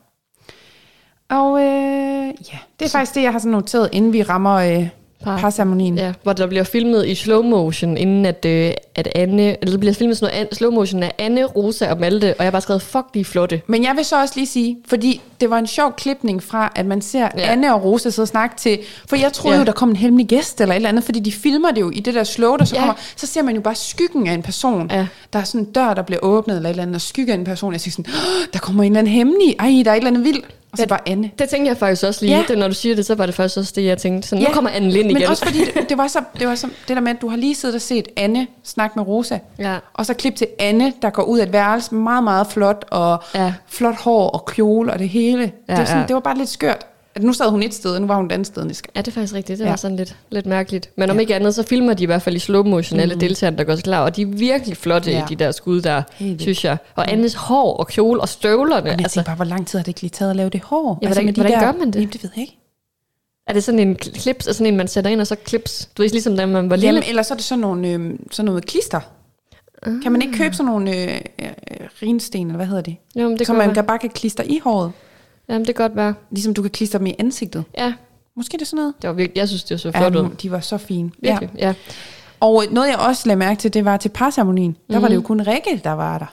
Og 1.30 1.60
øh, 1.60 2.26
ja, 2.52 2.58
det 2.80 2.86
er 2.86 2.88
faktisk 2.88 3.14
det, 3.14 3.22
jeg 3.22 3.32
har 3.32 3.38
sådan 3.38 3.52
noteret, 3.52 3.88
inden 3.92 4.12
vi 4.12 4.22
rammer 4.22 4.54
øh, 4.54 4.88
Par. 5.24 5.38
parceremonien. 5.38 5.98
Ja, 5.98 6.12
hvor 6.22 6.32
der 6.32 6.46
bliver 6.46 6.64
filmet 6.64 7.06
i 7.08 7.14
slow 7.14 7.42
motion, 7.42 7.96
inden 7.96 8.26
at, 8.26 8.44
øh, 8.44 8.72
at 8.94 9.08
Anne, 9.14 9.42
eller 9.62 9.70
der 9.72 9.78
bliver 9.78 9.94
filmet 9.94 10.16
sådan 10.16 10.34
noget 10.34 10.46
an, 10.46 10.54
slow 10.54 10.70
motion 10.70 11.02
af 11.02 11.12
Anne, 11.18 11.44
Rosa 11.44 11.90
og 11.90 12.00
Malte, 12.00 12.24
og 12.24 12.36
jeg 12.38 12.46
har 12.46 12.50
bare 12.50 12.60
skrevet, 12.62 12.82
fuck, 12.82 13.04
de 13.14 13.20
er 13.20 13.24
flotte. 13.24 13.60
Men 13.66 13.84
jeg 13.84 13.92
vil 13.96 14.04
så 14.04 14.20
også 14.20 14.34
lige 14.36 14.46
sige, 14.46 14.76
fordi 14.88 15.20
det 15.40 15.50
var 15.50 15.58
en 15.58 15.66
sjov 15.66 15.92
klipning 15.96 16.42
fra, 16.42 16.72
at 16.76 16.86
man 16.86 17.02
ser 17.02 17.28
Ja. 17.38 17.52
Anne 17.52 17.74
og 17.74 17.84
Rosa 17.84 18.10
sidde 18.10 18.24
og 18.24 18.28
snakke 18.28 18.56
til, 18.56 18.78
for 19.08 19.16
jeg 19.16 19.32
troede 19.32 19.54
Ja. 19.56 19.60
jo, 19.60 19.66
der 19.66 19.72
kom 19.72 19.90
en 19.90 19.96
hemmelig 19.96 20.26
gæst 20.26 20.60
eller 20.60 20.72
et 20.74 20.76
eller 20.76 20.88
andet, 20.88 21.04
fordi 21.04 21.20
de 21.20 21.32
filmer 21.32 21.70
det 21.70 21.80
jo 21.80 21.90
i 21.90 22.00
det 22.00 22.14
der 22.14 22.24
slow, 22.24 22.56
der 22.56 22.64
så 22.64 22.74
Ja. 22.74 22.80
kommer, 22.80 22.94
så 23.16 23.26
ser 23.26 23.42
man 23.42 23.54
jo 23.54 23.60
bare 23.60 23.74
skyggen 23.74 24.26
af 24.26 24.32
en 24.34 24.42
person. 24.42 24.90
Ja. 24.90 25.06
Der 25.32 25.38
er 25.38 25.44
sådan 25.44 25.60
en 25.60 25.72
dør, 25.72 25.94
der 25.94 26.02
bliver 26.02 26.20
åbnet 26.22 26.56
eller 26.56 26.68
et 26.68 26.72
eller 26.72 26.82
andet, 26.82 26.94
og 26.94 27.00
skygge 27.00 27.32
af 27.32 27.36
en 27.38 27.44
person. 27.44 27.72
Jeg 27.72 27.80
siger 27.80 27.92
sådan, 27.92 28.04
"Åh, 28.14 28.46
der 28.52 28.58
kommer 28.58 28.82
en 28.82 28.92
eller 28.92 28.98
anden 28.98 29.12
hemmelig, 29.12 29.56
ej, 29.58 29.82
der 29.84 29.90
er 29.90 29.94
et 29.94 29.96
eller 29.96 30.10
andet 30.10 30.24
vildt. 30.24 30.44
Og 30.72 30.78
så 30.78 30.82
Ja. 30.82 30.86
bare 30.86 30.98
Anne. 31.08 31.30
Det 31.38 31.48
tænkte 31.48 31.68
jeg 31.68 31.76
faktisk 31.76 32.04
også 32.04 32.24
lige. 32.24 32.36
Ja. 32.36 32.44
Det, 32.48 32.58
når 32.58 32.68
du 32.68 32.74
siger 32.74 32.94
det, 32.94 33.06
så 33.06 33.14
var 33.14 33.26
det 33.26 33.34
først 33.34 33.58
også 33.58 33.72
det, 33.76 33.84
jeg 33.84 33.98
tænkte. 33.98 34.28
Så 34.28 34.36
nu 34.36 34.44
kommer 34.52 34.70
Anne 34.70 34.90
Lind 34.90 35.10
igen. 35.10 35.20
Men 35.20 35.28
også 35.30 35.44
fordi, 35.44 35.58
det, 35.64 35.88
det 35.88 35.98
var, 35.98 36.06
så, 36.08 36.22
det 36.38 36.48
var 36.48 36.54
så, 36.54 36.66
det 36.88 36.96
der 36.96 37.00
med, 37.02 37.10
at 37.10 37.20
du 37.20 37.28
har 37.28 37.36
lige 37.36 37.54
siddet 37.54 37.74
og 37.74 37.80
set 37.82 38.08
Anne 38.16 38.46
snakke 38.64 38.98
med 38.98 39.06
Rosa. 39.08 39.38
Ja. 39.58 39.76
Og 39.94 40.06
så 40.06 40.14
klip 40.14 40.36
til 40.36 40.46
Anne, 40.58 40.92
der 41.02 41.10
går 41.10 41.22
ud 41.22 41.38
af 41.38 41.42
et 41.46 41.52
værelse, 41.52 41.94
meget, 41.94 42.24
meget 42.24 42.46
flot, 42.46 42.84
og 42.90 43.22
Ja. 43.34 43.42
ja. 43.44 43.54
flot 43.68 43.96
hår 43.96 44.28
og 44.28 44.44
kjole 44.44 44.92
og 44.92 44.98
det 44.98 45.08
hele. 45.08 45.42
Ja, 45.42 45.72
det, 45.72 45.78
var 45.78 45.84
sådan, 45.84 46.00
ja. 46.00 46.06
det 46.06 46.14
var 46.14 46.20
bare 46.20 46.38
lidt 46.38 46.48
skørt. 46.48 46.86
At 47.14 47.22
nu 47.22 47.32
sad 47.32 47.50
hun 47.50 47.62
et 47.62 47.74
sted, 47.74 47.94
og 47.94 48.00
nu 48.00 48.06
var 48.06 48.16
hun 48.16 48.26
et 48.26 48.32
andet 48.32 48.46
sted. 48.46 48.64
Det 48.64 48.76
skal- 48.76 48.92
Ja, 48.96 49.00
det 49.00 49.08
er 49.08 49.12
faktisk 49.12 49.34
rigtigt. 49.34 49.58
Det 49.58 49.64
ja. 49.64 49.68
Ja. 49.68 49.72
var 49.72 49.76
sådan 49.76 49.96
lidt, 49.96 50.16
lidt 50.30 50.46
mærkeligt. 50.46 50.90
Men 50.96 51.10
om 51.10 51.20
ikke 51.20 51.34
andet, 51.34 51.54
så 51.54 51.62
filmer 51.62 51.94
de 51.94 52.02
i 52.02 52.06
hvert 52.06 52.22
fald 52.22 52.36
i 52.36 52.38
slow 52.38 52.62
motion 52.64 53.00
alle 53.00 53.14
deltagerne, 53.14 53.58
der 53.58 53.64
går 53.64 53.76
så 53.76 53.82
klar. 53.82 54.04
Og 54.04 54.16
de 54.16 54.22
er 54.22 54.26
virkelig 54.26 54.76
flotte 54.76 55.10
ja. 55.10 55.16
i 55.16 55.20
Ja. 55.20 55.26
de 55.28 55.36
der 55.36 55.50
skud 55.50 55.80
der, 55.80 56.02
synes 56.38 56.64
jeg. 56.64 56.76
Og 56.94 57.12
Annes 57.12 57.34
hår 57.34 57.76
og 57.76 57.88
kjole 57.88 58.20
og 58.20 58.28
støvlerne. 58.28 58.82
Men 58.82 58.90
jeg 58.92 59.00
Altså, 59.00 59.22
bare, 59.24 59.36
hvor 59.36 59.44
lang 59.44 59.66
tid 59.66 59.78
har 59.78 59.82
det 59.84 59.88
ikke 59.88 60.00
lige 60.00 60.10
taget 60.10 60.30
at 60.30 60.36
lave 60.36 60.48
det 60.50 60.60
hår? 60.60 60.98
Ja, 61.02 61.06
hvordan- 61.06 61.24
med 61.24 61.32
de 61.32 61.40
hvordan 61.40 61.58
der, 61.60 61.66
gør 61.72 61.78
man 61.78 61.86
det? 61.86 61.94
Jamen, 61.94 62.08
det 62.12 62.22
ved 62.22 62.30
jeg 62.36 62.40
ikke. 62.42 62.58
er 63.46 63.52
det 63.52 63.64
sådan 63.64 63.78
en 63.78 63.94
klips, 63.96 64.46
altså 64.46 64.58
sådan 64.58 64.72
en, 64.72 64.76
man 64.76 64.88
sætter 64.88 65.10
ind, 65.10 65.20
og 65.20 65.26
så 65.26 65.36
klips? 65.36 65.88
Du 65.96 66.02
ved, 66.02 66.10
ligesom 66.10 66.36
da 66.36 66.46
man 66.46 66.70
var 66.70 66.76
lille. 66.76 66.86
Jamen, 66.88 67.02
eller 67.08 67.22
så 67.22 67.34
er 67.34 67.36
det 67.36 67.44
sådan, 67.44 67.60
nogle, 67.60 67.88
øh, 67.88 68.10
sådan 68.30 68.44
noget 68.46 68.66
klister. 68.66 69.00
Kan 70.02 70.12
man 70.12 70.22
ikke 70.22 70.34
købe 70.38 70.54
sådan 70.54 70.66
nogle 70.72 70.96
øh, 70.96 71.20
øh, 71.42 71.48
rinsten, 72.02 72.46
eller 72.46 72.56
hvad 72.56 72.66
hedder 72.66 72.82
det? 72.82 72.96
Jo, 73.16 73.28
men 73.28 73.38
det 73.38 73.46
kan 73.46 73.54
man 73.56 73.66
være. 73.66 73.74
kan 73.74 73.84
bare 73.84 73.98
kan 73.98 74.10
klister 74.10 74.44
i 74.46 74.60
håret. 74.64 74.92
Jamen, 75.48 75.66
det 75.66 75.74
kan 75.76 75.82
godt 75.84 75.96
være. 75.96 76.14
Ligesom 76.30 76.54
du 76.54 76.62
kan 76.62 76.70
klister 76.70 76.98
dem 76.98 77.06
i 77.06 77.14
ansigtet. 77.18 77.64
Ja, 77.78 77.92
Måske 78.36 78.52
det 78.52 78.62
er 78.62 78.66
sådan 78.66 78.76
noget. 78.76 78.94
det 79.02 79.08
var 79.08 79.14
virkelig, 79.14 79.36
jeg 79.36 79.48
synes, 79.48 79.64
det 79.64 79.74
var 79.74 79.78
så 79.78 79.90
Ja, 79.94 80.00
flot 80.00 80.16
ud. 80.16 80.22
nu- 80.22 80.34
de 80.42 80.50
var 80.50 80.60
så 80.60 80.78
fine. 80.78 81.10
Virkelig, 81.18 81.50
ja. 81.58 81.66
ja. 81.66 81.74
Og 82.40 82.64
noget, 82.70 82.88
jeg 82.88 82.98
også 82.98 83.22
lagde 83.26 83.38
mærke 83.38 83.58
til, 83.60 83.74
det 83.74 83.84
var 83.84 83.96
til 83.96 84.08
parceremonien. 84.08 84.76
Der 84.90 84.98
var 84.98 85.08
det 85.08 85.14
jo 85.14 85.20
kun 85.20 85.40
Rikke, 85.40 85.80
der 85.84 85.90
var 85.90 86.18
der. 86.18 86.26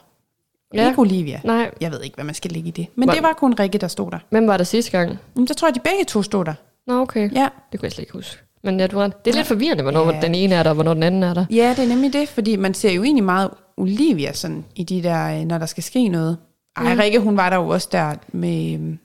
Ja. 0.74 0.82
Ja. 0.82 0.88
Ikke 0.90 1.00
Olivia. 1.02 1.42
Nej, 1.44 1.72
Jeg 1.82 1.92
ved 1.92 2.02
ikke, 2.04 2.16
hvad 2.16 2.26
man 2.26 2.36
skal 2.36 2.52
lægge 2.52 2.68
i 2.68 2.72
det. 2.72 2.88
Men 2.96 3.08
Var- 3.08 3.14
det 3.14 3.24
var 3.24 3.34
kun 3.34 3.54
Rikke, 3.60 3.78
der 3.78 3.88
stod 3.88 4.12
der. 4.12 4.18
hvem 4.30 4.48
var 4.48 4.58
der 4.58 4.64
sidste 4.64 4.92
gang? 4.92 5.20
Men 5.36 5.48
så 5.48 5.54
tror 5.54 5.68
jeg, 5.68 5.76
de 5.76 5.80
begge 5.80 6.04
to 6.08 6.22
stod 6.24 6.46
der. 6.46 6.54
Nå, 6.88 7.02
okay. 7.02 7.32
Ja. 7.36 7.48
Det 7.72 7.80
kunne 7.80 7.86
jeg 7.86 7.92
slet 7.92 8.04
ikke 8.04 8.14
huske. 8.14 8.38
Men 8.64 8.80
ja, 8.80 8.88
du 8.88 8.98
har, 9.00 9.08
det 9.08 9.32
er 9.32 9.36
lidt 9.36 9.48
forvirrende, 9.48 9.84
hvornår 9.84 10.12
Ja. 10.14 10.20
den 10.22 10.36
ene 10.36 10.56
er 10.56 10.64
der, 10.64 10.70
og 10.70 10.74
hvornår 10.74 10.94
den 10.94 11.04
anden 11.04 11.24
er 11.24 11.34
der. 11.34 11.46
Ja, 11.50 11.74
det 11.78 11.84
er 11.84 11.88
nemlig 11.88 12.14
det, 12.14 12.30
fordi 12.30 12.56
man 12.56 12.74
ser 12.74 12.92
jo 12.92 13.04
egentlig 13.04 13.24
meget 13.24 13.50
Olivia 13.78 14.34
sådan, 14.34 14.66
i 14.76 14.84
de 14.84 15.04
der, 15.04 15.40
øh, 15.40 15.46
når 15.46 15.58
der 15.58 15.66
skal 15.66 15.84
ske 15.84 16.08
noget. 16.08 16.38
Ej, 16.80 16.94
Ja. 16.94 17.02
Rikke, 17.04 17.20
hun 17.20 17.38
var 17.38 17.50
der 17.50 17.58
jo 17.58 17.68
også 17.68 17.90
der 17.92 18.16
med... 18.28 18.74
øhm, 18.74 19.00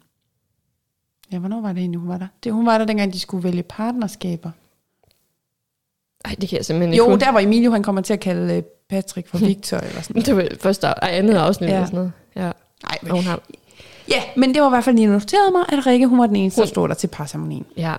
Ja, 1.33 1.39
hvornår 1.39 1.61
var 1.61 1.69
det 1.73 1.79
egentlig, 1.79 2.01
hun 2.01 2.09
var 2.09 2.19
der? 2.19 2.27
Det, 2.45 2.53
hun 2.53 2.67
var 2.67 2.79
der, 2.79 2.85
dengang 2.85 3.13
de 3.13 3.21
skulle 3.21 3.45
vælge 3.45 3.63
partnerskaber. 3.63 4.51
Ej, 6.25 6.35
det 6.41 6.49
kan 6.49 6.57
jeg 6.57 6.65
simpelthen 6.65 6.93
ikke 6.93 7.05
Jo, 7.11 7.17
der 7.17 7.33
var 7.33 7.41
Emilio, 7.41 7.71
han 7.71 7.83
kommer 7.83 8.03
til 8.03 8.13
at 8.13 8.21
kalde 8.21 8.55
øh, 8.55 8.63
Patrick 8.89 9.29
for 9.29 9.39
Victor, 9.47 9.77
eller 9.77 10.03
sådan 10.03 10.23
Det 10.23 10.37
var 10.37 10.49
første 10.61 10.87
ej, 10.87 11.11
andet 11.13 11.35
afsnit 11.35 11.69
Ja. 11.71 11.75
eller 11.75 11.87
sådan 11.87 11.97
noget. 11.97 12.13
Ja. 12.37 12.43
Nej, 12.83 12.99
Og 13.03 13.17
hun 13.17 13.25
har, 13.25 13.41
Ja, 14.09 14.23
men 14.37 14.55
det 14.55 14.63
var 14.63 14.69
i 14.69 14.71
hvert 14.71 14.85
fald 14.85 14.97
lige 14.97 15.07
noteret 15.09 15.53
mig, 15.53 15.65
at 15.79 15.87
Rikke, 15.87 16.07
hun 16.07 16.19
var 16.19 16.27
den 16.27 16.37
eneste, 16.37 16.61
der 16.61 16.67
stod 16.67 16.89
der 16.89 16.95
til 16.95 17.07
parceremonien. 17.09 17.67
ja. 17.77 17.95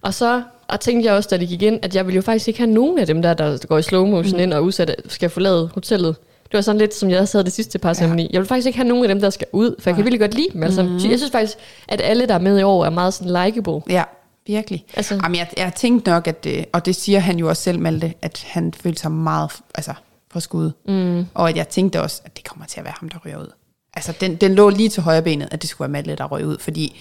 Og 0.00 0.14
så 0.14 0.42
og 0.68 0.80
tænkte 0.80 1.06
jeg 1.06 1.14
også, 1.16 1.28
da 1.32 1.36
det 1.36 1.48
gik 1.48 1.62
ind, 1.62 1.78
at 1.82 1.94
jeg 1.96 2.06
ville 2.06 2.16
jo 2.16 2.22
faktisk 2.22 2.48
ikke 2.48 2.60
have 2.60 2.70
nogen 2.70 2.98
af 2.98 3.06
dem 3.06 3.22
der, 3.22 3.34
der 3.34 3.66
går 3.66 3.78
i 3.78 3.82
slow 3.82 4.06
motion 4.06 4.36
mm. 4.36 4.42
ind 4.42 4.52
og 4.52 4.64
udsat, 4.64 5.02
skal 5.08 5.30
forlade 5.30 5.70
hotellet. 5.74 6.16
Det 6.52 6.58
var 6.58 6.62
sådan 6.62 6.78
lidt, 6.78 6.94
som 6.94 7.10
jeg 7.10 7.28
sad 7.28 7.44
det 7.44 7.52
sidste 7.52 7.78
par 7.78 7.94
ceremoni. 7.94 8.30
Jeg 8.32 8.40
vil 8.40 8.48
faktisk 8.48 8.66
ikke 8.66 8.78
have 8.78 8.88
nogen 8.88 9.04
af 9.04 9.08
dem, 9.08 9.20
der 9.20 9.30
skal 9.30 9.46
ud, 9.52 9.74
for 9.78 9.90
jeg 9.90 9.94
kan 9.94 10.04
virkelig 10.04 10.20
godt 10.20 10.34
lide 10.34 10.48
dem. 10.52 10.62
Altså, 10.62 10.82
Jeg 10.82 11.18
synes 11.18 11.30
faktisk, 11.32 11.58
at 11.88 12.00
alle, 12.04 12.26
der 12.26 12.34
er 12.34 12.38
med 12.38 12.58
i 12.58 12.62
år, 12.62 12.84
er 12.84 12.90
meget 12.90 13.14
sådan 13.14 13.44
likable. 13.44 13.80
Ja, 13.88 14.02
virkelig. 14.46 14.84
Altså-. 14.94 15.14
Jamen, 15.22 15.36
jeg, 15.36 15.48
jeg 15.56 15.74
tænkte 15.74 16.10
nok, 16.10 16.26
at 16.26 16.44
det, 16.44 16.64
og 16.72 16.86
det 16.86 16.96
siger 16.96 17.18
han 17.18 17.38
jo 17.38 17.48
også 17.48 17.62
selv, 17.62 17.78
Malte, 17.78 18.14
at 18.22 18.44
han 18.48 18.72
følte 18.82 19.00
sig 19.00 19.10
meget 19.10 19.50
altså, 19.74 19.92
på 20.32 20.40
skud. 20.40 20.70
Mm. 20.88 21.26
Og 21.34 21.48
at 21.48 21.56
jeg 21.56 21.68
tænkte 21.68 22.02
også, 22.02 22.22
at 22.24 22.36
det 22.36 22.44
kommer 22.44 22.66
til 22.66 22.80
at 22.80 22.84
være 22.84 22.94
ham, 23.00 23.08
der 23.08 23.18
ryger 23.26 23.38
ud. 23.38 23.52
Altså, 23.94 24.12
den, 24.20 24.36
den 24.36 24.54
lå 24.54 24.68
lige 24.68 24.88
til 24.88 25.02
højre 25.02 25.22
benet, 25.22 25.48
at 25.50 25.62
det 25.62 25.70
skulle 25.70 25.92
være 25.92 26.02
Malte, 26.02 26.16
der 26.16 26.24
røg 26.24 26.46
ud, 26.46 26.56
fordi 26.60 27.00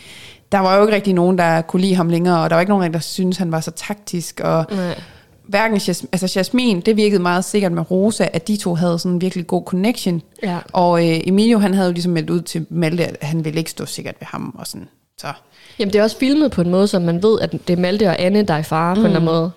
der 0.51 0.59
var 0.59 0.75
jo 0.75 0.81
ikke 0.81 0.95
rigtig 0.95 1.13
nogen, 1.13 1.37
der 1.37 1.61
kunne 1.61 1.81
lide 1.81 1.95
ham 1.95 2.09
længere, 2.09 2.43
og 2.43 2.49
der 2.49 2.55
var 2.55 2.61
ikke 2.61 2.71
nogen, 2.71 2.93
der 2.93 2.99
syntes, 2.99 3.37
han 3.37 3.51
var 3.51 3.59
så 3.59 3.71
taktisk, 3.71 4.39
og 4.43 4.65
Nej. 4.71 5.01
Hverken 5.51 5.77
Jas, 5.87 6.05
altså 6.11 6.33
Jasmin, 6.35 6.81
det 6.81 6.97
virkede 6.97 7.21
meget 7.21 7.45
sikkert 7.45 7.71
med 7.71 7.91
Rosa, 7.91 8.27
at 8.33 8.47
de 8.47 8.57
to 8.57 8.75
havde 8.75 8.99
sådan 8.99 9.11
en 9.11 9.21
virkelig 9.21 9.47
god 9.47 9.63
connection. 9.65 10.21
Ja. 10.43 10.57
Og 10.73 11.09
øh, 11.09 11.19
Emilio, 11.23 11.59
han 11.59 11.73
havde 11.73 11.87
jo 11.87 11.93
ligesom 11.93 12.11
meldt 12.11 12.29
ud 12.29 12.41
til 12.41 12.65
Malte, 12.69 13.07
at 13.07 13.17
han 13.21 13.45
ville 13.45 13.59
ikke 13.59 13.71
stå 13.71 13.85
sikkert 13.85 14.15
ved 14.19 14.25
ham, 14.25 14.55
og 14.59 14.67
sådan. 14.67 14.87
Så 15.17 15.27
Jamen, 15.79 15.93
det 15.93 15.99
er 15.99 16.03
også 16.03 16.17
filmet 16.17 16.51
på 16.51 16.61
en 16.61 16.69
måde, 16.69 16.87
så 16.87 16.99
man 16.99 17.23
ved, 17.23 17.39
at 17.39 17.51
det 17.51 17.69
er 17.69 17.77
Malte 17.77 18.07
og 18.07 18.21
Anne, 18.21 18.43
der 18.43 18.53
er 18.53 18.57
i 18.57 18.63
fare 18.63 18.95
mm. 18.95 19.01
på 19.01 19.01
en 19.01 19.05
eller 19.05 19.19
anden 19.19 19.33
måde. 19.33 19.51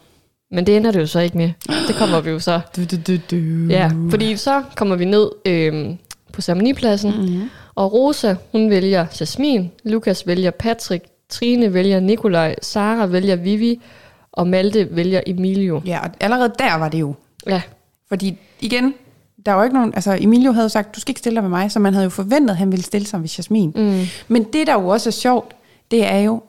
Men 0.51 0.67
det 0.67 0.77
ender 0.77 0.91
det 0.91 1.01
jo 1.01 1.07
så 1.07 1.21
ikke 1.21 1.37
med. 1.37 1.51
Det 1.89 1.97
kommer 1.97 2.21
vi 2.21 2.31
jo 2.31 2.39
så. 2.39 2.61
du, 2.77 2.85
du, 2.85 2.97
du, 3.07 3.17
du. 3.31 3.37
Ja, 3.69 3.91
fordi 4.11 4.37
så 4.37 4.63
kommer 4.77 4.97
vi 4.97 5.05
ned 5.05 5.31
øhm, 5.47 5.97
på 6.33 6.41
ceremonipladsen, 6.41 7.11
mm-hmm. 7.17 7.51
og 7.75 7.93
Rosa, 7.93 8.35
hun 8.53 8.71
vælger 8.71 9.07
Jasmin, 9.21 9.71
Lukas 9.85 10.27
vælger 10.27 10.51
Patrick, 10.51 11.05
Trine 11.29 11.75
vælger 11.75 12.01
Nikolaj, 12.01 12.55
Sara 12.63 13.07
vælger 13.07 13.37
Vivi, 13.37 13.81
og 14.37 14.47
Malte 14.47 14.89
vælger 14.91 15.21
Emilio. 15.27 15.83
Ja, 15.87 16.01
og 16.03 16.11
allerede 16.21 16.53
der 16.59 16.75
var 16.75 16.89
det 16.89 17.01
jo. 17.01 17.15
Ja, 17.47 17.63
Fordi 18.09 18.39
igen, 18.61 18.95
der 19.47 19.53
var 19.53 19.61
jo 19.61 19.65
ikke 19.65 19.77
nogen, 19.77 19.95
altså 19.95 20.19
Emilio 20.21 20.53
havde 20.53 20.69
sagt, 20.69 20.95
du 20.95 21.01
skal 21.01 21.11
ikke 21.11 21.19
stille 21.19 21.35
dig 21.35 21.43
med 21.43 21.51
mig, 21.51 21.71
så 21.71 21.79
man 21.79 21.93
havde 21.93 22.05
jo 22.05 22.11
forventet, 22.11 22.51
at 22.51 22.57
han 22.57 22.71
ville 22.71 22.85
stille 22.85 23.07
sig 23.07 23.21
ved 23.21 23.29
Jasmin. 23.39 23.73
Mm. 23.77 24.03
Men 24.29 24.45
det, 24.45 24.67
der 24.67 24.73
jo 24.73 24.89
også 24.89 25.09
er 25.09 25.13
sjovt, 25.13 25.57
det 25.91 26.07
er 26.07 26.19
jo, 26.19 26.43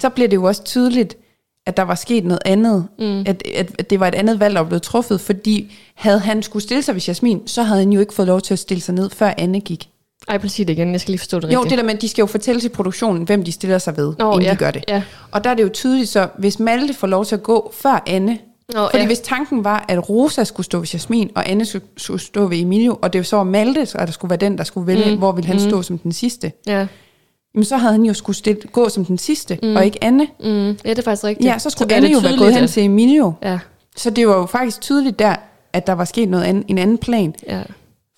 så 0.00 0.08
bliver 0.08 0.28
det 0.28 0.36
jo 0.36 0.44
også 0.44 0.64
tydeligt, 0.64 1.16
at 1.66 1.76
der 1.76 1.82
var 1.82 1.94
sket 1.94 2.24
noget 2.24 2.42
andet, 2.44 2.86
mm. 2.98 3.20
at, 3.26 3.42
at, 3.54 3.90
det 3.90 4.00
var 4.00 4.08
et 4.08 4.14
andet 4.14 4.40
valg, 4.40 4.54
der 4.54 4.64
blevet 4.64 4.82
truffet, 4.82 5.20
fordi 5.20 5.72
havde 5.94 6.18
han 6.18 6.42
skulle 6.42 6.62
stille 6.62 6.82
sig 6.82 6.94
ved 6.94 7.02
Jasmin, 7.02 7.46
så 7.46 7.62
havde 7.62 7.80
han 7.80 7.92
jo 7.92 8.00
ikke 8.00 8.14
fået 8.14 8.28
lov 8.28 8.40
til 8.40 8.54
at 8.54 8.58
stille 8.58 8.80
sig 8.80 8.94
ned, 8.94 9.10
før 9.10 9.34
Anne 9.38 9.60
gik. 9.60 9.88
Ej, 10.28 10.38
prøv 10.38 10.44
at 10.44 10.50
sige 10.50 10.66
det 10.66 10.72
igen, 10.72 10.92
jeg 10.92 11.00
skal 11.00 11.12
lige 11.12 11.18
forstå 11.18 11.40
det 11.40 11.52
Jo, 11.52 11.58
rigtigt. 11.58 11.70
det 11.70 11.78
der 11.78 11.84
med, 11.84 11.94
at 11.94 12.02
de 12.02 12.08
skal 12.08 12.22
jo 12.22 12.26
fortælle 12.26 12.60
til 12.60 12.68
produktionen, 12.68 13.22
hvem 13.22 13.44
de 13.44 13.52
stiller 13.52 13.78
sig 13.78 13.96
ved, 13.96 14.14
Nå, 14.18 14.30
inden 14.32 14.42
ja, 14.42 14.50
de 14.50 14.56
gør 14.56 14.70
det. 14.70 14.84
ja. 14.88 15.02
Og 15.30 15.44
der 15.44 15.50
er 15.50 15.54
det 15.54 15.62
jo 15.62 15.68
tydeligt, 15.68 16.08
så 16.08 16.28
hvis 16.38 16.58
Malte 16.58 16.94
får 16.94 17.06
lov 17.06 17.24
til 17.24 17.34
at 17.34 17.42
gå 17.42 17.72
før 17.74 18.02
Anne, 18.06 18.38
Nå, 18.74 18.84
fordi 18.90 18.98
ja. 18.98 19.06
hvis 19.06 19.20
tanken 19.20 19.64
var, 19.64 19.84
at 19.88 20.08
Rosa 20.08 20.44
skulle 20.44 20.64
stå 20.64 20.78
ved 20.78 20.86
Jasmin, 20.92 21.30
og 21.34 21.50
Anne 21.50 21.64
skulle, 21.64 22.20
stå 22.20 22.46
ved 22.46 22.58
Emilio, 22.60 22.98
og 23.02 23.12
det 23.12 23.26
så 23.26 23.36
var 23.36 23.44
Malte, 23.44 23.88
og 23.94 24.06
der 24.06 24.12
skulle 24.12 24.30
være 24.30 24.38
den, 24.38 24.58
der 24.58 24.64
skulle 24.64 24.86
vælge, 24.86 25.10
mm. 25.12 25.18
hvor 25.18 25.32
ville 25.32 25.46
han 25.46 25.56
mm. 25.56 25.68
stå 25.70 25.82
som 25.82 25.98
den 25.98 26.12
sidste, 26.12 26.52
Ja. 26.66 26.86
jamen 27.54 27.64
så 27.64 27.76
havde 27.76 27.92
han 27.92 28.02
jo 28.04 28.14
skulle 28.14 28.36
stille, 28.36 28.60
gå 28.72 28.88
som 28.88 29.04
den 29.04 29.18
sidste, 29.18 29.58
mm. 29.62 29.76
og 29.76 29.84
ikke 29.84 30.04
Anne. 30.04 30.26
Mm, 30.40 30.46
ja, 30.48 30.72
det 30.90 30.98
er 30.98 31.02
faktisk 31.02 31.24
rigtigt. 31.24 31.46
Ja, 31.48 31.58
så 31.58 31.70
skulle 31.70 31.86
bliver 31.86 31.96
Anne 31.96 32.10
jo 32.12 32.18
være 32.18 32.36
gået 32.38 32.54
hen 32.54 32.68
til 32.68 32.82
Emilio. 32.84 33.32
Ja, 33.42 33.58
Så 33.96 34.10
det 34.10 34.28
var 34.28 34.36
jo 34.36 34.46
faktisk 34.46 34.80
tydeligt 34.80 35.18
der, 35.18 35.34
at 35.72 35.86
der 35.86 35.92
var 35.92 36.04
sket 36.04 36.28
noget 36.28 36.44
andet, 36.44 36.64
en 36.68 36.78
anden 36.78 36.98
plan. 36.98 37.34
ja. 37.48 37.62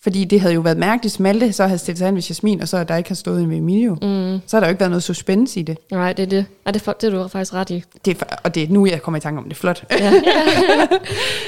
Fordi 0.05 0.25
det 0.25 0.41
havde 0.41 0.55
jo 0.55 0.61
været 0.61 0.79
mærkeligt, 0.79 1.21
Malte 1.21 1.53
så 1.53 1.67
havde 1.67 1.79
stillet 1.79 1.99
sig 1.99 2.07
hen 2.07 2.15
ved 2.15 2.23
Jasmin, 2.23 2.61
og 2.61 2.69
så 2.69 2.85
der 2.85 2.97
ikke 2.97 3.11
har 3.11 3.15
stået 3.15 3.43
en 3.43 3.51
ved 3.51 3.57
Emilio. 3.57 3.95
Mm. 4.03 4.41
Så 4.47 4.57
har 4.57 4.61
der 4.61 4.67
jo 4.67 4.71
ikke 4.71 4.81
været 4.81 4.91
noget 4.91 5.03
suspense 5.03 5.61
i 5.61 5.63
det. 5.63 5.79
Nej, 5.91 6.13
det 6.13 6.23
er 6.23 6.27
det. 6.27 6.47
Ja, 6.67 6.71
det, 6.71 6.89
er, 6.89 6.93
det 6.93 7.15
er 7.15 7.23
du 7.23 7.29
faktisk 7.29 7.55
ret 7.55 7.71
i. 7.71 7.85
det 8.05 8.21
er, 8.21 8.37
og 8.43 8.55
det 8.55 8.63
er 8.63 8.67
nu, 8.71 8.87
jeg 8.87 9.03
kommer 9.03 9.19
i 9.19 9.21
tanke 9.21 9.39
om 9.39 9.49
det. 9.49 9.57
Flot. 9.57 9.85
Ja, 9.91 10.13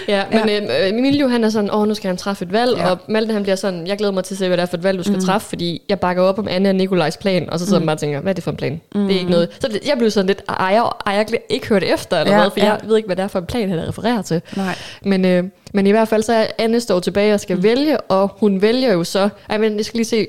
ja 0.15 0.25
men 0.31 0.49
øh, 0.49 0.89
Emilio 0.99 1.29
han 1.29 1.45
er 1.45 1.49
sådan, 1.49 1.71
åh, 1.75 1.89
nu 1.89 1.95
skal 1.95 2.09
han 2.09 2.17
træffe 2.17 2.45
et 2.45 2.53
valg, 2.53 2.77
ja. 2.77 2.83
Ja. 2.83 2.91
og 2.91 2.99
Malte 3.09 3.33
han 3.33 3.43
bliver 3.43 3.57
sådan, 3.57 3.87
jeg 3.87 3.99
glæder 3.99 4.13
mig 4.13 4.25
til 4.25 4.35
at 4.35 4.39
se, 4.39 4.47
hvad 4.47 4.57
det 4.57 4.63
er 4.63 4.67
for 4.67 4.77
et 4.77 4.83
valg, 4.83 4.99
du 4.99 5.03
skal 5.03 5.17
mm. 5.17 5.23
træffe, 5.25 5.49
fordi 5.49 5.83
jeg 5.89 6.01
bakker 6.01 6.23
op 6.23 6.39
om 6.39 6.49
Anne 6.49 6.69
og 6.69 6.75
Nikolajs 6.75 7.17
plan, 7.17 7.51
og 7.51 7.59
så 7.59 7.67
sidder 7.67 7.79
mm. 7.79 7.83
man 7.83 7.87
bare 7.87 7.95
og 7.97 8.01
tænker, 8.01 8.21
hvad 8.21 8.33
er 8.33 8.35
det 8.35 8.45
for 8.45 8.51
en 8.51 8.57
plan? 8.57 8.81
Mm. 8.95 9.07
Det 9.07 9.15
er 9.15 9.19
ikke 9.19 9.31
noget. 9.31 9.49
Så 9.61 9.69
det, 9.69 9.89
jeg 9.89 9.99
blev 9.99 10.11
sådan 10.11 10.27
lidt, 10.27 10.43
ej, 10.49 10.67
jeg, 10.67 10.91
ej, 11.07 11.13
jeg 11.13 11.27
ikke 11.51 11.69
hørt 11.69 11.85
efter, 11.85 12.21
eller 12.21 12.33
Ja, 12.33 12.39
noget, 12.39 12.53
for 12.53 12.61
ja. 12.61 12.67
jeg 12.67 12.81
ved 12.85 12.97
ikke, 12.97 13.07
hvad 13.07 13.17
det 13.17 13.23
er 13.23 13.29
for 13.29 13.39
en 13.39 13.47
plan, 13.47 13.71
han 13.71 13.89
refererer 13.89 14.23
til. 14.23 14.43
Nej. 14.57 14.75
Men, 15.03 15.25
øh, 15.25 15.45
men 15.77 15.87
i 15.87 15.91
hvert 15.91 16.09
fald 16.09 16.23
så 16.23 16.33
er 16.33 16.47
Anne 16.59 16.81
står 16.81 17.01
tilbage 17.01 17.35
og 17.35 17.41
skal 17.41 17.57
mm. 17.57 17.63
vælge, 17.63 18.01
og 18.01 18.37
hun 18.41 18.63
vælger 18.63 18.93
jo 18.93 19.05
så, 19.05 19.29
ej, 19.49 19.59
men 19.59 19.77
jeg 19.77 19.85
skal 19.85 19.99
lige 19.99 20.07
se, 20.07 20.27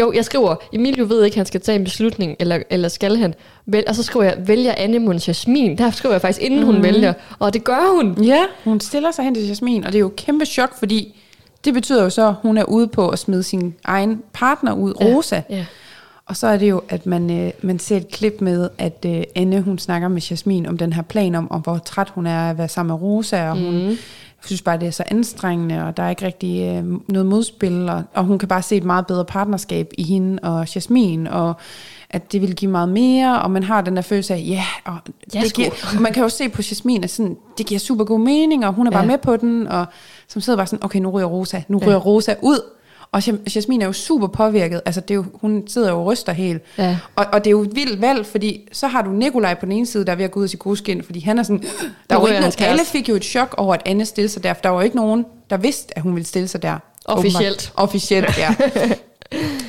jo, 0.00 0.12
jeg 0.12 0.24
skriver, 0.24 0.56
Emilio 0.72 1.04
ved 1.04 1.24
ikke, 1.24 1.36
han 1.36 1.46
skal 1.46 1.60
tage 1.60 1.76
en 1.78 1.84
beslutning, 1.84 2.36
eller, 2.38 2.58
eller 2.70 2.88
skal 2.88 3.16
han? 3.16 3.34
Vel, 3.66 3.84
og 3.88 3.94
så 3.94 4.02
skriver 4.02 4.24
jeg, 4.24 4.36
vælger 4.38 4.74
Anne 4.76 4.98
Mons 4.98 5.28
Jasmin? 5.28 5.78
Der 5.78 5.90
skriver 5.90 6.14
jeg 6.14 6.20
faktisk, 6.20 6.42
inden 6.42 6.60
mm. 6.60 6.66
hun 6.66 6.82
vælger, 6.82 7.12
og 7.38 7.54
det 7.54 7.64
gør 7.64 7.96
hun. 7.96 8.24
Ja, 8.24 8.42
hun 8.64 8.80
stiller 8.80 9.10
sig 9.10 9.24
hen 9.24 9.34
til 9.34 9.48
Jasmin, 9.48 9.84
og 9.84 9.92
det 9.92 9.98
er 9.98 10.00
jo 10.00 10.06
et 10.06 10.16
kæmpe 10.16 10.44
chok, 10.44 10.78
fordi 10.78 11.20
det 11.64 11.74
betyder 11.74 12.02
jo 12.02 12.10
så, 12.10 12.28
at 12.28 12.34
hun 12.42 12.58
er 12.58 12.64
ude 12.64 12.86
på 12.86 13.08
at 13.08 13.18
smide 13.18 13.42
sin 13.42 13.74
egen 13.84 14.22
partner 14.32 14.74
ud, 14.74 14.92
Rosa. 15.00 15.40
Ja. 15.50 15.66
Og 16.26 16.36
så 16.36 16.46
er 16.46 16.56
det 16.56 16.70
jo, 16.70 16.82
at 16.88 17.06
man, 17.06 17.30
øh, 17.30 17.50
man 17.62 17.78
ser 17.78 17.96
et 17.96 18.08
klip 18.08 18.40
med, 18.40 18.68
at 18.78 19.06
øh, 19.06 19.22
Anne 19.34 19.60
hun 19.60 19.78
snakker 19.78 20.08
med 20.08 20.22
Jasmin 20.30 20.66
om 20.66 20.78
den 20.78 20.92
her 20.92 21.02
plan 21.02 21.34
om, 21.34 21.50
om 21.50 21.60
hvor 21.60 21.78
træt 21.78 22.08
hun 22.10 22.26
er 22.26 22.50
at 22.50 22.58
være 22.58 22.68
sammen 22.68 22.94
med 22.94 23.02
Rosa, 23.02 23.50
og 23.50 23.56
hun 23.56 23.98
synes 24.46 24.62
bare, 24.62 24.78
det 24.78 24.86
er 24.86 24.90
så 24.90 25.02
anstrengende, 25.06 25.84
og 25.86 25.96
der 25.96 26.02
er 26.02 26.10
ikke 26.10 26.26
rigtig 26.26 26.62
øh, 26.76 26.84
noget 27.08 27.26
modspil, 27.26 27.88
og, 27.88 28.02
og 28.14 28.24
hun 28.24 28.38
kan 28.38 28.48
bare 28.48 28.62
se 28.62 28.76
et 28.76 28.84
meget 28.84 29.06
bedre 29.06 29.24
partnerskab 29.24 29.90
i 29.98 30.02
hende 30.02 30.38
og 30.42 30.74
Jasmin, 30.74 31.26
og 31.26 31.54
at 32.10 32.32
det 32.32 32.40
vil 32.40 32.54
give 32.56 32.70
meget 32.70 32.88
mere, 32.88 33.42
og 33.42 33.50
man 33.50 33.62
har 33.62 33.80
den 33.80 33.96
der 33.96 34.02
følelse 34.02 34.34
af, 34.34 34.38
ja, 34.48 34.52
yeah, 34.52 34.64
og, 34.84 34.96
Ja, 35.34 35.40
det 35.40 35.54
giver, 35.54 35.70
og 35.96 36.02
man 36.02 36.12
kan 36.12 36.22
jo 36.22 36.28
se 36.28 36.48
på 36.48 36.62
Jasmin, 36.70 37.04
at 37.04 37.10
sådan, 37.10 37.36
det 37.58 37.66
giver 37.66 37.78
super 37.78 38.04
god 38.04 38.20
mening, 38.20 38.66
og 38.66 38.72
hun 38.72 38.86
er 38.86 38.90
bare 38.90 39.02
Ja. 39.02 39.06
med 39.06 39.18
på 39.18 39.36
den, 39.36 39.68
og 39.68 39.86
som 40.28 40.40
sidder 40.40 40.56
bare 40.56 40.66
sådan, 40.66 40.84
okay, 40.84 40.98
nu 40.98 41.10
ryger 41.10 41.26
Rosa, 41.26 41.60
nu 41.68 41.78
Ja. 41.82 41.86
ryger 41.86 41.98
Rosa 41.98 42.34
ud, 42.42 42.60
og 43.14 43.22
Jas- 43.26 43.54
Jasmin 43.56 43.82
er 43.82 43.86
jo 43.86 43.92
super 43.92 44.26
påvirket, 44.26 44.80
altså 44.86 45.00
det 45.00 45.10
er 45.10 45.14
jo, 45.14 45.24
hun 45.34 45.62
sidder 45.66 45.90
jo 45.90 46.00
og 46.00 46.06
ryster 46.06 46.32
helt, 46.32 46.62
Ja. 46.78 46.96
og, 47.16 47.26
og 47.32 47.38
det 47.44 47.46
er 47.46 47.50
jo 47.50 47.62
et 47.62 47.74
vildt 47.74 48.00
valg, 48.00 48.26
fordi 48.26 48.68
så 48.72 48.86
har 48.86 49.02
du 49.02 49.10
Nikolaj 49.10 49.54
på 49.54 49.66
den 49.66 49.72
ene 49.72 49.86
side, 49.86 50.04
der 50.06 50.12
er 50.12 50.16
ved 50.16 50.24
at 50.24 50.30
gå 50.30 50.40
ud 50.40 50.44
af 50.44 50.50
sit 50.50 50.58
gode 50.58 50.76
skin, 50.76 51.02
fordi 51.02 51.20
han 51.20 51.38
er 51.38 51.42
sådan, 51.42 51.62
der 52.10 52.16
er 52.16 52.20
jo 52.20 52.26
ikke 52.26 52.40
nogen, 52.40 52.52
alle 52.58 52.82
fik 52.84 53.08
jo 53.08 53.14
et 53.14 53.24
chok 53.24 53.54
over, 53.58 53.74
at 53.74 53.82
Anne 53.86 54.04
stillede 54.04 54.32
sig 54.32 54.42
der, 54.44 54.54
for 54.54 54.60
der 54.62 54.68
var 54.68 54.76
jo 54.76 54.82
ikke 54.84 54.96
nogen, 54.96 55.24
der 55.50 55.56
vidste, 55.56 55.96
at 55.96 56.02
hun 56.02 56.14
ville 56.14 56.26
stille 56.26 56.48
sig 56.48 56.62
der. 56.62 56.78
Officielt. 57.04 57.44
Åbenbart. 57.44 57.72
Officielt, 57.76 58.38
ja. 58.38 58.54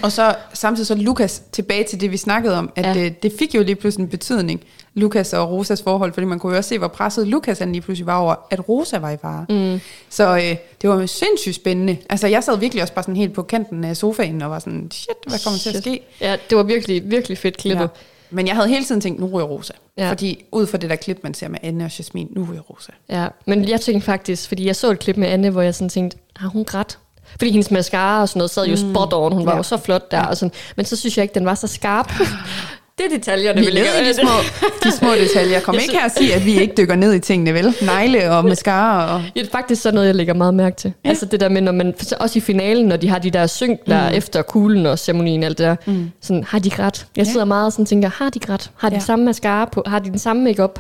og 0.04 0.12
så 0.12 0.36
samtidig 0.54 0.88
så 0.88 0.96
Lukas 0.96 1.44
tilbage 1.52 1.84
til 1.84 2.02
det, 2.02 2.12
vi 2.12 2.18
snakkede 2.18 2.58
om, 2.58 2.72
at 2.76 2.86
Ja. 2.86 2.94
ja. 3.04 3.10
det, 3.24 3.34
fik 3.40 3.56
jo 3.56 3.64
lige 3.64 3.76
pludselig 3.76 4.04
en 4.04 4.10
betydning, 4.10 4.62
Lukas 4.94 5.34
og 5.34 5.52
Rosas 5.52 5.82
forhold, 5.82 6.14
fordi 6.14 6.26
man 6.28 6.40
kunne 6.40 6.52
jo 6.52 6.58
også 6.58 6.68
se, 6.68 6.78
hvor 6.78 6.88
presset 6.88 7.28
Lukas 7.28 7.60
han 7.60 7.72
lige 7.72 7.82
pludselig 7.82 8.06
var 8.06 8.18
over, 8.18 8.36
at 8.52 8.70
Rosa 8.70 8.98
var 8.98 9.10
i 9.10 9.18
fare. 9.22 9.46
Mm. 9.50 9.80
Så 10.10 10.36
øh, 10.36 10.56
det 10.82 10.90
var 10.90 11.06
sindssygt 11.06 11.56
spændende. 11.56 11.98
Altså 12.10 12.28
jeg 12.28 12.44
sad 12.44 12.58
virkelig 12.58 12.82
også 12.82 12.94
bare 12.94 13.04
sådan 13.04 13.16
helt 13.16 13.34
på 13.34 13.42
kanten 13.44 13.84
af 13.84 13.98
sofaen 13.98 14.42
og 14.42 14.50
var 14.50 14.60
sådan, 14.60 14.92
shit, 14.92 15.10
hvad 15.28 15.40
kommer 15.44 15.60
til 15.60 15.70
at 15.70 15.84
ske? 15.84 16.02
Ja, 16.22 16.38
det 16.50 16.58
var 16.58 16.64
virkelig, 16.64 17.12
virkelig 17.12 17.38
fedt 17.38 17.58
klippet. 17.58 17.84
Ja. 17.84 17.88
Men 18.30 18.48
jeg 18.48 18.56
havde 18.56 18.68
hele 18.70 18.86
tiden 18.86 19.02
tænkt, 19.02 19.20
nu 19.20 19.26
ryger 19.26 19.48
Rosa. 19.48 19.74
Ja. 19.98 20.10
Fordi 20.12 20.46
ud 20.52 20.68
fra 20.68 20.78
det 20.78 20.90
der 20.90 20.96
klip, 20.96 21.20
man 21.24 21.34
ser 21.34 21.48
med 21.48 21.60
Anne 21.64 21.86
og 21.86 21.98
Jasmin, 21.98 22.28
nu 22.36 22.48
ryger 22.52 22.62
Rosa. 22.62 22.92
Ja, 23.10 23.28
men 23.46 23.70
jeg 23.70 23.82
tænkte 23.82 24.06
faktisk, 24.06 24.48
fordi 24.48 24.66
jeg 24.66 24.76
så 24.76 24.92
et 24.92 25.00
klip 25.00 25.18
med 25.18 25.28
Anne, 25.28 25.50
hvor 25.50 25.62
jeg 25.62 25.76
sådan 25.76 25.90
tænkte, 25.90 26.18
har 26.36 26.50
hun 26.50 26.66
grædt? 26.66 27.00
Fordi 27.40 27.52
hendes 27.52 27.72
mascara 27.72 28.22
og 28.22 28.30
sådan 28.30 28.40
noget 28.40 28.52
sad 28.52 28.66
jo 28.68 28.76
spot 28.76 29.14
on, 29.14 29.32
hun 29.34 29.46
var 29.46 29.52
Ja. 29.52 29.58
jo 29.58 29.64
så 29.64 29.78
flot 29.78 30.12
der, 30.12 30.22
og 30.22 30.38
sådan, 30.38 30.52
men 30.78 30.86
så 30.86 30.96
synes 30.96 31.18
jeg 31.18 31.24
ikke, 31.24 31.34
den 31.36 31.46
var 31.46 31.56
så 31.56 31.68
skarp. 31.68 32.12
det 32.98 33.06
er 33.06 33.18
detaljerne, 33.18 33.60
Vi 33.60 33.66
vi 33.66 33.72
lægger 33.72 33.92
i 34.02 34.08
de 34.08 34.14
små, 34.14 34.30
de 34.84 34.92
små 34.92 35.10
detaljer. 35.24 35.60
Kom 35.60 35.76
ikke 35.82 35.94
her 35.98 36.06
og 36.06 36.12
sige, 36.12 36.34
at 36.34 36.46
vi 36.46 36.60
ikke 36.62 36.74
dykker 36.78 36.96
ned 36.96 37.14
i 37.14 37.20
tingene, 37.20 37.54
vel? 37.54 37.76
Negle 37.82 38.32
og 38.32 38.46
mascara 38.46 39.14
og... 39.16 39.22
Ja, 39.36 39.40
det 39.42 39.48
er 39.48 39.52
faktisk 39.52 39.82
sådan 39.82 39.94
noget, 39.96 40.08
jeg 40.08 40.16
lægger 40.16 40.34
meget 40.34 40.54
mærke 40.54 40.76
til. 40.76 40.94
Ja. 41.06 41.10
Altså 41.10 41.26
det 41.26 41.40
der 41.40 41.50
med, 41.50 41.62
når 41.62 41.72
man, 41.72 41.94
også 42.20 42.40
i 42.40 42.42
finalen, 42.42 42.86
når 42.86 42.98
de 42.98 43.10
har 43.10 43.20
de 43.20 43.30
der 43.32 43.48
synk 43.48 43.80
der 43.88 44.10
mm. 44.10 44.16
efter 44.16 44.42
kuglen 44.42 44.86
og 44.86 45.00
ceremonien 45.00 45.44
og 45.44 45.46
alt 45.46 45.58
det 45.58 45.66
der, 45.66 45.76
mm. 45.86 46.12
sådan, 46.22 46.44
har 46.44 46.60
de 46.60 46.70
grædt? 46.70 47.08
Jeg 47.18 47.26
Ja. 47.26 47.32
sidder 47.32 47.46
meget 47.46 47.66
og 47.66 47.72
sådan 47.72 47.86
tænker, 47.86 48.10
har 48.10 48.30
de 48.30 48.40
grædt? 48.40 48.72
Har 48.78 48.90
de 48.90 48.96
Ja. 48.96 49.00
ja. 49.00 49.06
samme 49.06 49.26
mascara 49.26 49.66
på? 49.66 49.84
Har 49.88 50.00
de 50.00 50.10
den 50.10 50.20
samme 50.20 50.44
makeup? 50.44 50.80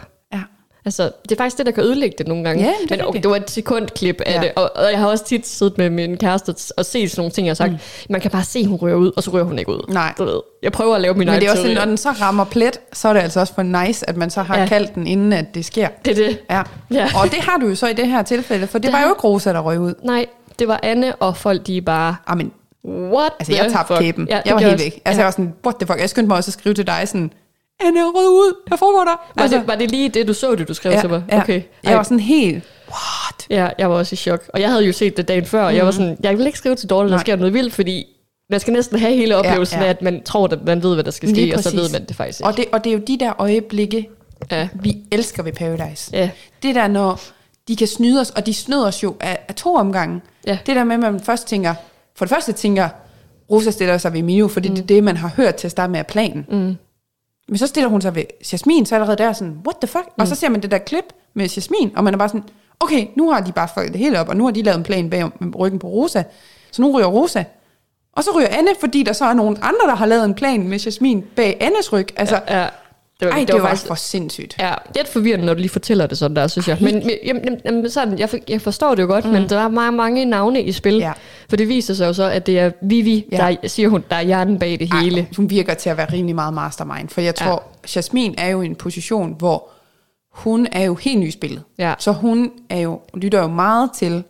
Altså, 0.85 1.11
det 1.23 1.31
er 1.31 1.35
faktisk 1.35 1.57
det, 1.57 1.65
der 1.65 1.71
kan 1.71 1.83
ødelægge 1.83 2.15
det 2.17 2.27
nogle 2.27 2.43
gange. 2.43 2.63
Ja, 2.63 2.69
det 2.81 2.89
men 2.89 2.99
rigtigt. 3.05 3.23
det 3.23 3.29
var 3.31 3.37
et 3.37 3.49
sekundklip 3.51 4.21
af 4.25 4.33
Ja. 4.35 4.41
det, 4.41 4.51
og, 4.55 4.71
og, 4.75 4.91
jeg 4.91 4.99
har 4.99 5.07
også 5.07 5.25
tit 5.25 5.47
siddet 5.47 5.77
med 5.77 5.89
min 5.89 6.17
kæreste 6.17 6.55
og 6.77 6.85
set 6.85 7.11
sådan 7.11 7.19
nogle 7.19 7.31
ting, 7.31 7.51
og 7.51 7.57
sagt, 7.57 7.71
mm. 7.71 7.77
man 8.09 8.21
kan 8.21 8.31
bare 8.31 8.43
se, 8.43 8.59
at 8.59 8.65
hun 8.65 8.77
rører 8.77 8.95
ud, 8.95 9.11
og 9.17 9.23
så 9.23 9.31
rører 9.31 9.43
hun 9.43 9.59
ikke 9.59 9.71
ud. 9.71 9.79
Nej. 9.93 10.13
Du 10.17 10.23
ved, 10.25 10.39
jeg 10.63 10.71
prøver 10.71 10.95
at 10.95 11.01
lave 11.01 11.13
min 11.13 11.27
Men 11.27 11.35
det 11.41 11.47
er 11.47 11.51
også 11.51 11.61
sådan, 11.63 11.77
når 11.77 11.85
den 11.85 11.97
så 11.97 12.09
rammer 12.11 12.43
plet, 12.45 12.79
så 12.93 13.07
er 13.07 13.13
det 13.13 13.19
altså 13.19 13.39
også 13.39 13.53
for 13.53 13.63
nice, 13.63 14.09
at 14.09 14.17
man 14.17 14.29
så 14.29 14.41
har 14.41 14.59
Ja. 14.59 14.65
kaldt 14.65 14.95
den, 14.95 15.07
inden 15.07 15.33
at 15.33 15.45
det 15.55 15.65
sker. 15.65 15.87
Det 16.05 16.11
er 16.11 16.27
det. 16.27 16.39
Ja. 16.49 16.61
Ja. 16.91 17.09
Og 17.21 17.31
det 17.31 17.39
har 17.39 17.57
du 17.57 17.67
jo 17.67 17.75
så 17.75 17.87
i 17.87 17.93
det 17.93 18.07
her 18.07 18.23
tilfælde, 18.23 18.67
for 18.67 18.77
det, 18.77 18.83
Det 18.85 18.91
var 18.93 18.97
har- 18.99 19.05
jo 19.07 19.11
ikke 19.13 19.21
Rosa, 19.21 19.53
der 19.53 19.59
røg 19.59 19.79
ud. 19.79 19.93
Nej, 20.03 20.25
det 20.59 20.67
var 20.67 20.79
Anne, 20.83 21.15
og 21.15 21.37
folk 21.37 21.67
de 21.67 21.81
bare, 21.81 22.15
Amen, 22.27 22.51
what 22.87 23.31
altså 23.39 23.53
jeg 23.55 23.71
tabte 23.71 23.93
kæben. 23.99 24.27
Ja, 24.29 24.41
jeg 24.45 24.53
var 24.55 24.59
helt 24.61 24.71
jeg 24.71 24.79
væk. 24.79 25.01
Altså 25.05 25.17
ja. 25.17 25.17
jeg 25.17 25.25
var 25.25 25.31
sådan, 25.31 25.53
what 25.65 25.75
the 25.79 25.87
fuck. 25.87 25.99
Jeg 25.99 26.09
skyndte 26.09 26.27
mig 26.27 26.37
også 26.37 26.49
at 26.49 26.53
skrive 26.53 26.73
til 26.75 26.87
dig 26.87 27.01
sådan, 27.05 27.31
Anne 27.79 27.99
er 27.99 28.03
rød 28.05 28.27
ud, 28.29 28.53
jeg 28.71 28.79
får 28.79 29.03
dig. 29.05 29.13
Var, 29.35 29.41
Altså, 29.43 29.57
det, 29.57 29.67
var 29.67 29.75
det 29.75 29.91
lige 29.91 30.09
det, 30.09 30.27
du 30.27 30.33
så 30.33 30.55
det, 30.55 30.67
du 30.67 30.73
skrev 30.73 30.91
ja, 30.91 30.99
til 30.99 31.09
mig? 31.09 31.23
ja. 31.31 31.41
Okay. 31.41 31.61
Jeg 31.83 31.97
var 31.97 32.03
sådan 32.03 32.19
helt, 32.19 32.63
what? 32.89 33.47
Ja, 33.49 33.69
jeg 33.77 33.89
var 33.89 33.95
også 33.95 34.13
i 34.13 34.17
chok. 34.17 34.43
Og 34.53 34.61
jeg 34.61 34.69
havde 34.69 34.85
jo 34.85 34.93
set 34.93 35.17
det 35.17 35.27
dagen 35.27 35.45
før, 35.45 35.63
og 35.63 35.75
jeg 35.75 35.85
var 35.85 35.91
sådan, 35.91 36.17
jeg 36.23 36.37
vil 36.37 36.45
ikke 36.45 36.57
skrive 36.57 36.75
til 36.75 36.89
Dorte, 36.89 37.01
der 37.01 37.05
Mhm. 37.07 37.11
Nej. 37.11 37.19
sker 37.23 37.35
noget 37.35 37.53
vildt, 37.53 37.73
fordi 37.73 38.05
man 38.49 38.59
skal 38.59 38.73
næsten 38.73 38.99
have 38.99 39.15
hele 39.15 39.35
oplevelsen 39.35 39.79
ja. 39.79 39.85
af, 39.85 39.89
at 39.89 40.01
man 40.01 40.23
tror, 40.23 40.47
at 40.47 40.65
man 40.65 40.83
ved, 40.83 40.93
hvad 40.93 41.03
der 41.03 41.11
skal 41.11 41.29
ske, 41.35 41.53
og 41.55 41.63
så 41.63 41.75
ved 41.75 41.89
man 41.91 42.05
det 42.05 42.15
faktisk 42.15 42.39
ikke. 42.39 42.47
Og 42.47 42.57
det, 42.57 42.65
og 42.71 42.83
det 42.83 42.89
er 42.89 42.93
jo 42.97 43.01
de 43.07 43.17
der 43.19 43.33
øjeblikke, 43.41 44.09
Ja. 44.51 44.67
vi 44.73 44.97
elsker 45.11 45.43
ved 45.43 45.53
Paradise. 45.53 46.09
Ja. 46.13 46.29
Det 46.63 46.75
der, 46.75 46.87
når 46.87 47.21
de 47.67 47.75
kan 47.75 47.87
snyde 47.87 48.21
os, 48.21 48.29
og 48.29 48.45
de 48.45 48.53
snyder 48.53 48.87
os 48.87 49.03
jo 49.03 49.15
af, 49.19 49.37
af 49.47 49.55
to 49.55 49.75
omgange. 49.75 50.21
Ja. 50.47 50.57
Det 50.65 50.75
der 50.75 50.83
med, 50.83 50.93
at 50.95 50.99
man 50.99 51.19
først 51.19 51.47
tænker, 51.47 51.73
for 52.15 52.25
det 52.25 52.29
første 52.29 52.51
tænker, 52.51 52.89
Rosa 53.51 53.71
stiller 53.71 53.97
sig 53.97 54.13
ved 54.13 54.23
Mio, 54.23 54.47
fordi 54.47 54.69
mm. 54.69 54.75
det 54.75 54.83
er 54.83 54.87
det, 54.87 55.03
man 55.03 55.17
har 55.17 55.31
hørt 55.37 55.55
til 55.55 55.67
at 55.67 55.71
starte 55.71 55.91
med 55.91 55.99
af 55.99 56.07
planen. 56.07 56.45
Mm. 56.49 56.75
Men 57.47 57.57
så 57.57 57.67
stiller 57.67 57.89
hun 57.89 58.01
sig 58.01 58.15
ved 58.15 58.23
Jasmin, 58.51 58.85
så 58.85 58.95
allerede 58.95 59.17
der 59.17 59.27
er 59.27 59.33
sådan, 59.33 59.57
what 59.65 59.75
the 59.81 59.87
fuck? 59.87 60.05
Mm. 60.05 60.21
Og 60.21 60.27
så 60.27 60.35
ser 60.35 60.49
man 60.49 60.61
det 60.61 60.71
der 60.71 60.77
klip 60.77 61.05
med 61.33 61.49
Jasmin, 61.49 61.91
og 61.95 62.03
man 62.03 62.13
er 62.13 62.17
bare 62.17 62.29
sådan, 62.29 62.43
okay, 62.79 63.07
nu 63.15 63.31
har 63.31 63.41
de 63.41 63.51
bare 63.51 63.67
fucket 63.73 63.93
det 63.93 63.99
hele 63.99 64.19
op, 64.19 64.29
og 64.29 64.37
nu 64.37 64.43
har 64.43 64.51
de 64.51 64.61
lavet 64.61 64.77
en 64.77 64.83
plan 64.83 65.09
bag 65.09 65.31
ryggen 65.59 65.79
på 65.79 65.87
Rosa, 65.87 66.23
så 66.71 66.81
nu 66.81 66.97
ryger 66.97 67.07
Rosa. 67.07 67.43
Og 68.13 68.23
så 68.23 68.31
ryger 68.37 68.47
Anne, 68.47 68.69
fordi 68.79 69.03
der 69.03 69.13
så 69.13 69.25
er 69.25 69.33
nogen 69.33 69.57
andre, 69.61 69.87
der 69.87 69.95
har 69.95 70.05
lavet 70.05 70.25
en 70.25 70.33
plan 70.33 70.67
med 70.67 70.79
Jasmin 70.79 71.25
bag 71.35 71.57
Annes 71.61 71.93
ryg. 71.93 72.07
Altså, 72.19 72.41
ja, 72.47 72.61
ja. 72.61 72.67
Det 73.19 73.27
var, 73.27 73.31
ej, 73.31 73.39
det, 73.39 73.47
det 73.47 73.55
var, 73.55 73.61
var 73.61 73.67
faktisk... 73.67 73.87
for 73.87 73.95
sindssygt. 73.95 74.55
Ja, 74.59 74.65
det 74.65 74.71
er 74.71 74.99
lidt 74.99 75.07
forvirrende, 75.07 75.45
når 75.45 75.53
du 75.53 75.59
lige 75.59 75.69
fortæller 75.69 76.07
det 76.07 76.17
sådan 76.17 76.35
der, 76.35 76.47
synes 76.47 76.67
jeg. 76.67 76.77
Men, 76.81 76.93
men 76.95 77.11
jamen, 77.25 77.61
jamen, 77.65 77.89
sådan, 77.89 78.19
jeg, 78.19 78.29
for, 78.29 78.37
jeg 78.47 78.61
forstår 78.61 78.95
det 78.95 79.03
jo 79.03 79.07
godt, 79.07 79.25
mm. 79.25 79.31
men 79.31 79.49
der 79.49 79.59
er 79.59 79.67
mange, 79.67 79.97
mange 79.97 80.25
navne 80.25 80.61
i 80.61 80.71
spil. 80.71 80.95
Ja. 80.95 81.11
For 81.49 81.55
det 81.55 81.67
viser 81.67 81.93
sig 81.93 82.07
jo 82.07 82.13
så, 82.13 82.23
at 82.23 82.45
det 82.45 82.59
er 82.59 82.71
Vivi, 82.81 83.25
ja. 83.31 83.55
der 83.61 83.67
siger 83.67 83.89
hun, 83.89 84.03
der 84.09 84.15
er 84.15 84.21
hjernen 84.21 84.59
bag 84.59 84.79
det 84.79 84.93
hele. 84.93 85.19
Ej, 85.19 85.25
hun 85.37 85.49
virker 85.49 85.73
til 85.73 85.89
at 85.89 85.97
være 85.97 86.13
rimelig 86.13 86.35
meget 86.35 86.53
mastermind, 86.53 87.09
for 87.09 87.21
jeg 87.21 87.35
tror, 87.35 87.63
ja. 87.83 87.87
Jasmin 87.95 88.35
er 88.37 88.47
jo 88.47 88.61
i 88.61 88.65
en 88.65 88.75
position, 88.75 89.35
hvor 89.37 89.69
hun 90.31 90.67
er 90.71 90.83
jo 90.83 90.95
helt 90.95 91.19
ny 91.19 91.27
i 91.27 91.31
spillet. 91.31 91.63
Ja. 91.77 91.93
Så 91.99 92.11
hun 92.11 92.51
er 92.69 92.79
jo, 92.79 92.99
lytter 93.13 93.41
jo 93.41 93.47
meget 93.47 93.89
til, 93.97 94.23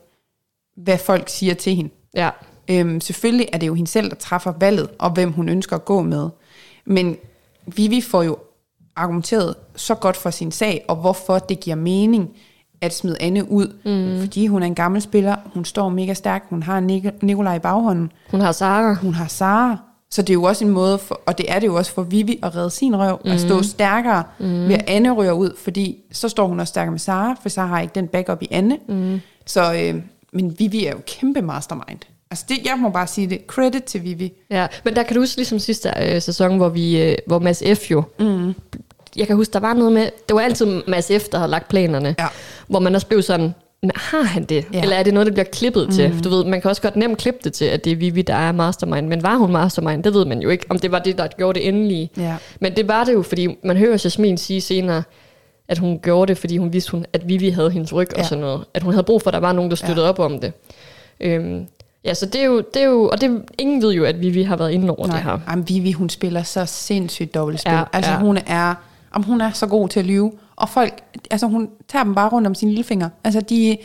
hvad 0.77 0.97
folk 0.97 1.29
siger 1.29 1.53
til 1.53 1.75
hende. 1.75 1.89
Ja. 2.15 2.29
Øhm, 2.69 3.01
selvfølgelig 3.01 3.47
er 3.53 3.57
det 3.57 3.67
jo 3.67 3.73
hende 3.73 3.91
selv, 3.91 4.09
der 4.09 4.15
træffer 4.15 4.53
valget, 4.59 4.87
og 4.99 5.09
hvem 5.09 5.31
hun 5.31 5.49
ønsker 5.49 5.75
at 5.75 5.85
gå 5.85 6.01
med. 6.01 6.29
Men 6.85 7.17
Vivi 7.67 8.01
får 8.01 8.23
jo 8.23 8.37
argumenteret 8.95 9.55
så 9.75 9.95
godt 9.95 10.17
for 10.17 10.29
sin 10.29 10.51
sag, 10.51 10.85
og 10.87 10.95
hvorfor 10.95 11.39
det 11.39 11.59
giver 11.59 11.75
mening 11.75 12.29
at 12.81 12.93
smide 12.95 13.17
Anne 13.21 13.51
ud. 13.51 13.73
Mm. 13.85 14.19
Fordi 14.21 14.47
hun 14.47 14.61
er 14.61 14.67
en 14.67 14.75
gammel 14.75 15.01
spiller, 15.01 15.35
hun 15.53 15.65
står 15.65 15.89
mega 15.89 16.13
stærk, 16.13 16.45
hun 16.49 16.63
har 16.63 16.79
Nik- 16.81 17.19
Nikolaj 17.25 17.55
i 17.55 17.59
baghånden, 17.59 18.11
Hun 18.31 18.41
har 18.41 18.51
Sara. 18.51 18.93
hun 18.93 19.13
har 19.13 19.27
Sara. 19.27 19.77
Så 20.11 20.21
det 20.21 20.29
er 20.29 20.33
jo 20.33 20.43
også 20.43 20.65
en 20.65 20.71
måde, 20.71 20.97
for, 20.97 21.21
og 21.25 21.37
det 21.37 21.45
er 21.51 21.59
det 21.59 21.67
jo 21.67 21.75
også 21.75 21.93
for 21.93 22.03
Vivi 22.03 22.39
at 22.43 22.55
redde 22.55 22.69
sin 22.69 22.97
røv, 22.99 23.19
mm. 23.25 23.31
at 23.31 23.39
stå 23.41 23.61
stærkere 23.63 24.23
mm. 24.39 24.67
ved 24.67 24.73
at 24.75 24.83
Anne 24.89 25.11
ryger 25.11 25.31
ud, 25.31 25.57
fordi 25.63 25.97
så 26.11 26.29
står 26.29 26.47
hun 26.47 26.59
også 26.59 26.71
stærkere 26.71 26.91
med 26.91 26.99
Sara, 26.99 27.35
for 27.41 27.49
Sara 27.49 27.67
har 27.67 27.79
ikke 27.81 27.95
den 27.95 28.07
backup 28.07 28.41
i 28.41 28.47
Anne. 28.51 28.77
Mm. 28.89 29.19
Så, 29.45 29.73
øh, 29.73 30.01
men 30.33 30.55
Vivi 30.59 30.85
er 30.85 30.91
jo 30.91 30.97
kæmpe 31.07 31.41
mastermind. 31.41 31.99
Altså 32.35 32.45
det, 32.49 32.57
jeg 32.65 32.77
må 32.79 32.89
bare 32.89 33.07
sige 33.07 33.29
det. 33.29 33.41
Credit 33.47 33.83
til 33.83 34.03
Vivi. 34.03 34.33
Ja, 34.49 34.67
men 34.83 34.95
der 34.95 35.03
kan 35.03 35.15
du 35.15 35.21
huske 35.21 35.37
ligesom 35.37 35.59
sidste 35.59 35.89
øh, 36.01 36.21
sæson, 36.21 36.57
hvor 36.57 36.69
vi, 36.69 37.01
øh, 37.01 37.15
hvor 37.27 37.39
Mads 37.39 37.63
F. 37.75 37.91
jo, 37.91 38.03
mm. 38.19 38.53
jeg 39.15 39.27
kan 39.27 39.35
huske, 39.35 39.53
der 39.53 39.59
var 39.59 39.73
noget 39.73 39.91
med, 39.93 40.09
det 40.27 40.35
var 40.35 40.41
altid 40.41 40.65
Mads 40.87 41.11
F., 41.19 41.27
der 41.31 41.37
havde 41.37 41.51
lagt 41.51 41.67
planerne, 41.69 42.15
Ja. 42.19 42.27
hvor 42.67 42.79
man 42.79 42.95
også 42.95 43.07
blev 43.07 43.21
sådan, 43.21 43.55
"Men 43.81 43.91
har 43.95 44.21
han 44.23 44.43
det? 44.43 44.65
Ja. 44.73 44.81
Eller 44.81 44.95
er 44.95 45.03
det 45.03 45.13
noget, 45.13 45.27
der 45.27 45.33
bliver 45.33 45.45
klippet 45.45 45.85
mm. 45.87 45.93
til? 45.93 46.23
Du 46.23 46.29
ved, 46.29 46.45
man 46.45 46.61
kan 46.61 46.69
også 46.69 46.81
godt 46.81 46.95
nemt 46.95 47.17
klippe 47.17 47.39
det 47.43 47.53
til, 47.53 47.65
at 47.65 47.85
det 47.85 47.91
er 47.91 47.95
Vivi, 47.95 48.21
der 48.21 48.35
er 48.35 48.51
mastermind, 48.51 49.07
men 49.07 49.23
var 49.23 49.35
hun 49.37 49.51
mastermind? 49.51 50.03
Det 50.03 50.13
ved 50.13 50.25
man 50.25 50.39
jo 50.41 50.49
ikke, 50.49 50.65
om 50.69 50.79
det 50.79 50.91
var 50.91 50.99
det, 50.99 51.17
der 51.17 51.27
gjorde 51.37 51.59
det 51.59 51.67
endelige. 51.67 52.09
Ja. 52.17 52.35
Men 52.59 52.75
det 52.75 52.87
var 52.87 53.03
det 53.03 53.13
jo, 53.13 53.21
fordi 53.21 53.57
man 53.63 53.77
hører 53.77 53.97
Jasmin 54.03 54.37
sige 54.37 54.61
senere, 54.61 55.03
at 55.67 55.77
hun 55.77 55.99
gjorde 56.03 56.27
det, 56.29 56.37
fordi 56.37 56.57
hun 56.57 56.73
vidste, 56.73 56.91
hun, 56.91 57.05
at 57.13 57.27
Vivi 57.27 57.49
havde 57.49 57.71
hendes 57.71 57.93
ryg. 57.93 58.07
Ja. 58.15 58.19
og 58.21 58.25
sådan 58.25 58.41
noget. 58.41 58.63
At 58.73 58.83
hun 58.83 58.93
havde 58.93 59.03
brug 59.03 59.21
for, 59.21 59.29
at 59.29 59.33
der 59.33 59.39
var 59.39 59.51
nogen, 59.53 59.69
der 59.71 59.75
støttede 59.75 60.05
ja. 60.05 60.09
op 60.09 60.19
om 60.19 60.39
det. 60.39 60.53
Øhm, 61.19 61.65
ja, 62.05 62.13
så 62.13 62.25
det 62.25 62.41
er 62.41 62.45
jo, 62.45 62.63
det 62.73 62.81
er 62.81 62.85
jo 62.85 63.09
og 63.09 63.21
det, 63.21 63.43
ingen 63.57 63.81
ved 63.81 63.93
jo, 63.93 64.03
at 64.03 64.21
Vivi 64.21 64.43
har 64.43 64.55
været 64.55 64.71
inde 64.71 64.89
over 64.89 65.07
det 65.07 65.23
her. 65.23 65.39
Jamen, 65.49 65.69
Vivi, 65.69 65.91
hun 65.91 66.09
spiller 66.09 66.43
så 66.43 66.65
sindssygt 66.65 67.33
dobbeltspil. 67.33 67.73
Ja, 67.73 67.83
altså 67.93 68.11
ja. 68.11 68.19
hun 68.19 68.37
er, 68.47 68.75
om 69.11 69.23
hun 69.23 69.41
er 69.41 69.51
så 69.51 69.67
god 69.67 69.89
til 69.89 69.99
at 69.99 70.05
lyve. 70.05 70.31
Og 70.55 70.69
folk, 70.69 71.03
altså 71.31 71.47
hun 71.47 71.69
tager 71.87 72.03
dem 72.03 72.15
bare 72.15 72.29
rundt 72.29 72.47
om 72.47 72.55
sine 72.55 72.71
lillefinger. 72.71 73.09
Altså 73.23 73.41
de 73.41 73.77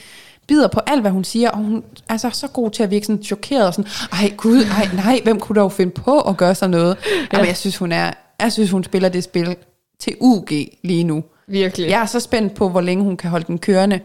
bider 0.46 0.68
på 0.68 0.80
alt, 0.87 1.00
hvad 1.00 1.11
hun 1.11 1.24
siger, 1.24 1.50
og 1.50 1.59
hun 1.59 1.83
er 2.09 2.16
så, 2.16 2.30
så 2.33 2.48
god 2.48 2.70
til 2.70 2.83
at 2.83 2.90
virke 2.90 3.06
sådan 3.06 3.22
chokeret 3.22 3.66
og 3.66 3.74
sådan, 3.74 3.90
ej 4.12 4.33
gud, 4.37 4.64
ej 4.64 4.88
nej, 4.94 5.20
hvem 5.24 5.40
kunne 5.40 5.61
dog 5.61 5.72
finde 5.72 5.92
på 5.92 6.20
at 6.20 6.37
gøre 6.37 6.54
sådan 6.54 6.70
noget? 6.70 6.96
Ja. 7.06 7.26
Jamen, 7.33 7.46
jeg 7.46 7.56
synes, 7.56 7.76
hun 7.76 7.92
er, 7.92 8.11
jeg 8.40 8.52
synes, 8.52 8.70
hun 8.70 8.85
spiller 8.85 9.09
det 9.09 9.24
spil 9.24 9.56
til 9.98 10.16
UG 10.20 10.48
lige 10.83 11.04
nu. 11.04 11.24
Virkelig. 11.46 11.90
Jeg 11.90 12.02
er 12.02 12.06
så 12.06 12.20
spændt 12.20 12.54
på, 12.54 12.68
hvor 12.68 12.80
længe 12.80 13.04
hun 13.04 13.16
kan 13.16 13.30
holde 13.30 13.44
den 13.46 13.59
kørende. 13.59 14.00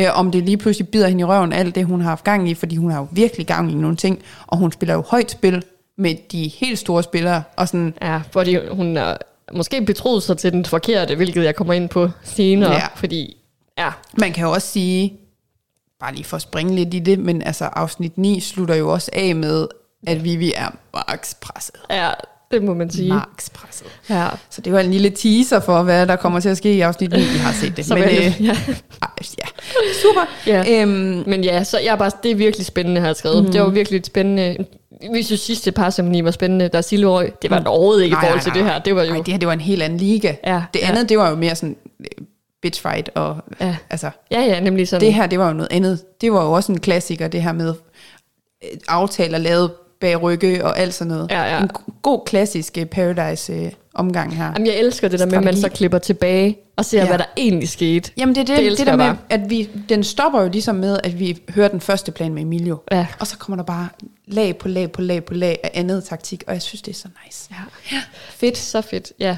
Øh, 0.00 0.18
om 0.18 0.30
det 0.30 0.44
lige 0.44 0.56
pludselig 0.56 0.88
bider 0.88 1.08
hende 1.08 1.20
i 1.20 1.24
røven, 1.24 1.52
alt 1.52 1.74
det, 1.74 1.86
hun 1.86 2.00
har 2.00 2.08
haft 2.08 2.24
gang 2.24 2.48
i, 2.50 2.54
fordi 2.54 2.76
hun 2.76 2.90
har 2.90 2.98
jo 2.98 3.08
virkelig 3.10 3.46
gang 3.46 3.72
i 3.72 3.74
nogle 3.74 3.96
ting, 3.96 4.22
og 4.46 4.58
hun 4.58 4.72
spiller 4.72 4.94
jo 4.94 5.02
højt 5.08 5.30
spil 5.30 5.62
med 5.98 6.14
de 6.32 6.48
helt 6.48 6.78
store 6.78 7.02
spillere, 7.02 7.42
og 7.56 7.68
sådan, 7.68 7.94
Ja, 8.02 8.20
fordi 8.30 8.58
hun 8.70 8.96
er 8.96 9.16
måske 9.52 9.82
betroet 9.84 10.22
sig 10.22 10.38
til 10.38 10.52
den 10.52 10.64
forkerte, 10.64 11.14
hvilket 11.14 11.44
jeg 11.44 11.56
kommer 11.56 11.74
ind 11.74 11.88
på 11.88 12.10
senere. 12.24 12.72
Ja. 12.72 12.86
Fordi, 12.94 13.36
ja, 13.78 13.90
man 14.18 14.32
kan 14.32 14.44
jo 14.44 14.50
også 14.52 14.68
sige, 14.68 15.12
bare 16.00 16.14
lige 16.14 16.24
for 16.24 16.36
at 16.36 16.42
springe 16.42 16.74
lidt 16.74 16.94
i 16.94 16.98
det, 16.98 17.18
men 17.18 17.42
altså 17.42 17.64
afsnit 17.64 18.18
9 18.18 18.40
slutter 18.40 18.74
jo 18.74 18.92
også 18.92 19.10
af 19.12 19.34
med, 19.34 19.68
at 20.06 20.24
Vivi 20.24 20.52
er 20.56 20.68
max 20.94 21.34
presset. 21.40 21.74
ja, 21.90 22.10
det 22.50 22.62
må 22.62 22.74
man 22.74 22.90
sige. 22.90 23.08
Max 23.08 23.50
presset. 23.54 23.86
Ja. 24.10 24.28
Så 24.50 24.60
det 24.60 24.72
var 24.72 24.80
en 24.80 24.90
lille 24.90 25.10
teaser 25.10 25.60
for, 25.60 25.82
hvad 25.82 26.06
der 26.06 26.16
kommer 26.16 26.40
til 26.40 26.48
at 26.48 26.56
ske 26.56 26.74
i 26.74 26.80
afsnit 26.80 27.10
9. 27.10 27.16
Vi 27.18 27.38
har 27.38 27.52
set 27.52 27.76
det. 27.76 27.88
Men, 27.90 28.02
øh, 28.02 28.44
ja. 28.46 28.56
ej, 29.02 29.08
ja. 29.38 29.46
Super. 30.02 30.20
Ja. 30.46 30.82
Øhm, 30.82 31.22
Men 31.26 31.44
ja, 31.44 31.64
så 31.64 31.78
jeg 31.78 31.92
er 31.92 31.96
bare, 31.96 32.10
det 32.22 32.30
er 32.30 32.34
virkelig 32.34 32.66
spændende, 32.66 33.00
har 33.00 33.08
jeg 33.08 33.16
skrevet. 33.16 33.44
Mm. 33.44 33.52
Det 33.52 33.60
var 33.60 33.68
virkelig 33.68 33.98
et 33.98 34.06
spændende. 34.06 34.56
Vi 35.12 35.22
synes 35.22 35.40
sidste 35.40 35.72
parceremoni 35.72 36.24
var 36.24 36.30
spændende, 36.30 36.68
der 36.68 36.80
Sille 36.80 37.06
Røg. 37.06 37.32
Det 37.42 37.50
var 37.50 37.62
overhovedet 37.66 38.04
ikke 38.04 38.14
i 38.14 38.18
forhold 38.22 38.40
til 38.40 38.52
det 38.54 38.64
her. 38.64 38.78
Det 38.78 38.96
var 38.96 39.02
jo... 39.04 39.12
Nej, 39.12 39.22
det 39.22 39.28
her 39.32 39.38
det 39.38 39.46
var 39.46 39.52
en 39.52 39.60
helt 39.60 39.82
anden 39.82 39.98
liga. 39.98 40.34
Ja, 40.46 40.62
det 40.74 40.80
ja. 40.80 40.88
andet, 40.88 41.08
det 41.08 41.18
var 41.18 41.30
jo 41.30 41.36
mere 41.36 41.54
sådan 41.54 41.76
øh, 42.00 42.06
bitch 42.62 42.82
fight. 42.82 43.10
Og, 43.14 43.36
Ja. 43.60 43.76
altså, 43.90 44.10
Ja, 44.30 44.40
ja, 44.40 44.60
nemlig 44.60 44.88
sådan. 44.88 45.06
det 45.06 45.14
her, 45.14 45.26
det 45.26 45.38
var 45.38 45.46
jo 45.48 45.52
noget 45.54 45.72
andet. 45.72 46.04
Det 46.20 46.32
var 46.32 46.44
jo 46.44 46.52
også 46.52 46.72
en 46.72 46.80
klassiker, 46.80 47.28
det 47.28 47.42
her 47.42 47.52
med 47.52 47.74
øh, 48.64 48.78
aftaler 48.88 49.38
lavet 49.38 49.70
bag 50.00 50.22
rygge 50.22 50.64
og 50.64 50.78
alt 50.78 50.94
sådan 50.94 51.12
noget. 51.12 51.30
Ja, 51.30 51.42
ja. 51.42 51.60
En 51.62 51.68
go- 51.68 51.92
god 52.02 52.20
klassisk 52.26 52.78
øh, 52.78 52.86
Paradise-omgang 53.96 54.36
her. 54.36 54.44
Jamen, 54.44 54.66
jeg 54.66 54.76
elsker 54.76 55.08
det 55.08 55.20
der 55.20 55.26
med, 55.26 55.34
at 55.38 55.44
man 55.44 55.54
så 55.54 55.60
Strategi. 55.60 55.76
klipper 55.76 55.98
tilbage 55.98 56.58
og 56.76 56.84
ser, 56.84 56.98
Ja. 56.98 57.02
ja. 57.04 57.08
hvad 57.10 57.18
der 57.18 57.24
egentlig 57.36 57.68
skete. 57.68 58.10
Jamen 58.16 58.34
det 58.34 58.40
er 58.50 58.56
det, 58.56 58.70
Det 58.70 58.78
det, 58.78 58.86
der 58.86 58.96
med, 58.96 59.04
bare. 59.06 59.16
at 59.30 59.40
vi, 59.50 59.68
den 59.88 60.04
stopper 60.04 60.42
jo 60.42 60.48
ligesom 60.48 60.74
med, 60.74 60.98
at 61.04 61.18
vi 61.18 61.38
hører 61.54 61.68
den 61.68 61.80
første 61.80 62.12
plan 62.12 62.34
med 62.34 62.42
Emilio. 62.42 62.78
Ja. 62.92 63.06
Og 63.20 63.26
så 63.26 63.38
kommer 63.38 63.56
der 63.56 63.64
bare 63.64 63.88
lag 64.26 64.56
på 64.56 64.68
lag 64.68 64.92
på 64.92 65.00
lag 65.02 65.24
på 65.24 65.34
lag 65.34 65.58
af 65.62 65.70
andet 65.74 66.04
taktik, 66.04 66.44
og 66.46 66.52
jeg 66.54 66.62
synes, 66.62 66.82
det 66.82 66.92
er 66.92 66.96
så 66.96 67.08
nice. 67.26 67.48
Ja. 67.92 68.00
Fedt. 68.30 68.58
Så 68.58 68.80
fedt, 68.80 69.12
ja. 69.20 69.36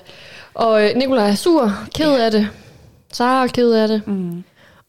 Og 0.55 0.85
øh, 0.85 0.97
Nikolaj 0.97 1.31
er 1.31 1.35
sur, 1.35 1.73
ked 1.95 2.13
af 2.21 2.31
det. 2.31 2.49
Sara 3.13 3.43
er 3.45 3.47
ked 3.49 3.73
af 3.73 3.89
det. 3.89 4.03
Mm. 4.07 4.45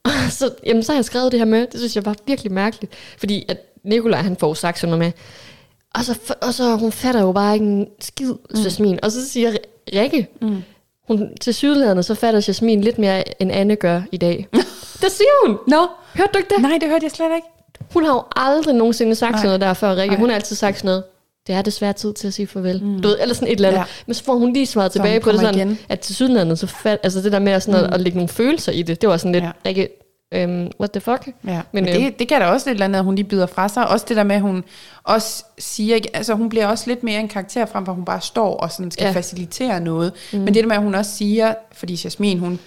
så, 0.38 0.50
jamen, 0.66 0.82
så 0.82 0.92
har 0.92 0.96
jeg 0.96 1.04
skrevet 1.04 1.32
det 1.32 1.40
her 1.40 1.44
med. 1.46 1.60
Det 1.72 1.80
synes 1.80 1.96
jeg 1.96 2.04
var 2.06 2.14
virkelig 2.26 2.52
mærkeligt. 2.52 2.92
Fordi 3.18 3.44
at 3.48 3.56
Nikolaj, 3.84 4.22
han 4.22 4.36
får 4.36 4.54
sagt 4.54 4.78
sådan 4.78 4.98
noget 4.98 5.04
med. 5.04 5.12
Og 5.94 6.04
så, 6.04 6.18
og 6.42 6.54
så 6.54 6.76
hun 6.76 6.92
fatter 6.92 7.20
jo 7.20 7.32
bare 7.32 7.54
ikke 7.54 7.66
en 7.66 7.86
skid, 8.00 8.32
mm. 8.54 8.60
Jasmin. 8.64 8.98
Og 9.02 9.12
så 9.12 9.28
siger 9.28 9.52
Rikke, 9.94 10.28
mm. 10.40 10.62
hun, 11.08 11.28
til 11.40 11.54
sydlæderne, 11.54 12.02
så 12.02 12.14
fatter 12.14 12.44
Jasmin 12.48 12.80
lidt 12.80 12.98
mere, 12.98 13.42
end 13.42 13.52
Anne 13.52 13.76
gør 13.76 14.02
i 14.12 14.16
dag. 14.16 14.48
det 15.02 15.10
siger 15.12 15.46
hun. 15.46 15.56
Nå, 15.66 15.86
Hørte 16.14 16.30
du 16.34 16.38
ikke 16.38 16.54
det? 16.54 16.62
nej, 16.62 16.78
det 16.80 16.88
hørte 16.88 17.04
jeg 17.04 17.10
slet 17.10 17.26
ikke. 17.36 17.46
Hun 17.92 18.04
har 18.04 18.12
jo 18.14 18.22
aldrig 18.36 18.74
nogensinde 18.74 19.14
sagt 19.14 19.30
Nej. 19.30 19.38
sådan 19.38 19.46
noget 19.48 19.60
der 19.60 19.74
før, 19.74 19.94
Rikke. 19.96 20.08
Nej. 20.14 20.20
Hun 20.20 20.28
har 20.28 20.36
altid 20.36 20.56
sagt 20.56 20.76
sådan 20.78 20.88
noget. 20.88 21.04
Det 21.46 21.54
er 21.54 21.62
desværre 21.62 21.92
tid 21.92 22.12
til 22.14 22.26
at 22.26 22.34
sige 22.34 22.46
farvel. 22.46 22.84
Mm. 22.84 23.00
Du 23.02 23.08
ved, 23.08 23.18
eller 23.20 23.34
sådan 23.34 23.48
et 23.48 23.52
eller 23.56 23.68
andet. 23.68 23.80
Ja. 23.80 23.84
Men 24.06 24.14
så 24.14 24.24
får 24.24 24.34
hun 24.34 24.52
lige 24.52 24.66
svaret 24.66 24.92
Så 24.92 24.98
tilbage 24.98 25.14
hun 25.14 25.22
på 25.22 25.32
det 25.32 25.40
sådan, 25.40 25.54
igen. 25.54 25.78
at 25.88 26.00
til 26.00 26.14
sydenlandet, 26.14 26.58
så 26.58 26.66
fald, 26.66 26.98
altså 27.02 27.20
det 27.22 27.32
der 27.32 27.38
med 27.38 27.52
at, 27.52 27.62
sådan 27.62 27.80
mm. 27.80 27.86
at, 27.86 27.94
at 27.94 28.00
lægge 28.00 28.18
nogle 28.18 28.28
følelser 28.28 28.72
i 28.72 28.82
det, 28.82 29.00
det 29.00 29.08
var 29.08 29.16
sådan 29.16 29.32
lidt, 29.32 29.44
Ja. 29.44 29.70
ja. 29.70 29.86
Um, 30.36 30.70
what 30.80 30.90
the 30.90 31.00
fuck? 31.00 31.26
Ja, 31.26 31.32
men, 31.44 31.62
Men, 31.72 31.84
men 31.84 31.94
øh, 31.94 32.00
det, 32.00 32.18
det 32.18 32.28
kan 32.28 32.40
da 32.40 32.46
også 32.46 32.70
et 32.70 32.74
eller 32.74 32.84
andet, 32.84 32.98
at 32.98 33.04
hun 33.04 33.14
lige 33.14 33.28
byder 33.28 33.46
fra 33.46 33.68
sig. 33.68 33.88
Også 33.88 34.06
det 34.08 34.16
der 34.16 34.22
med, 34.22 34.36
at 34.36 34.42
hun 34.42 34.64
også 35.04 35.44
siger, 35.58 35.98
altså 36.14 36.34
hun 36.34 36.48
bliver 36.48 36.66
også 36.66 36.84
lidt 36.86 37.02
mere 37.02 37.20
en 37.20 37.28
karakter 37.28 37.66
frem 37.66 37.84
for, 37.84 37.92
at 37.92 37.96
hun 37.96 38.04
bare 38.04 38.20
står 38.20 38.56
og 38.56 38.72
sådan 38.72 38.90
skal. 38.90 39.04
Ja. 39.04 39.12
facilitere 39.12 39.80
noget. 39.80 40.12
Mm. 40.32 40.38
Men 40.38 40.46
det 40.54 40.62
der 40.62 40.68
med, 40.68 40.76
at 40.76 40.82
hun 40.82 40.94
også 40.94 41.16
siger, 41.16 41.54
fordi 41.72 42.00
Jasmin, 42.04 42.38
hun 42.38 42.58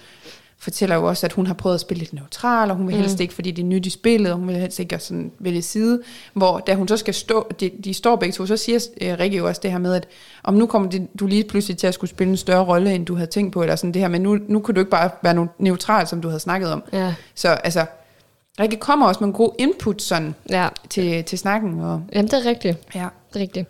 fortæller 0.64 0.96
jo 0.96 1.04
også, 1.08 1.26
at 1.26 1.32
hun 1.32 1.46
har 1.46 1.54
prøvet 1.54 1.74
at 1.74 1.80
spille 1.80 1.98
lidt 1.98 2.12
neutral, 2.12 2.70
og 2.70 2.76
hun 2.76 2.88
vil 2.88 2.96
helst 2.96 3.20
ikke, 3.20 3.34
fordi 3.34 3.50
det 3.50 3.62
er 3.62 3.66
nyt 3.66 3.86
i 3.86 3.90
spillet, 3.90 4.32
og 4.32 4.38
hun 4.38 4.48
vil 4.48 4.56
helst 4.56 4.78
ikke 4.80 4.98
sådan 4.98 5.32
vælge 5.38 5.62
side. 5.62 6.02
Hvor 6.32 6.58
da 6.58 6.74
hun 6.74 6.88
så 6.88 6.96
skal 6.96 7.14
stå, 7.14 7.46
de, 7.60 7.70
de 7.84 7.94
står 7.94 8.16
begge 8.16 8.32
to, 8.32 8.46
så 8.46 8.56
siger 8.56 8.80
øh, 9.00 9.18
Rikke 9.18 9.36
jo 9.36 9.46
også 9.46 9.60
det 9.64 9.70
her 9.70 9.78
med, 9.78 9.94
at 9.94 10.06
om 10.42 10.54
nu 10.54 10.66
kommer 10.66 10.90
det, 10.90 11.08
du 11.20 11.26
lige 11.26 11.44
pludselig 11.44 11.78
til 11.78 11.86
at 11.86 11.94
skulle 11.94 12.10
spille 12.10 12.30
en 12.30 12.36
større 12.36 12.64
rolle, 12.64 12.94
end 12.94 13.06
du 13.06 13.14
havde 13.14 13.30
tænkt 13.30 13.52
på, 13.52 13.62
eller 13.62 13.76
sådan 13.76 13.94
det 13.94 14.02
her, 14.02 14.08
men 14.08 14.22
nu, 14.22 14.38
nu 14.48 14.60
kunne 14.60 14.74
du 14.74 14.80
ikke 14.80 14.90
bare 14.90 15.10
være 15.22 15.48
neutral, 15.58 16.06
som 16.06 16.20
du 16.20 16.28
havde 16.28 16.40
snakket 16.40 16.72
om. 16.72 16.82
Ja. 16.92 17.14
Så 17.34 17.48
altså, 17.48 17.86
Rikke 18.60 18.76
kommer 18.76 19.06
også 19.06 19.20
med 19.20 19.28
en 19.28 19.32
god 19.34 19.52
input 19.58 20.02
sådan 20.02 20.34
Ja. 20.50 20.68
til, 20.90 21.24
til 21.24 21.38
snakken. 21.38 21.80
Og, 21.80 22.02
Jamen, 22.12 22.30
det 22.30 22.46
er 22.46 22.50
rigtigt. 22.50 22.78
ja. 22.94 23.06
Det 23.32 23.36
er 23.36 23.40
rigtigt. 23.40 23.66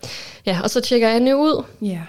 Ja, 0.47 0.59
og 0.63 0.71
så 0.71 0.81
tjekker 0.81 1.09
Anne 1.09 1.37
ud. 1.37 1.65
ja. 1.83 2.01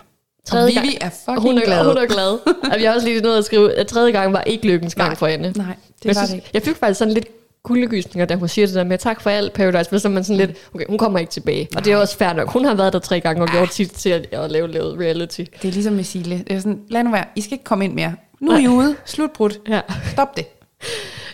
Tredje 0.45 0.77
og 0.79 0.83
Vivi 0.83 0.93
gang. 0.93 1.03
er 1.03 1.09
fucking 1.25 1.41
hun 1.41 1.57
er 1.57 1.65
glad. 1.65 1.85
Hun 1.85 1.97
er 1.97 2.05
glad. 2.05 2.31
og 2.73 2.81
jeg 2.81 2.89
har 2.89 2.95
også 2.95 3.07
lige 3.07 3.21
nået 3.21 3.37
at 3.37 3.45
skrive, 3.45 3.73
at 3.73 3.87
tredje 3.87 4.11
gang 4.11 4.33
var 4.33 4.41
ikke 4.41 4.67
lykkens 4.67 4.95
gang 4.95 5.09
Nej, 5.09 5.15
for 5.15 5.27
Anne. 5.27 5.53
nej, 5.55 5.65
det 5.75 6.05
Men 6.05 6.15
var 6.15 6.25
det 6.25 6.33
ikke. 6.35 6.49
jeg 6.53 6.61
fik 6.61 6.75
faktisk 6.75 6.97
sådan 6.99 7.13
lidt 7.13 7.27
kuldegysninger, 7.63 8.25
da 8.25 8.35
hun 8.35 8.47
siger 8.47 8.67
det 8.67 8.75
der 8.75 8.83
med, 8.83 8.97
tak 8.97 9.21
for 9.21 9.29
alt, 9.29 9.53
Paradise, 9.53 9.89
for 9.89 9.97
så 9.97 10.07
er 10.07 10.11
man 10.11 10.23
sådan 10.23 10.37
lidt, 10.37 10.51
okay, 10.75 10.85
hun 10.89 10.97
kommer 10.97 11.19
ikke 11.19 11.31
tilbage. 11.31 11.67
Og 11.75 11.85
det 11.85 11.93
er 11.93 11.97
også 11.97 12.17
fair 12.17 12.33
nok. 12.33 12.49
Hun 12.51 12.65
har 12.65 12.73
været 12.73 12.93
der 12.93 12.99
tre 12.99 13.19
gange 13.19 13.41
og 13.41 13.47
gjort 13.47 13.73
sit 13.73 13.91
til 13.91 14.09
at, 14.09 14.27
at 14.31 14.51
lave, 14.51 14.71
lave 14.71 14.99
reality. 14.99 15.39
Det 15.61 15.67
er 15.67 15.71
ligesom 15.71 15.93
med 15.93 16.03
Sile. 16.03 16.37
Det 16.47 16.51
er 16.55 16.59
sådan, 16.59 16.81
lad 16.89 17.03
nu 17.03 17.11
være, 17.11 17.25
I 17.35 17.41
skal 17.41 17.53
ikke 17.53 17.63
komme 17.63 17.85
ind 17.85 17.93
mere. 17.93 18.15
Nu 18.39 18.51
er 18.51 18.57
I 18.57 18.67
ude. 18.67 18.95
Slutbrudt. 19.05 19.59
Ja. 19.69 19.81
Stop 20.11 20.37
det. 20.37 20.45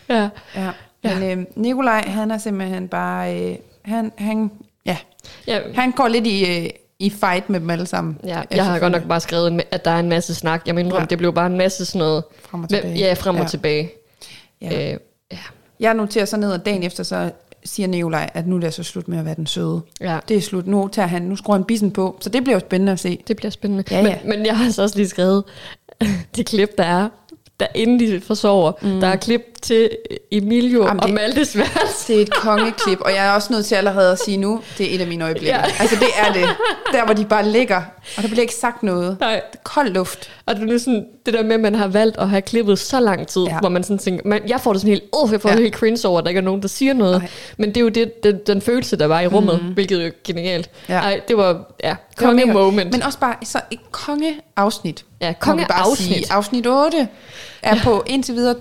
ja. 0.10 0.30
Ja. 0.56 0.70
Men 1.04 1.40
øh, 1.40 1.46
Nikolaj, 1.56 2.04
han 2.08 2.32
er 2.32 2.38
simpelthen 2.38 2.88
bare... 2.88 3.42
Øh, 3.42 3.56
han, 3.86 4.12
han, 4.18 4.52
ja, 4.86 4.98
ja. 5.48 5.60
han 5.76 5.92
går 5.92 6.08
lidt 6.08 6.28
i, 6.28 6.46
øh, 6.64 6.70
i 7.02 7.10
fight 7.10 7.50
med 7.50 7.60
dem 7.60 7.70
alle 7.70 7.86
sammen. 7.86 8.18
Ja, 8.24 8.42
jeg 8.52 8.66
har 8.66 8.80
godt 8.80 8.92
nok 8.92 9.04
bare 9.08 9.20
skrevet, 9.20 9.64
at 9.72 9.86
der 9.86 9.92
er 9.92 10.00
en 10.00 10.10
masse 10.10 10.36
snak. 10.36 10.62
Jeg 10.66 10.76
mener, 10.76 11.00
Ja. 11.00 11.06
det 11.06 11.18
blev 11.18 11.34
bare 11.34 11.48
en 11.48 11.58
masse 11.58 11.86
sådan 11.86 12.00
noget. 12.00 12.24
Frem 12.42 12.64
og 12.64 12.70
tilbage. 12.70 12.98
Ja, 13.00 13.14
frem 13.14 13.36
og 13.36 13.42
Ja. 13.42 13.48
tilbage. 13.48 13.92
Ja. 14.62 14.92
Øh, 14.94 15.00
ja. 15.32 15.38
Jeg 15.80 15.94
noterer 15.94 16.26
så 16.26 16.38
ned, 16.38 16.52
og 16.52 16.66
dagen 16.66 16.84
efter, 16.84 17.04
så 17.04 17.32
siger 17.66 17.88
Nikolaj, 17.88 18.30
at 18.34 18.48
nu 18.48 18.56
er 18.56 18.60
det 18.60 18.66
altså 18.68 18.84
slut 18.84 19.08
med 19.08 19.18
at 19.20 19.26
være 19.26 19.36
den 19.36 19.48
søde. 19.48 19.82
ja. 20.02 20.20
Det 20.28 20.38
er 20.38 20.42
slut. 20.42 20.68
Nu 20.68 20.88
tager 20.88 21.08
han, 21.08 21.22
nu 21.22 21.36
skruer 21.36 21.58
han 21.58 21.64
bissen 21.66 21.92
på. 21.92 22.18
Så 22.22 22.30
det 22.30 22.44
bliver 22.44 22.56
jo 22.56 22.60
spændende 22.60 22.92
at 22.92 23.00
se. 23.00 23.24
Det 23.28 23.36
bliver 23.38 23.50
spændende. 23.52 23.84
Ja, 23.92 23.98
ja. 23.98 24.04
Men, 24.24 24.30
men 24.38 24.46
jeg 24.46 24.58
har 24.58 24.72
så 24.72 24.82
også 24.84 24.96
lige 24.96 25.10
skrevet 25.10 25.44
det 26.36 26.46
klip, 26.46 26.70
der 26.78 26.84
er, 26.84 27.10
der 27.62 27.68
inden 27.76 28.00
de 28.00 28.22
forsover, 28.28 28.72
mm. 28.82 29.00
der 29.00 29.08
er 29.08 29.16
klip 29.16 29.42
til 29.62 29.90
Emilio 30.32 30.84
Jamen, 30.86 30.96
det- 31.00 31.04
og 31.04 31.10
Maltes 31.14 31.58
værelse. 31.58 32.08
Det 32.14 32.18
er 32.18 32.22
et 32.22 32.34
kongeklip, 32.34 33.00
og 33.02 33.12
jeg 33.12 33.28
er 33.28 33.32
også 33.32 33.54
nødt 33.54 33.66
til 33.66 33.76
allerede 33.76 34.12
at 34.12 34.20
sige 34.26 34.38
nu, 34.38 34.62
det 34.78 34.92
er 34.92 34.96
et 34.96 35.02
af 35.02 35.08
mine 35.08 35.24
øjeblikke. 35.24 35.48
Ja. 35.56 35.62
Altså 35.80 35.96
det 35.96 36.08
er 36.28 36.34
det. 36.34 36.46
Der 36.94 37.06
hvor 37.06 37.14
de 37.14 37.26
bare 37.26 37.50
ligger, 37.50 37.82
og 38.18 38.22
der 38.24 38.28
bliver 38.30 38.42
ikke 38.42 38.54
sagt 38.56 38.84
noget. 38.84 39.18
Nej. 39.20 39.42
Kold 39.64 39.90
luft. 39.90 40.30
Og 40.46 40.56
det 40.56 40.72
er 40.74 40.78
sådan, 40.78 41.06
det 41.26 41.34
der 41.34 41.44
med, 41.44 41.54
at 41.56 41.60
man 41.60 41.76
har 41.76 41.88
valgt 41.88 42.18
at 42.18 42.30
have 42.30 42.42
klippet 42.42 42.80
så 42.80 43.00
lang 43.00 43.28
tid, 43.28 43.42
Ja. 43.44 43.60
hvor 43.60 43.70
man 43.70 43.84
sådan 43.84 43.98
tænker, 43.98 44.22
man, 44.28 44.42
jeg 44.48 44.62
får 44.62 44.72
det 44.74 44.82
sådan 44.82 44.90
helt, 44.94 45.04
åh, 45.14 45.30
jeg 45.32 45.42
får 45.42 45.50
Ja. 45.50 45.56
det 45.56 45.62
helt 45.64 45.76
cringe 45.76 46.08
over, 46.08 46.18
at 46.20 46.24
der 46.24 46.30
ikke 46.30 46.40
er 46.40 46.44
nogen, 46.44 46.62
der 46.62 46.68
siger 46.68 46.94
noget. 46.94 47.18
Nej. 47.22 47.30
Men 47.58 47.70
det 47.70 47.78
er 47.78 47.82
jo 47.82 47.90
det, 47.90 48.24
den, 48.24 48.40
den 48.48 48.62
følelse, 48.62 48.96
der 48.96 49.06
var 49.06 49.22
i 49.22 49.28
rummet, 49.28 49.60
mm. 49.64 49.74
hvilket 49.74 50.02
jo 50.02 50.06
er 50.06 50.12
genialt. 50.24 50.70
Ja. 50.90 50.94
Ej, 51.00 51.22
det 51.28 51.38
var, 51.38 51.74
ja, 51.84 51.96
konge 52.18 52.46
moment. 52.54 52.92
Men 52.92 53.04
også 53.04 53.20
bare 53.20 53.36
så 53.44 53.60
et 53.72 53.80
kongeafsnit. 53.92 55.06
Ja, 55.22 55.34
konge 55.40 55.66
bare 55.66 55.80
afsnit. 55.80 56.08
Sige. 56.08 56.32
Afsnit 56.32 56.68
8 56.68 57.08
er 57.62 57.76
ja. 57.76 57.82
på 57.84 58.04
indtil 58.08 58.36
videre 58.36 58.56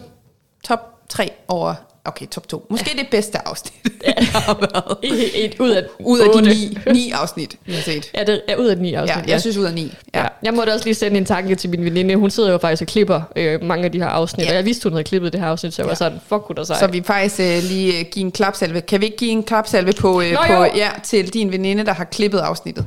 top 0.64 0.80
3 1.08 1.30
over, 1.48 1.74
okay, 2.04 2.26
top 2.26 2.48
2. 2.48 2.66
Måske 2.70 2.90
ja. 2.96 3.02
det 3.02 3.10
bedste 3.10 3.48
afsnit, 3.48 3.74
ja. 4.06 4.12
der 4.32 4.38
har 4.38 4.54
været. 4.60 4.96
Et, 5.02 5.44
et 5.44 5.60
ud 5.60 5.70
af, 5.70 5.82
Ud 6.00 6.18
af 6.20 6.28
de 6.34 6.42
ni, 6.48 6.78
ni 6.92 7.10
afsnit, 7.10 7.56
vi 7.66 7.72
har 7.72 7.82
set. 7.82 8.10
Ja, 8.14 8.24
det 8.24 8.42
er 8.48 8.56
ud 8.56 8.66
af 8.66 8.78
ni 8.78 8.94
afsnit. 8.94 9.26
Ja, 9.26 9.32
jeg 9.32 9.40
synes 9.40 9.56
ud 9.56 9.64
af 9.64 9.74
ni. 9.74 9.94
Ja. 10.14 10.20
Ja. 10.20 10.26
Jeg 10.42 10.54
måtte 10.54 10.70
også 10.70 10.84
lige 10.84 10.94
sende 10.94 11.16
en 11.18 11.24
tanke 11.24 11.54
til 11.54 11.70
min 11.70 11.84
veninde. 11.84 12.16
Hun 12.16 12.30
sidder 12.30 12.50
jo 12.52 12.58
faktisk 12.58 12.82
og 12.82 12.86
klipper 12.88 13.20
øh, 13.36 13.62
mange 13.62 13.84
af 13.84 13.92
de 13.92 13.98
her 13.98 14.06
afsnit, 14.08 14.44
Ja. 14.44 14.46
ja. 14.46 14.52
og 14.52 14.56
jeg 14.56 14.64
vidste, 14.64 14.82
hun 14.82 14.92
havde 14.92 15.04
klippet 15.04 15.32
det 15.32 15.40
her 15.40 15.48
afsnit, 15.48 15.74
så 15.74 15.82
jeg 15.82 15.86
Ja. 15.86 15.90
var 15.90 15.94
sådan, 15.94 16.20
fuck, 16.28 16.42
kunne 16.42 16.56
der 16.56 16.64
sej. 16.64 16.78
Så 16.78 16.86
vi 16.86 17.02
faktisk 17.06 17.40
øh, 17.40 17.62
lige 17.62 17.98
øh, 17.98 18.04
give 18.12 18.24
en 18.24 18.32
klapsalve. 18.32 18.80
Kan 18.80 19.00
vi 19.00 19.04
ikke 19.06 19.16
give 19.16 19.30
en 19.30 19.42
klapsalve 19.42 19.92
på, 19.92 20.20
øh, 20.20 20.32
Nå, 20.32 20.38
på 20.46 20.52
jo. 20.52 20.64
ja, 20.64 20.90
til 21.02 21.34
din 21.34 21.52
veninde, 21.52 21.84
der 21.86 21.92
har 21.92 22.04
klippet 22.04 22.38
afsnittet? 22.38 22.86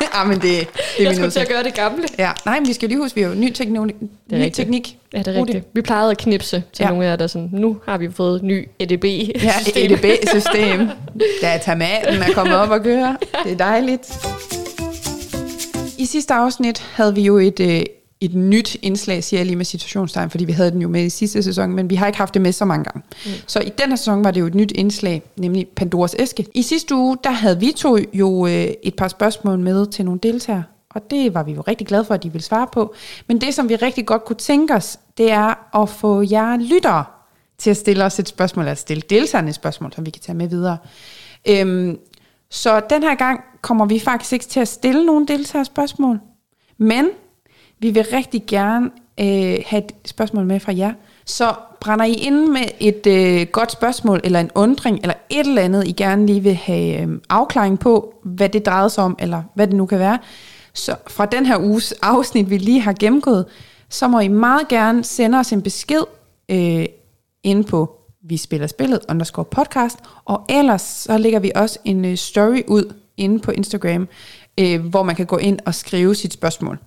Ja, 0.00 0.24
men 0.28 0.34
det, 0.34 0.42
det 0.42 0.58
er 0.98 1.02
jeg 1.02 1.14
skulle 1.14 1.30
til 1.30 1.40
at 1.40 1.48
gøre 1.48 1.62
det 1.62 1.74
gamle. 1.74 2.04
Ja, 2.18 2.30
nej, 2.44 2.60
men 2.60 2.68
vi 2.68 2.72
skal 2.72 2.88
lige 2.88 2.98
huske, 2.98 3.14
vi 3.16 3.22
har 3.22 3.28
jo 3.28 3.34
ny, 3.34 3.52
teknologi, 3.52 3.92
er 3.92 4.06
ny 4.28 4.34
rigtigt. 4.34 4.54
teknik. 4.56 4.96
Ja, 5.12 5.18
det 5.18 5.28
er 5.36 5.40
rigtigt. 5.40 5.64
Vi 5.72 5.82
plejede 5.82 6.10
at 6.10 6.18
knipse 6.18 6.62
til 6.72 6.82
Ja. 6.82 6.88
nogle 6.88 7.04
af 7.04 7.10
jer, 7.10 7.16
der 7.16 7.26
sådan, 7.26 7.48
nu 7.52 7.76
har 7.86 7.98
vi 7.98 8.10
fået 8.10 8.42
ny 8.42 8.68
EDB. 8.78 9.04
Ja, 9.04 9.52
EDB-system. 9.76 10.88
Datamaten 11.42 12.22
er 12.22 12.32
kommet 12.34 12.56
op 12.56 12.70
og 12.70 12.82
køre. 12.82 13.16
Det 13.44 13.52
er 13.52 13.56
dejligt. 13.56 14.26
I 15.98 16.06
sidste 16.06 16.34
afsnit 16.34 16.78
havde 16.94 17.14
vi 17.14 17.20
jo 17.22 17.38
et, 17.38 17.60
øh, 17.60 17.80
et 18.20 18.34
nyt 18.34 18.76
indslag, 18.82 19.24
siger 19.24 19.40
jeg 19.40 19.46
lige 19.46 19.56
med 19.56 19.64
situationstegn, 19.64 20.30
fordi 20.30 20.44
vi 20.44 20.52
havde 20.52 20.70
den 20.70 20.82
jo 20.82 20.88
med 20.88 21.04
i 21.04 21.10
sidste 21.10 21.42
sæson, 21.42 21.72
men 21.72 21.90
vi 21.90 21.94
har 21.94 22.06
ikke 22.06 22.18
haft 22.18 22.34
det 22.34 22.42
med 22.42 22.52
så 22.52 22.64
mange 22.64 22.84
gange. 22.84 23.02
Mm. 23.26 23.30
Så 23.46 23.60
i 23.60 23.68
den 23.78 23.88
her 23.88 23.96
sæson 23.96 24.24
var 24.24 24.30
det 24.30 24.40
jo 24.40 24.46
et 24.46 24.54
nyt 24.54 24.72
indslag, 24.74 25.22
nemlig 25.36 25.68
Pandoras 25.68 26.16
æske. 26.18 26.46
I 26.54 26.62
sidste 26.62 26.94
uge, 26.94 27.16
der 27.24 27.30
havde 27.30 27.60
vi 27.60 27.72
to 27.76 27.96
jo 28.12 28.46
øh, 28.46 28.68
et 28.82 28.94
par 28.96 29.08
spørgsmål 29.08 29.58
med 29.58 29.86
til 29.86 30.04
nogle 30.04 30.20
deltagere, 30.22 30.64
og 30.90 31.10
det 31.10 31.34
var 31.34 31.42
vi 31.42 31.52
jo 31.52 31.60
rigtig 31.60 31.86
glade 31.86 32.04
for, 32.04 32.14
at 32.14 32.22
de 32.22 32.32
ville 32.32 32.44
svare 32.44 32.66
på. 32.72 32.94
Men 33.26 33.40
det, 33.40 33.54
som 33.54 33.68
vi 33.68 33.76
rigtig 33.76 34.06
godt 34.06 34.24
kunne 34.24 34.36
tænke 34.36 34.74
os, 34.74 34.98
det 35.18 35.30
er 35.30 35.78
at 35.82 35.88
få 35.88 36.22
jer 36.30 36.56
lyttere 36.56 37.04
til 37.58 37.70
at 37.70 37.76
stille 37.76 38.04
os 38.04 38.18
et 38.18 38.28
spørgsmål, 38.28 38.64
eller 38.64 38.74
stille 38.74 39.02
deltagerne 39.10 39.48
et 39.48 39.54
spørgsmål, 39.54 39.92
som 39.92 40.06
vi 40.06 40.10
kan 40.10 40.22
tage 40.22 40.36
med 40.36 40.48
videre. 40.48 40.78
Øhm, 41.48 41.98
så 42.50 42.80
den 42.90 43.02
her 43.02 43.14
gang 43.14 43.40
kommer 43.62 43.86
vi 43.86 43.98
faktisk 43.98 44.32
ikke 44.32 44.44
til 44.44 44.60
at 44.60 44.68
stille 44.68 45.06
nogle 45.06 45.26
deltagerspørgsmål, 45.26 46.20
men 46.78 47.08
vi 47.80 47.90
vil 47.90 48.06
rigtig 48.12 48.42
gerne 48.46 48.90
øh, 49.20 49.58
have 49.66 49.84
et 49.84 49.92
spørgsmål 50.04 50.44
med 50.44 50.60
fra 50.60 50.76
jer. 50.76 50.92
Så 51.24 51.54
brænder 51.80 52.04
I 52.04 52.12
ind 52.12 52.46
med 52.46 52.64
et 52.80 53.06
øh, 53.06 53.46
godt 53.52 53.72
spørgsmål, 53.72 54.20
eller 54.24 54.40
en 54.40 54.50
undring, 54.54 54.98
eller 55.02 55.14
et 55.30 55.46
eller 55.46 55.62
andet, 55.62 55.88
I 55.88 55.92
gerne 55.92 56.26
lige 56.26 56.40
vil 56.40 56.54
have 56.54 57.02
øh, 57.02 57.18
afklaring 57.28 57.78
på, 57.78 58.14
hvad 58.24 58.48
det 58.48 58.66
drejer 58.66 58.88
sig 58.88 59.04
om, 59.04 59.16
eller 59.18 59.42
hvad 59.54 59.66
det 59.66 59.76
nu 59.76 59.86
kan 59.86 59.98
være. 59.98 60.18
Så 60.74 60.96
fra 61.08 61.26
den 61.26 61.46
her 61.46 61.58
uges 61.58 61.92
afsnit, 62.02 62.50
vi 62.50 62.58
lige 62.58 62.80
har 62.80 62.92
gennemgået, 62.92 63.46
så 63.88 64.08
må 64.08 64.20
I 64.20 64.28
meget 64.28 64.68
gerne 64.68 65.04
sende 65.04 65.38
os 65.38 65.52
en 65.52 65.62
besked 65.62 66.02
øh, 66.48 66.86
ind 67.44 67.64
på 67.64 67.96
vi 68.22 68.36
spiller 68.36 68.66
spillet 68.66 69.00
underscore 69.08 69.44
podcast, 69.44 69.98
og 70.24 70.44
ellers 70.48 70.82
så 70.82 71.18
lægger 71.18 71.40
vi 71.40 71.52
også 71.54 71.78
en 71.84 72.04
øh, 72.04 72.16
story 72.16 72.62
ud 72.68 72.94
inde 73.16 73.38
på 73.38 73.50
Instagram, 73.50 74.08
øh, 74.60 74.86
hvor 74.86 75.02
man 75.02 75.16
kan 75.16 75.26
gå 75.26 75.36
ind 75.36 75.58
og 75.66 75.74
skrive 75.74 76.14
sit 76.14 76.32
spørgsmål. 76.32 76.78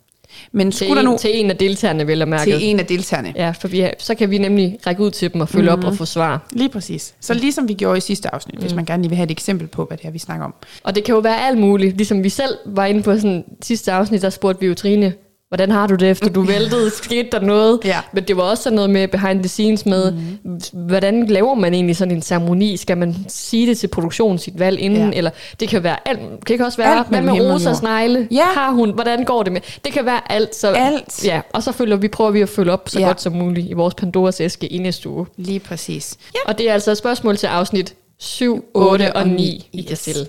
Men 0.52 0.72
Til, 0.72 0.88
skulle 0.88 0.96
der 0.96 1.08
en, 1.08 1.12
nu 1.12 1.18
til 1.18 1.40
en 1.40 1.50
af 1.50 1.58
deltagerne, 1.58 2.08
vel 2.08 2.22
at 2.22 2.28
mærke. 2.28 2.52
til 2.52 2.60
en 2.62 2.80
af 2.80 2.86
deltagerne? 2.86 3.34
Ja, 3.36 3.52
for 3.52 3.68
vi, 3.68 3.88
så 4.00 4.16
kan 4.16 4.30
vi 4.32 4.38
nemlig 4.38 4.78
række 4.88 5.04
ud 5.04 5.12
til 5.12 5.34
dem 5.34 5.42
og 5.42 5.50
følge 5.50 5.70
mm. 5.70 5.78
op 5.78 5.84
og 5.84 5.96
få 5.96 6.06
svar. 6.06 6.48
Lige 6.52 6.70
præcis. 6.70 7.16
Så 7.20 7.34
ligesom 7.34 7.68
vi 7.68 7.74
gjorde 7.74 7.98
i 7.98 8.02
sidste 8.02 8.34
afsnit, 8.34 8.56
mm. 8.56 8.62
hvis 8.62 8.74
man 8.74 8.86
gerne 8.86 9.04
lige 9.04 9.10
vil 9.10 9.18
have 9.18 9.26
et 9.26 9.32
eksempel 9.32 9.68
på, 9.68 9.86
hvad 9.86 9.98
det 9.98 10.06
er, 10.06 10.12
vi 10.12 10.20
snakker 10.20 10.46
om. 10.46 10.54
Og 10.84 10.96
det 10.96 11.04
kan 11.04 11.16
jo 11.16 11.20
være 11.20 11.48
alt 11.48 11.58
muligt. 11.58 11.98
Ligesom 11.98 12.24
vi 12.24 12.30
selv 12.30 12.58
var 12.66 12.86
inde 12.86 13.04
på 13.04 13.16
sådan 13.16 13.44
sidste 13.62 13.92
afsnit, 13.92 14.22
der 14.22 14.30
spurgte 14.30 14.62
vi 14.62 14.68
jo 14.68 14.74
Trine, 14.74 15.14
hvordan 15.54 15.72
har 15.72 15.88
du 15.88 15.96
det, 15.96 16.10
efter 16.10 16.30
du 16.30 16.42
væltede? 16.56 16.90
Skete 16.90 17.30
der 17.32 17.40
noget? 17.40 17.80
Ja. 17.86 17.98
Men 18.14 18.24
det 18.24 18.38
var 18.38 18.44
også 18.44 18.64
sådan 18.64 18.76
noget 18.76 18.90
med 18.90 19.08
behind 19.08 19.40
the 19.40 19.48
scenes 19.50 19.86
med, 19.86 20.12
mm. 20.44 20.60
hvordan 20.74 21.26
laver 21.28 21.54
man 21.56 21.74
egentlig 21.74 21.96
sådan 21.96 22.16
en 22.16 22.22
ceremoni? 22.22 22.78
Skal 22.78 22.98
man 22.98 23.16
sige 23.28 23.68
det 23.68 23.78
til 23.78 23.88
produktionen, 23.88 24.38
sit 24.40 24.60
valg 24.60 24.80
inden? 24.80 25.12
Ja. 25.12 25.18
Eller 25.18 25.32
det 25.60 25.70
kan 25.70 25.84
være 25.84 26.08
alt. 26.08 26.20
Det 26.48 26.58
kan 26.58 26.66
også 26.66 26.78
være, 26.78 26.98
Alt 26.98 27.08
hvad 27.08 27.22
med 27.22 27.52
Rosas 27.54 27.82
negle? 27.84 28.28
Ja. 28.32 28.44
Har 28.46 28.72
hun, 28.72 28.90
hvordan 28.94 29.24
går 29.24 29.44
det 29.44 29.54
med? 29.54 29.62
Det 29.86 29.94
kan 29.94 30.06
være 30.06 30.32
alt. 30.32 30.56
Så, 30.56 30.68
Alt. 30.72 31.26
Ja, 31.26 31.42
og 31.54 31.64
så 31.64 31.72
følger 31.72 31.96
vi, 31.98 32.08
prøver 32.08 32.32
vi 32.32 32.42
at 32.42 32.50
følge 32.50 32.72
op 32.72 32.90
så 32.90 33.00
Ja. 33.00 33.06
godt 33.08 33.22
som 33.22 33.34
muligt 33.34 33.70
i 33.70 33.74
vores 33.74 33.94
Pandoras 33.94 34.42
æske 34.42 34.68
i 34.68 34.78
næste 34.78 35.10
uge. 35.10 35.26
Lige 35.38 35.60
præcis. 35.60 36.18
Ja. 36.36 36.40
Og 36.46 36.58
det 36.58 36.70
er 36.70 36.74
altså 36.74 36.92
et 36.92 36.98
spørgsmål 36.98 37.38
til 37.38 37.48
afsnit 37.48 37.96
7, 38.20 38.66
8 38.74 39.16
og 39.16 39.28
9, 39.28 39.70
I 39.74 39.82
kan 39.82 39.92
Yes. 39.92 40.00
stille. 40.00 40.26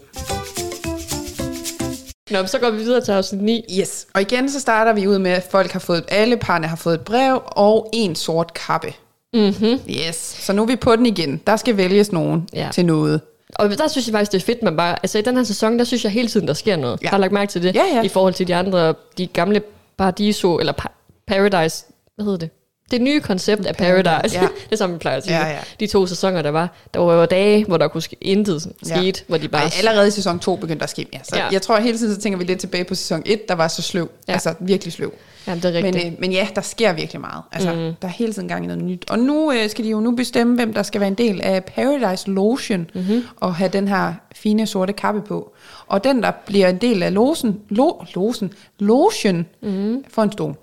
Nå, 2.35 2.47
så 2.47 2.59
går 2.59 2.71
vi 2.71 2.77
videre 2.79 3.01
til 3.01 3.13
afsnit 3.13 3.43
9. 3.43 3.65
Yes. 3.81 4.07
Og 4.15 4.21
igen 4.21 4.51
så 4.51 4.61
starter 4.61 4.93
vi 4.93 5.07
ud 5.07 5.19
med, 5.19 5.31
at 5.31 5.47
folk 5.51 5.71
har 5.73 5.81
fået, 5.81 6.05
alle 6.09 6.37
parne 6.37 6.67
har 6.67 6.77
fået 6.77 6.95
et 6.95 7.01
brev 7.01 7.43
og 7.47 7.91
en 7.93 8.15
sort 8.15 8.55
kappe. 8.55 8.93
Mm-hmm. 9.35 9.81
Yes. 9.91 10.17
Så 10.17 10.53
nu 10.53 10.63
er 10.63 10.67
vi 10.67 10.77
på 10.77 10.97
den 10.97 11.07
igen. 11.07 11.41
Der 11.47 11.57
skal 11.57 11.77
vælges 11.77 12.13
nogen 12.13 12.49
ja. 12.55 12.69
Til 12.73 12.87
noget. 12.87 13.21
Og 13.55 13.71
der 13.79 13.89
synes 13.89 14.07
jeg 14.07 14.13
faktisk, 14.13 14.33
det 14.33 14.43
er 14.43 14.45
fedt, 14.47 14.63
man 14.63 14.77
bare... 14.77 14.97
Altså 15.03 15.19
i 15.19 15.23
den 15.23 15.37
her 15.37 15.45
sæson, 15.45 15.79
der 15.79 15.85
synes 15.85 16.05
jeg 16.05 16.13
hele 16.13 16.29
tiden, 16.29 16.49
der 16.49 16.55
sker 16.55 16.77
noget. 16.77 17.03
Ja. 17.03 17.09
Har 17.09 17.19
lagt 17.19 17.33
mærke 17.33 17.51
til 17.53 17.63
det? 17.63 17.75
Ja, 17.75 17.83
ja. 17.95 18.03
I 18.03 18.09
forhold 18.09 18.35
til 18.35 18.49
de 18.49 18.55
andre, 18.55 18.95
de 19.19 19.27
gamle 19.27 19.63
Paradiso, 19.99 20.59
eller 20.59 20.73
pa- 20.73 21.23
Paradise, 21.27 21.85
hvad 22.15 22.25
hedder 22.25 22.39
det? 22.39 22.51
Det 22.91 23.01
nye 23.03 23.21
koncept 23.21 23.67
af 23.67 23.77
Paradise, 23.77 24.05
Paradise. 24.05 24.37
ja. 24.37 24.43
Ja. 24.43 24.49
det 24.71 24.79
sådan, 24.79 24.95
vi 24.95 24.99
plejer 24.99 25.17
at 25.17 25.25
sige. 25.25 25.37
Ja, 25.37 25.47
ja. 25.49 25.59
De 25.81 25.87
to 25.87 26.07
sæsoner, 26.07 26.43
der 26.43 26.51
var. 26.51 26.69
Der 26.95 27.01
var 27.01 27.15
jo 27.15 27.25
dage, 27.25 27.65
hvor 27.65 27.77
der 27.77 27.89
kunne 27.89 28.03
ske 28.03 28.17
intet 28.21 28.67
Ja. 28.89 28.97
skete, 28.97 29.23
hvor 29.29 29.39
de 29.39 29.49
bare... 29.49 29.63
Ej, 29.63 29.71
allerede 29.79 30.09
i 30.09 30.11
sæson 30.11 30.39
2 30.39 30.57
begyndte 30.57 30.79
der 30.79 30.85
at 30.85 30.91
ske 30.91 31.07
mere. 31.13 31.21
Så 31.25 31.37
ja. 31.37 31.45
Ja. 31.45 31.49
jeg 31.53 31.63
tror, 31.63 31.79
hele 31.79 31.99
tiden 31.99 32.15
så 32.15 32.21
tænker 32.21 32.39
vi 32.39 32.45
lidt 32.45 32.61
tilbage 32.61 32.85
på 32.85 32.95
sæson 32.95 33.23
1, 33.27 33.49
der 33.49 33.55
var 33.55 33.69
så 33.69 33.83
sløv. 33.83 34.11
Ja. 34.29 34.33
Ja. 34.33 34.33
Altså 34.33 34.55
virkelig 34.61 34.93
sløv. 34.93 35.13
Jamen, 35.47 35.63
det 35.63 35.69
er 35.69 35.73
rigtigt. 35.73 36.05
Men, 36.05 36.13
øh, 36.13 36.21
men 36.21 36.33
ja, 36.33 36.49
der 36.55 36.61
sker 36.61 36.93
virkelig 36.93 37.21
meget. 37.21 37.43
Altså, 37.53 37.73
mm. 37.73 37.79
Der 37.79 38.09
er 38.09 38.13
hele 38.13 38.33
tiden 38.33 38.49
gang 38.49 38.65
i 38.65 38.67
noget 38.67 38.83
nyt. 38.85 39.11
Og 39.11 39.19
nu 39.19 39.53
øh, 39.53 39.71
skal 39.71 39.85
de 39.85 39.91
jo 39.91 40.01
nu 40.01 40.11
bestemme, 40.17 40.55
hvem 40.55 40.75
der 40.75 40.83
skal 40.83 41.01
være 41.01 41.09
en 41.09 41.15
del 41.15 41.41
af 41.41 41.65
Paradise 41.65 42.31
Lotion, 42.31 42.91
mm-hmm. 42.95 43.23
og 43.37 43.55
have 43.55 43.71
den 43.71 43.89
her 43.89 44.13
fine 44.35 44.67
sorte 44.67 44.93
kappe 44.93 45.23
på. 45.23 45.53
Og 45.87 46.05
den, 46.05 46.23
der 46.23 46.31
bliver 46.47 46.69
en 46.69 46.79
del 46.79 47.03
af 47.03 47.15
losen, 47.15 47.61
lo, 47.69 48.05
losen, 48.15 48.53
lotion, 48.79 49.47
mm. 49.63 50.05
får 50.09 50.23
en 50.23 50.33
stol, 50.33 50.55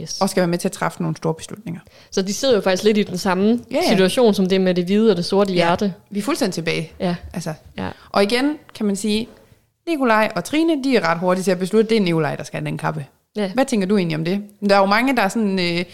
yes. 0.00 0.20
og 0.20 0.30
skal 0.30 0.40
være 0.40 0.48
med 0.48 0.58
til 0.58 0.68
at 0.68 0.72
træffe 0.72 1.02
nogle 1.02 1.16
store 1.16 1.34
beslutninger. 1.34 1.80
Så 2.10 2.22
de 2.22 2.34
sidder 2.34 2.54
jo 2.54 2.60
faktisk 2.60 2.84
lidt 2.84 2.98
i 2.98 3.02
den 3.02 3.18
samme 3.18 3.44
Ja, 3.44 3.50
ja, 3.50 3.76
ja. 3.76 3.82
ja. 3.82 3.88
situation, 3.88 4.34
som 4.34 4.46
det 4.48 4.60
med 4.60 4.74
det 4.74 4.84
hvide 4.84 5.10
og 5.10 5.16
det 5.16 5.24
sorte 5.24 5.52
hjerte. 5.52 5.94
Vi 6.10 6.18
er 6.18 6.22
fuldstændig 6.22 6.54
tilbage. 6.54 6.92
Ja. 7.00 7.16
Altså. 7.34 7.54
ja. 7.78 7.88
Og 8.10 8.22
igen 8.22 8.58
kan 8.74 8.86
man 8.86 8.96
sige, 8.96 9.28
Nikolaj 9.88 10.32
og 10.36 10.44
Trine, 10.44 10.84
de 10.84 10.96
er 10.96 11.08
ret 11.08 11.18
hurtige 11.18 11.44
til 11.44 11.50
at 11.50 11.58
beslutte, 11.58 11.90
det 11.90 11.96
er 11.96 12.00
Nikolaj, 12.00 12.36
der 12.36 12.44
skal 12.44 12.60
have 12.60 12.66
den 12.66 12.78
kappe. 12.78 13.06
Ja. 13.36 13.50
Hvad 13.54 13.64
tænker 13.64 13.86
du 13.86 13.96
egentlig 13.96 14.18
om 14.18 14.24
det? 14.24 14.42
Der 14.68 14.74
er 14.74 14.80
jo 14.80 14.86
mange, 14.86 15.16
der 15.16 15.28
sådan, 15.28 15.58
øh, 15.58 15.84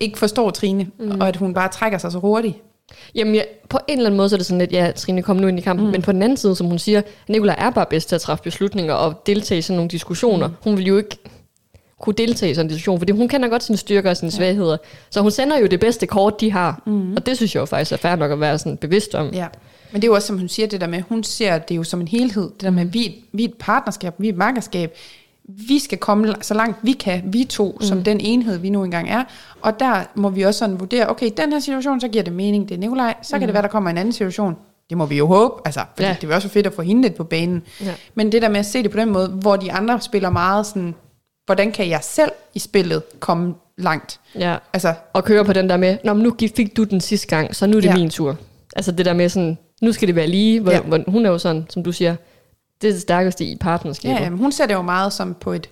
ikke 0.00 0.18
forstår 0.18 0.50
Trine, 0.50 0.86
mm. 0.98 1.20
og 1.20 1.28
at 1.28 1.36
hun 1.36 1.54
bare 1.54 1.68
trækker 1.68 1.98
sig 1.98 2.12
så 2.12 2.18
hurtigt. 2.18 2.54
Jamen, 3.14 3.34
ja, 3.34 3.42
på 3.68 3.78
en 3.88 3.98
eller 3.98 4.06
anden 4.06 4.16
måde 4.16 4.28
så 4.28 4.34
er 4.34 4.38
det 4.38 4.46
sådan 4.46 4.58
lidt, 4.58 4.72
ja, 4.72 4.92
Trine, 4.96 5.22
kom 5.22 5.36
nu 5.36 5.46
ind 5.46 5.58
i 5.58 5.62
kampen. 5.62 5.86
Mm. 5.86 5.92
Men 5.92 6.02
på 6.02 6.12
den 6.12 6.22
anden 6.22 6.36
side, 6.36 6.56
som 6.56 6.66
hun 6.66 6.78
siger, 6.78 7.02
Nicolaj 7.28 7.56
er 7.58 7.70
bare 7.70 7.86
bedst 7.90 8.08
til 8.08 8.14
at 8.14 8.20
træffe 8.20 8.44
beslutninger 8.44 8.94
og 8.94 9.22
deltage 9.26 9.58
i 9.58 9.62
sådan 9.62 9.76
nogle 9.76 9.90
diskussioner. 9.90 10.48
Mm. 10.48 10.54
Hun 10.64 10.76
vil 10.76 10.86
jo 10.86 10.96
ikke 10.96 11.18
kunne 12.00 12.14
deltage 12.14 12.50
i 12.50 12.54
sådan 12.54 12.66
en 12.66 12.68
diskussion, 12.70 12.98
fordi 13.00 13.12
hun 13.12 13.28
kender 13.28 13.48
godt 13.48 13.62
sine 13.62 13.78
styrker 13.78 14.10
og 14.10 14.16
sine 14.16 14.30
ja. 14.32 14.36
svagheder. 14.36 14.76
Så 15.10 15.20
hun 15.20 15.30
sender 15.30 15.58
jo 15.58 15.66
det 15.66 15.80
bedste 15.80 16.06
kort, 16.06 16.40
de 16.40 16.52
har. 16.52 16.82
Mm. 16.86 17.12
Og 17.16 17.26
det 17.26 17.36
synes 17.36 17.54
jeg 17.54 17.60
jo 17.60 17.64
faktisk 17.66 17.92
er 17.92 17.96
fair 17.96 18.16
nok 18.16 18.30
at 18.32 18.40
være 18.40 18.58
sådan 18.58 18.76
bevidst 18.76 19.14
om. 19.14 19.28
Ja. 19.32 19.46
Men 19.92 20.02
det 20.02 20.06
er 20.06 20.10
jo 20.10 20.14
også, 20.14 20.26
som 20.26 20.38
hun 20.38 20.48
siger, 20.48 20.66
det 20.68 20.80
der 20.80 20.86
med, 20.86 21.02
hun 21.08 21.24
ser 21.24 21.58
det 21.58 21.76
jo 21.76 21.82
som 21.84 22.00
en 22.00 22.08
helhed. 22.08 22.42
Det 22.42 22.60
der 22.60 22.70
med, 22.70 22.84
vi, 22.84 23.06
er 23.06 23.08
et- 23.10 23.14
vi 23.32 23.44
er 23.44 23.48
et 23.48 23.54
partnerskab, 23.54 24.14
vi 24.18 24.28
er 24.28 24.32
et 24.32 24.38
makkerskab. 24.38 24.96
Vi 25.68 25.78
skal 25.78 25.98
komme 25.98 26.34
så 26.40 26.54
langt 26.54 26.78
vi 26.82 26.92
kan, 26.92 27.22
vi 27.26 27.44
to, 27.44 27.76
mm. 27.80 27.86
som 27.86 28.04
den 28.04 28.20
enhed, 28.20 28.58
vi 28.58 28.70
nu 28.70 28.84
engang 28.84 29.10
er. 29.10 29.24
Og 29.62 29.80
der 29.80 30.04
må 30.14 30.28
vi 30.28 30.42
også 30.42 30.58
sådan 30.58 30.80
vurdere, 30.80 31.10
okay, 31.10 31.26
i 31.26 31.32
den 31.36 31.52
her 31.52 31.60
situation, 31.60 32.00
så 32.00 32.08
giver 32.08 32.24
det 32.24 32.32
mening, 32.32 32.68
det 32.68 32.74
er 32.74 32.78
Nikolaj. 32.78 33.14
Så 33.22 33.38
kan 33.38 33.48
det 33.48 33.52
være, 33.54 33.62
der 33.62 33.68
kommer 33.68 33.90
en 33.90 33.98
anden 33.98 34.12
situation. 34.12 34.56
Det 34.90 34.98
må 34.98 35.06
vi 35.06 35.16
jo 35.18 35.26
håbe, 35.26 35.54
altså, 35.64 35.80
fordi 35.94 36.08
ja. 36.08 36.16
Det 36.20 36.28
vil 36.28 36.34
også 36.36 36.48
fedt 36.48 36.66
at 36.66 36.72
få 36.72 36.82
hende 36.82 37.02
lidt 37.02 37.14
på 37.14 37.24
banen. 37.24 37.62
Ja. 37.84 37.92
Men 38.14 38.32
det 38.32 38.42
der 38.42 38.48
med 38.48 38.60
at 38.60 38.66
se 38.66 38.82
det 38.82 38.90
på 38.90 38.96
den 38.98 39.12
måde, 39.12 39.28
hvor 39.28 39.56
de 39.56 39.72
andre 39.72 40.00
spiller 40.00 40.30
meget 40.30 40.66
sådan, 40.66 40.94
hvordan 41.46 41.72
kan 41.72 41.88
jeg 41.88 42.00
selv 42.02 42.30
i 42.54 42.58
spillet 42.58 43.02
komme 43.20 43.54
langt? 43.78 44.20
Ja. 44.38 44.56
Altså, 44.72 44.94
Og 45.12 45.24
køre 45.24 45.44
på 45.44 45.52
den 45.52 45.68
der 45.70 45.76
med, 45.76 45.98
Nå, 46.04 46.12
men 46.14 46.22
nu 46.22 46.36
fik 46.56 46.76
du 46.76 46.84
den 46.84 47.00
sidste 47.00 47.26
gang, 47.26 47.56
så 47.56 47.66
nu 47.66 47.76
er 47.76 47.80
det 47.80 47.88
Ja. 47.88 47.92
ja. 47.92 47.98
min 47.98 48.10
tur. 48.10 48.36
Altså 48.76 48.92
det 48.92 49.06
der 49.06 49.12
med 49.14 49.28
sådan, 49.28 49.58
nu 49.82 49.92
skal 49.92 50.08
det 50.08 50.14
være 50.16 50.26
lige, 50.26 50.60
hvor, 50.60 50.70
Ja. 50.72 50.76
ja. 50.76 50.82
hvor 50.82 51.00
hun 51.08 51.26
er 51.26 51.30
jo 51.30 51.38
sådan, 51.38 51.66
som 51.70 51.82
du 51.82 51.92
siger, 51.92 52.16
det 52.82 52.88
er 52.88 52.92
det 52.92 53.00
stærkeste 53.02 53.44
i 53.44 53.50
ja, 53.50 53.56
partnerskabet. 53.60 54.20
jamen, 54.20 54.38
hun 54.38 54.52
ser 54.52 54.66
det 54.66 54.74
jo 54.74 54.82
meget 54.82 55.12
som 55.12 55.34
på 55.34 55.52
et, 55.52 55.68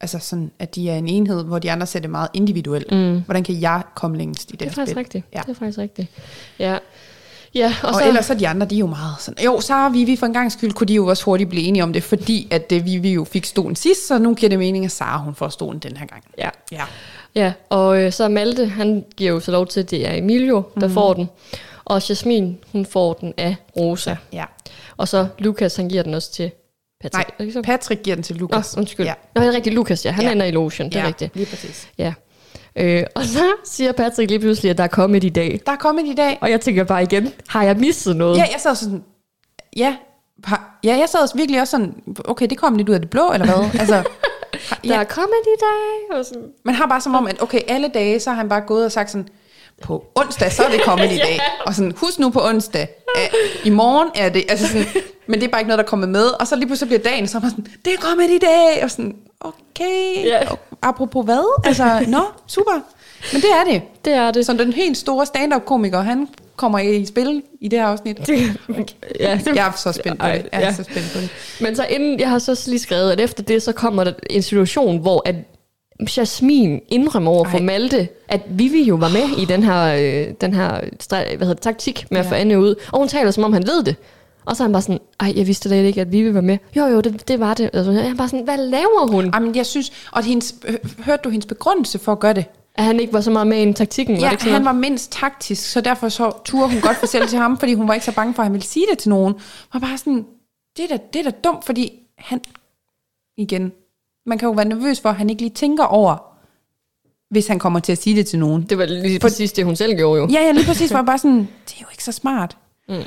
altså 0.00 0.18
sådan, 0.18 0.50
at 0.58 0.74
de 0.74 0.90
er 0.90 0.94
en 0.96 1.08
enhed, 1.08 1.44
hvor 1.44 1.58
de 1.58 1.70
andre 1.72 1.86
ser 1.86 2.00
det 2.00 2.10
meget 2.10 2.28
individuelt. 2.34 2.92
Mm. 2.92 3.22
Hvordan 3.24 3.44
kan 3.44 3.60
jeg 3.60 3.82
komme 3.94 4.16
længst 4.18 4.50
i 4.50 4.52
det, 4.52 4.60
Det 4.60 4.66
er 4.66 4.70
faktisk 4.70 4.90
spil? 4.90 4.98
rigtigt. 4.98 5.24
Ja. 5.34 5.38
Det 5.46 5.48
er 5.50 5.54
faktisk 5.54 5.78
rigtigt. 5.78 6.08
Ja. 6.58 6.78
Ja, 7.54 7.74
og, 7.82 7.88
Og, 7.88 7.94
så, 7.94 8.08
ellers 8.08 8.30
er 8.30 8.34
de 8.34 8.48
andre, 8.48 8.66
de 8.66 8.74
er 8.74 8.78
jo 8.78 8.86
meget 8.86 9.14
sådan, 9.20 9.44
jo, 9.44 9.60
Sara 9.60 9.86
og 9.86 9.94
Vivi 9.94 10.16
for 10.16 10.26
en 10.26 10.32
gang 10.32 10.52
skyld, 10.52 10.72
kunne 10.72 10.86
de 10.86 10.94
jo 10.94 11.06
også 11.06 11.24
hurtigt 11.24 11.50
blive 11.50 11.64
enige 11.64 11.82
om 11.82 11.92
det, 11.92 12.02
fordi 12.02 12.48
at 12.50 12.70
det, 12.70 12.84
Vivi 12.84 13.12
jo 13.12 13.24
fik 13.24 13.44
stolen 13.44 13.76
sidst, 13.76 14.06
så 14.08 14.18
nu 14.18 14.34
giver 14.34 14.50
det 14.50 14.58
mening, 14.58 14.84
at 14.84 14.92
Sara 14.92 15.18
hun 15.18 15.34
får 15.34 15.48
stolen 15.48 15.78
den 15.78 15.96
her 15.96 16.06
gang. 16.06 16.24
ja. 16.38 16.48
Ja. 16.72 16.82
Ja, 17.34 17.52
og 17.68 18.02
øh, 18.02 18.12
så 18.12 18.28
Malte, 18.28 18.66
han 18.66 19.04
giver 19.16 19.32
jo 19.32 19.40
så 19.40 19.50
lov 19.50 19.66
til, 19.66 19.80
at 19.80 19.90
det 19.90 20.08
er 20.08 20.14
Emilio, 20.14 20.62
der 20.80 20.86
mm. 20.88 20.94
får 20.94 21.14
den. 21.14 21.28
Og 21.84 22.08
Jasmin, 22.08 22.58
hun 22.72 22.86
får 22.86 23.12
den 23.12 23.34
af 23.36 23.56
Rosa. 23.76 24.16
ja. 24.32 24.44
Og 24.96 25.08
så 25.08 25.26
Lukas, 25.38 25.76
han 25.76 25.88
giver 25.88 26.02
den 26.02 26.14
også 26.14 26.32
til 26.32 26.50
Patrick. 27.02 27.38
Nej, 27.38 27.50
så? 27.50 27.62
Patrick 27.62 28.02
giver 28.02 28.16
den 28.16 28.22
til 28.22 28.36
Nå, 28.36 28.40
Lukas. 28.40 28.76
undskyld. 28.76 29.06
Ja. 29.06 29.14
Nå, 29.34 29.42
det 29.42 29.48
er 29.48 29.52
rigtigt, 29.52 29.74
Lukas, 29.74 30.06
ja. 30.06 30.10
Han 30.10 30.24
ja. 30.24 30.32
ender 30.32 30.46
i 30.46 30.50
lotion, 30.50 30.88
det 30.88 30.96
er 30.96 31.00
ja, 31.00 31.06
rigtigt. 31.06 31.36
lige 31.36 31.46
præcis. 31.46 31.88
Ja. 31.98 32.12
Øh, 32.76 33.02
og 33.14 33.24
så 33.24 33.44
siger 33.64 33.92
Patrick 33.92 34.30
lige 34.30 34.40
pludselig, 34.40 34.70
at 34.70 34.78
der 34.78 34.84
er 34.84 34.88
kommet 34.88 35.24
i 35.24 35.28
dag. 35.28 35.60
Der 35.66 35.72
er 35.72 35.76
kommet 35.76 36.06
i 36.06 36.14
dag. 36.14 36.38
Og 36.40 36.50
jeg 36.50 36.60
tænker 36.60 36.84
bare 36.84 37.02
igen, 37.02 37.32
har 37.48 37.62
jeg 37.62 37.76
misset 37.76 38.16
noget? 38.16 38.36
Ja, 38.38 38.44
jeg 38.52 38.60
sad 38.60 38.74
sådan, 38.74 39.04
ja, 39.76 39.96
har- 40.44 40.78
ja, 40.84 40.96
jeg 40.96 41.08
sad 41.08 41.20
også 41.22 41.36
virkelig 41.36 41.60
også 41.60 41.70
sådan, 41.70 41.94
okay, 42.24 42.46
det 42.50 42.58
kom 42.58 42.74
lidt 42.74 42.88
ud 42.88 42.94
af 42.94 43.00
det 43.00 43.10
blå, 43.10 43.30
eller 43.32 43.46
hvad? 43.46 43.70
altså, 43.80 43.94
har- 43.94 44.04
Der 44.84 44.94
ja, 44.94 45.00
er 45.00 45.04
kommet 45.04 45.36
i 45.46 45.56
dag. 45.60 46.18
Og 46.18 46.24
sådan. 46.26 46.48
man 46.64 46.74
har 46.74 46.86
bare 46.86 47.00
som 47.00 47.14
om, 47.14 47.26
at 47.26 47.42
okay, 47.42 47.60
alle 47.68 47.88
dage, 47.94 48.20
så 48.20 48.30
har 48.30 48.36
han 48.36 48.48
bare 48.48 48.60
gået 48.60 48.84
og 48.84 48.92
sagt 48.92 49.10
sådan, 49.10 49.28
på 49.82 50.04
onsdag, 50.14 50.52
så 50.52 50.62
er 50.62 50.70
det 50.70 50.82
kommet 50.84 51.12
i 51.12 51.16
dag. 51.16 51.40
Og 51.66 51.74
sådan, 51.74 51.92
husk 51.96 52.18
nu 52.18 52.30
på 52.30 52.44
onsdag. 52.44 52.88
Uh, 53.18 53.66
I 53.66 53.70
morgen 53.70 54.08
er 54.14 54.28
det, 54.28 54.44
altså 54.48 54.68
sådan, 54.68 54.86
men 55.26 55.40
det 55.40 55.46
er 55.46 55.50
bare 55.50 55.60
ikke 55.60 55.68
noget, 55.68 55.78
der 55.78 55.84
er 55.84 55.88
kommet 55.88 56.08
med. 56.08 56.26
Og 56.40 56.46
så 56.46 56.56
lige 56.56 56.66
pludselig 56.66 56.88
bliver 56.88 57.12
dagen, 57.12 57.28
så 57.28 57.38
er 57.38 57.42
man 57.42 57.50
sådan, 57.50 57.66
det 57.84 57.92
er 57.92 57.98
kommet 57.98 58.30
i 58.30 58.38
dag. 58.38 58.84
Og 58.84 58.90
sådan, 58.90 59.16
okay. 59.40 60.24
Ja. 60.24 60.50
Og 60.50 60.58
apropos 60.82 61.24
hvad? 61.24 61.60
Altså, 61.64 62.04
nå, 62.08 62.22
super. 62.46 62.72
Men 63.32 63.42
det 63.42 63.50
er 63.50 63.72
det. 63.72 63.82
Det 64.04 64.12
er 64.12 64.30
det. 64.30 64.46
Så 64.46 64.52
den 64.52 64.72
helt 64.72 64.96
store 64.96 65.26
stand-up-komiker, 65.26 66.00
han 66.00 66.28
kommer 66.56 66.78
i 66.78 67.06
spil 67.06 67.42
i 67.60 67.68
det 67.68 67.78
her 67.78 67.86
afsnit. 67.86 68.28
ja, 68.28 69.40
det, 69.44 69.56
Jeg 69.56 69.66
er 69.66 69.72
så 69.76 69.92
spændt 69.92 70.18
på 70.18 70.26
det. 70.26 70.32
Jeg 70.32 70.44
er 70.52 70.60
ja. 70.60 70.72
så 70.72 70.82
spændt 70.82 71.12
på 71.12 71.18
det. 71.18 71.30
Men 71.60 71.76
så 71.76 71.84
inden, 71.84 72.20
jeg 72.20 72.30
har 72.30 72.38
så 72.38 72.64
lige 72.66 72.78
skrevet, 72.80 73.12
at 73.12 73.20
efter 73.20 73.42
det, 73.42 73.62
så 73.62 73.72
kommer 73.72 74.04
der 74.04 74.12
en 74.30 74.42
situation, 74.42 74.98
hvor 74.98 75.22
at 75.24 75.34
Jasmin 76.16 76.80
indrømmer 76.88 77.30
over 77.30 77.44
for 77.44 77.58
Ej. 77.58 77.64
Malte, 77.64 78.08
at 78.28 78.40
Vivi 78.48 78.82
jo 78.82 78.94
var 78.94 79.08
med 79.08 79.38
i 79.38 79.44
den 79.44 79.62
her, 79.62 79.82
øh, 80.28 80.34
den 80.40 80.54
her 80.54 80.68
hvad 81.08 81.28
hedder 81.38 81.54
det, 81.54 81.60
taktik 81.62 82.06
med 82.10 82.18
at 82.20 82.24
Ja. 82.26 82.30
få 82.30 82.34
Anne 82.34 82.60
ud. 82.60 82.74
Og 82.92 82.98
hun 82.98 83.08
taler, 83.08 83.30
som 83.30 83.44
om 83.44 83.52
han 83.52 83.66
ved 83.66 83.82
det. 83.84 83.96
Og 84.44 84.56
så 84.56 84.62
er 84.62 84.64
han 84.64 84.72
bare 84.72 84.82
sådan, 84.82 84.98
ej, 85.20 85.32
jeg 85.36 85.46
vidste 85.46 85.68
da 85.70 85.82
ikke, 85.82 86.00
at 86.00 86.12
Vivi 86.12 86.34
var 86.34 86.40
med. 86.40 86.58
Jo, 86.76 86.86
jo, 86.86 87.00
det, 87.00 87.28
det 87.28 87.40
var 87.40 87.54
det. 87.54 87.70
Altså, 87.72 87.92
jeg 87.92 88.06
er 88.08 88.14
bare 88.14 88.28
sådan, 88.28 88.44
hvad 88.44 88.58
laver 88.58 89.10
hun? 89.10 89.30
Jamen, 89.34 89.56
jeg 89.56 89.66
synes, 89.66 89.92
og 90.12 90.22
hendes, 90.24 90.54
øh, 90.68 90.74
hørte 91.04 91.20
du 91.24 91.28
hendes 91.28 91.46
begrundelse 91.46 91.98
for 91.98 92.12
at 92.12 92.20
gøre 92.20 92.32
det? 92.34 92.44
At 92.74 92.84
han 92.84 93.00
ikke 93.00 93.12
var 93.12 93.20
så 93.20 93.30
meget 93.30 93.46
med 93.46 93.66
i 93.68 93.72
taktikken, 93.72 94.14
var 94.16 94.20
Ja, 94.20 94.26
det 94.26 94.32
ikke 94.32 94.42
sådan 94.42 94.52
han 94.52 94.62
noget? 94.62 94.74
var 94.76 94.80
mindst 94.80 95.12
taktisk, 95.12 95.70
så 95.72 95.80
derfor 95.80 96.08
så 96.08 96.32
turde 96.44 96.68
hun 96.72 96.80
godt 96.80 96.96
fortælle 96.96 97.28
til 97.28 97.38
ham, 97.38 97.58
fordi 97.58 97.74
hun 97.74 97.88
var 97.88 97.94
ikke 97.94 98.06
så 98.06 98.14
bange 98.14 98.34
for, 98.34 98.42
at 98.42 98.46
han 98.46 98.52
ville 98.52 98.64
sige 98.66 98.86
det 98.90 98.98
til 98.98 99.08
nogen. 99.10 99.34
Var 99.72 99.80
bare 99.80 99.98
sådan, 99.98 100.24
det 100.76 100.84
er 100.84 100.88
da, 100.88 100.98
det 101.12 101.26
er 101.26 101.30
da 101.30 101.36
dumt, 101.44 101.64
fordi 101.64 101.92
han, 102.18 102.40
igen, 103.38 103.72
man 104.26 104.38
kan 104.38 104.46
jo 104.46 104.52
være 104.52 104.64
nervøs 104.64 105.00
for, 105.00 105.08
at 105.08 105.14
han 105.16 105.30
ikke 105.30 105.42
lige 105.42 105.54
tænker 105.54 105.84
over, 105.84 106.16
hvis 107.30 107.46
han 107.46 107.58
kommer 107.58 107.80
til 107.80 107.92
at 107.92 107.98
sige 108.02 108.16
det 108.16 108.26
til 108.26 108.38
nogen. 108.38 108.62
Det 108.62 108.78
var 108.78 108.86
lige 108.86 109.18
præcis 109.18 109.52
det, 109.52 109.64
hun 109.64 109.76
selv 109.76 109.96
gjorde 109.96 110.20
jo. 110.20 110.28
Ja, 110.32 110.40
ja, 110.46 110.52
lige 110.52 110.66
præcis, 110.66 110.92
var 110.92 111.02
bare 111.02 111.18
sådan, 111.18 111.38
det 111.38 111.74
er 111.76 111.80
jo 111.80 111.86
ikke 111.92 112.04
så 112.04 112.12
smart. 112.12 112.56
Mm. 112.88 112.94
Ej, 112.94 113.02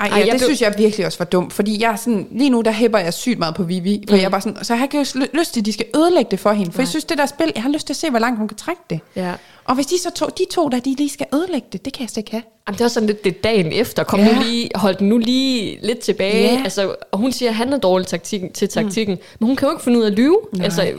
Ej, 0.00 0.06
ja, 0.08 0.14
jeg 0.16 0.24
det 0.26 0.30
blev- 0.32 0.40
synes 0.40 0.62
jeg 0.62 0.74
virkelig 0.78 1.06
også 1.06 1.18
var 1.18 1.24
dumt, 1.24 1.52
fordi 1.52 1.82
jeg 1.82 1.98
sådan, 1.98 2.28
lige 2.30 2.50
nu 2.50 2.60
der 2.60 2.70
hæpper 2.70 2.98
jeg 2.98 3.14
sygt 3.14 3.38
meget 3.38 3.54
på 3.54 3.62
Vivi, 3.62 4.04
for 4.08 4.14
mm. 4.16 4.18
jeg 4.20 4.24
er 4.26 4.30
bare 4.30 4.40
sådan, 4.40 4.64
så 4.64 4.72
jeg 4.74 4.78
har 4.78 4.84
ikke 4.84 5.18
ly- 5.18 5.38
lyst 5.38 5.52
til, 5.52 5.60
at 5.60 5.66
de 5.66 5.72
skal 5.72 5.86
ødelægge 5.96 6.30
det 6.30 6.40
for 6.40 6.52
hende, 6.52 6.72
for 6.72 6.78
Nej. 6.78 6.82
jeg 6.82 6.88
synes, 6.88 7.04
det 7.04 7.18
der 7.18 7.26
spil, 7.26 7.52
jeg 7.54 7.62
har 7.62 7.70
lyst 7.70 7.86
til 7.86 7.92
at 7.92 7.96
se, 7.96 8.10
hvor 8.10 8.18
langt 8.18 8.38
hun 8.38 8.48
kan 8.48 8.56
trække 8.56 8.82
det. 8.90 9.00
Ja. 9.16 9.34
Og 9.64 9.74
hvis 9.74 9.86
de 9.86 9.98
så 9.98 10.10
to, 10.10 10.26
de 10.26 10.44
to 10.52 10.68
der, 10.68 10.80
de 10.80 10.94
lige 10.94 11.08
skal 11.08 11.26
ødelægge 11.34 11.66
det, 11.72 11.84
det 11.84 11.92
kan 11.92 12.00
jeg 12.02 12.10
slet 12.10 12.16
ikke 12.18 12.30
have. 12.30 12.42
Jamen, 12.68 12.74
det 12.74 12.80
er 12.80 12.84
også 12.84 12.94
sådan 12.94 13.06
lidt 13.06 13.24
det 13.24 13.44
dagen 13.44 13.72
efter. 13.72 14.04
Kom 14.04 14.20
Ja. 14.20 14.34
nu 14.34 14.40
lige, 14.42 14.70
hold 14.74 14.94
den 14.96 15.08
nu 15.08 15.18
lige 15.18 15.78
lidt 15.82 15.98
tilbage. 15.98 16.52
Ja. 16.54 16.60
Altså, 16.64 16.94
og 17.12 17.18
hun 17.18 17.32
siger, 17.32 17.48
at 17.48 17.54
han 17.54 17.72
er 17.72 17.78
dårlig 17.78 18.06
taktik, 18.06 18.42
til 18.54 18.68
taktikken. 18.68 19.14
Mm. 19.14 19.20
Men 19.40 19.46
hun 19.46 19.56
kan 19.56 19.66
jo 19.68 19.72
ikke 19.72 19.84
finde 19.84 19.98
ud 19.98 20.04
af 20.04 20.10
at 20.10 20.12
lyve. 20.16 20.38
Altså, 20.60 20.92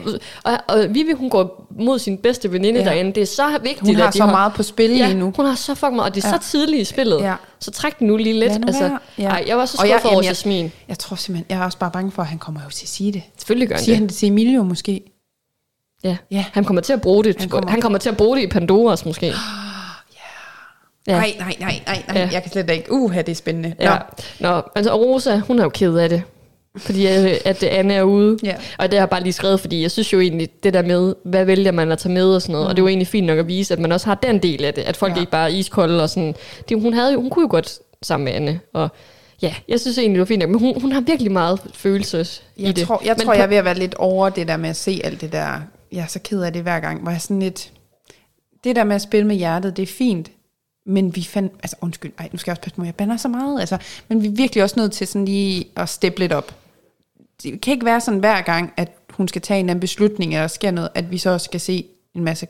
og, 0.44 0.52
og 0.68 0.86
Vivi, 0.94 1.12
hun 1.12 1.30
går 1.30 1.66
mod 1.78 1.98
sin 1.98 2.18
bedste 2.18 2.52
veninde 2.52 2.80
Ja. 2.80 2.86
ja. 2.86 2.90
derinde. 2.92 3.12
Det 3.12 3.20
er 3.22 3.26
så 3.26 3.42
vigtigt, 3.62 3.80
Hun 3.86 3.94
har 3.96 4.06
at 4.08 4.14
så 4.14 4.26
meget 4.26 4.52
på 4.54 4.62
spil 4.62 4.90
ja, 4.90 5.06
lige 5.06 5.18
nu. 5.18 5.32
hun 5.36 5.46
har 5.46 5.54
så 5.54 5.74
fucking 5.74 5.96
meget, 5.96 6.10
og 6.10 6.14
det 6.14 6.24
er 6.24 6.28
Ja. 6.28 6.38
så 6.42 6.50
tidligt 6.50 6.80
i 6.80 6.84
spillet. 6.84 7.20
Ja. 7.20 7.34
Så 7.60 7.70
træk 7.70 7.98
den 7.98 8.06
nu 8.06 8.16
lige 8.16 8.32
lidt. 8.40 8.52
Lad 8.52 8.58
nu 8.58 8.66
altså. 8.66 8.98
Ja. 9.18 9.24
ej, 9.28 9.44
jeg 9.46 9.58
var 9.58 9.66
så 9.66 9.76
skuffet 9.76 9.92
over 10.04 10.10
jamen, 10.12 10.24
jeg- 10.24 10.28
Jasmin. 10.30 10.72
Jeg 10.88 10.98
tror 10.98 11.16
simpelthen, 11.16 11.46
jeg 11.50 11.60
er 11.60 11.64
også 11.64 11.78
bare 11.78 11.90
bange 11.90 12.10
for, 12.12 12.22
at 12.22 12.28
han 12.28 12.38
kommer 12.38 12.60
jo 12.64 12.70
til 12.70 12.84
at 12.84 12.88
sige 12.88 13.12
det. 13.12 13.22
Selvfølgelig 13.38 13.68
gør 13.68 13.74
han 13.76 13.84
Siger 13.84 13.94
det. 13.94 13.98
han 14.00 14.08
det 14.08 14.16
til 14.16 14.28
Emilio 14.28 14.62
måske? 14.62 15.00
Ja. 16.04 16.16
Ja. 16.30 16.44
Han 16.52 16.64
kommer 16.64 16.80
til 16.82 16.92
at 16.92 17.00
bruge 17.00 17.24
det. 17.24 17.36
Han 17.40 17.48
kommer, 17.48 17.70
han 17.70 17.80
kommer 17.80 17.98
til 17.98 18.08
at 18.08 18.16
bruge 18.16 18.36
det 18.36 18.42
i 18.42 18.46
Pandoras 18.46 19.04
måske. 19.06 19.32
Ja. 21.08 21.12
Nej, 21.16 21.34
nej, 21.38 21.54
nej, 21.60 21.80
nej, 21.86 22.02
nej. 22.08 22.18
Ja. 22.18 22.28
Jeg 22.32 22.42
kan 22.42 22.52
slet 22.52 22.70
ikke. 22.70 22.92
Uh, 22.92 23.14
det 23.16 23.28
er 23.28 23.34
spændende. 23.34 23.74
Nå. 23.78 23.84
Ja. 23.84 23.96
Nå, 24.40 24.62
altså 24.74 24.92
og 24.92 25.00
Rosa, 25.00 25.36
hun 25.38 25.58
er 25.58 25.62
jo 25.62 25.68
ked 25.68 25.94
af 25.96 26.08
det. 26.08 26.22
Fordi 26.76 27.06
øh, 27.08 27.36
at 27.44 27.62
øh, 27.62 27.68
Anne 27.72 27.94
er 27.94 28.02
ude. 28.02 28.38
Ja. 28.42 28.54
Og 28.78 28.90
det 28.90 28.98
har 28.98 29.00
jeg 29.00 29.10
bare 29.10 29.22
lige 29.22 29.32
skrevet, 29.32 29.60
fordi 29.60 29.82
jeg 29.82 29.90
synes 29.90 30.12
jo 30.12 30.20
egentlig, 30.20 30.48
det 30.62 30.74
der 30.74 30.82
med, 30.82 31.14
hvad 31.24 31.44
vælger 31.44 31.72
man 31.72 31.92
at 31.92 31.98
tage 31.98 32.12
med 32.14 32.34
og 32.34 32.42
sådan 32.42 32.52
noget. 32.52 32.64
Mm. 32.66 32.68
Og 32.70 32.76
det 32.76 32.80
er 32.80 32.84
jo 32.84 32.88
egentlig 32.88 33.08
fint 33.08 33.26
nok 33.26 33.38
at 33.38 33.48
vise, 33.48 33.74
at 33.74 33.80
man 33.80 33.92
også 33.92 34.06
har 34.06 34.14
den 34.14 34.38
del 34.38 34.64
af 34.64 34.74
det. 34.74 34.82
At 34.82 34.96
folk 34.96 35.14
Ja. 35.14 35.20
ikke 35.20 35.30
bare 35.32 35.50
er 35.50 35.54
iskolde 35.54 36.02
og 36.02 36.10
sådan. 36.10 36.34
Det, 36.68 36.80
hun, 36.82 36.92
havde 36.94 37.12
jo, 37.12 37.20
hun 37.20 37.30
kunne 37.30 37.42
jo 37.42 37.48
godt 37.50 37.78
sammen 38.02 38.24
med 38.24 38.32
Anne. 38.32 38.60
Og 38.74 38.88
ja, 39.42 39.54
jeg 39.68 39.80
synes 39.80 39.98
egentlig, 39.98 40.14
det 40.14 40.20
var 40.20 40.26
fint 40.26 40.40
nok. 40.40 40.48
Men 40.50 40.58
hun, 40.60 40.80
hun 40.80 40.92
har 40.92 41.00
virkelig 41.00 41.32
meget 41.32 41.60
følelses 41.74 42.42
i 42.56 42.64
Jeg 42.66 42.76
det. 42.76 42.86
tror, 42.86 43.02
jeg, 43.04 43.14
Men 43.18 43.24
tror 43.26 43.32
på- 43.32 43.36
jeg 43.36 43.42
er 43.44 43.46
ved 43.48 43.56
at 43.56 43.64
være 43.64 43.78
lidt 43.78 43.94
over 43.94 44.28
det 44.28 44.48
der 44.48 44.56
med 44.56 44.70
at 44.70 44.76
se 44.76 45.00
alt 45.04 45.20
det 45.20 45.32
der. 45.32 45.48
Jeg 45.92 46.00
er 46.02 46.06
så 46.06 46.18
ked 46.24 46.42
af 46.42 46.52
det 46.52 46.62
hver 46.62 46.80
gang, 46.80 47.02
hvor 47.02 47.10
jeg 47.10 47.20
sådan 47.20 47.40
lidt... 47.40 47.70
Det 48.64 48.76
der 48.76 48.84
med 48.84 48.94
at 48.96 49.02
spille 49.02 49.26
med 49.26 49.36
hjertet, 49.36 49.76
det 49.76 49.82
er 49.82 49.86
fint. 49.86 50.30
Men 50.88 51.16
vi 51.16 51.22
fandt... 51.22 51.52
Altså 51.62 51.76
undskyld, 51.80 52.12
ej, 52.18 52.28
nu 52.32 52.38
skal 52.38 52.50
jeg 52.50 52.52
også 52.52 52.62
passe 52.62 52.76
på, 52.76 52.84
jeg 52.84 52.94
bander 52.94 53.16
så 53.16 53.28
meget. 53.28 53.60
Altså, 53.60 53.78
men 54.08 54.22
vi 54.22 54.26
er 54.26 54.32
virkelig 54.32 54.62
også 54.62 54.80
nødt 54.80 54.92
til 54.92 55.06
sådan 55.06 55.24
lige 55.24 55.68
at 55.76 55.88
steppe 55.88 56.18
lidt 56.18 56.32
op. 56.32 56.54
Det 57.42 57.60
kan 57.60 57.72
ikke 57.72 57.86
være 57.86 58.00
sådan 58.00 58.20
hver 58.20 58.40
gang, 58.40 58.72
at 58.76 58.92
hun 59.10 59.28
skal 59.28 59.42
tage 59.42 59.60
en 59.60 59.70
anden 59.70 59.80
beslutning, 59.80 60.34
eller 60.34 60.46
sker 60.46 60.70
noget, 60.70 60.88
at 60.94 61.10
vi 61.10 61.18
så 61.18 61.30
også 61.30 61.44
skal 61.44 61.60
se 61.60 61.84
en 62.14 62.24
masse... 62.24 62.46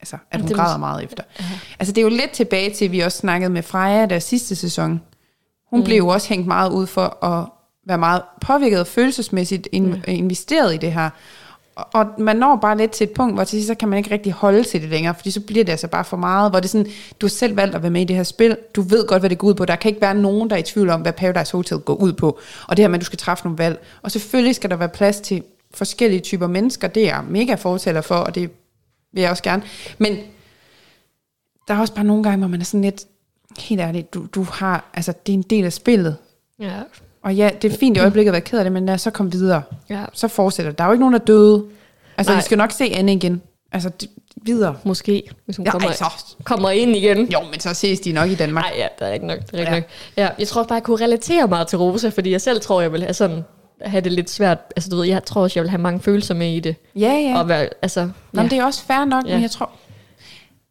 Altså, 0.00 0.16
at 0.30 0.40
hun 0.40 0.48
Det 0.48 0.56
græder 0.56 0.76
meget 0.76 1.04
efter. 1.04 1.22
Altså, 1.78 1.92
det 1.92 1.98
er 1.98 2.02
jo 2.02 2.08
lidt 2.08 2.30
tilbage 2.30 2.74
til, 2.74 2.84
at 2.84 2.92
vi 2.92 3.00
også 3.00 3.18
snakkede 3.18 3.50
med 3.50 3.62
Freja 3.62 4.06
der 4.06 4.18
sidste 4.18 4.56
sæson. 4.56 5.00
Hun 5.70 5.78
mm. 5.78 5.84
blev 5.84 5.96
jo 5.96 6.08
også 6.08 6.28
hængt 6.28 6.46
meget 6.46 6.70
ud 6.70 6.86
for 6.86 7.24
at 7.24 7.48
være 7.86 7.98
meget 7.98 8.22
påvirket 8.40 8.86
følelsesmæssigt 8.86 9.68
in, 9.72 9.86
mm. 9.86 10.02
investeret 10.06 10.74
i 10.74 10.76
det 10.76 10.92
her. 10.92 11.10
Og, 11.78 12.06
man 12.18 12.36
når 12.36 12.56
bare 12.56 12.76
lidt 12.76 12.90
til 12.90 13.04
et 13.04 13.10
punkt, 13.10 13.34
hvor 13.34 13.44
til 13.44 13.58
sidst, 13.58 13.66
så 13.66 13.74
kan 13.74 13.88
man 13.88 13.98
ikke 13.98 14.10
rigtig 14.10 14.32
holde 14.32 14.64
til 14.64 14.82
det 14.82 14.90
længere, 14.90 15.14
fordi 15.14 15.30
så 15.30 15.40
bliver 15.40 15.64
det 15.64 15.72
altså 15.72 15.88
bare 15.88 16.04
for 16.04 16.16
meget, 16.16 16.52
hvor 16.52 16.60
det 16.60 16.66
er 16.66 16.68
sådan, 16.68 16.86
du 17.20 17.26
har 17.26 17.28
selv 17.28 17.56
valgt 17.56 17.74
at 17.74 17.82
være 17.82 17.90
med 17.90 18.00
i 18.00 18.04
det 18.04 18.16
her 18.16 18.22
spil, 18.22 18.56
du 18.74 18.82
ved 18.82 19.06
godt, 19.06 19.22
hvad 19.22 19.30
det 19.30 19.38
går 19.38 19.48
ud 19.48 19.54
på, 19.54 19.64
der 19.64 19.76
kan 19.76 19.88
ikke 19.88 20.00
være 20.00 20.14
nogen, 20.14 20.50
der 20.50 20.56
er 20.56 20.60
i 20.60 20.62
tvivl 20.62 20.90
om, 20.90 21.00
hvad 21.00 21.12
Paradise 21.12 21.52
Hotel 21.52 21.78
går 21.78 21.94
ud 21.94 22.12
på, 22.12 22.38
og 22.68 22.76
det 22.76 22.82
her 22.82 22.88
med, 22.88 22.94
at 22.94 23.00
du 23.00 23.04
skal 23.06 23.18
træffe 23.18 23.44
nogle 23.44 23.58
valg, 23.58 23.84
og 24.02 24.10
selvfølgelig 24.10 24.54
skal 24.54 24.70
der 24.70 24.76
være 24.76 24.88
plads 24.88 25.20
til 25.20 25.42
forskellige 25.74 26.20
typer 26.20 26.46
mennesker, 26.46 26.88
det 26.88 27.02
er 27.02 27.06
jeg 27.06 27.24
mega 27.28 27.54
fortæller 27.54 28.00
for, 28.00 28.14
og 28.14 28.34
det 28.34 28.50
vil 29.12 29.20
jeg 29.20 29.30
også 29.30 29.42
gerne, 29.42 29.62
men 29.98 30.16
der 31.68 31.74
er 31.74 31.80
også 31.80 31.94
bare 31.94 32.04
nogle 32.04 32.22
gange, 32.22 32.38
hvor 32.38 32.48
man 32.48 32.60
er 32.60 32.64
sådan 32.64 32.82
lidt, 32.82 33.04
helt 33.58 33.80
ærligt, 33.80 34.14
du, 34.14 34.26
du 34.34 34.42
har, 34.42 34.90
altså 34.94 35.12
det 35.26 35.32
er 35.32 35.36
en 35.36 35.42
del 35.42 35.64
af 35.64 35.72
spillet, 35.72 36.16
Ja 36.60 36.82
og 37.28 37.34
ja, 37.34 37.50
det 37.62 37.72
er 37.72 37.76
fint 37.78 37.96
i 37.96 38.00
øjeblikket 38.00 38.30
at 38.30 38.32
være 38.32 38.40
ked 38.40 38.58
af 38.58 38.64
det, 38.64 38.72
men 38.72 38.86
lad 38.86 38.94
os 38.94 39.00
så 39.00 39.10
komme 39.10 39.32
videre. 39.32 39.62
ja, 39.90 40.04
Så 40.12 40.28
fortsætter. 40.28 40.72
Der 40.72 40.84
er 40.84 40.88
jo 40.88 40.92
ikke 40.92 41.00
nogen, 41.00 41.12
der 41.14 41.20
er 41.20 41.24
døde. 41.24 41.64
Altså, 42.18 42.32
Nej. 42.32 42.40
vi 42.40 42.44
skal 42.44 42.58
nok 42.58 42.72
se 42.72 42.84
Anne 42.84 43.12
igen. 43.12 43.42
Altså, 43.72 43.90
d- 44.02 44.34
videre. 44.42 44.76
måske, 44.84 45.22
hvis 45.44 45.56
hun 45.56 45.66
Ja, 45.66 45.70
kommer, 45.70 45.88
altså. 45.88 46.04
kommer 46.44 46.70
ind 46.70 46.96
igen. 46.96 47.26
Jo, 47.32 47.38
men 47.50 47.60
så 47.60 47.74
ses 47.74 48.00
de 48.00 48.12
nok 48.12 48.30
i 48.30 48.34
Danmark. 48.34 48.64
Nej, 48.64 48.72
ja, 48.78 48.86
det 48.98 49.08
er 49.08 49.12
ikke 49.12 49.26
nok. 49.26 49.38
Det 49.38 49.54
er 49.54 49.58
ikke 49.58 49.70
Ja. 49.72 49.76
nok. 49.78 49.84
Ja, 50.16 50.28
jeg 50.38 50.48
tror 50.48 50.62
bare, 50.62 50.74
jeg 50.74 50.82
kunne 50.82 51.04
relatere 51.04 51.48
meget 51.48 51.66
til 51.68 51.78
Rosa, 51.78 52.08
fordi 52.08 52.30
jeg 52.30 52.40
selv 52.40 52.60
tror, 52.60 52.80
jeg 52.80 52.92
vil 52.92 53.02
have 53.02 53.14
sådan 53.14 53.44
have 53.80 54.00
det 54.00 54.12
lidt 54.12 54.30
svært. 54.30 54.58
Altså, 54.76 54.90
du 54.90 54.96
ved, 54.96 55.04
jeg 55.06 55.24
tror 55.24 55.42
også, 55.42 55.58
jeg 55.58 55.62
vil 55.62 55.70
have 55.70 55.80
mange 55.82 56.00
følelser 56.00 56.34
med 56.34 56.50
i 56.52 56.60
det. 56.60 56.76
Ja, 56.96 57.12
ja. 57.12 57.38
Og 57.38 57.48
være, 57.48 57.68
altså, 57.82 58.00
Nå, 58.04 58.10
ja. 58.34 58.42
men 58.42 58.50
det 58.50 58.58
er 58.58 58.64
også 58.64 58.82
fair 58.84 59.04
nok, 59.04 59.24
Ja. 59.26 59.32
men 59.34 59.42
jeg 59.42 59.50
tror... 59.50 59.70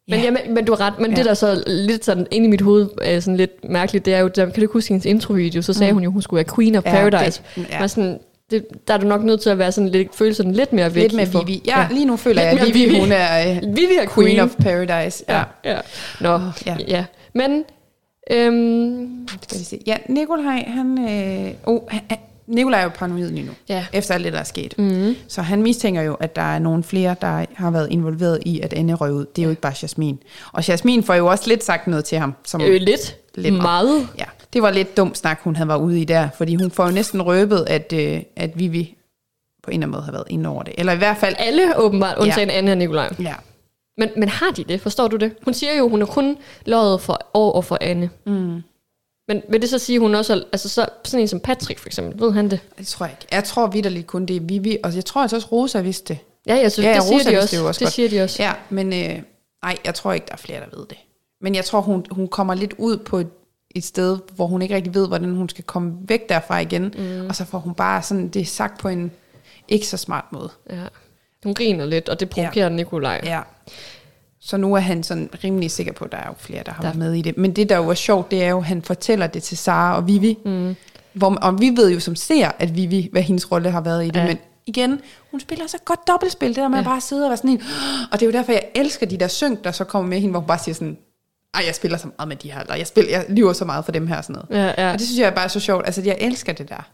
Men, 0.08 0.20
ja, 0.20 0.30
men, 0.30 0.54
men 0.54 0.64
du 0.64 0.74
har 0.74 0.86
ret. 0.86 0.98
Men 0.98 1.06
Ja. 1.10 1.10
ja. 1.10 1.16
det, 1.16 1.24
der 1.26 1.34
så 1.34 1.62
lidt 1.66 2.04
sådan 2.04 2.26
inde 2.30 2.46
i 2.46 2.50
mit 2.50 2.60
hoved 2.60 2.88
er 3.02 3.20
sådan 3.20 3.36
lidt 3.36 3.70
mærkeligt, 3.70 4.04
det 4.04 4.14
er 4.14 4.18
jo, 4.18 4.28
der, 4.28 4.44
kan 4.44 4.54
du 4.54 4.60
ikke 4.60 4.72
huske 4.72 4.88
hendes 4.88 5.06
introvideo, 5.06 5.62
så 5.62 5.72
sagde 5.72 5.92
mm. 5.92 5.96
hun 5.96 6.04
jo, 6.04 6.10
hun 6.10 6.22
skulle 6.22 6.38
være 6.44 6.54
Queen 6.56 6.74
of 6.76 6.84
Ja, 6.84 6.90
Paradise. 6.90 7.42
det- 7.56 7.62
ja. 7.62 7.74
Ja. 7.74 7.80
Men 7.80 7.88
sådan, 7.88 8.18
det, 8.50 8.66
der 8.88 8.94
er 8.94 8.98
du 8.98 9.06
nok 9.06 9.24
nødt 9.24 9.40
til 9.40 9.50
at 9.50 9.58
være 9.58 9.72
sådan 9.72 9.88
lidt, 9.88 10.14
føle 10.16 10.34
sådan 10.34 10.52
lidt 10.52 10.72
mere 10.72 10.94
væk. 10.94 11.02
Lidt 11.02 11.12
med 11.14 11.26
i 11.26 11.30
for- 11.30 11.38
Vivi. 11.44 11.62
Ja, 11.66 11.86
lige 11.90 12.04
nu 12.04 12.16
føler 12.16 12.34
Lidt 12.34 12.44
jeg, 12.44 12.52
at 12.52 12.58
mere 12.66 12.72
Vivi, 12.74 12.84
Vivi. 12.88 13.00
hun 13.00 13.12
er 13.12 13.40
øh, 13.50 13.76
Vivi 13.76 13.94
er 14.02 14.06
Queen, 14.14 14.26
Queen. 14.28 14.40
of 14.40 14.50
Paradise. 14.60 15.24
Ja. 15.28 15.42
Ja. 15.64 15.72
ja. 15.72 15.78
Nå, 16.20 16.32
ja. 16.32 16.40
ja. 16.66 16.76
ja. 16.88 17.04
Men, 17.34 17.64
øhm, 18.30 19.28
Skal 19.42 19.58
vi 19.58 19.64
se. 19.64 19.82
Ja, 19.86 19.96
Nikolaj, 20.08 20.64
han... 20.66 20.98
Øh, 20.98 21.52
oh, 21.66 21.80
han- 21.88 22.02
Nikolaj 22.48 22.80
er 22.80 22.84
jo 22.84 22.90
paranoid 22.94 23.30
lige 23.30 23.46
nu, 23.46 23.52
ja. 23.68 23.86
efter 23.92 24.14
alt 24.14 24.24
det, 24.24 24.32
der 24.32 24.38
er 24.38 24.44
sket. 24.44 24.74
Mm. 24.78 25.16
Så 25.28 25.42
han 25.42 25.62
mistænker 25.62 26.02
jo, 26.02 26.14
at 26.14 26.36
der 26.36 26.42
er 26.42 26.58
nogle 26.58 26.82
flere, 26.84 27.16
der 27.20 27.44
har 27.54 27.70
været 27.70 27.88
involveret 27.90 28.38
i, 28.46 28.60
at 28.60 28.72
Anne 28.72 28.94
røg 28.94 29.12
ud. 29.12 29.26
Det 29.36 29.42
er 29.42 29.44
jo 29.44 29.50
ikke 29.50 29.62
bare 29.62 29.74
Jasmin. 29.82 30.18
Og 30.52 30.68
Jasmin 30.68 31.02
får 31.02 31.14
jo 31.14 31.26
også 31.26 31.44
lidt 31.48 31.64
sagt 31.64 31.86
noget 31.86 32.04
til 32.04 32.18
ham. 32.18 32.34
Som, 32.44 32.60
Øh, 32.60 32.80
lidt. 32.80 33.16
Lidt. 33.34 33.54
Meget. 33.54 34.08
Ja, 34.18 34.24
det 34.52 34.62
var 34.62 34.70
lidt 34.70 34.96
dum 34.96 35.14
snak, 35.14 35.40
hun 35.44 35.56
havde 35.56 35.68
været 35.68 35.80
ude 35.80 36.00
i 36.00 36.04
der, 36.04 36.28
fordi 36.36 36.54
hun 36.54 36.70
får 36.70 36.86
jo 36.86 36.92
næsten 36.92 37.22
røbet, 37.22 37.64
at, 37.68 37.92
øh, 37.96 38.20
at 38.36 38.50
Vivi 38.58 38.96
på 39.62 39.70
en 39.70 39.74
eller 39.74 39.86
anden 39.86 39.90
måde 39.90 40.02
har 40.02 40.12
været 40.12 40.24
inde 40.30 40.48
over 40.48 40.62
det. 40.62 40.74
Eller 40.78 40.92
i 40.92 40.96
hvert 40.96 41.16
fald... 41.16 41.34
Alle 41.38 41.78
åbenbart, 41.78 42.18
undtagen 42.18 42.48
ja. 42.48 42.54
Anne 42.54 42.70
og 42.72 42.78
Nikolaj. 42.78 43.14
Ja, 43.20 43.34
Men, 43.98 44.08
men 44.16 44.28
har 44.28 44.50
de 44.56 44.64
det? 44.64 44.80
Forstår 44.80 45.08
du 45.08 45.16
det? 45.16 45.32
Hun 45.44 45.54
siger 45.54 45.72
jo, 45.78 45.88
hun 45.88 46.02
er 46.02 46.06
kun 46.06 46.36
løjet 46.66 47.00
for 47.00 47.20
over 47.34 47.62
for 47.62 47.78
Anne. 47.80 48.10
mm, 48.26 48.62
Men 49.28 49.42
vil 49.48 49.60
det 49.60 49.70
så 49.70 49.78
sige, 49.78 49.96
at 49.96 50.00
hun 50.00 50.14
også 50.14 50.44
altså 50.52 50.68
så, 50.68 50.86
sådan 51.04 51.20
en 51.20 51.28
som 51.28 51.40
Patrick 51.40 51.78
for 51.80 51.88
eksempel, 51.88 52.20
ved 52.20 52.32
han 52.32 52.50
det? 52.50 52.60
det 52.78 52.86
tror 52.86 53.06
jeg 53.06 53.16
ikke. 53.20 53.26
Jeg 53.34 53.44
tror 53.44 53.66
vidderligt 53.66 54.06
kun, 54.06 54.26
det 54.26 54.36
er 54.36 54.40
Vivi, 54.40 54.78
og 54.84 54.94
jeg 54.96 55.04
tror 55.04 55.22
altså 55.22 55.36
også, 55.36 55.48
Rosa 55.52 55.80
vidste 55.80 56.14
det. 56.14 56.18
Ja, 56.46 56.54
jeg 56.56 56.72
synes, 56.72 56.86
Ja, 56.86 56.94
det 56.94 57.02
siger 57.02 57.14
Rosa 57.18 57.30
de 57.30 57.34
vidste 57.36 57.42
også. 57.44 57.56
det 57.56 57.66
også 57.68 57.78
det 57.78 57.84
godt. 57.86 57.94
siger 57.94 58.08
de 58.08 58.24
også. 58.24 58.42
Ja, 58.42 58.52
men 58.70 58.92
øh, 58.92 59.22
nej, 59.62 59.76
jeg 59.84 59.94
tror 59.94 60.12
ikke, 60.12 60.26
der 60.26 60.32
er 60.32 60.36
flere, 60.36 60.60
der 60.60 60.78
ved 60.78 60.86
det. 60.86 60.98
Men 61.40 61.54
jeg 61.54 61.64
tror, 61.64 61.80
hun, 61.80 62.06
hun 62.10 62.28
kommer 62.28 62.54
lidt 62.54 62.74
ud 62.78 62.96
på 62.96 63.18
et, 63.18 63.28
et 63.70 63.84
sted, 63.84 64.18
hvor 64.36 64.46
hun 64.46 64.62
ikke 64.62 64.74
rigtig 64.74 64.94
ved, 64.94 65.08
hvordan 65.08 65.34
hun 65.34 65.48
skal 65.48 65.64
komme 65.64 65.92
væk 66.00 66.28
derfra 66.28 66.58
igen. 66.58 66.94
Mm. 66.98 67.26
Og 67.28 67.36
så 67.36 67.44
får 67.44 67.58
hun 67.58 67.74
bare 67.74 68.02
sådan, 68.02 68.28
det 68.28 68.48
sagt 68.48 68.80
på 68.80 68.88
en 68.88 69.10
ikke 69.68 69.86
så 69.86 69.96
smart 69.96 70.24
måde. 70.32 70.50
Ja. 70.70 70.82
Hun 71.44 71.54
griner 71.54 71.86
lidt, 71.86 72.08
og 72.08 72.20
det 72.20 72.30
provokerer 72.30 72.68
ja. 72.68 72.74
Nikolaj. 72.76 73.20
Ja. 73.24 73.40
Så 74.48 74.56
nu 74.56 74.74
er 74.74 74.80
han 74.80 75.02
sådan 75.02 75.30
rimelig 75.44 75.70
sikker 75.70 75.92
på, 75.92 76.04
at 76.04 76.12
der 76.12 76.18
er 76.18 76.26
jo 76.26 76.34
flere, 76.38 76.62
der 76.66 76.72
har 76.72 76.82
Der- 76.82 76.88
været 76.88 76.98
med 76.98 77.12
i 77.14 77.22
det. 77.22 77.36
Men 77.38 77.52
det, 77.56 77.68
der 77.68 77.76
jo 77.76 77.88
er 77.88 77.94
sjovt, 77.94 78.30
det 78.30 78.42
er 78.44 78.48
jo, 78.48 78.58
at 78.58 78.64
han 78.64 78.82
fortæller 78.82 79.26
det 79.26 79.42
til 79.42 79.58
Sara 79.58 79.96
og 79.96 80.06
Vivi. 80.06 80.38
Mm. 80.44 80.76
Hvor, 81.12 81.34
og 81.34 81.60
vi 81.60 81.72
ved 81.76 81.90
jo 81.90 82.00
som 82.00 82.16
ser, 82.16 82.50
at 82.58 82.76
Vivi, 82.76 83.08
hvad 83.12 83.22
hendes 83.22 83.52
rolle 83.52 83.70
har 83.70 83.80
været 83.80 84.04
i 84.04 84.10
det. 84.10 84.16
Ja. 84.20 84.26
Men 84.26 84.38
igen, 84.66 85.00
hun 85.30 85.40
spiller 85.40 85.66
så 85.66 85.76
godt 85.84 86.08
dobbeltspil, 86.08 86.48
det 86.48 86.56
der 86.56 86.68
med 86.68 86.76
ja. 86.78 86.80
at 86.80 86.86
bare 86.86 87.00
sidde 87.00 87.24
og 87.24 87.28
være 87.30 87.36
sådan 87.36 87.50
en. 87.50 87.62
Og 88.12 88.20
det 88.20 88.26
er 88.26 88.30
jo 88.30 88.32
derfor, 88.38 88.52
jeg 88.52 88.62
elsker 88.74 89.06
de 89.06 89.16
der 89.16 89.28
synk, 89.28 89.64
der 89.64 89.70
så 89.72 89.84
kommer 89.84 90.08
med 90.08 90.18
hende, 90.20 90.30
hvor 90.30 90.40
hun 90.40 90.46
bare 90.46 90.58
siger 90.58 90.74
sådan, 90.74 90.98
ej, 91.54 91.62
jeg 91.66 91.74
spiller 91.74 91.98
så 91.98 92.08
meget 92.18 92.28
med 92.28 92.36
de 92.36 92.52
her, 92.52 92.60
eller 92.60 92.74
jeg, 92.74 92.86
spiller, 92.86 93.10
jeg 93.10 93.26
lyver 93.28 93.52
så 93.52 93.64
meget 93.64 93.84
for 93.84 93.92
dem 93.92 94.06
her, 94.06 94.16
og 94.16 94.24
sådan 94.24 94.42
noget. 94.50 94.64
Ja, 94.78 94.82
ja. 94.86 94.92
Og 94.92 94.98
det 94.98 95.06
synes 95.06 95.20
jeg 95.20 95.26
er 95.26 95.34
bare 95.34 95.48
så 95.48 95.60
sjovt. 95.60 95.86
Altså, 95.86 96.02
jeg 96.04 96.16
elsker 96.20 96.52
det 96.52 96.68
der. 96.68 96.88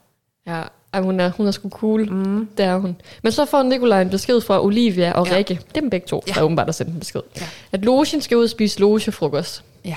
Ja. 0.47 0.62
Ej, 0.92 1.01
hun, 1.01 1.20
er, 1.20 1.30
hun 1.30 1.47
er 1.47 1.51
sgu 1.51 1.68
cool. 1.68 2.11
Mm. 2.12 2.49
Det 2.57 2.64
er 2.66 2.76
hun. 2.76 2.97
Men 3.22 3.32
så 3.32 3.45
får 3.45 3.62
Nikolaj 3.62 4.03
en 4.03 4.11
besked 4.11 4.40
fra 4.40 4.64
Olivia 4.64 5.12
og 5.12 5.26
Ja. 5.28 5.36
Rikke. 5.36 5.55
Det 5.55 5.76
er 5.76 5.80
dem 5.80 5.90
begge 5.90 6.07
to, 6.07 6.22
Ja. 6.28 6.32
der 6.32 6.42
åbenbart 6.42 6.66
har 6.66 6.72
sendt 6.72 6.92
en 6.92 6.99
besked. 7.01 7.20
Ja. 7.40 7.47
At 7.72 7.84
Logen 7.84 8.20
skal 8.20 8.36
ud 8.36 8.45
og 8.45 8.51
spise 8.51 8.80
logefrokost. 8.80 9.64
Ja. 9.84 9.97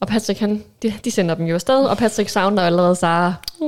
Og 0.00 0.08
Patrick, 0.08 0.40
han, 0.40 0.62
de, 0.82 0.92
de 1.04 1.10
sender 1.10 1.34
dem 1.34 1.46
jo 1.46 1.54
afsted, 1.54 1.84
og 1.84 1.96
Patrick 1.98 2.28
savner 2.28 2.62
allerede 2.62 2.96
Sara. 2.96 3.34
Mm. 3.60 3.66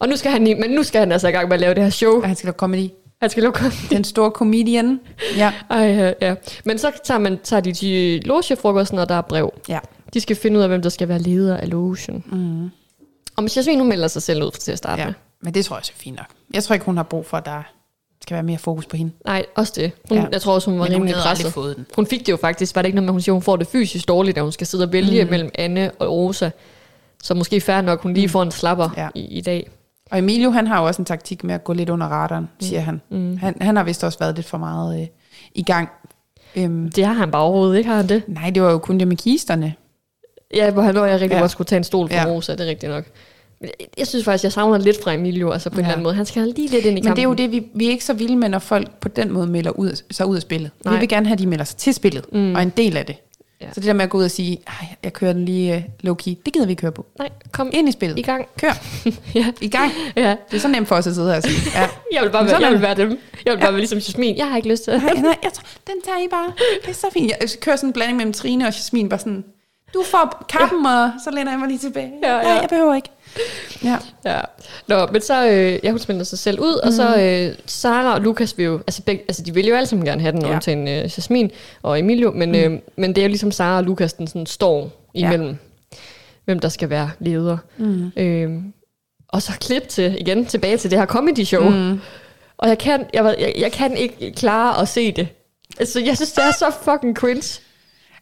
Og 0.00 0.08
nu 0.08 0.16
skal 0.16 0.30
han, 0.32 0.42
men 0.42 0.70
nu 0.70 0.82
skal 0.82 0.98
han 0.98 1.12
altså 1.12 1.28
i 1.28 1.30
gang 1.30 1.48
med 1.48 1.54
at 1.54 1.60
lave 1.60 1.74
det 1.74 1.82
her 1.82 1.90
show. 1.90 2.16
Og 2.20 2.26
han 2.26 2.36
skal 2.36 2.46
lave 2.46 2.54
comedy. 2.54 2.88
Han 3.20 3.30
skal 3.30 3.42
lukke 3.42 3.60
Den 3.90 4.04
store 4.04 4.30
comedian. 4.30 5.00
Ja. 5.36 5.52
Ej, 5.70 5.78
ja, 5.78 6.12
ja. 6.22 6.34
Men 6.64 6.78
så 6.78 6.90
tager, 7.04 7.18
man, 7.18 7.38
tager 7.44 7.60
de 7.60 7.72
til 7.72 8.22
logefrokosten, 8.24 8.98
og 8.98 9.08
der 9.08 9.14
er 9.14 9.22
brev. 9.22 9.52
Ja. 9.68 9.78
De 10.14 10.20
skal 10.20 10.36
finde 10.36 10.56
ud 10.58 10.62
af, 10.62 10.68
hvem 10.68 10.82
der 10.82 10.88
skal 10.90 11.08
være 11.08 11.18
leder 11.18 11.56
af 11.56 11.70
logen. 11.70 12.24
Mm. 12.26 12.70
Og 13.36 13.42
hvis 13.42 13.56
Jasmin, 13.56 13.78
hun 13.78 13.88
melder 13.88 14.08
sig 14.08 14.22
selv 14.22 14.42
ud 14.44 14.50
til 14.50 14.72
at 14.72 14.78
starte 14.78 15.02
Ja, 15.02 15.06
med. 15.06 15.14
men 15.42 15.54
det 15.54 15.64
tror 15.64 15.76
jeg 15.76 15.80
også 15.80 15.92
er 15.96 16.00
fint 16.00 16.16
nok. 16.16 16.26
Jeg 16.54 16.64
tror 16.64 16.74
ikke, 16.74 16.86
hun 16.86 16.96
har 16.96 17.04
brug 17.04 17.26
for, 17.26 17.36
at 17.36 17.44
der 17.46 17.62
skal 18.22 18.34
være 18.34 18.42
mere 18.42 18.58
fokus 18.58 18.86
på 18.86 18.96
hende. 18.96 19.12
Nej, 19.24 19.46
også 19.54 19.72
det. 19.76 19.92
Hun, 20.08 20.18
Ja. 20.18 20.26
Jeg 20.32 20.40
tror 20.42 20.54
også, 20.54 20.70
hun 20.70 20.78
var 20.78 20.84
Men 20.84 20.92
hun 20.92 21.00
rimelig 21.02 21.14
aldrig 21.16 21.30
presset. 21.30 21.52
fået 21.52 21.76
den. 21.76 21.86
Hun 21.96 22.06
fik 22.06 22.20
det 22.26 22.32
jo 22.32 22.36
faktisk. 22.36 22.74
Var 22.76 22.82
det 22.82 22.86
ikke 22.86 22.96
noget 22.96 23.04
med, 23.04 23.10
at 23.10 23.14
hun 23.14 23.20
siger, 23.20 23.32
hun 23.32 23.42
får 23.42 23.56
det 23.56 23.66
fysisk 23.66 24.08
dårligt, 24.08 24.36
at 24.38 24.42
hun 24.42 24.52
skal 24.52 24.66
sidde 24.66 24.84
og 24.84 24.92
vælge 24.92 25.24
mm. 25.24 25.30
mellem 25.30 25.50
Anne 25.54 25.90
og 25.98 26.10
Rosa. 26.12 26.50
Så 27.22 27.34
måske 27.34 27.60
fair 27.60 27.80
nok, 27.80 28.02
hun 28.02 28.14
lige 28.14 28.28
får 28.28 28.42
en 28.42 28.50
slapper 28.50 28.88
Ja. 28.96 29.02
ja. 29.02 29.08
i, 29.14 29.20
i 29.24 29.40
dag. 29.40 29.70
Og 30.10 30.18
Emilio, 30.18 30.50
han 30.50 30.66
har 30.66 30.80
jo 30.80 30.86
også 30.86 31.02
en 31.02 31.06
taktik 31.06 31.44
med 31.44 31.54
at 31.54 31.64
gå 31.64 31.72
lidt 31.72 31.88
under 31.90 32.06
radaren, 32.06 32.48
siger 32.60 32.80
han. 32.80 33.00
Mm. 33.10 33.36
han. 33.36 33.56
Han 33.60 33.76
har 33.76 33.82
vist 33.84 34.04
også 34.04 34.18
været 34.18 34.34
lidt 34.34 34.46
for 34.46 34.58
meget 34.58 35.00
øh, 35.00 35.06
i 35.54 35.62
gang. 35.62 35.88
Øhm, 36.56 36.90
Det 36.92 37.04
har 37.06 37.12
han 37.14 37.30
bare 37.30 37.42
overhovedet 37.42 37.78
ikke, 37.78 37.90
har 37.90 37.96
han 37.96 38.08
det? 38.08 38.22
nej, 38.28 38.50
det 38.50 38.62
var 38.62 38.70
jo 38.70 38.78
kun 38.78 38.98
det 38.98 39.08
med 39.08 39.16
kisterne. 39.16 39.74
Ja, 40.54 40.70
hvor 40.70 40.82
han 40.82 40.94
når 40.94 41.04
jeg 41.04 41.14
rigtig 41.14 41.30
Ja. 41.30 41.34
ja. 41.36 41.40
godt 41.40 41.50
skulle 41.50 41.66
tage 41.66 41.76
en 41.76 41.84
stol 41.84 42.08
for 42.08 42.14
Ja. 42.14 42.22
ja. 42.22 42.28
Rosa, 42.34 42.52
det 42.52 42.60
er 42.60 42.66
rigtigt 42.70 42.92
nok. 42.92 43.04
Men 43.60 43.70
jeg, 43.98 44.06
synes 44.06 44.24
faktisk, 44.24 44.44
jeg 44.44 44.52
savner 44.52 44.78
lidt 44.78 45.02
fra 45.02 45.12
Emilio, 45.14 45.50
altså 45.50 45.70
på 45.70 45.74
en 45.74 45.80
Ja. 45.80 45.84
eller 45.84 45.92
anden 45.92 46.02
måde. 46.02 46.14
Han 46.14 46.26
skal 46.26 46.42
lige 46.56 46.68
lidt 46.68 46.84
ind 46.84 46.84
i 46.84 46.94
Men 46.94 47.02
kampen. 47.02 47.16
det 47.16 47.22
er 47.22 47.28
jo 47.28 47.34
det, 47.34 47.52
vi, 47.52 47.66
vi 47.74 47.86
er 47.86 47.90
ikke 47.90 48.04
så 48.04 48.12
vilde 48.14 48.36
med, 48.36 48.48
når 48.48 48.58
folk 48.58 48.90
på 49.00 49.08
den 49.08 49.32
måde 49.32 49.46
melder 49.46 49.70
ud, 49.70 50.02
sig 50.10 50.26
ud 50.26 50.36
af 50.36 50.42
spillet. 50.42 50.70
Nej. 50.84 50.94
Vi 50.94 51.00
vil 51.00 51.08
gerne 51.08 51.26
have, 51.26 51.32
at 51.32 51.38
de 51.38 51.46
melder 51.46 51.64
sig 51.64 51.76
til 51.76 51.94
spillet, 51.94 52.24
mm. 52.32 52.54
og 52.54 52.62
en 52.62 52.70
del 52.76 52.96
af 52.96 53.06
det. 53.06 53.16
Ja. 53.60 53.66
Ja. 53.66 53.72
Så 53.72 53.80
det 53.80 53.86
der 53.86 53.92
med 53.92 54.04
at 54.04 54.10
gå 54.10 54.18
ud 54.18 54.24
og 54.24 54.30
sige, 54.30 54.58
"Ej, 54.66 54.86
jeg 55.04 55.12
kører 55.12 55.32
den 55.32 55.44
lige 55.44 55.74
uh, 56.04 56.10
low-key, 56.10 56.34
det 56.44 56.52
gider 56.52 56.66
vi 56.66 56.72
ikke 56.72 56.80
køre 56.80 56.92
på. 56.92 57.06
Nej, 57.18 57.28
kom 57.52 57.70
Ind 57.72 57.88
i 57.88 57.92
spillet. 57.92 58.18
i 58.18 58.22
gang. 58.22 58.46
Kør. 58.60 58.72
ja. 59.34 59.46
I 59.60 59.68
gang. 59.68 59.92
ja. 60.16 60.36
Det 60.50 60.56
er 60.56 60.60
så 60.60 60.68
nemt 60.68 60.88
for 60.88 60.94
os 60.94 61.06
at 61.06 61.14
sidde 61.14 61.28
her 61.30 61.36
og 61.36 61.42
sige. 61.42 61.70
Ja. 61.74 61.88
Jeg 62.12 62.22
vil 62.22 62.30
bare 62.30 62.42
Men 62.44 62.50
være, 62.52 62.60
jeg 62.62 62.72
vil 62.72 62.82
være 62.82 62.94
dem. 62.94 63.18
Jeg 63.46 63.52
vil 63.54 63.60
bare 63.60 63.70
være 63.72 63.80
ligesom 63.80 63.98
Jasmin. 63.98 64.36
Jeg 64.36 64.48
har 64.48 64.56
ikke 64.56 64.68
lyst 64.68 64.84
til 64.84 64.92
det. 64.92 65.02
Nej, 65.02 65.14
nej, 65.14 65.36
jeg 65.42 65.52
tror, 65.52 65.64
den 65.86 65.94
tager 66.04 66.18
I 66.18 66.28
bare. 66.30 66.52
Det 66.82 66.90
er 66.90 66.94
så 66.94 67.06
fint. 67.12 67.32
Jeg 67.40 67.48
kører 67.60 67.76
sådan 67.76 67.88
en 67.88 67.92
blanding 67.92 68.16
mellem 68.16 68.32
Trine 68.32 68.64
og 68.66 68.72
Jasmin, 68.74 69.08
bare 69.08 69.18
sådan, 69.20 69.44
du 69.96 70.02
får 70.10 70.46
kappen, 70.48 70.86
og 70.86 71.10
så 71.24 71.30
læner 71.30 71.50
jeg 71.52 71.58
mig 71.58 71.68
lige 71.68 71.78
tilbage. 71.78 72.12
Ja, 72.22 72.36
ja. 72.36 72.42
Nej, 72.42 72.52
jeg 72.52 72.68
behøver 72.68 72.94
ikke. 72.94 73.08
Ja. 73.84 73.98
Ja. 74.24 74.40
Nå, 74.86 75.06
men 75.12 75.22
så, 75.22 75.48
øh, 75.48 75.78
jeg 75.82 75.90
hun 75.90 75.98
smider 75.98 76.24
sig 76.24 76.38
selv 76.38 76.60
ud, 76.60 76.74
og 76.74 76.92
så 76.92 77.16
øh, 77.20 77.54
Sara 77.66 78.14
og 78.14 78.20
Lukas 78.20 78.58
vil 78.58 78.64
jo, 78.64 78.78
altså, 78.78 79.02
begge, 79.02 79.24
altså 79.28 79.42
de 79.42 79.54
vil 79.54 79.66
jo 79.66 79.74
alle 79.74 79.86
sammen 79.86 80.06
gerne 80.06 80.20
have 80.20 80.32
den, 80.32 80.42
ja. 80.42 80.48
Ja. 80.48 80.54
undtagen 80.54 80.88
øh, 80.88 81.02
Jasmin 81.02 81.50
og 81.82 81.98
Emilio, 81.98 82.30
men, 82.30 82.48
mm. 82.48 82.54
øh, 82.54 82.78
men 82.96 83.10
det 83.10 83.18
er 83.18 83.22
jo 83.22 83.28
ligesom 83.28 83.50
Sara 83.50 83.76
og 83.76 83.84
Lukas, 83.84 84.12
den 84.12 84.26
sådan 84.26 84.46
står 84.46 84.90
imellem, 85.14 85.48
ja. 85.48 85.96
hvem 86.44 86.58
der 86.58 86.68
skal 86.68 86.90
være 86.90 87.10
leder. 87.18 87.58
Mm. 87.76 88.12
Øh, 88.16 88.50
og 89.28 89.42
så 89.42 89.52
klip 89.60 89.88
til, 89.88 90.16
igen, 90.20 90.46
tilbage 90.46 90.76
til 90.76 90.90
det 90.90 90.98
her 90.98 91.06
comedy 91.06 91.44
show. 91.44 91.70
Mm. 91.70 92.00
Og 92.58 92.68
jeg 92.68 92.78
kan, 92.78 93.06
jeg, 93.14 93.36
jeg, 93.38 93.54
jeg 93.58 93.72
kan 93.72 93.96
ikke 93.96 94.32
klare 94.36 94.82
at 94.82 94.88
se 94.88 95.12
det. 95.12 95.28
Altså, 95.78 96.00
jeg 96.00 96.16
synes, 96.16 96.32
det 96.32 96.44
er 96.44 96.52
så 96.52 96.72
fucking 96.82 97.16
cringe. 97.16 97.60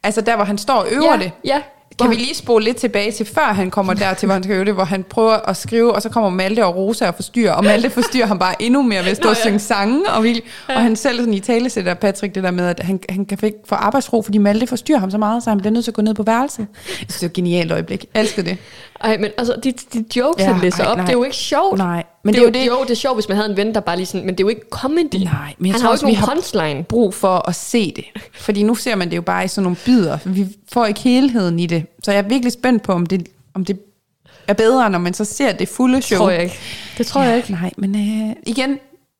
Altså 0.05 0.21
der, 0.21 0.35
hvor 0.35 0.45
han 0.45 0.57
står 0.57 0.73
og 0.73 0.87
øver 0.91 1.13
ja, 1.13 1.17
det. 1.23 1.31
Ja, 1.45 1.61
Kan 2.01 2.09
vi 2.09 2.15
lige 2.15 2.35
spole 2.35 2.63
lidt 2.63 2.77
tilbage 2.77 3.11
til, 3.11 3.25
før 3.25 3.53
han 3.53 3.71
kommer 3.71 3.93
der 3.93 4.13
til, 4.13 4.25
hvor 4.25 4.33
han 4.33 4.43
skal 4.43 4.55
øve 4.55 4.65
det, 4.65 4.73
hvor 4.73 4.83
han 4.83 5.03
prøver 5.03 5.33
at 5.49 5.57
skrive, 5.57 5.95
og 5.95 6.01
så 6.01 6.09
kommer 6.09 6.29
Malte 6.29 6.65
og 6.65 6.75
Rosa 6.75 7.07
og 7.07 7.15
forstyrrer, 7.15 7.51
og 7.53 7.63
Malte 7.63 7.89
forstyrrer 7.89 8.25
ham 8.27 8.39
bare 8.39 8.61
endnu 8.61 8.81
mere 8.81 9.03
ved 9.03 9.11
at 9.11 9.17
stå 9.17 9.23
Nå, 9.23 9.29
og 9.29 9.35
ja. 9.35 9.41
synge 9.41 9.59
sange, 9.59 10.09
og, 10.09 10.23
virkelig, 10.23 10.43
og 10.67 10.81
han 10.81 10.95
selv 10.95 11.19
sådan 11.19 11.33
i 11.33 11.39
tale 11.39 11.69
sætter 11.69 11.93
Patrick 11.93 12.35
det 12.35 12.43
der 12.43 12.51
med, 12.51 12.67
at 12.67 12.79
han, 12.79 12.99
han 13.09 13.25
kan 13.25 13.37
ikke 13.43 13.57
få 13.65 13.75
arbejdsro, 13.75 14.21
fordi 14.21 14.37
Malte 14.37 14.67
forstyrrer 14.67 14.99
ham 14.99 15.11
så 15.11 15.17
meget, 15.17 15.43
så 15.43 15.49
han 15.49 15.57
bliver 15.59 15.71
nødt 15.71 15.83
til 15.85 15.91
at 15.91 15.95
gå 15.95 16.01
ned 16.01 16.13
på 16.13 16.23
værelset. 16.23 16.67
Jeg 16.87 16.95
synes, 16.97 17.15
det 17.15 17.23
er 17.23 17.27
et 17.27 17.33
genialt 17.33 17.71
øjeblik. 17.71 18.05
Jeg 18.13 18.21
elsker 18.21 18.43
det. 18.43 18.57
Ej, 19.05 19.17
men 19.17 19.31
altså, 19.37 19.55
de, 19.63 19.71
de 19.71 20.05
jokes, 20.15 20.41
Ja, 20.43 20.51
han 20.51 20.61
læser 20.61 20.83
ej, 20.83 20.89
op, 20.91 20.97
nej. 20.97 21.05
det 21.05 21.13
er 21.13 21.17
jo 21.17 21.23
ikke 21.23 21.35
sjovt. 21.35 21.77
Nej, 21.77 22.03
Men 22.23 22.33
det, 22.33 22.41
det 22.41 22.47
er 22.47 22.51
det 22.51 22.59
jo 22.59 22.63
det- 22.73 22.79
Jo, 22.79 22.83
det 22.83 22.91
er 22.91 22.95
sjovt, 22.95 23.15
hvis 23.15 23.27
man 23.29 23.37
havde 23.37 23.49
en 23.49 23.57
ven, 23.57 23.73
der 23.73 23.79
bare 23.79 23.95
lige 23.95 24.05
sådan, 24.05 24.25
men 24.25 24.35
det 24.35 24.39
er 24.39 24.43
jo 24.45 24.49
ikke 24.49 24.61
comedy. 24.69 25.15
Nej, 25.15 25.53
men 25.57 25.65
jeg 25.67 25.73
han 25.73 25.81
tror 25.81 25.87
har 25.87 25.91
også, 25.91 26.05
vi 26.05 26.13
har- 26.13 26.25
punchline. 26.33 26.83
brug 26.83 27.13
for 27.13 27.49
at 27.49 27.55
se 27.55 27.91
det. 27.95 28.05
Fordi 28.33 28.63
nu 28.63 28.75
ser 28.75 28.95
man 28.95 29.09
det 29.09 29.15
jo 29.15 29.21
bare 29.21 29.45
i 29.45 29.47
sådan 29.47 29.63
nogle 29.63 29.77
bidder. 29.85 30.17
Vi 30.25 30.47
får 30.71 30.85
ikke 30.85 30.99
helheden 30.99 31.59
i 31.59 31.65
det. 31.65 31.83
Så 32.03 32.11
jeg 32.11 32.17
er 32.19 32.27
virkelig 32.27 32.53
spændt 32.53 32.83
på, 32.83 32.91
om 32.93 33.05
det, 33.05 33.27
om 33.53 33.65
det 33.65 33.79
er 34.47 34.53
bedre, 34.53 34.89
når 34.89 34.99
man 34.99 35.13
så 35.13 35.25
ser 35.25 35.51
det 35.51 35.67
fulde 35.69 35.95
Det 35.95 36.03
show. 36.03 36.17
tror 36.17 36.29
jeg 36.29 36.43
ikke. 36.43 36.55
Det 36.97 37.07
tror 37.07 37.21
ja, 37.21 37.27
jeg 37.27 37.37
ikke. 37.37 37.51
Nej, 37.51 37.71
men 37.77 37.95
øh, 38.29 38.35
igen, 38.47 38.79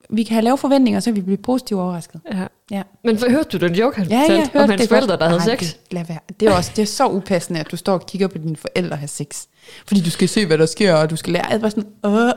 vi 0.09 0.23
kan 0.23 0.33
have 0.33 0.43
lave 0.43 0.57
forventninger, 0.57 0.99
så 0.99 1.11
vi 1.11 1.21
bliver 1.21 1.37
positivt 1.43 1.79
overrasket. 1.79 2.21
Ja. 2.31 2.47
Ja, 2.71 2.81
Men 3.03 3.17
for, 3.17 3.29
hørte 3.29 3.57
du 3.57 3.67
den 3.67 3.75
joke, 3.75 3.97
han 3.97 4.07
ja 4.07 4.17
jeg 4.17 4.25
fortalte 4.27 4.51
hørte 4.53 4.63
om 4.63 4.69
hans 4.69 4.81
det 4.81 4.89
forældre, 4.89 5.17
der 5.17 5.25
havde 5.27 5.39
Nej, 5.39 5.57
sex? 5.57 5.59
Det, 5.59 5.77
lad 5.91 6.05
være. 6.05 6.19
Det 6.39 6.47
er, 6.47 6.55
også, 6.55 6.71
det 6.75 6.81
er 6.81 6.85
så 6.85 7.07
upassende, 7.07 7.59
at 7.59 7.71
du 7.71 7.77
står 7.77 7.93
og 7.93 8.05
kigger 8.05 8.27
på 8.27 8.37
dine 8.37 8.55
forældre 8.55 8.97
have 8.97 9.07
sex. 9.07 9.43
Fordi 9.87 10.01
du 10.01 10.09
skal 10.09 10.29
se, 10.29 10.45
hvad 10.45 10.57
der 10.57 10.65
sker, 10.65 10.93
og 10.93 11.09
du 11.09 11.15
skal 11.15 11.33
lære. 11.33 11.47
Jeg 11.49 11.61
var 11.61 11.69
sådan, 11.69 11.85
øh, 12.05 12.11
øh. 12.13 12.29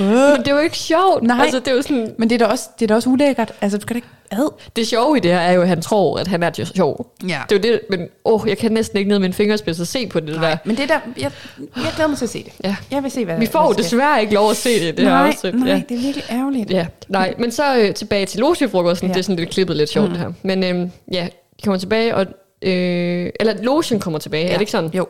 Men 0.34 0.38
det 0.38 0.48
er 0.48 0.54
jo 0.54 0.58
ikke 0.58 0.78
sjovt. 0.78 1.22
Nej. 1.22 1.42
Altså, 1.42 1.58
det 1.58 1.68
er 1.68 1.74
jo 1.74 1.82
sådan... 1.82 2.14
Men 2.18 2.30
det 2.30 2.42
er 2.42 2.46
da 2.46 2.52
også, 2.52 2.68
det 2.78 2.84
er 2.84 2.86
da 2.86 2.94
også 2.94 3.10
ulækkert. 3.10 3.52
Altså, 3.60 3.78
du 3.78 3.82
skal 3.82 3.94
da 3.94 3.98
ikke 3.98 4.08
ad. 4.30 4.52
Det 4.76 4.86
sjove 4.86 5.16
i 5.16 5.20
det 5.20 5.30
her 5.30 5.38
er 5.38 5.52
jo, 5.52 5.62
at 5.62 5.68
han 5.68 5.82
tror, 5.82 6.18
at 6.18 6.26
han 6.28 6.42
er 6.42 6.50
sjov. 6.74 7.14
Ja. 7.28 7.40
Det 7.50 7.64
er 7.64 7.68
jo 7.68 7.72
det, 7.72 7.80
men 7.90 8.08
åh, 8.24 8.40
jeg 8.48 8.58
kan 8.58 8.72
næsten 8.72 8.98
ikke 8.98 9.08
ned 9.08 9.18
med 9.18 9.28
min 9.28 9.32
fingerspids 9.32 9.80
og 9.80 9.86
se 9.86 10.06
på 10.06 10.20
det 10.20 10.34
Nej, 10.40 10.50
der. 10.50 10.56
men 10.64 10.76
det 10.76 10.88
der, 10.88 10.98
jeg, 11.16 11.30
jeg 11.76 11.92
glæder 11.94 12.06
mig 12.08 12.18
til 12.18 12.24
at 12.24 12.30
se 12.30 12.44
det. 12.44 12.52
Ja. 12.64 12.76
Jeg 12.90 13.02
vil 13.02 13.10
se, 13.10 13.24
hvad 13.24 13.38
Vi 13.38 13.46
får 13.46 13.60
jo 13.62 13.66
hvad 13.66 13.84
desværre 13.84 14.20
ikke 14.20 14.34
lov 14.34 14.50
at 14.50 14.56
se 14.56 14.86
det, 14.86 14.96
det 14.96 15.04
her 15.04 15.12
nej, 15.14 15.28
afsnit. 15.28 15.54
nej, 15.54 15.68
Ja. 15.68 15.82
det 15.88 15.96
er 15.96 16.00
virkelig 16.00 16.24
ærgerligt. 16.30 16.70
Ja, 16.70 16.86
nej, 17.08 17.34
men 17.38 17.50
så 17.52 17.78
øh, 17.78 17.94
tilbage 17.94 18.26
til 18.26 18.40
logefrokosten, 18.40 19.08
ja. 19.08 19.14
Det 19.14 19.18
er 19.18 19.24
sådan 19.24 19.36
lidt 19.36 19.50
klippet 19.50 19.76
lidt 19.76 19.90
sjovt 19.90 20.08
mm. 20.08 20.12
det 20.14 20.20
her. 20.20 20.32
Men 20.42 20.64
øh, 20.64 20.88
ja, 21.12 21.28
de 21.60 21.62
kommer 21.64 21.78
tilbage, 21.78 22.14
og, 22.14 22.26
øh, 22.62 23.30
eller 23.40 23.54
logen 23.62 24.00
kommer 24.00 24.18
tilbage, 24.18 24.44
ja. 24.44 24.48
er 24.48 24.52
det 24.54 24.60
ikke 24.60 24.72
sådan? 24.72 24.90
Jo. 24.94 25.06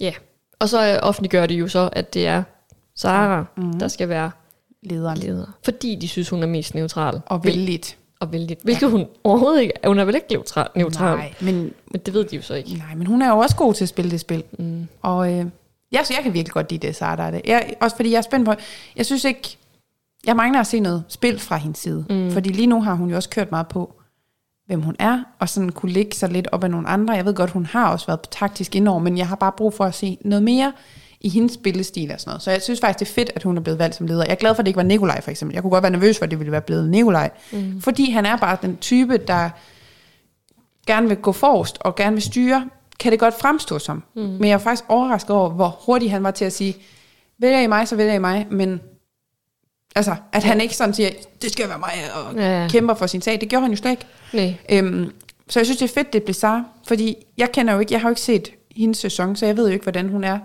Ja, 0.00 0.12
og 0.58 0.68
så 0.68 0.92
øh, 0.92 0.98
offentliggør 1.02 1.46
de 1.46 1.54
jo 1.54 1.68
så, 1.68 1.88
at 1.92 2.14
det 2.14 2.26
er 2.26 2.42
Sara, 2.96 3.44
mm. 3.56 3.72
der 3.72 3.88
skal 3.88 4.08
være 4.08 4.30
Lederen. 4.84 5.18
leder. 5.18 5.46
Fordi 5.64 5.94
de 5.94 6.08
synes, 6.08 6.28
hun 6.28 6.42
er 6.42 6.46
mest 6.46 6.74
neutral. 6.74 7.20
Og 7.26 7.44
vældigt. 7.44 7.98
Og 8.20 8.32
vældig. 8.32 8.56
Hvilket 8.62 8.90
hun 8.90 9.06
overhovedet 9.24 9.60
ikke 9.62 9.72
er. 9.82 9.88
Hun 9.88 9.98
er 9.98 10.04
vel 10.04 10.14
ikke 10.14 10.26
neutral. 10.30 10.68
neutral. 10.76 11.16
Nej, 11.18 11.34
men, 11.40 11.72
Men 11.90 12.00
det 12.06 12.14
ved 12.14 12.24
de 12.24 12.36
jo 12.36 12.42
så 12.42 12.54
ikke. 12.54 12.74
nej, 12.74 12.94
men 12.94 13.06
hun 13.06 13.22
er 13.22 13.28
jo 13.28 13.38
også 13.38 13.56
god 13.56 13.74
til 13.74 13.84
at 13.84 13.88
spille 13.88 14.10
det 14.10 14.20
spil. 14.20 14.44
Mm. 14.58 14.88
Og 15.02 15.32
øh, 15.32 15.46
ja, 15.92 16.04
så 16.04 16.14
jeg 16.16 16.22
kan 16.22 16.32
virkelig 16.34 16.52
godt 16.52 16.70
lide 16.70 16.86
det, 16.86 16.96
Sara, 16.96 17.16
der 17.16 17.22
er 17.22 17.30
det. 17.30 17.40
Jeg, 17.44 17.74
også 17.80 17.96
fordi 17.96 18.10
jeg 18.10 18.16
er 18.18 18.22
spændt 18.22 18.46
på, 18.46 18.54
jeg 18.96 19.06
synes 19.06 19.24
ikke, 19.24 19.56
jeg 20.26 20.36
mangler 20.36 20.60
at 20.60 20.66
se 20.66 20.80
noget 20.80 21.04
spil 21.08 21.38
fra 21.38 21.56
hendes 21.56 21.78
side. 21.78 22.04
Mm. 22.10 22.30
Fordi 22.30 22.48
lige 22.48 22.66
nu 22.66 22.82
har 22.82 22.94
hun 22.94 23.10
jo 23.10 23.16
også 23.16 23.30
kørt 23.30 23.50
meget 23.50 23.68
på, 23.68 23.94
hvem 24.66 24.82
hun 24.82 24.96
er, 24.98 25.22
og 25.38 25.48
sådan 25.48 25.72
kunne 25.72 25.92
ligge 25.92 26.16
sig 26.16 26.28
lidt 26.28 26.48
op 26.52 26.64
af 26.64 26.70
nogle 26.70 26.88
andre. 26.88 27.14
Jeg 27.14 27.24
ved 27.24 27.34
godt, 27.34 27.50
hun 27.50 27.66
har 27.66 27.88
også 27.92 28.06
været 28.06 28.20
taktisk 28.30 28.76
indover, 28.76 29.00
men 29.00 29.18
jeg 29.18 29.28
har 29.28 29.36
bare 29.36 29.52
brug 29.52 29.74
for 29.74 29.84
at 29.84 29.94
se 29.94 30.18
noget 30.24 30.42
mere 30.42 30.72
i 31.24 31.28
hendes 31.28 31.52
spillestil 31.52 32.10
og 32.12 32.20
sådan 32.20 32.30
noget. 32.30 32.42
Så 32.42 32.50
jeg 32.50 32.62
synes 32.62 32.80
faktisk, 32.80 32.98
det 33.00 33.08
er 33.08 33.14
fedt, 33.14 33.30
at 33.34 33.42
hun 33.42 33.56
er 33.56 33.60
blevet 33.60 33.78
valgt 33.78 33.96
som 33.96 34.06
leder. 34.06 34.22
Jeg 34.24 34.30
er 34.30 34.34
glad 34.34 34.54
for, 34.54 34.58
at 34.60 34.64
det 34.66 34.68
ikke 34.70 34.76
var 34.76 34.82
Nikolaj, 34.82 35.20
for 35.20 35.30
eksempel. 35.30 35.54
Jeg 35.54 35.62
kunne 35.62 35.70
godt 35.70 35.82
være 35.82 35.92
nervøs 35.92 36.18
for, 36.18 36.24
at 36.24 36.30
det 36.30 36.38
ville 36.38 36.52
være 36.52 36.60
blevet 36.60 36.90
Nikolaj. 36.90 37.30
Mm. 37.52 37.80
Fordi 37.80 38.10
han 38.10 38.26
er 38.26 38.36
bare 38.36 38.56
den 38.62 38.76
type, 38.76 39.16
der 39.16 39.50
gerne 40.86 41.08
vil 41.08 41.16
gå 41.16 41.32
forrest 41.32 41.78
og 41.80 41.96
gerne 41.96 42.12
vil 42.12 42.22
styre, 42.22 42.68
kan 43.00 43.12
det 43.12 43.20
godt 43.20 43.34
fremstå 43.40 43.78
som. 43.78 44.02
Mm. 44.16 44.22
Men 44.22 44.44
jeg 44.44 44.50
er 44.54 44.58
faktisk 44.58 44.84
overrasket 44.88 45.30
over, 45.30 45.50
hvor 45.50 45.78
hurtigt 45.86 46.10
han 46.10 46.22
var 46.22 46.30
til 46.30 46.44
at 46.44 46.52
sige, 46.52 46.76
vælger 47.38 47.60
I 47.60 47.66
mig, 47.66 47.88
så 47.88 47.96
vælger 47.96 48.14
I 48.14 48.18
mig, 48.18 48.46
men 48.50 48.80
altså, 49.94 50.16
at 50.32 50.44
han 50.44 50.60
ikke 50.60 50.76
sådan 50.76 50.94
siger, 50.94 51.10
det 51.42 51.52
skal 51.52 51.68
være 51.68 51.78
mig, 51.78 51.92
og 52.14 52.34
Ja, 52.36 52.62
ja. 52.62 52.68
kæmper 52.68 52.94
for 52.94 53.06
sin 53.06 53.20
sag. 53.22 53.40
Det 53.40 53.48
gjorde 53.48 53.62
han 53.62 53.70
jo 53.70 53.76
slet 53.76 53.90
ikke. 53.90 54.06
Nej. 54.32 54.54
Øhm, 54.70 55.12
så 55.48 55.60
jeg 55.60 55.66
synes, 55.66 55.78
det 55.78 55.90
er 55.90 55.94
fedt, 55.94 56.12
det 56.12 56.22
blev 56.22 56.34
Sara, 56.34 56.64
fordi 56.88 57.16
jeg 57.38 57.52
kender 57.52 57.74
jo 57.74 57.80
ikke, 57.80 57.92
jeg 57.92 58.00
har 58.00 58.08
jo 58.08 58.12
ikke 58.12 58.20
set 58.20 58.48
hendes 58.76 58.98
sæson, 58.98 59.36
så 59.36 59.46
jeg 59.46 59.56
ved 59.56 59.66
jo 59.66 59.72
ikke, 59.72 59.82
hvordan 59.82 60.08
hun 60.08 60.24
er. 60.24 60.38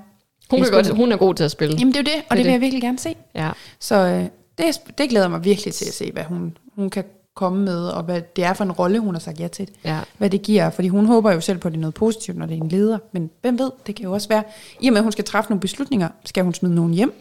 Hun, 0.51 0.63
kan 0.63 0.71
godt, 0.71 0.89
hun 0.89 1.11
er 1.11 1.17
god 1.17 1.35
til 1.35 1.43
at 1.43 1.51
spille. 1.51 1.75
Jamen 1.79 1.93
det 1.93 1.99
er 1.99 2.11
jo 2.11 2.17
det, 2.17 2.23
og 2.29 2.37
det, 2.37 2.37
Det 2.37 2.45
vil 2.45 2.51
jeg 2.51 2.61
virkelig 2.61 2.81
gerne 2.81 2.99
se. 2.99 3.15
Ja. 3.35 3.49
Så 3.79 3.95
øh, 3.95 4.23
det, 4.57 4.81
det 4.97 5.09
glæder 5.09 5.27
mig 5.27 5.43
virkelig 5.43 5.73
til 5.73 5.85
at 5.85 5.93
se, 5.93 6.11
hvad 6.11 6.23
hun, 6.23 6.57
hun 6.75 6.89
kan 6.89 7.03
komme 7.35 7.65
med, 7.65 7.87
og 7.87 8.03
hvad 8.03 8.21
det 8.35 8.43
er 8.43 8.53
for 8.53 8.63
en 8.63 8.71
rolle, 8.71 8.99
hun 8.99 9.15
har 9.15 9.19
sagt 9.19 9.39
ja 9.39 9.47
til. 9.47 9.67
Ja. 9.85 9.99
Hvad 10.17 10.29
det 10.29 10.41
giver, 10.41 10.69
fordi 10.69 10.87
hun 10.87 11.05
håber 11.05 11.31
jo 11.31 11.41
selv 11.41 11.57
på, 11.57 11.67
at 11.67 11.71
det 11.71 11.77
er 11.77 11.81
noget 11.81 11.93
positivt, 11.93 12.37
når 12.37 12.45
det 12.45 12.57
er 12.57 12.61
en 12.61 12.69
leder. 12.69 12.97
Men 13.11 13.29
hvem 13.41 13.59
ved, 13.59 13.71
det 13.87 13.95
kan 13.95 14.03
jo 14.05 14.11
også 14.13 14.29
være, 14.29 14.43
i 14.79 14.87
og 14.87 14.93
med, 14.93 14.99
at 14.99 15.03
hun 15.03 15.11
skal 15.11 15.25
træffe 15.25 15.49
nogle 15.49 15.61
beslutninger, 15.61 16.09
skal 16.25 16.43
hun 16.43 16.53
smide 16.53 16.75
nogen 16.75 16.93
hjem. 16.93 17.13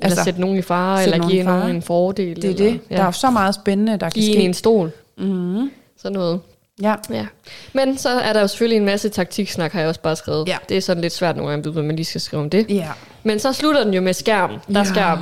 Eller 0.00 0.10
altså, 0.10 0.24
sætte 0.24 0.40
nogen 0.40 0.58
i 0.58 0.62
fare, 0.62 1.02
eller 1.02 1.28
give 1.28 1.42
nogen 1.42 1.76
en 1.76 1.82
fordel. 1.82 2.36
det 2.36 2.44
er 2.44 2.48
eller, 2.48 2.70
det. 2.70 2.80
Der 2.90 3.00
er 3.00 3.04
jo 3.04 3.12
så 3.12 3.30
meget 3.30 3.54
spændende, 3.54 3.92
der 3.92 3.98
kan 3.98 4.10
Give 4.10 4.26
en 4.26 4.34
ske. 4.34 4.42
en 4.44 4.54
stol. 4.54 4.90
Mm-hmm. 5.18 5.70
Sådan 5.96 6.18
noget. 6.18 6.40
Ja. 6.82 6.94
Ja. 7.10 7.26
Men 7.72 7.98
så 7.98 8.08
er 8.08 8.32
der 8.32 8.40
jo 8.40 8.46
selvfølgelig 8.46 8.76
en 8.76 8.84
masse 8.84 9.08
taktiksnak, 9.08 9.72
har 9.72 9.80
jeg 9.80 9.88
også 9.88 10.00
bare 10.00 10.16
skrevet. 10.16 10.48
Ja. 10.48 10.56
Det 10.68 10.76
er 10.76 10.80
sådan 10.80 11.00
lidt 11.00 11.12
svært 11.12 11.36
nogle 11.36 11.50
gange, 11.50 11.68
at 11.78 11.84
man 11.84 11.96
lige 11.96 12.04
skal 12.06 12.20
skrive 12.20 12.42
om 12.42 12.50
det. 12.50 12.66
ja. 12.70 12.90
Men 13.22 13.38
så 13.38 13.52
slutter 13.52 13.84
den 13.84 13.94
jo 13.94 14.00
med 14.00 14.12
skærm. 14.12 14.50
Der 14.50 14.74
er 14.74 14.78
Ja. 14.78 14.84
skærm. 14.84 15.18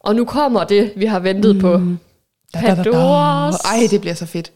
Og 0.00 0.16
nu 0.16 0.24
kommer 0.24 0.64
det, 0.64 0.92
vi 0.96 1.06
har 1.06 1.18
ventet 1.18 1.54
mm. 1.56 1.60
på. 1.60 1.68
Da, 2.54 2.60
da, 2.60 2.60
da, 2.60 2.68
da. 2.74 2.74
Pandoras. 2.74 3.54
Ej, 3.64 3.86
det 3.90 4.00
bliver 4.00 4.14
så 4.14 4.26
fedt. 4.26 4.52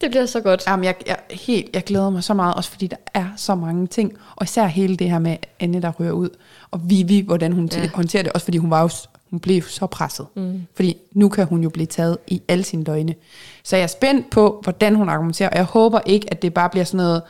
Det 0.00 0.10
bliver 0.10 0.26
så 0.26 0.40
godt. 0.40 0.62
Jamen, 0.66 0.84
jeg, 0.84 0.94
jeg, 1.06 1.16
helt, 1.30 1.70
jeg 1.74 1.84
glæder 1.84 2.10
mig 2.10 2.24
så 2.24 2.34
meget, 2.34 2.54
også 2.54 2.70
fordi 2.70 2.86
der 2.86 2.96
er 3.14 3.26
så 3.36 3.54
mange 3.54 3.86
ting. 3.86 4.12
Og 4.36 4.44
især 4.44 4.66
hele 4.66 4.96
det 4.96 5.10
her 5.10 5.18
med 5.18 5.36
Anne, 5.60 5.82
der 5.82 5.90
rører 5.90 6.12
ud. 6.12 6.28
Og 6.70 6.80
Vivi, 6.90 7.20
hvordan 7.26 7.52
hun 7.52 7.68
Ja. 7.72 7.88
håndterer 7.94 8.22
det. 8.22 8.32
Også 8.32 8.44
fordi 8.44 8.58
hun 8.58 8.70
var 8.70 8.82
jo, 8.82 8.88
hun 9.30 9.40
blev 9.40 9.62
så 9.62 9.86
presset. 9.86 10.26
Mm. 10.36 10.66
Fordi 10.74 10.96
nu 11.12 11.28
kan 11.28 11.46
hun 11.46 11.62
jo 11.62 11.68
blive 11.68 11.86
taget 11.86 12.18
i 12.26 12.42
alle 12.48 12.64
sine 12.64 12.84
døgne. 12.84 13.14
Så 13.62 13.76
jeg 13.76 13.82
er 13.82 13.86
spændt 13.86 14.30
på, 14.30 14.60
hvordan 14.62 14.94
hun 14.94 15.08
argumenterer. 15.08 15.48
Og 15.48 15.56
jeg 15.56 15.64
håber 15.64 16.00
ikke, 16.06 16.30
at 16.30 16.42
det 16.42 16.54
bare 16.54 16.70
bliver 16.70 16.84
sådan 16.84 16.96
noget, 16.96 17.22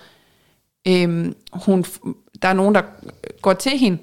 øhm, 0.88 1.34
hun, 1.52 1.84
der 2.42 2.48
er 2.48 2.52
nogen, 2.52 2.74
der 2.74 2.82
går 3.42 3.52
til 3.52 3.78
hende, 3.78 3.98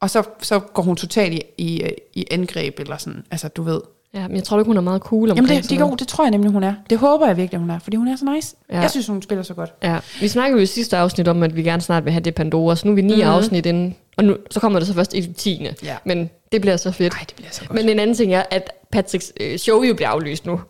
og 0.00 0.10
så, 0.10 0.22
så 0.42 0.58
går 0.58 0.82
hun 0.82 0.96
totalt 0.96 1.34
i, 1.34 1.42
i, 1.58 1.90
i 2.14 2.26
angreb, 2.30 2.80
eller 2.80 2.96
sådan. 2.96 3.24
Altså, 3.30 3.48
du 3.48 3.62
ved. 3.62 3.80
Ja, 4.14 4.28
men 4.28 4.36
jeg 4.36 4.44
tror 4.44 4.58
ikke, 4.58 4.66
hun 4.66 4.76
er 4.76 4.80
meget 4.80 5.02
cool 5.02 5.30
omkring 5.30 5.48
Jamen, 5.48 5.62
det, 5.62 5.70
det, 5.70 5.78
noget. 5.78 5.98
det, 5.98 6.08
tror 6.08 6.24
jeg 6.24 6.30
nemlig, 6.30 6.52
hun 6.52 6.64
er. 6.64 6.74
Det 6.90 6.98
håber 6.98 7.26
jeg 7.26 7.36
virkelig, 7.36 7.60
hun 7.60 7.70
er, 7.70 7.78
fordi 7.78 7.96
hun 7.96 8.08
er 8.08 8.16
så 8.16 8.24
nice. 8.34 8.56
Ja. 8.70 8.76
Ja. 8.76 8.80
Jeg 8.80 8.90
synes, 8.90 9.06
hun 9.06 9.22
spiller 9.22 9.42
så 9.42 9.54
godt. 9.54 9.74
Ja, 9.82 9.98
vi 10.20 10.28
snakkede 10.28 10.58
jo 10.58 10.62
i 10.62 10.66
sidste 10.66 10.96
afsnit 10.96 11.28
om, 11.28 11.42
at 11.42 11.56
vi 11.56 11.62
gerne 11.62 11.82
snart 11.82 12.04
vil 12.04 12.12
have 12.12 12.22
det 12.22 12.34
Pandora, 12.34 12.76
så 12.76 12.86
nu 12.86 12.92
er 12.92 12.94
vi 12.94 13.02
ni 13.02 13.14
mm-hmm. 13.14 13.30
afsnit 13.30 13.66
inden, 13.66 13.96
og 14.16 14.24
nu, 14.24 14.36
så 14.50 14.60
kommer 14.60 14.78
det 14.78 14.88
så 14.88 14.94
først 14.94 15.14
i 15.14 15.20
det 15.20 15.36
tiende. 15.36 15.74
Ja. 15.84 15.96
Men 16.04 16.30
det 16.52 16.60
bliver 16.60 16.76
så 16.76 16.90
fedt. 16.90 17.12
Nej, 17.12 17.24
det 17.28 17.34
bliver 17.36 17.50
så 17.50 17.64
godt. 17.64 17.74
Men 17.74 17.88
en 17.88 17.98
anden 17.98 18.16
ting 18.16 18.34
er, 18.34 18.42
at 18.50 18.72
Patricks 18.92 19.32
øh, 19.40 19.58
show 19.58 19.82
jo 19.82 19.94
bliver 19.94 20.08
aflyst 20.08 20.46
nu. 20.46 20.60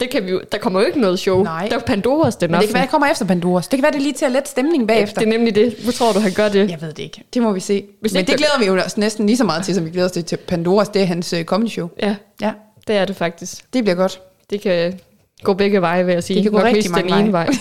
Det 0.00 0.10
kan 0.10 0.26
vi 0.26 0.30
jo, 0.30 0.40
der 0.52 0.58
kommer 0.58 0.80
jo 0.80 0.86
ikke 0.86 1.00
noget 1.00 1.18
show. 1.18 1.42
Nej. 1.42 1.68
Der 1.68 1.76
er 1.76 1.80
Pandoras 1.80 2.36
den 2.36 2.50
Men 2.50 2.60
det 2.60 2.68
kan 2.68 2.74
være, 2.74 2.82
det 2.82 2.90
kommer 2.90 3.08
efter 3.08 3.24
Pandoras. 3.24 3.68
Det 3.68 3.76
kan 3.76 3.82
være, 3.82 3.92
det 3.92 4.02
lige 4.02 4.12
til 4.12 4.24
at 4.24 4.32
lette 4.32 4.50
stemningen 4.50 4.86
bagefter. 4.86 5.20
Det 5.20 5.26
er 5.26 5.30
nemlig 5.30 5.54
det. 5.54 5.74
Hvor 5.82 5.92
tror 5.92 6.12
du, 6.12 6.18
han 6.18 6.32
gør 6.32 6.48
det? 6.48 6.70
Jeg 6.70 6.80
ved 6.80 6.88
det 6.88 7.02
ikke. 7.02 7.24
Det 7.34 7.42
må 7.42 7.52
vi 7.52 7.60
se. 7.60 7.84
Hvis 8.00 8.12
Men 8.12 8.26
det 8.26 8.36
glæder 8.36 8.58
vi 8.58 8.66
jo 8.66 8.74
også 8.74 9.00
næsten 9.00 9.26
lige 9.26 9.36
så 9.36 9.44
meget 9.44 9.64
til, 9.64 9.74
som 9.74 9.84
vi 9.84 9.90
glæder 9.90 10.06
os 10.06 10.12
til, 10.12 10.24
til 10.24 10.36
Pandoras. 10.36 10.88
Det 10.88 11.02
er 11.02 11.06
hans 11.06 11.32
uh, 11.32 11.42
comedy 11.42 11.68
show. 11.68 11.88
Ja, 12.02 12.16
Ja, 12.40 12.52
det 12.90 12.98
er 12.98 13.04
det 13.04 13.16
faktisk. 13.16 13.64
det 13.72 13.84
bliver 13.84 13.96
godt. 13.96 14.20
Det 14.50 14.60
kan 14.60 15.00
gå 15.42 15.54
begge 15.54 15.80
veje, 15.80 16.06
vil 16.06 16.12
jeg 16.12 16.24
sige. 16.24 16.34
Det 16.34 16.42
kan 16.42 16.52
gå 16.52 16.58
Nok 16.58 16.66
rigtig 16.66 16.90
mange 16.90 17.12
den 17.12 17.20
ene 17.20 17.32
vej. 17.32 17.46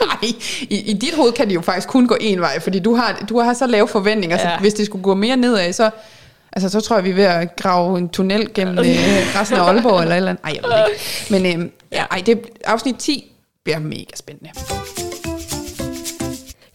Nej, 0.00 0.32
i, 0.60 0.90
i 0.90 0.92
dit 0.92 1.14
hoved 1.14 1.32
kan 1.32 1.48
det 1.48 1.54
jo 1.54 1.60
faktisk 1.60 1.88
kun 1.88 2.06
gå 2.06 2.16
en 2.20 2.40
vej, 2.40 2.60
fordi 2.60 2.78
du 2.78 2.94
har, 2.94 3.24
du 3.28 3.38
har 3.40 3.54
så 3.54 3.66
lave 3.66 3.88
forventninger, 3.88 4.36
ja. 4.36 4.42
Så 4.42 4.60
hvis 4.60 4.74
det 4.74 4.86
skulle 4.86 5.02
gå 5.02 5.14
mere 5.14 5.36
nedad, 5.36 5.72
så, 5.72 5.90
altså, 6.52 6.68
så 6.68 6.80
tror 6.80 6.96
jeg, 6.96 7.04
vi 7.04 7.10
er 7.10 7.14
ved 7.14 7.24
at 7.24 7.56
grave 7.56 7.98
en 7.98 8.08
tunnel 8.08 8.54
gennem 8.54 8.78
øh, 8.78 8.84
resten 9.40 9.58
af 9.58 9.62
Aalborg 9.62 10.00
eller 10.00 10.14
et 10.14 10.16
eller 10.16 10.30
andet. 10.30 10.44
Ej, 10.44 10.52
jeg 10.54 10.62
ved 10.62 10.92
ikke. 10.92 11.44
Men 11.46 11.62
øh, 11.62 11.68
ja, 11.92 12.04
ej, 12.10 12.22
det, 12.26 12.40
afsnit 12.64 12.96
10 12.96 13.32
bliver 13.64 13.78
mega 13.78 14.16
spændende. 14.16 14.50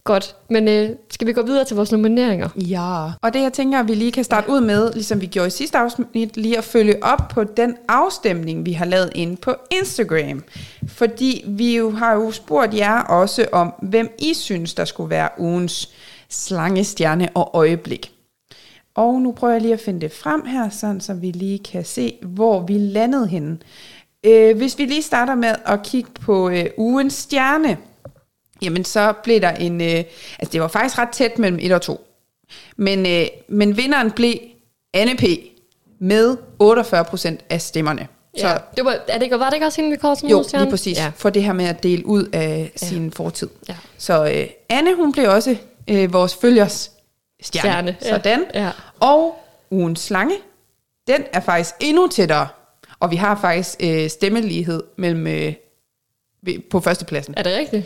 Godt, 0.05 0.35
men 0.49 0.67
øh, 0.67 0.89
skal 1.09 1.27
vi 1.27 1.33
gå 1.33 1.41
videre 1.41 1.65
til 1.65 1.75
vores 1.75 1.91
nomineringer? 1.91 2.49
Ja. 2.55 3.11
Og 3.21 3.33
det 3.33 3.41
jeg 3.41 3.53
tænker, 3.53 3.79
at 3.79 3.87
vi 3.87 3.95
lige 3.95 4.11
kan 4.11 4.23
starte 4.23 4.49
ud 4.49 4.61
med, 4.61 4.93
ligesom 4.93 5.21
vi 5.21 5.25
gjorde 5.25 5.47
i 5.47 5.51
sidste 5.51 5.77
afsnit, 5.77 6.37
lige 6.37 6.57
at 6.57 6.63
følge 6.63 7.03
op 7.03 7.27
på 7.29 7.43
den 7.43 7.75
afstemning, 7.87 8.65
vi 8.65 8.73
har 8.73 8.85
lavet 8.85 9.11
inde 9.15 9.37
på 9.37 9.55
Instagram. 9.71 10.43
Fordi 10.87 11.43
vi 11.47 11.77
jo 11.77 11.91
har 11.91 12.13
jo 12.13 12.31
spurgt 12.31 12.73
jer 12.73 12.99
også 12.99 13.45
om, 13.51 13.73
hvem 13.81 14.15
I 14.19 14.33
synes, 14.33 14.73
der 14.73 14.85
skulle 14.85 15.09
være 15.09 15.29
ugens 15.37 15.89
slangestjerne 16.29 17.29
og 17.33 17.49
øjeblik. 17.53 18.11
Og 18.95 19.21
nu 19.21 19.31
prøver 19.31 19.53
jeg 19.53 19.61
lige 19.61 19.73
at 19.73 19.79
finde 19.79 20.01
det 20.01 20.11
frem 20.11 20.45
her, 20.45 20.69
sådan 20.69 21.01
så 21.01 21.13
vi 21.13 21.31
lige 21.31 21.59
kan 21.59 21.85
se, 21.85 22.17
hvor 22.21 22.59
vi 22.59 22.77
landede 22.77 23.27
henne. 23.27 23.57
Øh, 24.23 24.57
hvis 24.57 24.77
vi 24.77 24.85
lige 24.85 25.01
starter 25.01 25.35
med 25.35 25.55
at 25.65 25.83
kigge 25.83 26.09
på 26.21 26.49
øh, 26.49 26.65
ugens 26.77 27.13
stjerne, 27.13 27.77
jamen 28.64 28.86
så 28.86 29.14
blev 29.24 29.41
der 29.41 29.49
en... 29.51 29.82
Øh, 29.82 29.88
altså 30.39 30.51
det 30.51 30.61
var 30.61 30.68
faktisk 30.68 30.97
ret 30.97 31.09
tæt 31.09 31.39
mellem 31.39 31.59
1 31.61 31.72
og 31.72 31.82
2. 31.82 32.07
Men, 32.78 33.05
øh, 33.05 33.26
men 33.47 33.78
vinderen 33.78 34.11
blev 34.11 34.34
Anne 34.93 35.16
P. 35.18 35.24
med 35.99 36.38
48 36.59 37.05
procent 37.05 37.45
af 37.49 37.61
stemmerne. 37.61 38.07
Så, 38.38 38.47
ja, 38.47 38.57
det 38.78 38.86
var, 38.86 38.91
er 39.07 39.14
det, 39.18 39.24
ikke- 39.24 39.39
var 39.39 39.49
det 39.49 39.53
ikke 39.55 39.66
også 39.66 39.82
hende, 39.82 39.91
vi 39.91 39.97
kårede 39.97 40.20
som 40.20 40.30
jo, 40.30 40.43
lige 40.53 40.70
præcis. 40.70 40.97
Ja. 40.97 41.11
For 41.16 41.30
det 41.30 41.43
her 41.43 41.53
med 41.53 41.66
at 41.66 41.84
dele 41.84 42.05
ud 42.05 42.24
af 42.34 42.72
ja. 42.82 42.86
sin 42.88 43.11
fortid. 43.11 43.49
Ja. 43.70 43.76
Så 43.97 44.26
øh, 44.26 44.47
Anne, 44.70 44.95
hun 44.95 45.11
blev 45.11 45.30
også 45.30 45.55
øh, 45.89 46.14
vores 46.14 46.36
følgers 46.36 46.91
stjerne. 47.41 47.70
Stjerne, 47.70 47.97
ja. 48.01 48.09
Sådan. 48.09 48.45
Ja. 48.53 48.70
Og 48.99 49.36
ugens 49.72 49.99
slange, 49.99 50.36
den 51.07 51.24
er 51.34 51.39
faktisk 51.39 51.76
endnu 51.80 52.07
tættere. 52.07 52.47
Og 52.99 53.11
vi 53.11 53.16
har 53.16 53.38
faktisk 53.41 53.76
øh, 53.84 54.09
stemmelighed 54.09 54.84
mellem 54.97 55.28
øh, 55.28 55.53
på 56.70 56.80
førstepladsen. 56.80 57.34
Er 57.38 57.43
det 57.43 57.57
rigtigt? 57.57 57.86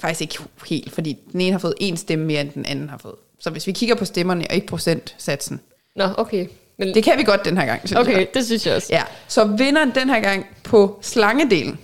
Faktisk 0.00 0.20
ikke 0.20 0.38
helt, 0.68 0.92
fordi 0.92 1.16
den 1.32 1.40
ene 1.40 1.52
har 1.52 1.58
fået 1.58 1.74
en 1.80 1.96
stemme 1.96 2.24
mere, 2.24 2.40
end 2.40 2.50
den 2.50 2.66
anden 2.66 2.88
har 2.88 2.98
fået. 2.98 3.14
Så 3.40 3.50
hvis 3.50 3.66
vi 3.66 3.72
kigger 3.72 3.94
på 3.94 4.04
stemmerne 4.04 4.44
og 4.50 4.54
ikke 4.54 4.66
procentsatsen, 4.66 5.60
Nå, 5.96 6.04
okay. 6.16 6.46
Men, 6.78 6.94
det 6.94 7.04
kan 7.04 7.18
vi 7.18 7.22
godt 7.22 7.44
den 7.44 7.58
her 7.58 7.66
gang, 7.66 7.80
synes 7.84 8.00
okay, 8.00 8.12
jeg. 8.18 8.26
det 8.34 8.46
synes 8.46 8.66
jeg 8.66 8.74
også. 8.76 8.88
Ja, 8.90 9.02
så 9.28 9.44
vinderen 9.44 9.90
den 9.94 10.08
her 10.10 10.20
gang 10.20 10.46
på 10.64 10.98
slangedelen, 11.02 11.78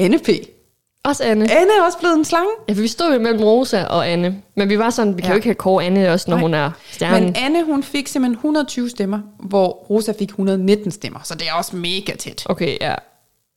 NP. 0.00 0.28
Også 1.04 1.24
Anne. 1.24 1.50
Anne 1.52 1.70
er 1.78 1.82
også 1.86 1.98
blevet 1.98 2.14
en 2.16 2.24
slange. 2.24 2.50
Ja, 2.68 2.72
for 2.74 2.80
vi 2.80 2.88
stod 2.88 3.12
jo 3.12 3.18
mellem 3.20 3.42
Rosa 3.42 3.84
og 3.84 4.08
Anne. 4.10 4.42
Men 4.56 4.68
vi 4.68 4.78
var 4.78 4.90
sådan, 4.90 5.16
vi 5.16 5.20
kan 5.22 5.28
Ja. 5.28 5.32
jo 5.32 5.36
ikke 5.36 5.46
have 5.46 5.54
kåre 5.54 5.84
Anne 5.84 6.12
også, 6.12 6.30
når 6.30 6.36
Nej. 6.36 6.42
hun 6.42 6.54
er 6.54 6.70
stjernen. 6.90 7.24
Men 7.24 7.36
Anne, 7.36 7.64
hun 7.64 7.82
fik 7.82 8.08
simpelthen 8.08 8.34
120 8.34 8.90
stemmer, 8.90 9.20
hvor 9.40 9.68
Rosa 9.68 10.12
fik 10.18 10.28
119 10.28 10.90
stemmer. 10.90 11.20
Så 11.24 11.34
det 11.34 11.48
er 11.48 11.52
også 11.52 11.76
mega 11.76 12.14
tæt. 12.18 12.42
Okay, 12.46 12.76
ja. 12.80 12.94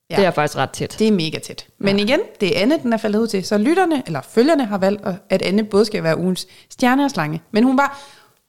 Ja. 0.10 0.16
ja. 0.16 0.22
Det 0.22 0.28
er 0.28 0.32
faktisk 0.32 0.58
ret 0.58 0.70
tæt. 0.70 0.96
Det 1.00 1.08
er 1.08 1.12
mega 1.12 1.40
tæt. 1.40 1.68
Men 1.78 2.00
igen, 2.00 2.20
det 2.42 2.58
er 2.58 2.62
Anne, 2.62 2.80
den 2.84 2.94
er 2.94 2.98
faldet 2.98 3.20
ud 3.20 3.28
til. 3.28 3.44
Så 3.46 3.58
lytterne, 3.58 4.04
eller 4.06 4.22
følgerne, 4.22 4.66
har 4.66 4.78
valgt, 4.78 5.02
at 5.30 5.42
Anne 5.42 5.64
både 5.64 5.86
skal 5.86 6.04
være 6.04 6.18
ugens 6.18 6.48
stjerne 6.70 7.06
og 7.06 7.12
slange. 7.12 7.42
Men 7.52 7.64
hun 7.64 7.78
var, 7.78 8.00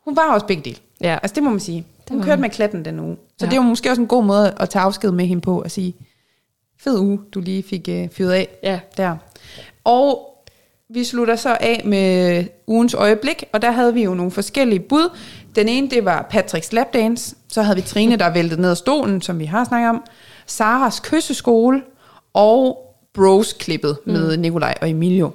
hun 0.05 0.17
var 0.17 0.33
også 0.35 0.47
begge 0.47 0.63
dele. 0.63 0.77
Ja. 1.01 1.19
Altså 1.23 1.35
det 1.35 1.43
må 1.43 1.51
man 1.51 1.61
sige. 1.61 1.87
Hun 2.11 2.23
kørte 2.23 2.41
med 2.41 2.51
klatten 2.51 2.85
den 2.85 3.01
uge. 3.01 3.17
Så 3.39 3.45
Ja. 3.47 3.51
det 3.51 3.59
var 3.59 3.65
måske 3.65 3.91
også 3.91 4.03
en 4.03 4.09
god 4.09 4.25
måde 4.25 4.55
at 4.61 4.71
tage 4.71 4.83
afsked 4.83 5.11
med 5.11 5.27
hende 5.27 5.41
på, 5.43 5.59
at 5.61 5.71
sige, 5.71 5.95
fed 6.81 6.99
uge, 6.99 7.19
du 7.35 7.41
lige 7.41 7.63
fik 7.63 7.89
øh, 7.89 8.09
fyret 8.13 8.33
af 8.33 8.49
Ja. 8.63 8.81
der. 8.97 9.17
Og 9.85 10.25
vi 10.91 11.05
slutter 11.05 11.37
så 11.37 11.57
af 11.61 11.83
med 11.85 12.45
ugens 12.67 12.95
øjeblik, 12.95 13.45
og 13.53 13.63
der 13.63 13.71
havde 13.71 13.95
vi 13.95 14.03
jo 14.05 14.15
nogle 14.15 14.31
forskellige 14.33 14.81
bud. 14.81 15.17
Den 15.57 15.69
ene, 15.69 15.91
det 15.91 16.05
var 16.05 16.27
Patricks 16.31 16.73
lapdance. 16.73 17.37
Så 17.49 17.63
havde 17.63 17.77
vi 17.77 17.83
Trine, 17.83 18.17
der 18.17 18.31
væltede 18.31 18.61
ned 18.61 18.71
af 18.71 18.77
stolen, 18.77 19.23
som 19.23 19.39
vi 19.39 19.45
har 19.45 19.65
snakket 19.65 19.89
om. 19.91 20.03
Saras 20.49 21.01
kysseskole. 21.01 21.83
Og 22.35 22.85
Bros-klippet 23.15 23.99
med 24.05 24.37
Nikolaj 24.37 24.75
og 24.81 24.91
Emilio. 24.91 25.31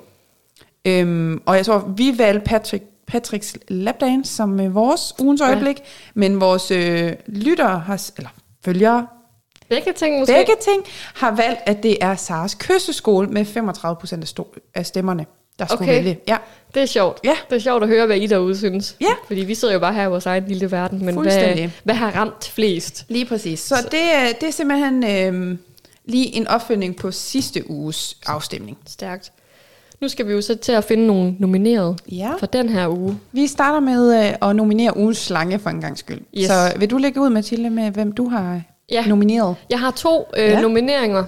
Øhm, 0.85 1.41
og 1.45 1.55
jeg 1.55 1.65
tror, 1.65 1.93
vi 1.97 2.17
valgte 2.17 2.45
Patrick, 2.45 2.83
Patricks 3.07 3.57
lapdance 3.67 4.35
som 4.35 4.59
øh, 4.59 4.75
vores 4.75 5.13
ugens 5.19 5.41
Ja. 5.41 5.45
øjeblik. 5.47 5.81
Men 6.13 6.41
vores 6.41 6.71
øh, 6.71 7.13
lyttere, 7.27 7.79
har, 7.79 8.11
eller 8.17 8.29
følgere, 8.65 9.07
Begge 9.69 9.93
ting 9.93 10.19
måske. 10.19 10.33
Begge 10.33 10.53
ting 10.61 10.83
har 11.15 11.31
valgt, 11.35 11.59
at 11.65 11.83
det 11.83 11.97
er 12.01 12.15
Saras 12.15 12.55
kysseskole 12.55 13.27
med 13.27 13.45
35 13.45 13.95
procent 13.99 14.23
af, 14.23 14.27
sto- 14.39 14.71
af 14.75 14.85
stemmerne, 14.85 15.25
der 15.59 15.65
skulle 15.65 15.81
Okay. 15.91 16.03
vælge. 16.03 16.19
Ja, 16.27 16.37
Det 16.73 16.81
er 16.81 16.85
sjovt. 16.85 17.19
Ja. 17.23 17.35
Det 17.49 17.55
er 17.55 17.59
sjovt 17.59 17.83
at 17.83 17.89
høre, 17.89 18.05
hvad 18.05 18.17
I 18.17 18.27
derude 18.27 18.57
synes. 18.57 18.95
Ja. 19.01 19.13
Fordi 19.27 19.41
vi 19.41 19.55
sidder 19.55 19.73
jo 19.73 19.79
bare 19.79 19.93
her 19.93 20.03
i 20.03 20.09
vores 20.09 20.25
egen 20.25 20.43
lille 20.47 20.71
verden. 20.71 21.05
Men 21.05 21.15
hvad, 21.21 21.69
hvad 21.83 21.95
har 21.95 22.11
ramt 22.11 22.45
flest? 22.55 23.05
lige 23.09 23.25
præcis. 23.25 23.59
Så, 23.59 23.75
så. 23.75 23.87
Det, 23.91 23.99
er, 24.13 24.25
det 24.41 24.47
er 24.47 24.51
simpelthen 24.51 25.03
øh, 25.03 25.57
lige 26.05 26.35
en 26.35 26.47
opfølgning 26.47 26.95
på 26.95 27.11
sidste 27.11 27.69
uges 27.69 28.17
afstemning. 28.25 28.77
Stærkt. 28.87 29.31
Nu 30.01 30.07
skal 30.07 30.27
vi 30.27 30.33
jo 30.33 30.41
så 30.41 30.55
til 30.55 30.71
at 30.71 30.83
finde 30.83 31.07
nogle 31.07 31.35
nomineret 31.39 31.99
Ja. 32.11 32.31
for 32.39 32.45
den 32.45 32.69
her 32.69 32.87
uge. 32.87 33.19
Vi 33.31 33.47
starter 33.47 33.79
med 33.79 34.25
øh, 34.27 34.49
at 34.49 34.55
nominere 34.55 34.97
ugens 34.97 35.17
slange 35.17 35.59
for 35.59 35.69
en 35.69 35.81
gang 35.81 35.97
skyld. 35.97 36.21
Yes. 36.37 36.47
Så 36.47 36.73
vil 36.79 36.89
du 36.91 36.97
lægge 36.97 37.21
ud, 37.21 37.29
Mathilde, 37.29 37.69
med 37.69 37.91
hvem 37.91 38.11
du 38.11 38.29
har 38.29 38.61
Ja. 38.91 39.05
nomineret? 39.07 39.55
Jeg 39.69 39.79
har 39.79 39.91
to 39.91 40.25
øh, 40.37 40.43
Ja. 40.49 40.61
nomineringer 40.61 41.23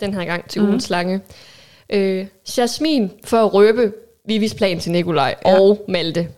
den 0.00 0.14
her 0.14 0.24
gang 0.24 0.48
til 0.48 0.62
mm. 0.62 0.68
ugens 0.68 0.84
slange. 0.84 1.20
Øh, 1.90 2.26
Jasmin 2.58 3.10
for 3.24 3.36
at 3.36 3.54
røbe 3.54 3.92
Vivis 4.28 4.54
plan 4.54 4.80
til 4.80 4.92
Nikolaj 4.92 5.34
Ja. 5.46 5.60
og 5.60 5.84
Malte. 5.88 6.28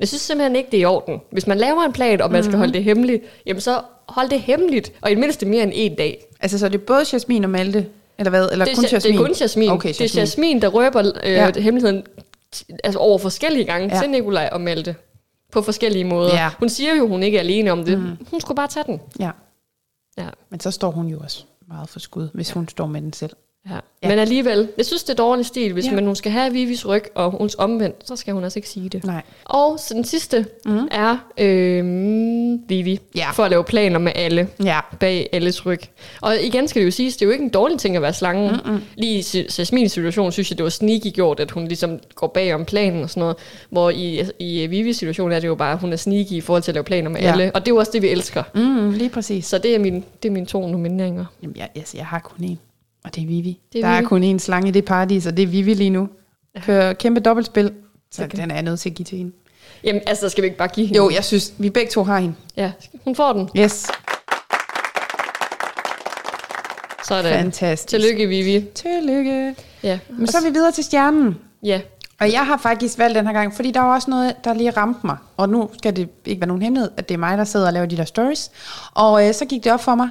Jeg 0.00 0.08
synes 0.08 0.20
simpelthen 0.22 0.56
ikke, 0.56 0.70
det 0.70 0.76
er 0.76 0.80
i 0.80 0.84
orden. 0.84 1.20
Hvis 1.32 1.46
man 1.46 1.58
laver 1.58 1.82
en 1.82 1.92
plan, 1.92 2.20
og 2.20 2.30
man 2.30 2.40
Mhm. 2.40 2.50
skal 2.50 2.58
holde 2.58 2.72
det 2.72 2.84
hemmeligt, 2.84 3.22
jamen 3.46 3.60
så 3.60 3.80
hold 4.08 4.28
det 4.30 4.40
hemmeligt, 4.40 4.92
og 5.00 5.10
i 5.10 5.14
det 5.14 5.20
mindste 5.20 5.46
mere 5.46 5.62
end 5.62 5.72
en 5.74 5.94
dag. 5.94 6.24
Altså, 6.40 6.58
så 6.58 6.66
er 6.66 6.70
det 6.70 6.82
både 6.82 7.04
Jasmin 7.12 7.44
og 7.44 7.50
Malte, 7.50 7.86
eller 8.18 8.30
hvad? 8.30 8.48
Eller 8.52 8.64
Det 8.64 8.72
er, 8.72 8.76
kun 8.76 8.84
Ja- 8.84 8.88
Jasmin? 8.92 9.12
det 9.14 9.20
er 9.20 9.24
kun 9.26 9.34
Jasmin. 9.40 9.70
Okay, 9.70 9.88
Det 9.88 10.16
er 10.16 10.20
Jasmin, 10.20 10.62
der 10.62 10.68
røber 10.68 11.12
øh, 11.24 11.32
Ja. 11.32 11.50
hemmeligheden 11.60 12.02
altså 12.84 12.98
over 12.98 13.18
forskellige 13.18 13.64
gange 13.64 13.94
ja. 13.96 14.00
til 14.02 14.10
Nikolaj 14.10 14.48
og 14.52 14.60
Malte. 14.60 14.96
På 15.52 15.62
forskellige 15.62 16.04
måder. 16.04 16.34
Ja. 16.34 16.50
Hun 16.58 16.68
siger 16.68 16.94
jo, 16.94 17.08
hun 17.08 17.22
ikke 17.22 17.36
er 17.36 17.40
alene 17.42 17.70
om 17.72 17.84
det. 17.84 17.98
Mm. 17.98 18.26
Hun 18.30 18.40
skulle 18.40 18.56
bare 18.56 18.68
tage 18.68 18.84
den. 18.86 19.00
Ja, 19.20 19.30
Ja. 20.18 20.26
men 20.50 20.60
så 20.60 20.70
står 20.70 20.90
hun 20.90 21.06
jo 21.08 21.18
også 21.20 21.44
meget 21.68 21.88
for 21.88 22.00
skud, 22.00 22.28
hvis 22.34 22.50
hun 22.50 22.68
står 22.68 22.86
med 22.86 23.00
den 23.00 23.12
selv. 23.12 23.32
Ja. 23.70 23.74
Ja. 24.02 24.08
Men 24.08 24.18
alligevel, 24.18 24.68
jeg 24.76 24.86
synes, 24.86 25.04
det 25.04 25.10
er 25.12 25.16
dårlig 25.16 25.46
stil. 25.46 25.72
Hvis 25.72 25.86
Ja. 25.86 25.92
man, 25.94 26.06
hun 26.06 26.16
skal 26.16 26.32
have 26.32 26.52
Vivis 26.52 26.86
ryg, 26.86 27.04
og 27.14 27.30
hun 27.30 27.50
omvendt, 27.58 27.96
så 28.08 28.16
skal 28.16 28.34
hun 28.34 28.44
altså 28.44 28.58
ikke 28.58 28.68
sige 28.68 28.88
det. 28.88 29.04
Nej. 29.04 29.22
Og 29.44 29.78
så 29.80 29.94
den 29.94 30.04
sidste 30.04 30.46
mm. 30.66 30.88
er 30.90 31.16
øh, 31.38 31.84
Vivi. 32.68 33.00
Ja. 33.14 33.30
For 33.30 33.42
at 33.44 33.50
lave 33.50 33.64
planer 33.64 33.98
med 33.98 34.12
alle. 34.14 34.48
Ja, 34.64 34.80
bag 35.00 35.28
alles 35.32 35.66
ryg. 35.66 35.80
Og 36.20 36.34
igen 36.42 36.68
skal 36.68 36.80
det 36.80 36.86
jo 36.86 36.90
siges, 36.90 37.16
det 37.16 37.22
er 37.22 37.26
jo 37.26 37.32
ikke 37.32 37.44
en 37.44 37.50
dårlig 37.50 37.78
ting 37.78 37.96
at 37.96 38.02
være 38.02 38.12
slangen. 38.12 38.50
Mm-mm. 38.64 38.80
Lige 38.96 39.38
i 39.38 39.46
Jasmins 39.58 39.92
situation, 39.92 40.32
synes 40.32 40.50
jeg, 40.50 40.58
det 40.58 40.64
var 40.64 40.70
sneaky 40.70 41.12
gjort, 41.14 41.40
at 41.40 41.50
hun 41.50 41.64
ligesom 41.68 41.98
går 42.14 42.26
bag 42.26 42.54
om 42.54 42.64
planen 42.64 43.02
og 43.02 43.10
sådan 43.10 43.20
noget. 43.20 43.36
Hvor 43.70 43.90
i, 43.90 44.22
i 44.38 44.66
Vivis 44.66 44.96
situation 44.96 45.32
er 45.32 45.40
det 45.40 45.48
jo 45.48 45.54
bare, 45.54 45.72
at 45.72 45.78
hun 45.78 45.92
er 45.92 45.96
sneaky 45.96 46.32
i 46.32 46.40
forhold 46.40 46.62
til 46.62 46.70
at 46.70 46.74
lave 46.74 46.84
planer 46.84 47.10
med 47.10 47.20
Ja. 47.20 47.32
alle. 47.32 47.50
Og 47.54 47.60
det 47.60 47.68
er 47.70 47.74
jo 47.74 47.78
også 47.78 47.92
det, 47.94 48.02
vi 48.02 48.08
elsker. 48.08 48.42
mm, 48.54 48.90
lige 48.90 49.10
præcis. 49.10 49.46
Så 49.46 49.58
det 49.58 49.74
er, 49.74 49.78
min, 49.78 50.04
det 50.22 50.28
er 50.28 50.32
mine 50.32 50.46
to 50.46 50.66
nomineringer. 50.68 51.24
Jamen, 51.42 51.56
jeg, 51.56 51.68
altså, 51.76 51.96
jeg 51.96 52.06
har 52.06 52.18
kun 52.18 52.44
én, 52.44 52.56
og 53.04 53.14
det 53.14 53.22
er 53.22 53.26
Vivi. 53.26 53.60
Det 53.72 53.78
er 53.78 53.82
der 53.88 53.94
er 53.94 54.00
Vivi. 54.00 54.06
kun 54.06 54.34
én 54.34 54.38
slange 54.38 54.68
i 54.68 54.70
det 54.70 54.84
paradis, 54.84 55.26
og 55.26 55.36
det 55.36 55.42
er 55.42 55.46
Vivi 55.46 55.74
lige 55.74 55.90
nu. 55.90 56.08
Kører 56.62 56.92
kæmpe 56.92 57.20
dobbeltspil, 57.20 57.72
så 58.10 58.24
Okay. 58.24 58.38
den 58.38 58.50
er 58.50 58.54
jeg 58.54 58.62
nødt 58.62 58.80
til 58.80 58.90
at 58.90 58.96
give 58.96 59.04
til 59.04 59.18
hende. 59.18 59.32
Jamen, 59.84 60.02
altså, 60.06 60.28
skal 60.28 60.42
vi 60.42 60.46
ikke 60.46 60.58
bare 60.58 60.68
give 60.68 60.86
hende? 60.86 60.96
Jo, 60.98 61.10
jeg 61.10 61.24
synes, 61.24 61.54
vi 61.58 61.70
begge 61.70 61.90
to 61.90 62.02
har 62.04 62.18
hende. 62.18 62.34
Ja, 62.56 62.72
hun 63.04 63.16
får 63.16 63.32
den. 63.32 63.48
Yes, 63.58 63.86
Sådan. 67.08 67.32
fantastisk. 67.42 67.88
Tillykke, 67.88 68.26
Vivi. 68.28 68.64
Tillykke. 68.74 69.54
Ja. 69.82 69.98
Men 70.18 70.26
så 70.26 70.38
er 70.38 70.42
vi 70.42 70.50
videre 70.50 70.72
til 70.72 70.84
stjernen. 70.84 71.38
Ja, 71.62 71.80
Og 72.20 72.32
jeg 72.32 72.46
har 72.46 72.56
faktisk 72.56 72.98
valgt 72.98 73.16
den 73.16 73.26
her 73.26 73.32
gang, 73.32 73.54
fordi 73.54 73.70
der 73.70 73.80
var 73.80 73.94
også 73.94 74.10
noget, 74.10 74.44
der 74.44 74.54
lige 74.54 74.70
ramte 74.70 75.00
mig. 75.06 75.16
Og 75.36 75.48
nu 75.48 75.70
skal 75.78 75.96
det 75.96 76.08
ikke 76.26 76.40
være 76.40 76.48
nogen 76.48 76.62
hemmelighed, 76.62 76.90
at 76.96 77.08
det 77.08 77.14
er 77.14 77.18
mig, 77.18 77.38
der 77.38 77.44
sidder 77.44 77.66
og 77.66 77.72
laver 77.72 77.86
de 77.86 77.96
der 77.96 78.04
stories. 78.04 78.50
Og 78.94 79.28
øh, 79.28 79.34
så 79.34 79.44
gik 79.44 79.64
det 79.64 79.72
op 79.72 79.80
for 79.82 79.94
mig, 79.94 80.08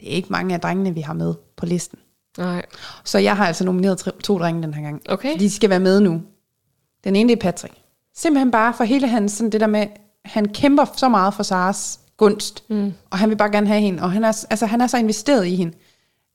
det 0.00 0.08
er 0.12 0.12
ikke 0.16 0.28
mange 0.30 0.54
af 0.54 0.60
drengene, 0.60 0.94
vi 0.94 1.00
har 1.00 1.12
med 1.12 1.34
på 1.56 1.66
listen. 1.66 1.98
Nej. 2.38 2.62
Så 3.04 3.18
jeg 3.18 3.36
har 3.36 3.46
altså 3.46 3.64
nomineret 3.64 3.98
tre- 3.98 4.20
to 4.24 4.38
drenge 4.38 4.62
den 4.62 4.74
her 4.74 4.82
gang. 4.82 5.02
Okay. 5.08 5.30
Fordi 5.32 5.44
de 5.44 5.50
skal 5.50 5.70
være 5.70 5.80
med 5.80 6.00
nu. 6.00 6.22
Den 7.04 7.16
ene 7.16 7.28
det 7.28 7.36
er 7.36 7.40
Patrick. 7.40 7.74
Simpelthen 8.16 8.50
bare 8.50 8.74
for 8.74 8.84
hele 8.84 9.08
hans, 9.08 9.32
sådan 9.32 9.50
det 9.50 9.60
der 9.60 9.66
med, 9.66 9.86
han 10.24 10.48
kæmper 10.48 10.84
så 10.96 11.08
meget 11.08 11.34
for 11.34 11.42
Saras 11.42 12.00
gunst. 12.16 12.64
Mm. 12.70 12.92
Og 13.10 13.18
han 13.18 13.30
vil 13.30 13.36
bare 13.36 13.50
gerne 13.50 13.66
have 13.66 13.80
hende. 13.80 14.02
Og 14.02 14.12
han 14.12 14.24
er, 14.24 14.46
altså, 14.50 14.66
han 14.66 14.80
er 14.80 14.86
så 14.86 14.96
investeret 14.98 15.46
i 15.46 15.56
hende, 15.56 15.72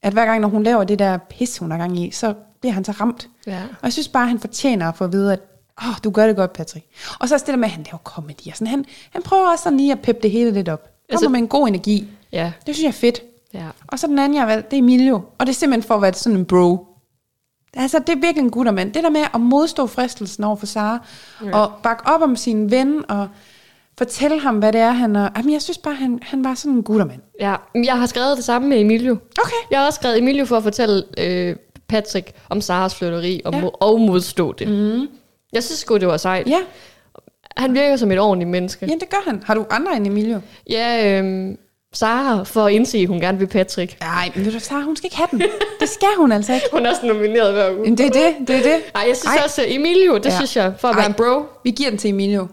at 0.04 0.14
hver 0.14 0.26
gang, 0.26 0.42
når 0.42 0.48
hun 0.48 0.64
laver 0.64 0.84
det 0.84 1.00
der 1.00 1.18
pis, 1.18 1.58
hun 1.58 1.72
har 1.72 1.78
gang 1.78 2.00
i, 2.00 2.12
så 2.12 2.34
bliver 2.62 2.74
han 2.74 2.84
så 2.86 2.92
ramt. 2.92 3.30
Ja. 3.48 3.62
Og 3.64 3.84
jeg 3.84 3.94
synes 3.94 4.08
bare, 4.08 4.28
han 4.28 4.40
fortjener 4.40 4.88
at 4.90 4.96
få 4.98 5.04
at 5.04 5.12
vide, 5.12 5.34
at 5.34 5.40
oh, 5.78 5.94
du 6.04 6.10
gør 6.12 6.28
det 6.28 6.36
godt, 6.36 6.54
Patrick. 6.54 6.86
Og 7.20 7.28
så 7.30 7.36
også 7.36 7.46
det 7.46 7.52
der 7.54 7.58
med, 7.60 7.66
at 7.66 7.72
han 7.72 7.84
laver 7.84 7.98
komedi. 7.98 8.50
Og 8.50 8.56
sådan. 8.58 8.68
Han, 8.68 8.86
han 9.12 9.22
prøver 9.22 9.52
også 9.52 9.64
sådan 9.64 9.78
lige 9.78 9.92
at 9.92 10.00
peppe 10.02 10.22
det 10.22 10.32
hele 10.32 10.52
lidt 10.52 10.70
op. 10.70 10.80
Kommer 10.82 10.94
Altså- 11.12 11.30
med 11.30 11.40
en 11.40 11.48
god 11.48 11.68
energi. 11.68 12.08
Ja. 12.32 12.52
Det 12.66 12.76
synes 12.76 12.84
jeg 12.84 12.88
er 12.88 12.92
fedt. 13.12 13.22
Ja. 13.54 13.66
Og 13.88 14.00
så 14.00 14.08
den 14.08 14.20
anden, 14.20 14.34
jeg 14.36 14.42
har 14.42 14.48
valgt, 14.48 14.72
det 14.72 14.78
er 14.78 14.82
Emilio. 14.82 15.16
Og 15.16 15.46
det 15.46 15.50
er 15.50 15.54
simpelthen 15.54 15.88
for 15.88 15.96
at 15.96 16.02
være 16.02 16.14
sådan 16.14 16.38
en 16.40 16.46
bro. 16.46 16.88
Altså, 17.74 18.00
det 18.00 18.10
er 18.10 18.16
virkelig 18.16 18.44
en 18.44 18.50
guttermand. 18.52 18.94
Det 18.94 19.04
der 19.04 19.10
med 19.10 19.22
at 19.34 19.42
modstå 19.42 19.88
fristelsen 19.88 20.44
over 20.44 20.56
for 20.56 20.66
Sara, 20.66 21.06
ja. 21.46 21.58
og 21.58 21.72
bakke 21.84 22.04
op 22.08 22.22
om 22.22 22.36
sin 22.36 22.72
ven, 22.72 23.04
og 23.12 23.28
fortælle 23.98 24.40
ham, 24.40 24.58
hvad 24.60 24.74
det 24.74 24.82
er, 24.82 24.92
han 24.92 25.16
er. 25.16 25.30
Jamen, 25.38 25.54
jeg 25.54 25.62
synes 25.62 25.78
bare, 25.78 25.94
han, 25.96 26.20
han 26.22 26.44
var 26.44 26.54
sådan 26.56 26.78
en 26.78 26.84
guttermand. 26.84 27.22
Ja, 27.40 27.56
jeg 27.84 28.00
har 28.00 28.06
skrevet 28.06 28.38
det 28.38 28.46
samme 28.46 28.68
med 28.70 28.80
Emilio. 28.82 29.12
Okay. 29.12 29.56
Jeg 29.72 29.80
har 29.80 29.86
også 29.86 29.98
skrevet 29.98 30.18
Emilio 30.18 30.46
for 30.46 30.58
at 30.58 30.64
fortælle 30.64 31.04
øh, 31.18 31.56
Patrick 31.88 32.32
om 32.50 32.62
Saras 32.62 32.96
flytteri 32.96 33.42
og, 33.46 33.54
Ja. 33.54 33.66
og 33.74 34.02
modstå 34.02 34.52
det. 34.52 34.68
Mm. 34.68 35.08
Jeg 35.54 35.64
synes 35.64 35.80
sgu, 35.80 35.98
det 35.98 36.08
var 36.08 36.18
sejt. 36.18 36.48
Ja, 36.48 36.60
Han 37.58 37.74
virker 37.74 37.96
som 37.96 38.12
et 38.12 38.20
ordentligt 38.20 38.50
menneske. 38.50 38.86
ja, 38.86 38.94
det 38.94 39.10
gør 39.10 39.22
han. 39.30 39.44
Har 39.46 39.54
du 39.54 39.66
andre 39.70 39.96
end 39.98 40.08
Emilio? 40.08 40.40
Ja, 40.70 41.20
øhm, 41.20 41.58
Sara 41.96 42.44
for 42.44 42.66
at 42.66 42.74
indse, 42.74 42.98
at 42.98 43.08
hun 43.08 43.20
gerne 43.20 43.38
vil 43.38 43.48
Patrick. 43.48 43.98
Nej, 44.02 44.32
men 44.36 44.46
ved 44.46 44.52
du, 44.52 44.60
Sarah, 44.60 44.84
hun 44.84 44.96
skal 44.96 45.06
ikke 45.08 45.18
have 45.18 45.28
den. 45.32 45.42
Det 45.80 45.90
skal 45.90 46.08
hun 46.18 46.32
altså 46.32 46.54
ikke. 46.54 46.66
Hun 46.74 46.86
er 46.86 46.90
også 46.90 47.06
nomineret 47.06 47.54
hver 47.54 47.72
uge. 47.72 47.82
Men 47.82 47.98
Det 47.98 48.06
er 48.06 48.10
det, 48.10 48.48
det 48.48 48.56
er 48.56 48.64
det. 48.64 48.82
Ej, 48.96 49.04
jeg 49.08 49.18
synes 49.18 49.36
Ej. 49.36 49.42
Også, 49.46 49.64
Emilio, 49.68 50.16
det 50.18 50.26
Ja. 50.26 50.30
ja. 50.30 50.36
synes 50.36 50.56
jeg, 50.56 50.74
for 50.80 50.88
at 50.88 50.94
Ej. 50.96 51.00
være 51.00 51.08
en 51.08 51.14
bro. 51.14 51.46
Vi 51.64 51.72
giver 51.72 51.90
den 51.90 52.00
til 52.00 52.10
Emilio. 52.10 52.48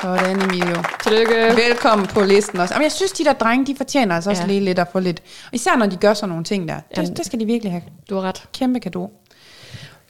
Sådan, 0.00 0.42
Emilio. 0.42 0.76
Tillykke. 1.02 1.34
Velkommen 1.56 2.06
på 2.06 2.20
listen 2.20 2.60
også. 2.60 2.74
Jamen, 2.74 2.82
jeg 2.82 2.92
synes, 2.92 3.12
de 3.12 3.24
der 3.24 3.32
drenge, 3.32 3.66
de 3.66 3.76
fortjener 3.76 4.14
altså 4.14 4.30
også 4.30 4.42
Ja. 4.42 4.48
lige 4.48 4.60
lidt 4.60 4.78
at 4.78 4.86
få 4.92 4.98
lidt... 5.00 5.22
Især 5.52 5.76
når 5.76 5.86
de 5.86 5.96
gør 5.96 6.14
sådan 6.14 6.28
nogle 6.28 6.44
ting 6.44 6.68
der. 6.68 6.80
Det, 6.96 7.16
det 7.16 7.26
skal 7.26 7.40
de 7.40 7.44
virkelig 7.44 7.72
have. 7.72 7.82
Du 8.10 8.14
har 8.14 8.22
ret. 8.22 8.42
Kæmpe 8.58 8.78
gave. 8.78 9.08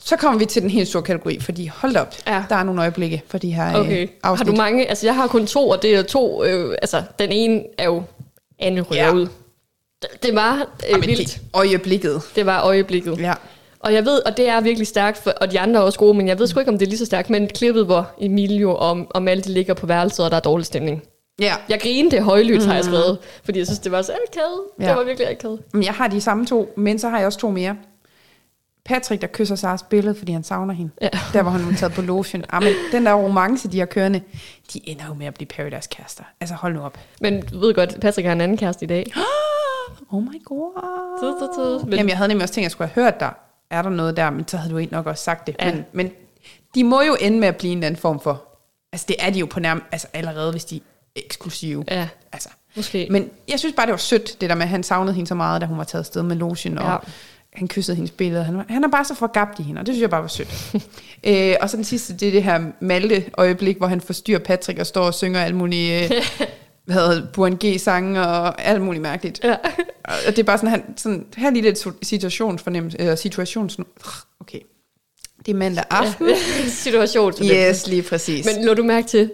Så 0.04 0.16
kommer 0.16 0.38
vi 0.38 0.46
til 0.46 0.62
den 0.62 0.70
helt 0.70 0.88
store 0.88 1.02
kategori, 1.02 1.40
fordi 1.40 1.66
hold 1.66 1.96
op, 1.96 2.14
Ja. 2.26 2.44
der 2.48 2.56
er 2.56 2.62
nogle 2.62 2.80
øjeblikke 2.80 3.22
for 3.28 3.38
de 3.38 3.50
her 3.54 3.76
Okay. 3.80 4.02
øh, 4.02 4.08
Har 4.24 4.30
afsnit. 4.30 4.48
du 4.48 4.52
mange? 4.56 4.88
Altså, 4.88 5.06
jeg 5.06 5.14
har 5.14 5.26
kun 5.26 5.46
to, 5.46 5.68
og 5.68 5.82
det 5.82 5.94
er 5.94 6.02
to... 6.02 6.44
Øh, 6.44 6.76
altså, 6.82 7.02
den 7.18 7.32
ene 7.32 7.62
er 7.78 7.84
jo 7.84 8.02
Anne 8.58 8.80
ryger 8.80 9.04
Ja. 9.06 9.12
ud. 9.14 9.26
Det, 10.02 10.08
det 10.22 10.34
var 10.34 10.54
øh, 10.56 10.90
Jamen, 10.90 11.06
vildt. 11.08 11.18
det, 11.28 11.40
øjeblikket. 11.54 12.22
Det 12.36 12.46
var 12.46 12.62
øjeblikket. 12.62 13.18
Ja. 13.20 13.32
Og 13.80 13.94
jeg 13.94 14.04
ved, 14.04 14.20
og 14.26 14.36
det 14.36 14.48
er 14.48 14.60
virkelig 14.60 14.86
stærkt, 14.86 15.18
for, 15.18 15.30
og 15.30 15.50
de 15.52 15.60
andre 15.60 15.80
er 15.80 15.84
også 15.84 15.98
gode, 15.98 16.14
men 16.14 16.28
jeg 16.28 16.38
ved 16.38 16.46
sgu 16.46 16.60
ikke, 16.60 16.72
om 16.72 16.78
det 16.78 16.86
er 16.86 16.88
lige 16.90 16.98
så 16.98 17.06
stærkt, 17.06 17.30
men 17.30 17.48
klippet, 17.48 17.84
hvor 17.86 18.10
Emilio 18.20 18.74
og, 18.76 19.06
og 19.10 19.22
Malte 19.22 19.50
ligger 19.50 19.74
på 19.74 19.86
værelset, 19.86 20.24
og 20.24 20.30
der 20.30 20.36
er 20.36 20.40
dårlig 20.40 20.66
stemning. 20.66 21.02
Ja, 21.40 21.54
Jeg 21.68 21.80
grinede 21.80 22.20
højlydt, 22.20 22.62
mm. 22.62 22.66
har 22.68 22.74
jeg 22.74 22.84
skrevet, 22.84 23.18
fordi 23.44 23.58
jeg 23.58 23.66
synes, 23.66 23.78
det 23.78 23.92
var 23.92 24.02
så 24.02 24.12
akavet. 24.28 24.60
Ja. 24.80 24.88
Det 24.88 24.96
var 24.96 25.04
virkelig 25.04 25.28
akavet. 25.30 25.60
jeg 25.74 25.92
har 25.94 26.08
de 26.08 26.20
samme 26.20 26.46
to, 26.46 26.72
men 26.76 26.98
så 26.98 27.08
har 27.08 27.18
jeg 27.18 27.26
også 27.26 27.38
to 27.38 27.50
mere. 27.50 27.76
Patrick, 28.84 29.22
der 29.22 29.28
kysser 29.32 29.54
Saras 29.56 29.82
billede, 29.82 30.14
fordi 30.14 30.32
han 30.32 30.44
savner 30.44 30.74
hende. 30.74 30.92
Ja. 31.02 31.08
Der 31.32 31.42
var 31.42 31.50
han 31.50 31.60
nu 31.60 31.72
taget 31.74 31.92
på 31.92 32.02
lotion. 32.02 32.44
Ah, 32.50 32.62
men 32.62 32.72
den 32.92 33.06
der 33.06 33.14
romance, 33.14 33.68
de 33.68 33.78
har 33.78 33.86
kørende, 33.86 34.20
de 34.72 34.88
ender 34.88 35.06
jo 35.06 35.14
med 35.14 35.26
at 35.26 35.34
blive 35.34 35.46
Paradise-kærester. 35.46 36.24
Altså 36.40 36.54
hold 36.54 36.74
nu 36.74 36.80
op. 36.80 36.98
Men 37.20 37.42
du 37.46 37.58
ved 37.58 37.74
godt, 37.74 38.00
Patrick 38.00 38.26
har 38.26 38.32
en 38.32 38.40
anden 38.40 38.56
kæreste 38.58 38.84
i 38.84 38.88
dag. 38.88 39.12
Oh 40.10 40.22
my 40.22 40.44
god. 40.44 40.72
Tid, 41.22 41.48
tid, 41.48 41.64
tid. 41.64 41.84
Men, 41.84 41.92
Jamen, 41.94 42.08
jeg 42.08 42.16
havde 42.16 42.28
nemlig 42.28 42.42
også 42.44 42.54
tænkt, 42.54 42.62
at 42.64 42.64
jeg 42.64 42.70
skulle 42.70 42.90
have 42.94 43.04
hørt 43.04 43.20
der. 43.20 43.30
Er 43.70 43.82
der 43.82 43.90
noget 43.90 44.16
der? 44.16 44.30
Men 44.30 44.48
så 44.48 44.56
havde 44.56 44.72
du 44.72 44.78
ikke 44.78 44.92
nok 44.92 45.06
også 45.06 45.24
sagt 45.24 45.46
det. 45.46 45.56
Ja. 45.60 45.72
Men, 45.74 45.84
men 45.92 46.10
de 46.74 46.84
må 46.84 47.02
jo 47.02 47.16
ende 47.20 47.38
med 47.38 47.48
at 47.48 47.56
blive 47.56 47.72
en 47.72 47.78
eller 47.78 47.86
anden 47.86 48.00
form 48.00 48.20
for... 48.20 48.44
Altså, 48.92 49.04
det 49.08 49.16
er 49.18 49.30
de 49.30 49.38
jo 49.38 49.46
på 49.46 49.60
nærmest 49.60 49.86
altså, 49.92 50.06
allerede, 50.12 50.50
hvis 50.50 50.64
de 50.64 50.76
er 50.76 50.80
eksklusive. 51.16 51.84
Ja, 51.90 52.08
Altså. 52.32 52.48
måske. 52.76 53.06
Men 53.10 53.30
jeg 53.48 53.58
synes 53.58 53.74
bare, 53.76 53.86
det 53.86 53.92
var 53.92 53.96
sødt, 53.98 54.40
det 54.40 54.50
der 54.50 54.56
med, 54.56 54.62
at 54.62 54.68
han 54.68 54.82
savnede 54.82 55.14
hende 55.14 55.28
så 55.28 55.34
meget, 55.34 55.60
da 55.60 55.66
hun 55.66 55.78
var 55.78 55.84
taget 55.84 56.02
afsted 56.02 56.22
med 56.22 56.36
lotion, 56.36 56.78
og 56.78 56.84
Ja. 56.84 56.96
Han 57.52 57.68
kyssede 57.68 57.96
hendes 57.96 58.10
billede. 58.10 58.44
Han, 58.44 58.56
var, 58.56 58.64
han 58.68 58.84
er 58.84 58.88
bare 58.88 59.04
så 59.04 59.14
forgabt 59.14 59.58
i 59.58 59.62
hende, 59.62 59.80
og 59.80 59.86
det 59.86 59.94
synes 59.94 60.02
jeg 60.02 60.10
bare 60.10 60.22
var 60.22 60.28
sødt. 60.28 60.74
øh, 61.28 61.54
og 61.60 61.70
så 61.70 61.76
den 61.76 61.84
sidste, 61.84 62.16
det 62.16 62.28
er 62.28 62.32
det 62.32 62.42
her 62.42 62.60
Malte-øjeblik, 62.80 63.76
hvor 63.76 63.86
han 63.86 64.00
forstyrrer 64.00 64.38
Patrick 64.38 64.78
og 64.78 64.86
står 64.86 65.04
og 65.04 65.14
synger 65.14 65.40
alle 65.40 65.56
mulige... 65.56 66.04
Øh, 66.04 66.10
hvad 66.84 66.96
hedder 66.96 67.26
Buren 67.32 67.58
G-sange 67.64 68.20
og 68.20 68.62
alt 68.62 68.82
muligt 68.82 69.02
mærkeligt. 69.02 69.40
Ja. 69.44 69.56
Og 70.04 70.26
det 70.26 70.38
er 70.38 70.42
bare 70.42 70.58
sådan, 70.58 70.70
han, 70.70 70.84
sådan 70.96 71.26
her 71.36 71.50
lige 71.50 71.62
lidt 71.62 71.86
situationsfornemmelse, 72.02 73.00
eller 73.00 73.14
situations... 73.14 73.78
Okay. 74.40 74.58
Det 75.46 75.52
er 75.52 75.56
mandag 75.56 75.84
aften. 75.90 76.28
Situation. 76.84 77.32
Yes, 77.44 77.86
lige 77.86 78.02
præcis. 78.02 78.46
Men 78.46 78.64
lå 78.64 78.74
du 78.74 78.82
mærke 78.82 79.06
til, 79.06 79.30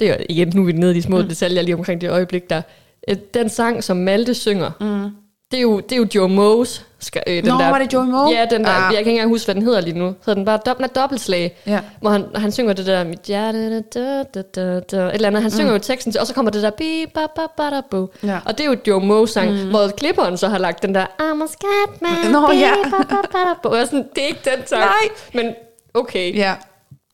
det 0.00 0.10
er 0.10 0.16
igen, 0.28 0.52
nu 0.54 0.62
er 0.62 0.66
vi 0.66 0.72
nede 0.72 0.92
i 0.92 0.94
de 0.94 1.02
små 1.02 1.22
mm. 1.22 1.28
detaljer 1.28 1.62
lige 1.62 1.74
omkring 1.74 2.00
det 2.00 2.10
øjeblik 2.10 2.50
der. 2.50 2.62
Øh, 3.08 3.16
Den 3.34 3.48
sang, 3.48 3.84
som 3.84 3.96
Malte 3.96 4.34
synger, 4.34 4.70
mm. 4.80 5.16
Det, 5.50 5.56
er 5.56 5.60
jo, 5.62 5.80
det 5.80 5.92
er 5.92 5.96
jo 5.96 6.06
Joe 6.14 6.28
Moes. 6.28 6.86
Skal, 7.02 7.22
øh, 7.26 7.34
den 7.36 7.44
Nå, 7.44 7.58
der, 7.58 7.70
var 7.70 7.78
det 7.78 7.92
Joey 7.92 8.06
Moe? 8.06 8.30
Ja, 8.30 8.44
den 8.50 8.64
der, 8.64 8.70
Ah. 8.70 8.80
jeg 8.82 8.90
kan 8.90 8.98
ikke 8.98 9.10
engang 9.10 9.28
huske, 9.30 9.46
hvad 9.46 9.54
den 9.54 9.62
hedder 9.62 9.80
lige 9.80 9.98
nu. 9.98 10.14
Så 10.24 10.34
den 10.34 10.44
bare 10.44 10.58
dob, 10.66 10.80
med 10.80 10.88
dobbeltslag, 10.88 11.56
Ja. 11.66 11.80
hvor 12.00 12.10
han, 12.10 12.24
han 12.34 12.52
synger 12.52 12.72
det 12.72 12.86
der, 12.86 13.04
mit 13.04 13.20
hjerte, 13.20 13.80
da, 13.80 14.22
da, 14.34 14.42
da, 14.42 14.80
da, 14.80 14.96
et 14.96 15.14
eller 15.14 15.28
andet. 15.28 15.42
Han 15.42 15.50
synger 15.50 15.72
jo 15.72 15.78
teksten 15.78 16.12
til, 16.12 16.20
og 16.20 16.26
så 16.26 16.34
kommer 16.34 16.50
det 16.50 16.62
der, 16.62 16.70
bi, 16.70 17.04
ba, 17.14 17.20
ba, 17.36 17.42
ba, 17.56 17.76
da, 17.76 17.80
bo. 17.90 18.12
Ja. 18.24 18.38
Og 18.46 18.58
det 18.58 18.66
er 18.66 18.70
jo 18.70 18.76
Joe 18.86 19.00
Moes 19.06 19.30
sang, 19.30 19.50
mm. 19.52 19.68
hvor 19.70 19.88
klipperen 19.88 20.36
så 20.36 20.48
har 20.48 20.58
lagt 20.58 20.82
den 20.82 20.94
der, 20.94 21.04
I'm 21.06 21.42
a 21.42 21.46
scat 21.46 22.02
man, 22.02 22.32
Nå, 22.32 22.48
bi, 22.50 22.56
ja. 22.56 22.72
ba, 22.90 22.96
ba, 23.08 23.16
ba, 23.32 23.38
da, 23.38 23.54
bo. 23.62 23.68
Og 23.68 23.86
sådan, 23.86 24.04
det 24.14 24.22
er 24.22 24.26
ikke 24.28 24.40
den 24.44 24.66
sang. 24.66 24.80
Nej. 24.82 24.92
Men 25.34 25.54
okay. 25.94 26.36
Ja. 26.36 26.54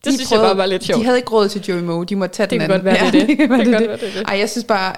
Det 0.05 0.15
synes 0.15 0.33
jeg 0.33 0.41
bare 0.41 0.57
var 0.57 0.67
lidt 0.67 0.85
sjovt. 0.85 0.99
De 1.01 1.05
havde 1.05 1.19
ikke 1.19 1.31
råd 1.31 1.49
til 1.49 1.61
Joey 1.69 1.81
Moe, 1.83 2.05
de 2.07 2.17
måtte 2.17 2.37
tage 2.37 2.45
Det 2.45 2.51
den 2.51 2.61
kan 2.61 2.71
anden. 2.71 2.85
godt 2.87 3.01
være, 3.01 3.11
det 3.13 3.13
det. 3.13 3.29
det, 3.29 3.39
kan 3.39 3.51
være, 3.51 3.59
Det 3.59 3.65
kan 3.67 3.81
det, 3.81 3.89
godt 3.89 4.01
være, 4.03 4.11
det 4.11 4.19
det. 4.19 4.29
Ej, 4.29 4.39
jeg 4.39 4.51
synes 4.51 4.65
bare, 4.65 4.93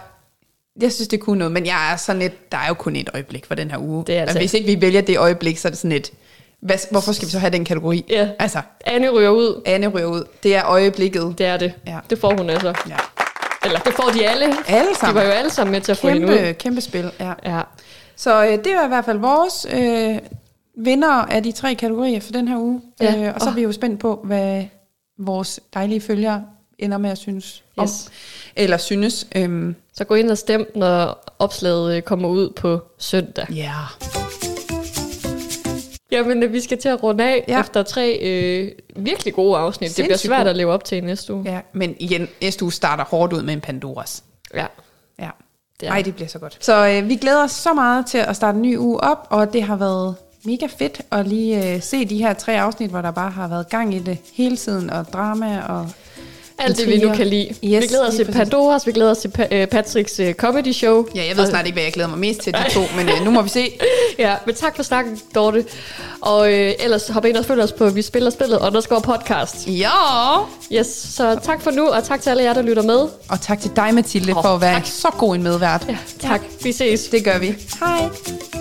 jeg 0.83 0.93
synes, 0.93 1.09
det 1.09 1.21
kunne 1.21 1.39
noget, 1.39 1.53
men 1.53 1.67
jeg 1.67 1.93
er 1.93 1.97
sådan 1.97 2.23
lidt, 2.23 2.53
der 2.53 2.59
er 2.59 2.69
jo 2.69 2.75
kun 2.75 2.97
et 2.97 3.11
øjeblik 3.15 3.47
for 3.47 3.55
den 3.55 3.71
her 3.71 3.79
uge. 3.79 4.05
Det 4.07 4.17
er 4.17 4.21
altså- 4.21 4.39
hvis 4.39 4.55
ikke 4.55 4.67
vi 4.75 4.81
vælger 4.81 5.01
det 5.01 5.19
øjeblik, 5.19 5.59
så 5.59 5.69
er 5.69 5.71
det 5.71 5.79
sådan 5.79 5.93
et, 5.93 6.11
hvad, 6.61 6.77
hvorfor 6.91 7.13
skal 7.13 7.27
vi 7.27 7.33
så 7.33 7.39
have 7.39 7.51
den 7.53 7.65
kategori? 7.65 8.05
Ja. 8.09 8.29
Altså, 8.39 8.61
Anne 8.87 9.11
ryger 9.11 9.31
ud. 9.31 9.63
Anne 9.67 9.87
ryger 9.89 10.07
ud. 10.07 10.25
Det 10.43 10.57
er 10.57 10.65
øjeblikket. 10.67 11.35
Det 11.39 11.47
er 11.47 11.57
det. 11.57 11.73
Ja. 11.87 11.99
Det 12.11 12.19
får 12.19 12.37
hun 12.37 12.51
altså. 12.51 12.69
Ja. 12.89 12.97
Eller 13.65 13.79
det 13.81 13.95
får 13.95 14.11
de 14.15 14.29
alle. 14.29 14.45
Alle 14.69 14.91
De 14.91 14.97
sammen. 14.99 15.15
var 15.15 15.23
jo 15.25 15.31
alle 15.31 15.51
sammen 15.51 15.73
med 15.73 15.81
til 15.81 15.93
at 15.93 15.99
få 15.99 16.09
hende 16.09 16.27
Kæmpe, 16.27 16.49
ud. 16.49 16.55
kæmpe 16.55 16.81
spil, 16.81 17.11
ja. 17.21 17.33
Ja. 17.45 17.61
Så 18.17 18.45
øh, 18.47 18.51
det 18.53 18.75
var 18.77 18.85
i 18.85 18.89
hvert 18.89 19.05
fald 19.05 19.19
vores 19.19 19.67
øh, 19.73 20.19
vinder 20.85 21.09
af 21.13 21.43
de 21.43 21.53
tre 21.53 21.75
kategorier 21.75 22.21
for 22.21 22.33
den 22.33 22.49
her 22.49 22.57
uge. 22.59 22.81
Ja. 23.01 23.27
Øh, 23.29 23.35
og 23.35 23.41
så 23.41 23.49
er 23.49 23.55
vi 23.55 23.63
jo 23.63 23.73
spændt 23.73 24.01
på, 24.01 24.21
hvad 24.25 24.65
vores 25.19 25.61
dejlige 25.75 26.01
følgere 26.01 26.45
ender 26.79 26.99
med 26.99 27.11
at 27.11 27.19
synes 27.19 27.63
om. 27.77 27.85
Yes. 27.85 28.09
Eller 28.57 28.77
synes. 28.77 29.27
Øhm, 29.37 29.75
Så 29.99 30.05
gå 30.05 30.15
ind 30.15 30.31
og 30.31 30.39
stem, 30.39 30.71
når 30.75 31.25
opslaget 31.39 31.97
øh, 31.97 32.03
kommer 32.03 32.29
ud 32.29 32.51
på 32.51 32.81
søndag. 32.99 33.47
ja. 33.55 33.73
Jamen, 36.11 36.43
øh, 36.43 36.53
vi 36.53 36.61
skal 36.61 36.79
til 36.79 36.89
at 36.89 37.03
runde 37.03 37.25
af 37.25 37.45
Ja. 37.49 37.61
efter 37.61 37.83
tre 37.83 38.19
øh, 38.23 38.73
virkelig 38.97 39.35
gode 39.35 39.57
afsnit. 39.59 39.89
det 39.91 39.95
bliver 39.97 40.07
Sindssygt 40.09 40.29
svært 40.29 40.47
at 40.47 40.57
leve 40.57 40.73
op 40.73 40.85
til 40.85 40.99
i 40.99 41.01
næste 41.01 41.35
uge. 41.35 41.43
ja. 41.53 41.61
Men 41.73 41.97
igen, 41.99 42.29
næste 42.43 42.63
uge 42.65 42.73
starter 42.73 43.05
hårdt 43.05 43.33
ud 43.33 43.43
med 43.43 43.55
en 43.55 43.61
Pandoras. 43.61 44.23
Ja. 44.55 44.67
Ja. 45.19 45.31
Det 45.81 45.89
Ej, 45.89 46.03
det 46.03 46.15
bliver 46.15 46.29
så 46.29 46.39
godt. 46.39 46.57
Så 46.61 46.87
øh, 46.89 47.09
vi 47.09 47.17
glæder 47.17 47.45
os 47.45 47.51
så 47.53 47.75
meget 47.75 48.07
til 48.07 48.19
at 48.19 48.37
starte 48.37 48.57
en 48.57 48.63
ny 48.63 48.79
uge 48.79 49.01
op, 49.01 49.27
og 49.31 49.53
det 49.53 49.63
har 49.63 49.77
været 49.77 50.15
mega 50.45 50.67
fedt 50.79 51.01
at 51.11 51.27
lige 51.29 51.75
øh, 51.75 51.83
se 51.83 52.05
de 52.05 52.19
her 52.19 52.35
tre 52.35 52.61
afsnit, 52.61 52.91
hvor 52.91 53.03
der 53.03 53.11
bare 53.11 53.31
har 53.31 53.49
været 53.49 53.69
gang 53.69 53.95
i 53.95 53.99
det 53.99 54.19
hele 54.35 54.57
tiden, 54.57 54.91
og 54.91 55.05
drama 55.13 55.63
og 55.69 55.91
Alt 56.61 56.77
det, 56.79 56.87
vi 56.89 56.99
nu 56.99 57.13
kan 57.15 57.27
lide. 57.27 57.47
Yes, 57.49 57.83
vi 57.83 57.87
glæder 57.87 58.09
os 58.09 58.15
til. 58.15 58.25
Pandoras, 58.25 58.87
vi 58.87 58.93
glæder 58.93 59.11
os 59.11 59.19
til 59.19 59.31
pa- 59.39 59.55
øh, 59.55 59.67
Patricks 59.67 60.21
øh, 60.21 60.35
comedy 60.35 60.73
show. 60.73 61.07
Ja, 61.15 61.25
jeg 61.27 61.37
ved 61.37 61.45
Og- 61.45 61.51
snart 61.51 61.67
ikke, 61.67 61.75
hvad 61.75 61.83
jeg 61.83 61.93
glæder 61.93 62.09
mig 62.11 62.19
mest 62.19 62.41
til, 62.41 62.53
de 62.53 62.71
to, 62.71 62.81
men 62.97 63.09
øh, 63.09 63.25
nu 63.25 63.31
må 63.31 63.43
vi 63.43 63.49
se. 63.49 63.71
Ja, 64.19 64.35
men 64.47 64.55
tak 64.55 64.77
for 64.77 64.83
snakken, 64.83 65.19
Dorte. 65.35 65.65
Og 66.21 66.53
øh, 66.53 66.73
ellers 66.81 67.09
hop 67.09 67.25
ind 67.25 67.37
og 67.37 67.45
følg 67.45 67.61
os 67.63 67.73
på 67.73 67.89
Vi 67.91 68.03
Spiller 68.03 68.31
Spillet 68.31 68.59
underscore 68.59 69.01
podcast. 69.01 69.57
Ja! 69.67 69.89
Yes, 70.73 70.87
så 70.87 71.39
tak 71.45 71.63
for 71.63 71.71
nu, 71.71 71.89
og 71.89 72.05
tak 72.05 72.21
til 72.23 72.31
alle 72.31 72.43
jer, 72.43 72.53
der 72.53 72.63
lytter 72.63 72.83
med. 72.83 72.99
Og 73.29 73.41
tak 73.41 73.61
til 73.61 73.71
dig, 73.77 73.95
Mathilde, 73.95 74.33
Åh, 74.37 74.43
for 74.43 74.49
at 74.49 74.61
være 74.61 74.75
tak. 74.75 74.87
så 74.87 75.09
god 75.19 75.35
en 75.35 75.43
medvært. 75.43 75.87
Ja, 75.89 75.97
tak. 76.21 76.41
Vi 76.63 76.73
ses. 76.73 77.01
Det 77.09 77.25
gør 77.25 77.39
vi. 77.39 77.55
Hej. 77.81 78.58